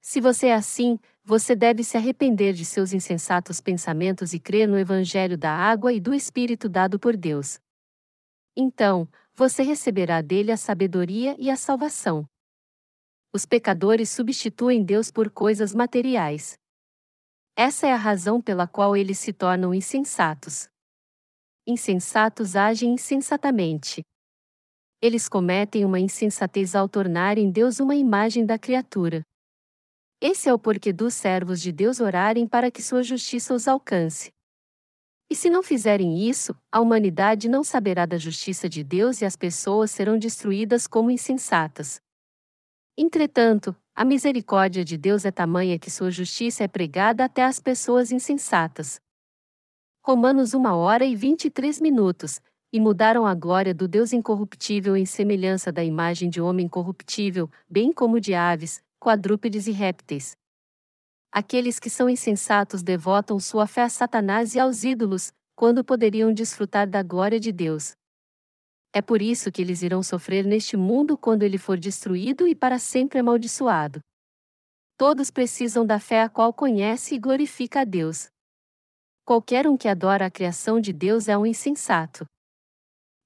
Se 0.00 0.22
você 0.22 0.46
é 0.46 0.54
assim, 0.54 0.98
você 1.22 1.54
deve 1.54 1.84
se 1.84 1.98
arrepender 1.98 2.54
de 2.54 2.64
seus 2.64 2.94
insensatos 2.94 3.60
pensamentos 3.60 4.32
e 4.32 4.40
crer 4.40 4.66
no 4.66 4.78
Evangelho 4.78 5.36
da 5.36 5.52
água 5.52 5.92
e 5.92 6.00
do 6.00 6.14
Espírito 6.14 6.66
dado 6.66 6.98
por 6.98 7.14
Deus. 7.14 7.60
Então, 8.56 9.06
você 9.34 9.62
receberá 9.62 10.22
dele 10.22 10.50
a 10.50 10.56
sabedoria 10.56 11.36
e 11.38 11.50
a 11.50 11.56
salvação. 11.56 12.24
Os 13.34 13.44
pecadores 13.44 14.08
substituem 14.08 14.82
Deus 14.82 15.10
por 15.10 15.28
coisas 15.28 15.74
materiais. 15.74 16.58
Essa 17.62 17.86
é 17.86 17.92
a 17.92 17.96
razão 17.96 18.40
pela 18.40 18.66
qual 18.66 18.96
eles 18.96 19.18
se 19.18 19.34
tornam 19.34 19.74
insensatos. 19.74 20.66
insensatos 21.66 22.56
agem 22.56 22.94
insensatamente. 22.94 24.00
Eles 24.98 25.28
cometem 25.28 25.84
uma 25.84 26.00
insensatez 26.00 26.74
ao 26.74 26.88
tornar 26.88 27.36
em 27.36 27.50
Deus 27.50 27.78
uma 27.78 27.94
imagem 27.94 28.46
da 28.46 28.58
criatura. 28.58 29.20
Esse 30.22 30.48
é 30.48 30.54
o 30.54 30.58
porquê 30.58 30.90
dos 30.90 31.12
servos 31.12 31.60
de 31.60 31.70
Deus 31.70 32.00
orarem 32.00 32.48
para 32.48 32.70
que 32.70 32.80
sua 32.80 33.02
justiça 33.02 33.52
os 33.52 33.68
alcance. 33.68 34.30
E 35.28 35.36
se 35.36 35.50
não 35.50 35.62
fizerem 35.62 36.26
isso, 36.30 36.56
a 36.72 36.80
humanidade 36.80 37.46
não 37.46 37.62
saberá 37.62 38.06
da 38.06 38.16
justiça 38.16 38.70
de 38.70 38.82
Deus 38.82 39.20
e 39.20 39.26
as 39.26 39.36
pessoas 39.36 39.90
serão 39.90 40.18
destruídas 40.18 40.86
como 40.86 41.10
insensatas. 41.10 42.00
Entretanto, 42.96 43.74
a 43.94 44.04
misericórdia 44.04 44.84
de 44.84 44.96
Deus 44.96 45.24
é 45.24 45.30
tamanha 45.30 45.78
que 45.78 45.90
sua 45.90 46.10
justiça 46.10 46.64
é 46.64 46.68
pregada 46.68 47.24
até 47.24 47.44
às 47.44 47.60
pessoas 47.60 48.10
insensatas. 48.12 49.00
Romanos 50.02 50.54
1 50.54 50.64
hora 50.66 51.04
e 51.04 51.14
23 51.14 51.80
minutos, 51.80 52.40
e 52.72 52.80
mudaram 52.80 53.26
a 53.26 53.34
glória 53.34 53.74
do 53.74 53.88
Deus 53.88 54.12
incorruptível 54.12 54.96
em 54.96 55.04
semelhança 55.04 55.72
da 55.72 55.84
imagem 55.84 56.30
de 56.30 56.40
homem 56.40 56.68
corruptível, 56.68 57.50
bem 57.68 57.92
como 57.92 58.20
de 58.20 58.32
aves, 58.32 58.82
quadrúpedes 58.98 59.66
e 59.66 59.72
répteis. 59.72 60.36
Aqueles 61.32 61.78
que 61.78 61.90
são 61.90 62.08
insensatos 62.08 62.82
devotam 62.82 63.38
sua 63.38 63.66
fé 63.66 63.82
a 63.82 63.88
Satanás 63.88 64.54
e 64.54 64.60
aos 64.60 64.84
ídolos, 64.84 65.32
quando 65.54 65.84
poderiam 65.84 66.32
desfrutar 66.32 66.88
da 66.88 67.02
glória 67.02 67.38
de 67.38 67.52
Deus. 67.52 67.94
É 68.92 69.00
por 69.00 69.22
isso 69.22 69.52
que 69.52 69.62
eles 69.62 69.82
irão 69.82 70.02
sofrer 70.02 70.44
neste 70.44 70.76
mundo 70.76 71.16
quando 71.16 71.44
ele 71.44 71.58
for 71.58 71.78
destruído 71.78 72.48
e 72.48 72.54
para 72.54 72.78
sempre 72.78 73.20
amaldiçoado. 73.20 74.00
Todos 74.96 75.30
precisam 75.30 75.86
da 75.86 76.00
fé 76.00 76.22
a 76.22 76.28
qual 76.28 76.52
conhece 76.52 77.14
e 77.14 77.18
glorifica 77.18 77.80
a 77.80 77.84
Deus. 77.84 78.28
Qualquer 79.24 79.68
um 79.68 79.76
que 79.76 79.86
adora 79.86 80.26
a 80.26 80.30
criação 80.30 80.80
de 80.80 80.92
Deus 80.92 81.28
é 81.28 81.38
um 81.38 81.46
insensato. 81.46 82.26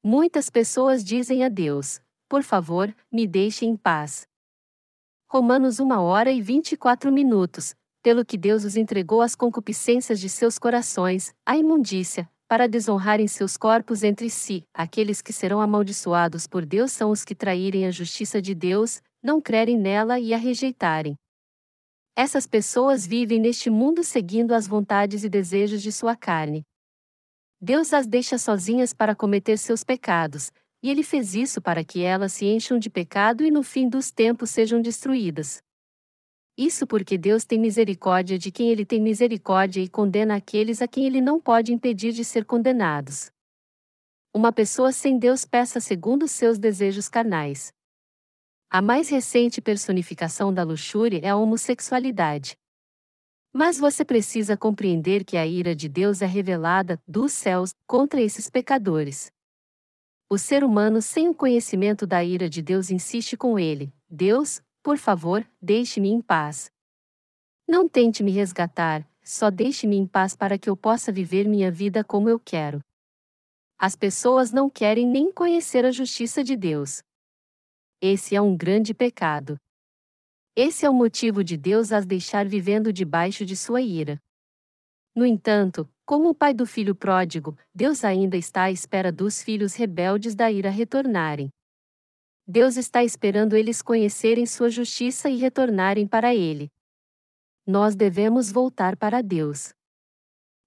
Muitas 0.04 0.50
pessoas 0.50 1.02
dizem 1.02 1.42
a 1.42 1.48
Deus: 1.48 1.98
Por 2.28 2.42
favor, 2.42 2.94
me 3.10 3.26
deixe 3.26 3.64
em 3.64 3.74
paz. 3.74 4.26
Romanos 5.26 5.80
1 5.80 5.90
hora 5.98 6.30
e 6.30 6.42
24 6.42 7.10
minutos. 7.10 7.74
Pelo 8.02 8.22
que 8.22 8.36
Deus 8.36 8.64
os 8.64 8.76
entregou 8.76 9.22
às 9.22 9.34
concupiscências 9.34 10.20
de 10.20 10.28
seus 10.28 10.58
corações, 10.58 11.34
à 11.44 11.56
imundícia, 11.56 12.30
para 12.48 12.68
desonrarem 12.68 13.26
seus 13.26 13.56
corpos 13.56 14.02
entre 14.02 14.28
si. 14.30 14.64
Aqueles 14.72 15.22
que 15.22 15.32
serão 15.32 15.60
amaldiçoados 15.60 16.46
por 16.46 16.64
Deus 16.64 16.92
são 16.92 17.10
os 17.10 17.24
que 17.24 17.34
traírem 17.34 17.86
a 17.86 17.90
justiça 17.90 18.40
de 18.40 18.54
Deus, 18.54 19.00
não 19.22 19.40
crerem 19.40 19.78
nela 19.78 20.20
e 20.20 20.34
a 20.34 20.36
rejeitarem. 20.36 21.16
Essas 22.16 22.46
pessoas 22.46 23.06
vivem 23.06 23.40
neste 23.40 23.70
mundo 23.70 24.04
seguindo 24.04 24.52
as 24.52 24.68
vontades 24.68 25.24
e 25.24 25.28
desejos 25.28 25.82
de 25.82 25.90
sua 25.90 26.14
carne. 26.14 26.62
Deus 27.60 27.92
as 27.92 28.06
deixa 28.06 28.38
sozinhas 28.38 28.92
para 28.92 29.14
cometer 29.14 29.56
seus 29.56 29.82
pecados, 29.82 30.52
e 30.82 30.90
ele 30.90 31.02
fez 31.02 31.34
isso 31.34 31.62
para 31.62 31.82
que 31.82 32.02
elas 32.02 32.34
se 32.34 32.44
encham 32.44 32.78
de 32.78 32.90
pecado 32.90 33.42
e 33.42 33.50
no 33.50 33.62
fim 33.62 33.88
dos 33.88 34.10
tempos 34.10 34.50
sejam 34.50 34.82
destruídas. 34.82 35.62
Isso 36.56 36.86
porque 36.86 37.18
Deus 37.18 37.44
tem 37.44 37.58
misericórdia 37.58 38.38
de 38.38 38.52
quem 38.52 38.70
ele 38.70 38.84
tem 38.84 39.00
misericórdia 39.00 39.80
e 39.80 39.88
condena 39.88 40.36
aqueles 40.36 40.80
a 40.80 40.86
quem 40.86 41.04
ele 41.04 41.20
não 41.20 41.40
pode 41.40 41.72
impedir 41.72 42.12
de 42.12 42.24
ser 42.24 42.44
condenados. 42.44 43.32
Uma 44.32 44.52
pessoa 44.52 44.92
sem 44.92 45.18
Deus 45.18 45.44
peça 45.44 45.80
segundo 45.80 46.28
seus 46.28 46.56
desejos 46.58 47.08
carnais. 47.08 47.72
A 48.70 48.80
mais 48.80 49.08
recente 49.08 49.60
personificação 49.60 50.54
da 50.54 50.62
luxúria 50.62 51.20
é 51.22 51.28
a 51.28 51.36
homossexualidade. 51.36 52.56
Mas 53.52 53.78
você 53.78 54.04
precisa 54.04 54.56
compreender 54.56 55.24
que 55.24 55.36
a 55.36 55.46
ira 55.46 55.74
de 55.74 55.88
Deus 55.88 56.22
é 56.22 56.26
revelada 56.26 57.00
dos 57.06 57.32
céus 57.32 57.72
contra 57.86 58.20
esses 58.20 58.50
pecadores. 58.50 59.30
O 60.28 60.38
ser 60.38 60.64
humano 60.64 61.00
sem 61.00 61.28
o 61.28 61.34
conhecimento 61.34 62.06
da 62.06 62.24
ira 62.24 62.48
de 62.48 62.60
Deus 62.62 62.90
insiste 62.90 63.36
com 63.36 63.56
ele: 63.56 63.92
Deus, 64.10 64.60
por 64.84 64.98
favor, 64.98 65.48
deixe-me 65.62 66.10
em 66.10 66.20
paz. 66.20 66.70
Não 67.66 67.88
tente 67.88 68.22
me 68.22 68.30
resgatar, 68.30 69.08
só 69.22 69.50
deixe-me 69.50 69.96
em 69.96 70.06
paz 70.06 70.36
para 70.36 70.58
que 70.58 70.68
eu 70.68 70.76
possa 70.76 71.10
viver 71.10 71.48
minha 71.48 71.70
vida 71.70 72.04
como 72.04 72.28
eu 72.28 72.38
quero. 72.38 72.80
As 73.78 73.96
pessoas 73.96 74.52
não 74.52 74.68
querem 74.68 75.06
nem 75.06 75.32
conhecer 75.32 75.86
a 75.86 75.90
justiça 75.90 76.44
de 76.44 76.54
Deus. 76.54 77.02
Esse 77.98 78.36
é 78.36 78.42
um 78.42 78.54
grande 78.54 78.92
pecado. 78.92 79.56
Esse 80.54 80.84
é 80.84 80.90
o 80.90 80.94
motivo 80.94 81.42
de 81.42 81.56
Deus 81.56 81.90
as 81.90 82.04
deixar 82.04 82.46
vivendo 82.46 82.92
debaixo 82.92 83.46
de 83.46 83.56
sua 83.56 83.80
ira. 83.80 84.20
No 85.16 85.24
entanto, 85.24 85.88
como 86.04 86.28
o 86.28 86.34
pai 86.34 86.52
do 86.52 86.66
filho 86.66 86.94
pródigo, 86.94 87.56
Deus 87.74 88.04
ainda 88.04 88.36
está 88.36 88.64
à 88.64 88.70
espera 88.70 89.10
dos 89.10 89.42
filhos 89.42 89.74
rebeldes 89.74 90.34
da 90.34 90.52
ira 90.52 90.68
retornarem. 90.68 91.50
Deus 92.46 92.76
está 92.76 93.02
esperando 93.02 93.56
eles 93.56 93.80
conhecerem 93.80 94.44
sua 94.44 94.68
justiça 94.68 95.30
e 95.30 95.36
retornarem 95.36 96.06
para 96.06 96.34
Ele. 96.34 96.70
Nós 97.66 97.96
devemos 97.96 98.52
voltar 98.52 98.96
para 98.98 99.22
Deus. 99.22 99.72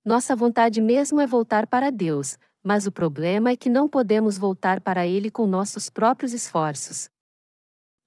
Nossa 0.04 0.36
vontade 0.36 0.82
mesmo 0.82 1.22
é 1.22 1.28
voltar 1.28 1.68
para 1.68 1.92
Deus, 1.92 2.36
mas 2.64 2.88
o 2.88 2.92
problema 2.92 3.52
é 3.52 3.56
que 3.56 3.70
não 3.70 3.88
podemos 3.88 4.40
voltar 4.40 4.82
para 4.82 5.06
Ele 5.06 5.30
com 5.30 5.46
nossos 5.46 5.88
próprios 5.88 6.34
esforços. 6.34 7.10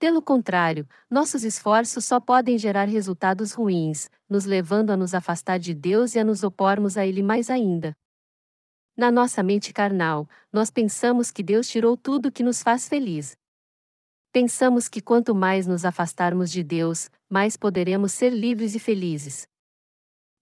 Pelo 0.00 0.20
contrário, 0.20 0.88
nossos 1.08 1.44
esforços 1.44 2.04
só 2.04 2.18
podem 2.18 2.58
gerar 2.58 2.88
resultados 2.88 3.52
ruins, 3.52 4.10
nos 4.28 4.46
levando 4.46 4.90
a 4.90 4.96
nos 4.96 5.14
afastar 5.14 5.60
de 5.60 5.74
Deus 5.74 6.16
e 6.16 6.18
a 6.18 6.24
nos 6.24 6.42
opormos 6.42 6.96
a 6.96 7.06
Ele 7.06 7.22
mais 7.22 7.48
ainda. 7.48 7.96
Na 8.96 9.12
nossa 9.12 9.44
mente 9.44 9.72
carnal, 9.72 10.28
nós 10.52 10.70
pensamos 10.70 11.30
que 11.30 11.42
Deus 11.42 11.68
tirou 11.68 11.96
tudo 11.96 12.32
que 12.32 12.42
nos 12.42 12.62
faz 12.62 12.88
feliz, 12.88 13.36
Pensamos 14.32 14.88
que 14.88 15.00
quanto 15.00 15.34
mais 15.34 15.66
nos 15.66 15.84
afastarmos 15.84 16.52
de 16.52 16.62
Deus, 16.62 17.10
mais 17.28 17.56
poderemos 17.56 18.12
ser 18.12 18.30
livres 18.30 18.76
e 18.76 18.78
felizes. 18.78 19.48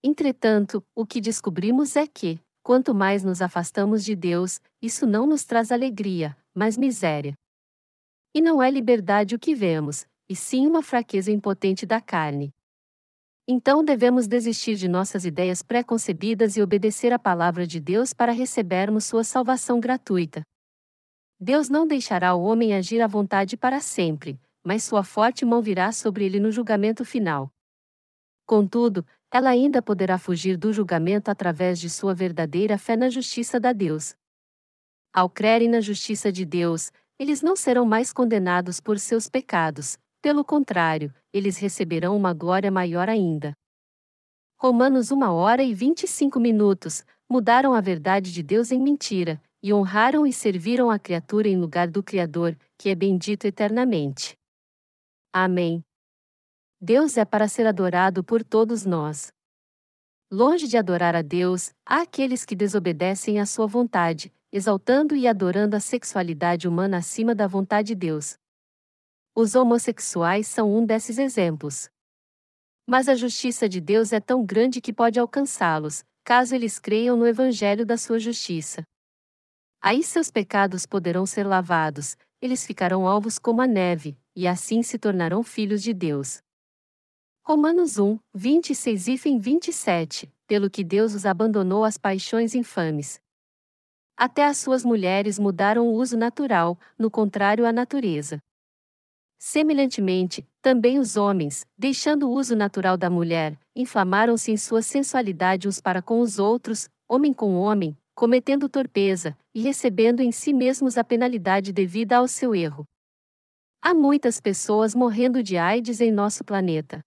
Entretanto, 0.05 0.85
o 0.94 1.06
que 1.06 1.23
descobrimos 1.23 1.97
é 1.97 2.06
que, 2.06 2.39
quanto 2.62 2.94
mais 2.94 3.24
nos 3.24 3.40
afastamos 3.40 4.05
de 4.05 4.15
Deus, 4.15 4.60
isso 4.82 5.06
não 5.06 5.27
nos 5.27 5.47
traz 5.47 5.73
alegria, 5.73 6.36
mas 6.55 6.77
miséria. 6.77 7.32
E 8.35 8.43
não 8.43 8.62
é 8.62 8.70
liberdade 8.70 9.35
o 9.35 9.39
que 9.39 9.55
vemos, 9.55 10.06
e 10.28 10.36
sim 10.36 10.66
uma 10.66 10.82
fraqueza 10.82 11.32
impotente 11.32 11.86
da 11.86 11.98
carne. 11.98 12.52
Então 13.48 13.82
devemos 13.82 14.28
desistir 14.28 14.77
de 14.77 14.86
nossas 14.86 15.24
ideias 15.24 15.62
pré-concebidas 15.62 16.59
e 16.59 16.62
obedecer 16.62 17.10
à 17.10 17.19
palavra 17.19 17.66
de 17.66 17.81
Deus 17.81 18.12
para 18.12 18.32
recebermos 18.32 19.06
sua 19.06 19.24
salvação 19.24 19.81
gratuita. 19.81 20.43
Deus 21.40 21.69
não 21.69 21.86
deixará 21.86 22.35
o 22.35 22.43
homem 22.43 22.74
agir 22.74 23.01
à 23.01 23.06
vontade 23.06 23.56
para 23.56 23.81
sempre, 23.81 24.40
mas 24.65 24.82
sua 24.82 25.05
forte 25.05 25.44
mão 25.44 25.62
virá 25.62 25.93
sobre 25.93 26.24
ele 26.24 26.40
no 26.40 26.51
julgamento 26.51 27.05
final. 27.05 27.52
Contudo, 28.44 29.06
ela 29.31 29.51
ainda 29.51 29.81
poderá 29.81 30.19
fugir 30.19 30.56
do 30.56 30.73
julgamento 30.73 31.31
através 31.31 31.78
de 31.78 31.89
sua 31.89 32.15
verdadeira 32.15 32.77
fé 32.77 32.97
na 32.97 33.09
justiça 33.09 33.60
da 33.60 33.73
Deus. 33.73 34.16
Ao 35.12 35.31
crerem 35.31 35.69
na 35.69 35.81
justiça 35.81 36.32
de 36.32 36.44
Deus, 36.44 36.90
eles 37.19 37.40
não 37.40 37.55
serão 37.55 37.85
mais 37.85 38.12
condenados 38.12 38.81
por 38.81 38.98
seus 38.98 39.28
pecados, 39.28 39.98
pelo 40.20 40.44
contrário, 40.44 41.15
eles 41.32 41.56
receberão 41.59 42.16
uma 42.16 42.35
glória 42.35 42.70
maior 42.70 43.09
ainda. 43.09 43.52
Romanos 44.56 45.12
1 45.12 45.23
hora 45.23 45.62
e 45.62 45.73
25 45.73 46.40
minutos 46.40 47.05
mudaram 47.28 47.74
a 47.74 47.81
verdade 47.81 48.32
de 48.32 48.43
Deus 48.43 48.73
em 48.73 48.81
mentira, 48.81 49.40
e 49.69 49.73
honraram 49.73 50.27
e 50.27 50.32
serviram 50.32 50.90
a 50.90 50.99
criatura 50.99 51.47
em 51.47 51.59
lugar 51.59 51.89
do 51.89 52.03
Criador, 52.03 52.57
que 52.78 52.89
é 52.89 52.95
bendito 52.95 53.45
eternamente. 53.45 54.35
Amém. 55.31 55.85
Deus 56.81 57.19
é 57.19 57.24
para 57.24 57.47
ser 57.49 57.66
adorado 57.66 58.24
por 58.24 58.43
todos 58.43 58.86
nós. 58.86 59.31
Longe 60.31 60.66
de 60.66 60.78
adorar 60.78 61.15
a 61.15 61.20
Deus, 61.20 61.70
há 61.85 62.01
aqueles 62.01 62.47
que 62.47 62.57
desobedecem 62.57 63.40
à 63.40 63.45
sua 63.45 63.66
vontade, 63.66 64.32
exaltando 64.51 65.15
e 65.15 65.28
adorando 65.28 65.77
a 65.77 65.81
sexualidade 65.81 66.66
humana 66.66 66.97
acima 66.97 67.35
da 67.35 67.47
vontade 67.47 67.89
de 67.89 67.95
Deus. 67.95 68.39
Os 69.35 69.55
homossexuais 69.55 70.47
são 70.47 70.74
um 70.74 70.86
desses 70.86 71.19
exemplos. 71.19 71.90
Mas 72.86 73.07
a 73.07 73.15
justiça 73.15 73.69
de 73.69 73.82
Deus 73.82 74.15
é 74.15 74.20
tão 74.20 74.47
grande 74.47 74.81
que 74.81 74.95
pode 74.95 75.20
alcançá-los, 75.20 76.03
caso 76.24 76.55
eles 76.55 76.78
creiam 76.78 77.19
no 77.19 77.27
evangelho 77.27 77.85
da 77.85 77.99
sua 77.99 78.19
justiça. 78.19 78.82
Aí 79.80 80.02
seus 80.02 80.30
pecados 80.30 80.86
poderão 80.86 81.24
ser 81.24 81.46
lavados, 81.46 82.16
eles 82.42 82.66
ficarão 82.66 83.06
alvos 83.06 83.38
como 83.38 83.62
a 83.62 83.66
neve, 83.66 84.18
e 84.34 84.46
assim 84.46 84.82
se 84.82 84.98
tornarão 84.98 85.42
filhos 85.42 85.82
de 85.82 85.94
Deus. 85.94 86.42
Romanos 87.44 87.96
1, 87.98 88.18
26 88.34 89.09
e 89.09 89.16
27 89.38 90.32
Pelo 90.46 90.68
que 90.68 90.82
Deus 90.82 91.14
os 91.14 91.24
abandonou 91.24 91.84
às 91.84 91.96
paixões 91.96 92.55
infames. 92.55 93.20
Até 94.16 94.44
as 94.44 94.59
suas 94.59 94.84
mulheres 94.84 95.38
mudaram 95.38 95.86
o 95.86 95.94
uso 95.94 96.16
natural, 96.16 96.76
no 96.98 97.09
contrário 97.10 97.64
à 97.64 97.72
natureza. 97.72 98.42
Semelhantemente, 99.38 100.44
também 100.60 100.98
os 100.98 101.16
homens, 101.16 101.64
deixando 101.78 102.28
o 102.28 102.32
uso 102.32 102.56
natural 102.56 102.96
da 102.96 103.09
mulher, 103.09 103.56
inflamaram-se 103.76 104.50
em 104.50 104.56
sua 104.56 104.82
sensualidade 104.82 105.68
uns 105.68 105.80
para 105.80 106.02
com 106.02 106.20
os 106.20 106.40
outros, 106.40 106.88
homem 107.09 107.32
com 107.32 107.55
homem, 107.55 107.96
cometendo 108.19 108.69
torpeza 108.69 109.39
e 109.55 109.61
recebendo 109.61 110.20
em 110.20 110.32
si 110.32 110.53
mesmos 110.53 110.99
a 110.99 111.05
penalidade 111.05 111.73
devida 111.73 112.16
ao 112.16 112.27
seu 112.27 112.53
erro. 112.53 112.85
Há 113.81 113.95
muitas 113.95 114.40
pessoas 114.40 114.93
morrendo 114.93 115.40
de 115.40 115.57
AIDS 115.57 116.01
em 116.01 116.11
nosso 116.11 116.43
planeta. 116.43 117.01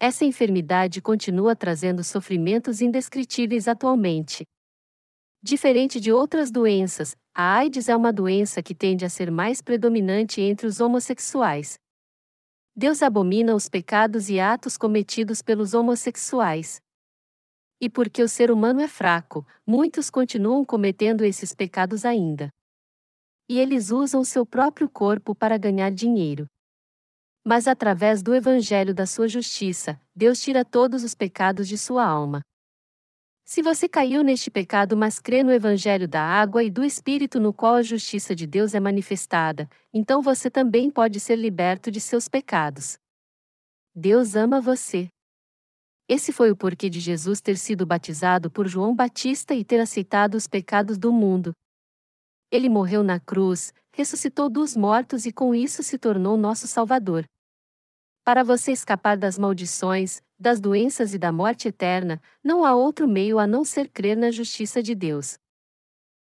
Essa 0.00 0.24
enfermidade 0.24 1.00
continua 1.00 1.54
trazendo 1.54 2.02
sofrimentos 2.02 2.80
indescritíveis 2.80 3.68
atualmente. 3.68 4.42
Diferente 5.40 6.00
de 6.00 6.10
outras 6.10 6.50
doenças, 6.50 7.14
a 7.32 7.54
AIDS 7.58 7.88
é 7.88 7.94
uma 7.94 8.12
doença 8.12 8.60
que 8.60 8.74
tende 8.74 9.04
a 9.04 9.08
ser 9.08 9.30
mais 9.30 9.62
predominante 9.62 10.40
entre 10.40 10.66
os 10.66 10.80
homossexuais. 10.80 11.78
Deus 12.74 13.04
abomina 13.04 13.54
os 13.54 13.68
pecados 13.68 14.28
e 14.28 14.40
atos 14.40 14.76
cometidos 14.76 15.42
pelos 15.42 15.74
homossexuais. 15.74 16.80
E 17.80 17.88
porque 17.88 18.22
o 18.22 18.28
ser 18.28 18.50
humano 18.50 18.80
é 18.80 18.88
fraco, 18.88 19.46
muitos 19.66 20.10
continuam 20.10 20.64
cometendo 20.64 21.24
esses 21.24 21.54
pecados 21.54 22.04
ainda. 22.04 22.52
E 23.48 23.58
eles 23.58 23.90
usam 23.90 24.24
seu 24.24 24.44
próprio 24.44 24.88
corpo 24.88 25.34
para 25.34 25.56
ganhar 25.56 25.90
dinheiro. 25.90 26.46
Mas 27.44 27.66
através 27.66 28.22
do 28.22 28.34
evangelho 28.34 28.92
da 28.92 29.06
sua 29.06 29.28
justiça, 29.28 30.00
Deus 30.14 30.40
tira 30.40 30.64
todos 30.64 31.04
os 31.04 31.14
pecados 31.14 31.68
de 31.68 31.78
sua 31.78 32.04
alma. 32.04 32.42
Se 33.44 33.62
você 33.62 33.88
caiu 33.88 34.22
neste 34.22 34.50
pecado, 34.50 34.94
mas 34.94 35.18
crê 35.18 35.42
no 35.42 35.50
evangelho 35.50 36.06
da 36.06 36.20
água 36.20 36.62
e 36.62 36.70
do 36.70 36.84
espírito 36.84 37.40
no 37.40 37.50
qual 37.50 37.76
a 37.76 37.82
justiça 37.82 38.34
de 38.34 38.46
Deus 38.46 38.74
é 38.74 38.80
manifestada, 38.80 39.66
então 39.94 40.20
você 40.20 40.50
também 40.50 40.90
pode 40.90 41.18
ser 41.18 41.36
liberto 41.36 41.90
de 41.90 41.98
seus 41.98 42.28
pecados. 42.28 42.98
Deus 43.94 44.36
ama 44.36 44.60
você. 44.60 45.08
Esse 46.08 46.32
foi 46.32 46.50
o 46.50 46.56
porquê 46.56 46.88
de 46.88 47.00
Jesus 47.00 47.38
ter 47.38 47.58
sido 47.58 47.84
batizado 47.84 48.50
por 48.50 48.66
João 48.66 48.96
Batista 48.96 49.54
e 49.54 49.62
ter 49.62 49.78
aceitado 49.78 50.36
os 50.36 50.46
pecados 50.46 50.96
do 50.96 51.12
mundo. 51.12 51.52
Ele 52.50 52.70
morreu 52.70 53.02
na 53.02 53.20
cruz, 53.20 53.74
ressuscitou 53.92 54.48
dos 54.48 54.74
mortos 54.74 55.26
e 55.26 55.32
com 55.32 55.54
isso 55.54 55.82
se 55.82 55.98
tornou 55.98 56.38
nosso 56.38 56.66
Salvador. 56.66 57.24
Para 58.24 58.42
você 58.42 58.72
escapar 58.72 59.18
das 59.18 59.38
maldições, 59.38 60.22
das 60.38 60.58
doenças 60.58 61.12
e 61.12 61.18
da 61.18 61.30
morte 61.30 61.68
eterna, 61.68 62.22
não 62.42 62.64
há 62.64 62.74
outro 62.74 63.06
meio 63.06 63.38
a 63.38 63.46
não 63.46 63.62
ser 63.62 63.90
crer 63.90 64.16
na 64.16 64.30
justiça 64.30 64.82
de 64.82 64.94
Deus. 64.94 65.36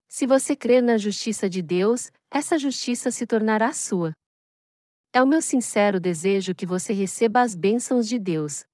Se 0.09 0.27
você 0.27 0.55
crer 0.55 0.83
na 0.83 0.97
justiça 0.97 1.49
de 1.49 1.61
Deus, 1.61 2.13
essa 2.31 2.57
justiça 2.57 3.11
se 3.11 3.27
tornará 3.27 3.73
sua. 3.73 4.13
É 5.13 5.21
o 5.21 5.27
meu 5.27 5.43
sincero 5.43 5.99
desejo 5.99 6.55
que 6.55 6.67
você 6.67 6.93
receba 6.93 7.41
as 7.41 7.55
bênçãos 7.55 8.07
de 8.07 8.19
Deus. 8.19 8.65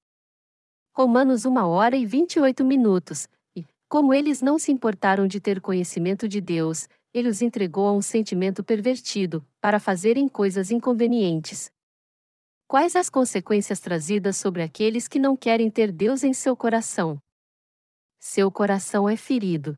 Romanos 0.98 1.46
1 1.46 1.56
hora 1.58 1.96
e 1.96 2.04
28 2.04 2.64
minutos. 2.64 3.28
E, 3.54 3.64
como 3.88 4.12
eles 4.12 4.42
não 4.42 4.58
se 4.58 4.72
importaram 4.72 5.28
de 5.28 5.38
ter 5.38 5.60
conhecimento 5.60 6.26
de 6.26 6.40
Deus, 6.40 6.88
ele 7.14 7.28
os 7.28 7.40
entregou 7.40 7.86
a 7.86 7.92
um 7.92 8.02
sentimento 8.02 8.64
pervertido, 8.64 9.46
para 9.60 9.78
fazerem 9.78 10.26
coisas 10.26 10.72
inconvenientes. 10.72 11.70
Quais 12.66 12.96
as 12.96 13.08
consequências 13.08 13.78
trazidas 13.78 14.38
sobre 14.38 14.60
aqueles 14.60 15.06
que 15.06 15.20
não 15.20 15.36
querem 15.36 15.70
ter 15.70 15.92
Deus 15.92 16.24
em 16.24 16.32
seu 16.32 16.56
coração? 16.56 17.16
Seu 18.18 18.50
coração 18.50 19.08
é 19.08 19.16
ferido. 19.16 19.76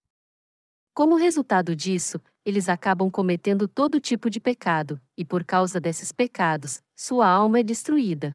Como 0.95 1.17
resultado 1.17 1.77
disso, 1.77 2.19
eles 2.47 2.67
acabam 2.67 3.11
cometendo 3.11 3.69
todo 3.69 4.01
tipo 4.01 4.31
de 4.31 4.41
pecado, 4.41 4.99
e 5.19 5.25
por 5.27 5.45
causa 5.45 5.79
desses 5.79 6.13
pecados, 6.13 6.81
sua 6.97 7.29
alma 7.29 7.61
é 7.61 7.63
destruída. 7.63 8.33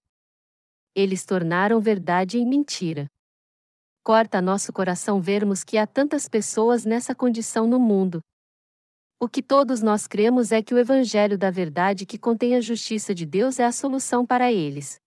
Eles 0.96 1.26
tornaram 1.26 1.80
verdade 1.80 2.40
em 2.40 2.48
mentira. 2.48 3.12
Corta 4.02 4.42
nosso 4.42 4.72
coração 4.72 5.20
vermos 5.22 5.64
que 5.64 5.78
há 5.78 5.86
tantas 5.86 6.28
pessoas 6.28 6.86
nessa 6.86 7.14
condição 7.14 7.68
no 7.68 7.80
mundo, 7.80 8.22
o 9.18 9.30
que 9.30 9.42
todos 9.42 9.82
nós 9.82 10.08
cremos 10.08 10.52
é 10.52 10.62
que 10.62 10.74
o 10.74 10.78
Evangelho 10.78 11.38
da 11.38 11.50
Verdade 11.50 12.06
que 12.06 12.18
contém 12.18 12.54
a 12.54 12.60
justiça 12.60 13.16
de 13.16 13.26
Deus 13.26 13.60
é 13.60 13.66
a 13.66 13.72
solução 13.72 14.26
para 14.26 14.52
eles. 14.52 15.00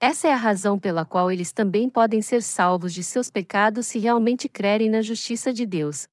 Essa 0.00 0.28
é 0.28 0.32
a 0.32 0.36
razão 0.36 0.78
pela 0.78 1.04
qual 1.04 1.30
eles 1.30 1.52
também 1.52 1.90
podem 1.90 2.22
ser 2.22 2.42
salvos 2.42 2.94
de 2.94 3.02
seus 3.02 3.28
pecados 3.28 3.86
se 3.86 3.98
realmente 3.98 4.48
crerem 4.48 4.88
na 4.88 5.02
justiça 5.02 5.52
de 5.52 5.66
Deus. 5.66 6.06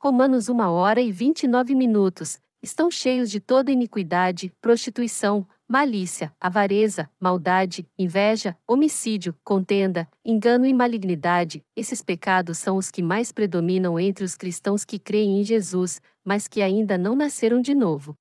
Romanos 0.00 0.48
1 0.48 0.60
hora 0.60 1.00
e 1.00 1.10
29 1.10 1.74
minutos 1.74 2.38
estão 2.66 2.90
cheios 2.90 3.30
de 3.30 3.38
toda 3.38 3.70
iniquidade, 3.70 4.52
prostituição, 4.60 5.46
malícia, 5.68 6.34
avareza, 6.40 7.08
maldade, 7.18 7.88
inveja, 7.96 8.56
homicídio, 8.66 9.36
contenda, 9.44 10.08
engano 10.24 10.66
e 10.66 10.74
malignidade. 10.74 11.64
Esses 11.76 12.02
pecados 12.02 12.58
são 12.58 12.76
os 12.76 12.90
que 12.90 13.02
mais 13.02 13.30
predominam 13.30 14.00
entre 14.00 14.24
os 14.24 14.34
cristãos 14.34 14.84
que 14.84 14.98
creem 14.98 15.40
em 15.40 15.44
Jesus, 15.44 16.02
mas 16.24 16.48
que 16.48 16.60
ainda 16.60 16.98
não 16.98 17.14
nasceram 17.14 17.60
de 17.60 17.72
novo. 17.72 18.16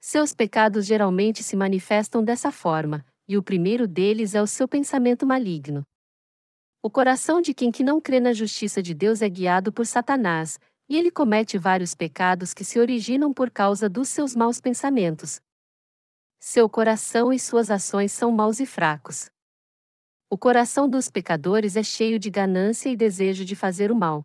Seus 0.00 0.34
pecados 0.34 0.84
geralmente 0.84 1.42
se 1.42 1.56
manifestam 1.56 2.24
dessa 2.24 2.50
forma, 2.50 3.06
e 3.28 3.38
o 3.38 3.42
primeiro 3.42 3.86
deles 3.86 4.34
é 4.34 4.42
o 4.42 4.48
seu 4.48 4.66
pensamento 4.66 5.24
maligno. 5.24 5.84
O 6.82 6.90
coração 6.90 7.40
de 7.40 7.54
quem 7.54 7.70
que 7.70 7.84
não 7.84 8.00
crê 8.00 8.18
na 8.18 8.32
justiça 8.32 8.82
de 8.82 8.92
Deus 8.92 9.22
é 9.22 9.28
guiado 9.28 9.72
por 9.72 9.86
Satanás, 9.86 10.58
e 10.88 10.96
ele 10.96 11.10
comete 11.10 11.58
vários 11.58 11.94
pecados 11.94 12.52
que 12.54 12.64
se 12.64 12.78
originam 12.78 13.32
por 13.32 13.50
causa 13.50 13.88
dos 13.88 14.08
seus 14.08 14.34
maus 14.34 14.60
pensamentos, 14.60 15.40
seu 16.46 16.68
coração 16.68 17.32
e 17.32 17.38
suas 17.38 17.70
ações 17.70 18.12
são 18.12 18.30
maus 18.30 18.60
e 18.60 18.66
fracos. 18.66 19.30
O 20.28 20.36
coração 20.36 20.86
dos 20.86 21.08
pecadores 21.08 21.74
é 21.74 21.82
cheio 21.82 22.18
de 22.18 22.28
ganância 22.28 22.90
e 22.90 22.96
desejo 22.96 23.46
de 23.46 23.56
fazer 23.56 23.90
o 23.90 23.96
mal. 23.96 24.22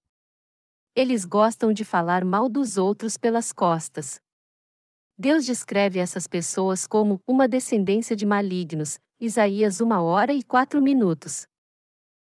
Eles 0.93 1.23
gostam 1.23 1.71
de 1.71 1.85
falar 1.85 2.25
mal 2.25 2.49
dos 2.49 2.75
outros 2.75 3.15
pelas 3.15 3.53
costas. 3.53 4.19
Deus 5.17 5.45
descreve 5.45 5.97
essas 5.97 6.27
pessoas 6.27 6.85
como 6.85 7.21
uma 7.25 7.47
descendência 7.47 8.17
de 8.17 8.25
malignos, 8.25 8.99
Isaías 9.17 9.79
1 9.79 9.89
hora 9.89 10.33
e 10.33 10.43
4 10.43 10.81
minutos. 10.81 11.47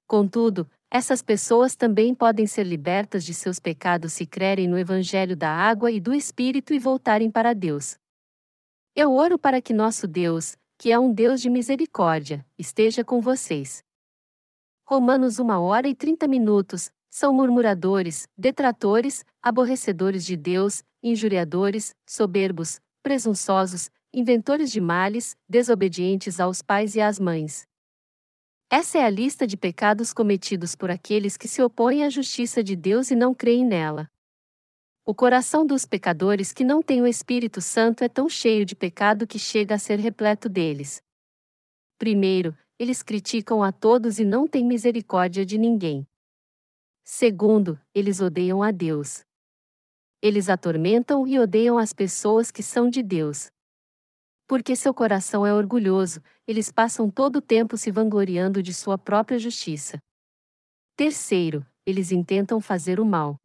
Contudo, 0.07 0.65
essas 0.95 1.23
pessoas 1.23 1.75
também 1.75 2.13
podem 2.13 2.45
ser 2.45 2.65
libertas 2.65 3.25
de 3.25 3.33
seus 3.33 3.59
pecados 3.59 4.13
se 4.13 4.27
crerem 4.27 4.67
no 4.67 4.77
Evangelho 4.77 5.35
da 5.35 5.49
água 5.49 5.89
e 5.91 5.99
do 5.99 6.13
Espírito 6.13 6.71
e 6.71 6.77
voltarem 6.77 7.31
para 7.31 7.55
Deus. 7.55 7.97
Eu 8.95 9.11
oro 9.15 9.39
para 9.39 9.59
que 9.59 9.73
nosso 9.73 10.07
Deus, 10.07 10.55
que 10.77 10.91
é 10.91 10.99
um 10.99 11.11
Deus 11.11 11.41
de 11.41 11.49
misericórdia, 11.49 12.45
esteja 12.59 13.03
com 13.03 13.19
vocês. 13.19 13.83
Romanos 14.85 15.39
1 15.39 15.49
hora 15.49 15.87
e 15.87 15.95
30 15.95 16.27
minutos, 16.27 16.91
são 17.09 17.33
murmuradores, 17.33 18.27
detratores, 18.37 19.25
aborrecedores 19.41 20.23
de 20.23 20.37
Deus, 20.37 20.83
injuriadores, 21.01 21.95
soberbos, 22.07 22.79
presunçosos, 23.01 23.89
inventores 24.13 24.71
de 24.71 24.79
males, 24.79 25.35
desobedientes 25.49 26.39
aos 26.39 26.61
pais 26.61 26.93
e 26.93 27.01
às 27.01 27.19
mães. 27.19 27.67
Essa 28.75 28.97
é 28.97 29.03
a 29.03 29.09
lista 29.11 29.45
de 29.45 29.55
pecados 29.55 30.11
cometidos 30.11 30.75
por 30.75 30.89
aqueles 30.89 31.37
que 31.37 31.47
se 31.47 31.61
opõem 31.61 32.03
à 32.03 32.09
justiça 32.09 32.63
de 32.63 32.75
Deus 32.75 33.11
e 33.11 33.15
não 33.15 33.31
creem 33.31 33.63
nela. 33.63 34.09
O 35.05 35.13
coração 35.13 35.63
dos 35.63 35.85
pecadores 35.85 36.51
que 36.51 36.63
não 36.63 36.81
têm 36.81 36.99
o 36.99 37.05
Espírito 37.05 37.61
Santo 37.61 38.03
é 38.03 38.09
tão 38.09 38.27
cheio 38.27 38.65
de 38.65 38.75
pecado 38.75 39.27
que 39.27 39.37
chega 39.37 39.75
a 39.75 39.77
ser 39.77 39.99
repleto 39.99 40.49
deles. 40.49 41.03
Primeiro, 41.99 42.57
eles 42.79 43.03
criticam 43.03 43.61
a 43.61 43.71
todos 43.71 44.17
e 44.17 44.25
não 44.25 44.47
têm 44.47 44.65
misericórdia 44.65 45.45
de 45.45 45.59
ninguém. 45.59 46.07
Segundo, 47.03 47.79
eles 47.93 48.21
odeiam 48.21 48.63
a 48.63 48.71
Deus. 48.71 49.23
Eles 50.19 50.49
atormentam 50.49 51.27
e 51.27 51.37
odeiam 51.37 51.77
as 51.77 51.93
pessoas 51.93 52.49
que 52.49 52.63
são 52.63 52.89
de 52.89 53.03
Deus. 53.03 53.52
Porque 54.53 54.75
seu 54.75 54.93
coração 54.93 55.47
é 55.47 55.51
orgulhoso, 55.51 56.21
eles 56.45 56.71
passam 56.71 57.09
todo 57.09 57.37
o 57.37 57.41
tempo 57.41 57.75
se 57.75 57.89
vangloriando 57.89 58.61
de 58.61 58.71
sua 58.71 58.99
própria 58.99 59.39
justiça. 59.39 59.97
Terceiro, 60.95 61.65
eles 61.83 62.11
intentam 62.11 62.61
fazer 62.61 62.99
o 62.99 63.03
mal. 63.03 63.35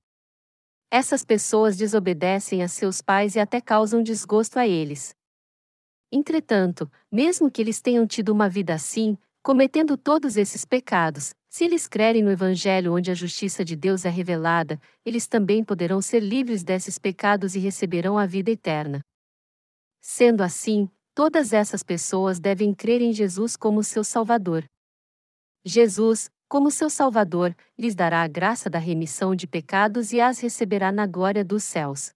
Essas 0.90 1.24
pessoas 1.24 1.78
desobedecem 1.78 2.62
a 2.62 2.68
seus 2.68 3.00
pais 3.00 3.36
e 3.36 3.40
até 3.40 3.58
causam 3.58 4.02
desgosto 4.02 4.58
a 4.58 4.68
eles. 4.68 5.14
Entretanto, 6.12 6.92
mesmo 7.10 7.50
que 7.50 7.62
eles 7.62 7.80
tenham 7.80 8.06
tido 8.06 8.28
uma 8.28 8.46
vida 8.46 8.74
assim, 8.74 9.16
cometendo 9.42 9.96
todos 9.96 10.36
esses 10.36 10.66
pecados, 10.66 11.30
se 11.48 11.64
eles 11.64 11.88
crerem 11.88 12.22
no 12.22 12.30
Evangelho 12.30 12.92
onde 12.92 13.10
a 13.10 13.14
justiça 13.14 13.64
de 13.64 13.74
Deus 13.74 14.04
é 14.04 14.10
revelada, 14.10 14.78
eles 15.06 15.26
também 15.26 15.64
poderão 15.64 16.02
ser 16.02 16.20
livres 16.20 16.62
desses 16.62 16.98
pecados 16.98 17.54
e 17.54 17.58
receberão 17.58 18.18
a 18.18 18.26
vida 18.26 18.50
eterna. 18.50 19.00
Sendo 20.00 20.42
assim, 20.42 20.88
todas 21.18 21.52
essas 21.52 21.82
pessoas 21.82 22.38
devem 22.38 22.72
crer 22.72 23.02
em 23.02 23.12
Jesus 23.12 23.56
como 23.56 23.82
seu 23.82 24.04
Salvador. 24.04 24.64
Jesus, 25.64 26.30
como 26.48 26.70
seu 26.70 26.88
Salvador, 26.88 27.56
lhes 27.76 27.96
dará 27.96 28.22
a 28.22 28.28
graça 28.28 28.70
da 28.70 28.78
remissão 28.78 29.34
de 29.34 29.44
pecados 29.44 30.12
e 30.12 30.20
as 30.20 30.38
receberá 30.38 30.92
na 30.92 31.08
glória 31.08 31.44
dos 31.44 31.64
céus. 31.64 32.12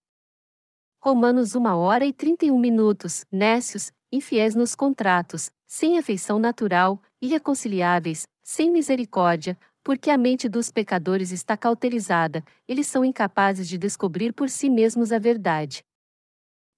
Romanos 1.03 1.57
1 1.57 1.65
hora 1.65 2.07
e 2.07 2.13
31 2.13 2.57
minutos, 2.57 3.25
nécios, 3.29 3.91
infiéis 4.13 4.55
nos 4.55 4.77
contratos, 4.77 5.51
sem 5.67 5.99
afeição 5.99 6.39
natural, 6.39 7.03
irreconciliáveis, 7.21 8.23
sem 8.41 8.71
misericórdia, 8.71 9.59
porque 9.83 10.11
a 10.11 10.17
mente 10.17 10.49
dos 10.49 10.71
pecadores 10.71 11.33
está 11.33 11.57
cauterizada, 11.57 12.45
eles 12.69 12.87
são 12.87 13.05
incapazes 13.05 13.69
de 13.69 13.77
descobrir 13.77 14.33
por 14.33 14.49
si 14.49 14.71
mesmos 14.71 15.11
a 15.11 15.19
verdade. 15.19 15.83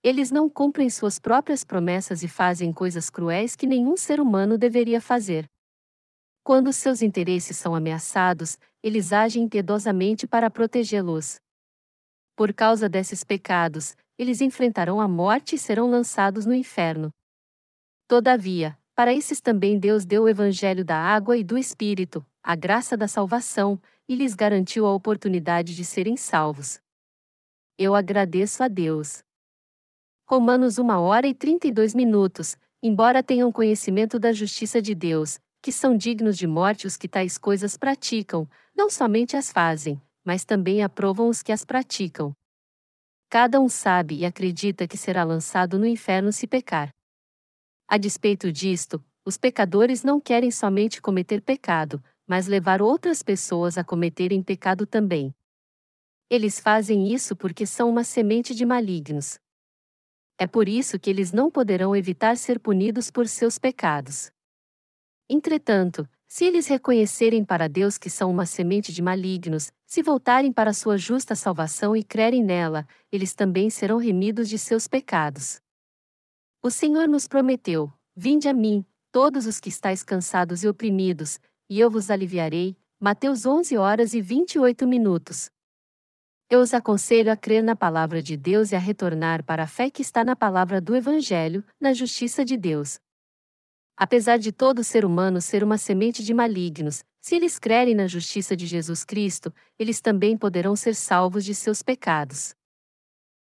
Eles 0.05 0.31
não 0.31 0.51
cumprem 0.51 0.91
suas 0.91 1.19
próprias 1.19 1.65
promessas 1.65 2.23
e 2.23 2.29
fazem 2.29 2.75
coisas 2.75 3.09
cruéis 3.09 3.57
que 3.57 3.67
nenhum 3.67 3.97
ser 3.97 4.21
humano 4.21 4.59
deveria 4.59 5.01
fazer. 5.01 5.51
Quando 6.43 6.71
seus 6.75 7.01
interesses 7.01 7.57
são 7.57 7.75
ameaçados, 7.75 8.59
eles 8.83 9.15
agem 9.15 9.45
impiedosamente 9.45 10.27
para 10.27 10.51
protegê-los. 10.51 11.41
Por 12.37 12.53
causa 12.53 12.87
desses 12.87 13.25
pecados, 13.25 13.97
eles 14.19 14.43
enfrentarão 14.43 15.01
a 15.01 15.09
morte 15.09 15.55
e 15.55 15.59
serão 15.59 15.89
lançados 15.89 16.45
no 16.45 16.53
inferno. 16.53 17.11
Todavia, 18.07 18.79
para 18.95 19.15
esses 19.15 19.41
também 19.41 19.79
Deus 19.79 20.05
deu 20.05 20.25
o 20.25 20.29
evangelho 20.29 20.85
da 20.85 20.99
água 20.99 21.39
e 21.39 21.43
do 21.43 21.57
Espírito, 21.57 22.23
a 22.43 22.55
graça 22.55 22.95
da 22.95 23.09
salvação, 23.09 23.81
e 24.07 24.15
lhes 24.15 24.35
garantiu 24.35 24.85
a 24.85 24.93
oportunidade 24.93 25.75
de 25.75 25.83
serem 25.83 26.15
salvos. 26.15 26.79
Eu 27.79 27.95
agradeço 27.95 28.63
a 28.63 28.69
Deus. 28.69 29.24
Romanos 30.27 30.79
1 30.79 30.89
hora 31.01 31.27
e 31.27 31.35
32 31.35 31.95
minutos, 31.95 32.57
embora 32.83 33.23
tenham 33.23 33.53
conhecimento 33.53 34.19
da 34.19 34.33
justiça 34.33 34.81
de 34.81 34.95
Deus, 34.95 35.39
que 35.61 35.71
são 35.71 35.95
dignos 35.95 36.39
de 36.39 36.47
morte 36.47 36.87
os 36.87 36.97
que 36.97 37.07
tais 37.07 37.37
coisas 37.37 37.77
praticam, 37.77 38.49
não 38.75 38.89
somente 38.89 39.37
as 39.37 39.53
fazem, 39.53 40.01
mas 40.25 40.43
também 40.43 40.83
aprovam 40.83 41.29
os 41.29 41.43
que 41.43 41.53
as 41.53 41.63
praticam. 41.63 42.33
Cada 43.29 43.61
um 43.61 43.69
sabe 43.69 44.17
e 44.17 44.25
acredita 44.25 44.89
que 44.89 44.97
será 44.97 45.25
lançado 45.25 45.79
no 45.79 45.87
inferno 45.87 46.33
se 46.33 46.47
pecar. 46.47 46.89
A 47.87 47.99
despeito 47.99 48.51
disto, 48.51 49.05
os 49.27 49.37
pecadores 49.37 50.03
não 50.03 50.19
querem 50.19 50.51
somente 50.51 51.03
cometer 51.03 51.43
pecado, 51.43 52.03
mas 52.27 52.47
levar 52.47 52.81
outras 52.81 53.23
pessoas 53.23 53.77
a 53.77 53.85
cometerem 53.85 54.43
pecado 54.43 54.87
também. 54.87 55.35
Eles 56.31 56.59
fazem 56.59 57.13
isso 57.13 57.37
porque 57.37 57.67
são 57.67 57.91
uma 57.91 58.05
semente 58.05 58.55
de 58.55 58.65
malignos. 58.65 59.39
É 60.37 60.47
por 60.47 60.69
isso 60.69 60.99
que 60.99 61.09
eles 61.09 61.33
não 61.33 61.51
poderão 61.51 61.95
evitar 61.95 62.37
ser 62.37 62.59
punidos 62.59 63.11
por 63.11 63.29
seus 63.29 63.59
pecados. 63.59 64.33
Entretanto, 65.29 66.09
se 66.27 66.45
eles 66.45 66.67
reconhecerem 66.67 67.45
para 67.45 67.69
Deus 67.69 67.97
que 67.97 68.11
são 68.11 68.31
uma 68.31 68.45
semente 68.45 68.93
de 68.93 69.01
malignos, 69.01 69.73
se 69.87 70.03
voltarem 70.03 70.53
para 70.53 70.73
sua 70.73 70.99
justa 70.99 71.37
salvação 71.37 71.97
e 71.97 72.03
crerem 72.03 72.43
nela, 72.43 72.87
eles 73.13 73.35
também 73.35 73.71
serão 73.71 73.99
remidos 73.99 74.49
de 74.49 74.59
seus 74.59 74.89
pecados. 74.89 75.61
O 76.61 76.71
Senhor 76.71 77.07
nos 77.07 77.29
prometeu: 77.29 77.93
Vinde 78.17 78.49
a 78.49 78.53
mim, 78.53 78.85
todos 79.13 79.47
os 79.47 79.61
que 79.61 79.69
estáis 79.69 80.03
cansados 80.03 80.65
e 80.65 80.69
oprimidos, 80.69 81.39
e 81.71 81.79
eu 81.79 81.89
vos 81.89 82.11
aliviarei. 82.11 82.77
Mateus 82.99 83.47
11 83.47 83.77
horas 83.77 84.15
e 84.15 84.21
28 84.21 84.87
minutos. 84.89 85.51
Eu 86.51 86.61
os 86.61 86.75
aconselho 86.75 87.33
a 87.33 87.37
crer 87.37 87.63
na 87.63 87.75
palavra 87.75 88.23
de 88.23 88.37
Deus 88.37 88.71
e 88.71 88.77
a 88.77 88.79
retornar 88.79 89.43
para 89.43 89.63
a 89.63 89.67
fé 89.67 89.89
que 89.91 90.03
está 90.03 90.23
na 90.23 90.37
palavra 90.37 90.79
do 90.79 90.95
Evangelho, 90.95 91.65
na 91.81 91.95
justiça 91.95 92.45
de 92.45 92.57
Deus. 92.57 93.01
Apesar 93.97 94.39
de 94.39 94.53
todo 94.53 94.85
ser 94.85 95.05
humano 95.05 95.41
ser 95.41 95.65
uma 95.65 95.79
semente 95.79 96.23
de 96.23 96.35
malignos, 96.35 97.03
se 97.21 97.35
eles 97.35 97.59
crerem 97.59 97.95
na 97.95 98.07
justiça 98.07 98.55
de 98.55 98.67
Jesus 98.67 99.05
Cristo, 99.05 99.55
eles 99.79 100.01
também 100.01 100.37
poderão 100.37 100.77
ser 100.77 100.95
salvos 100.95 101.45
de 101.45 101.55
seus 101.55 101.83
pecados. 101.83 102.55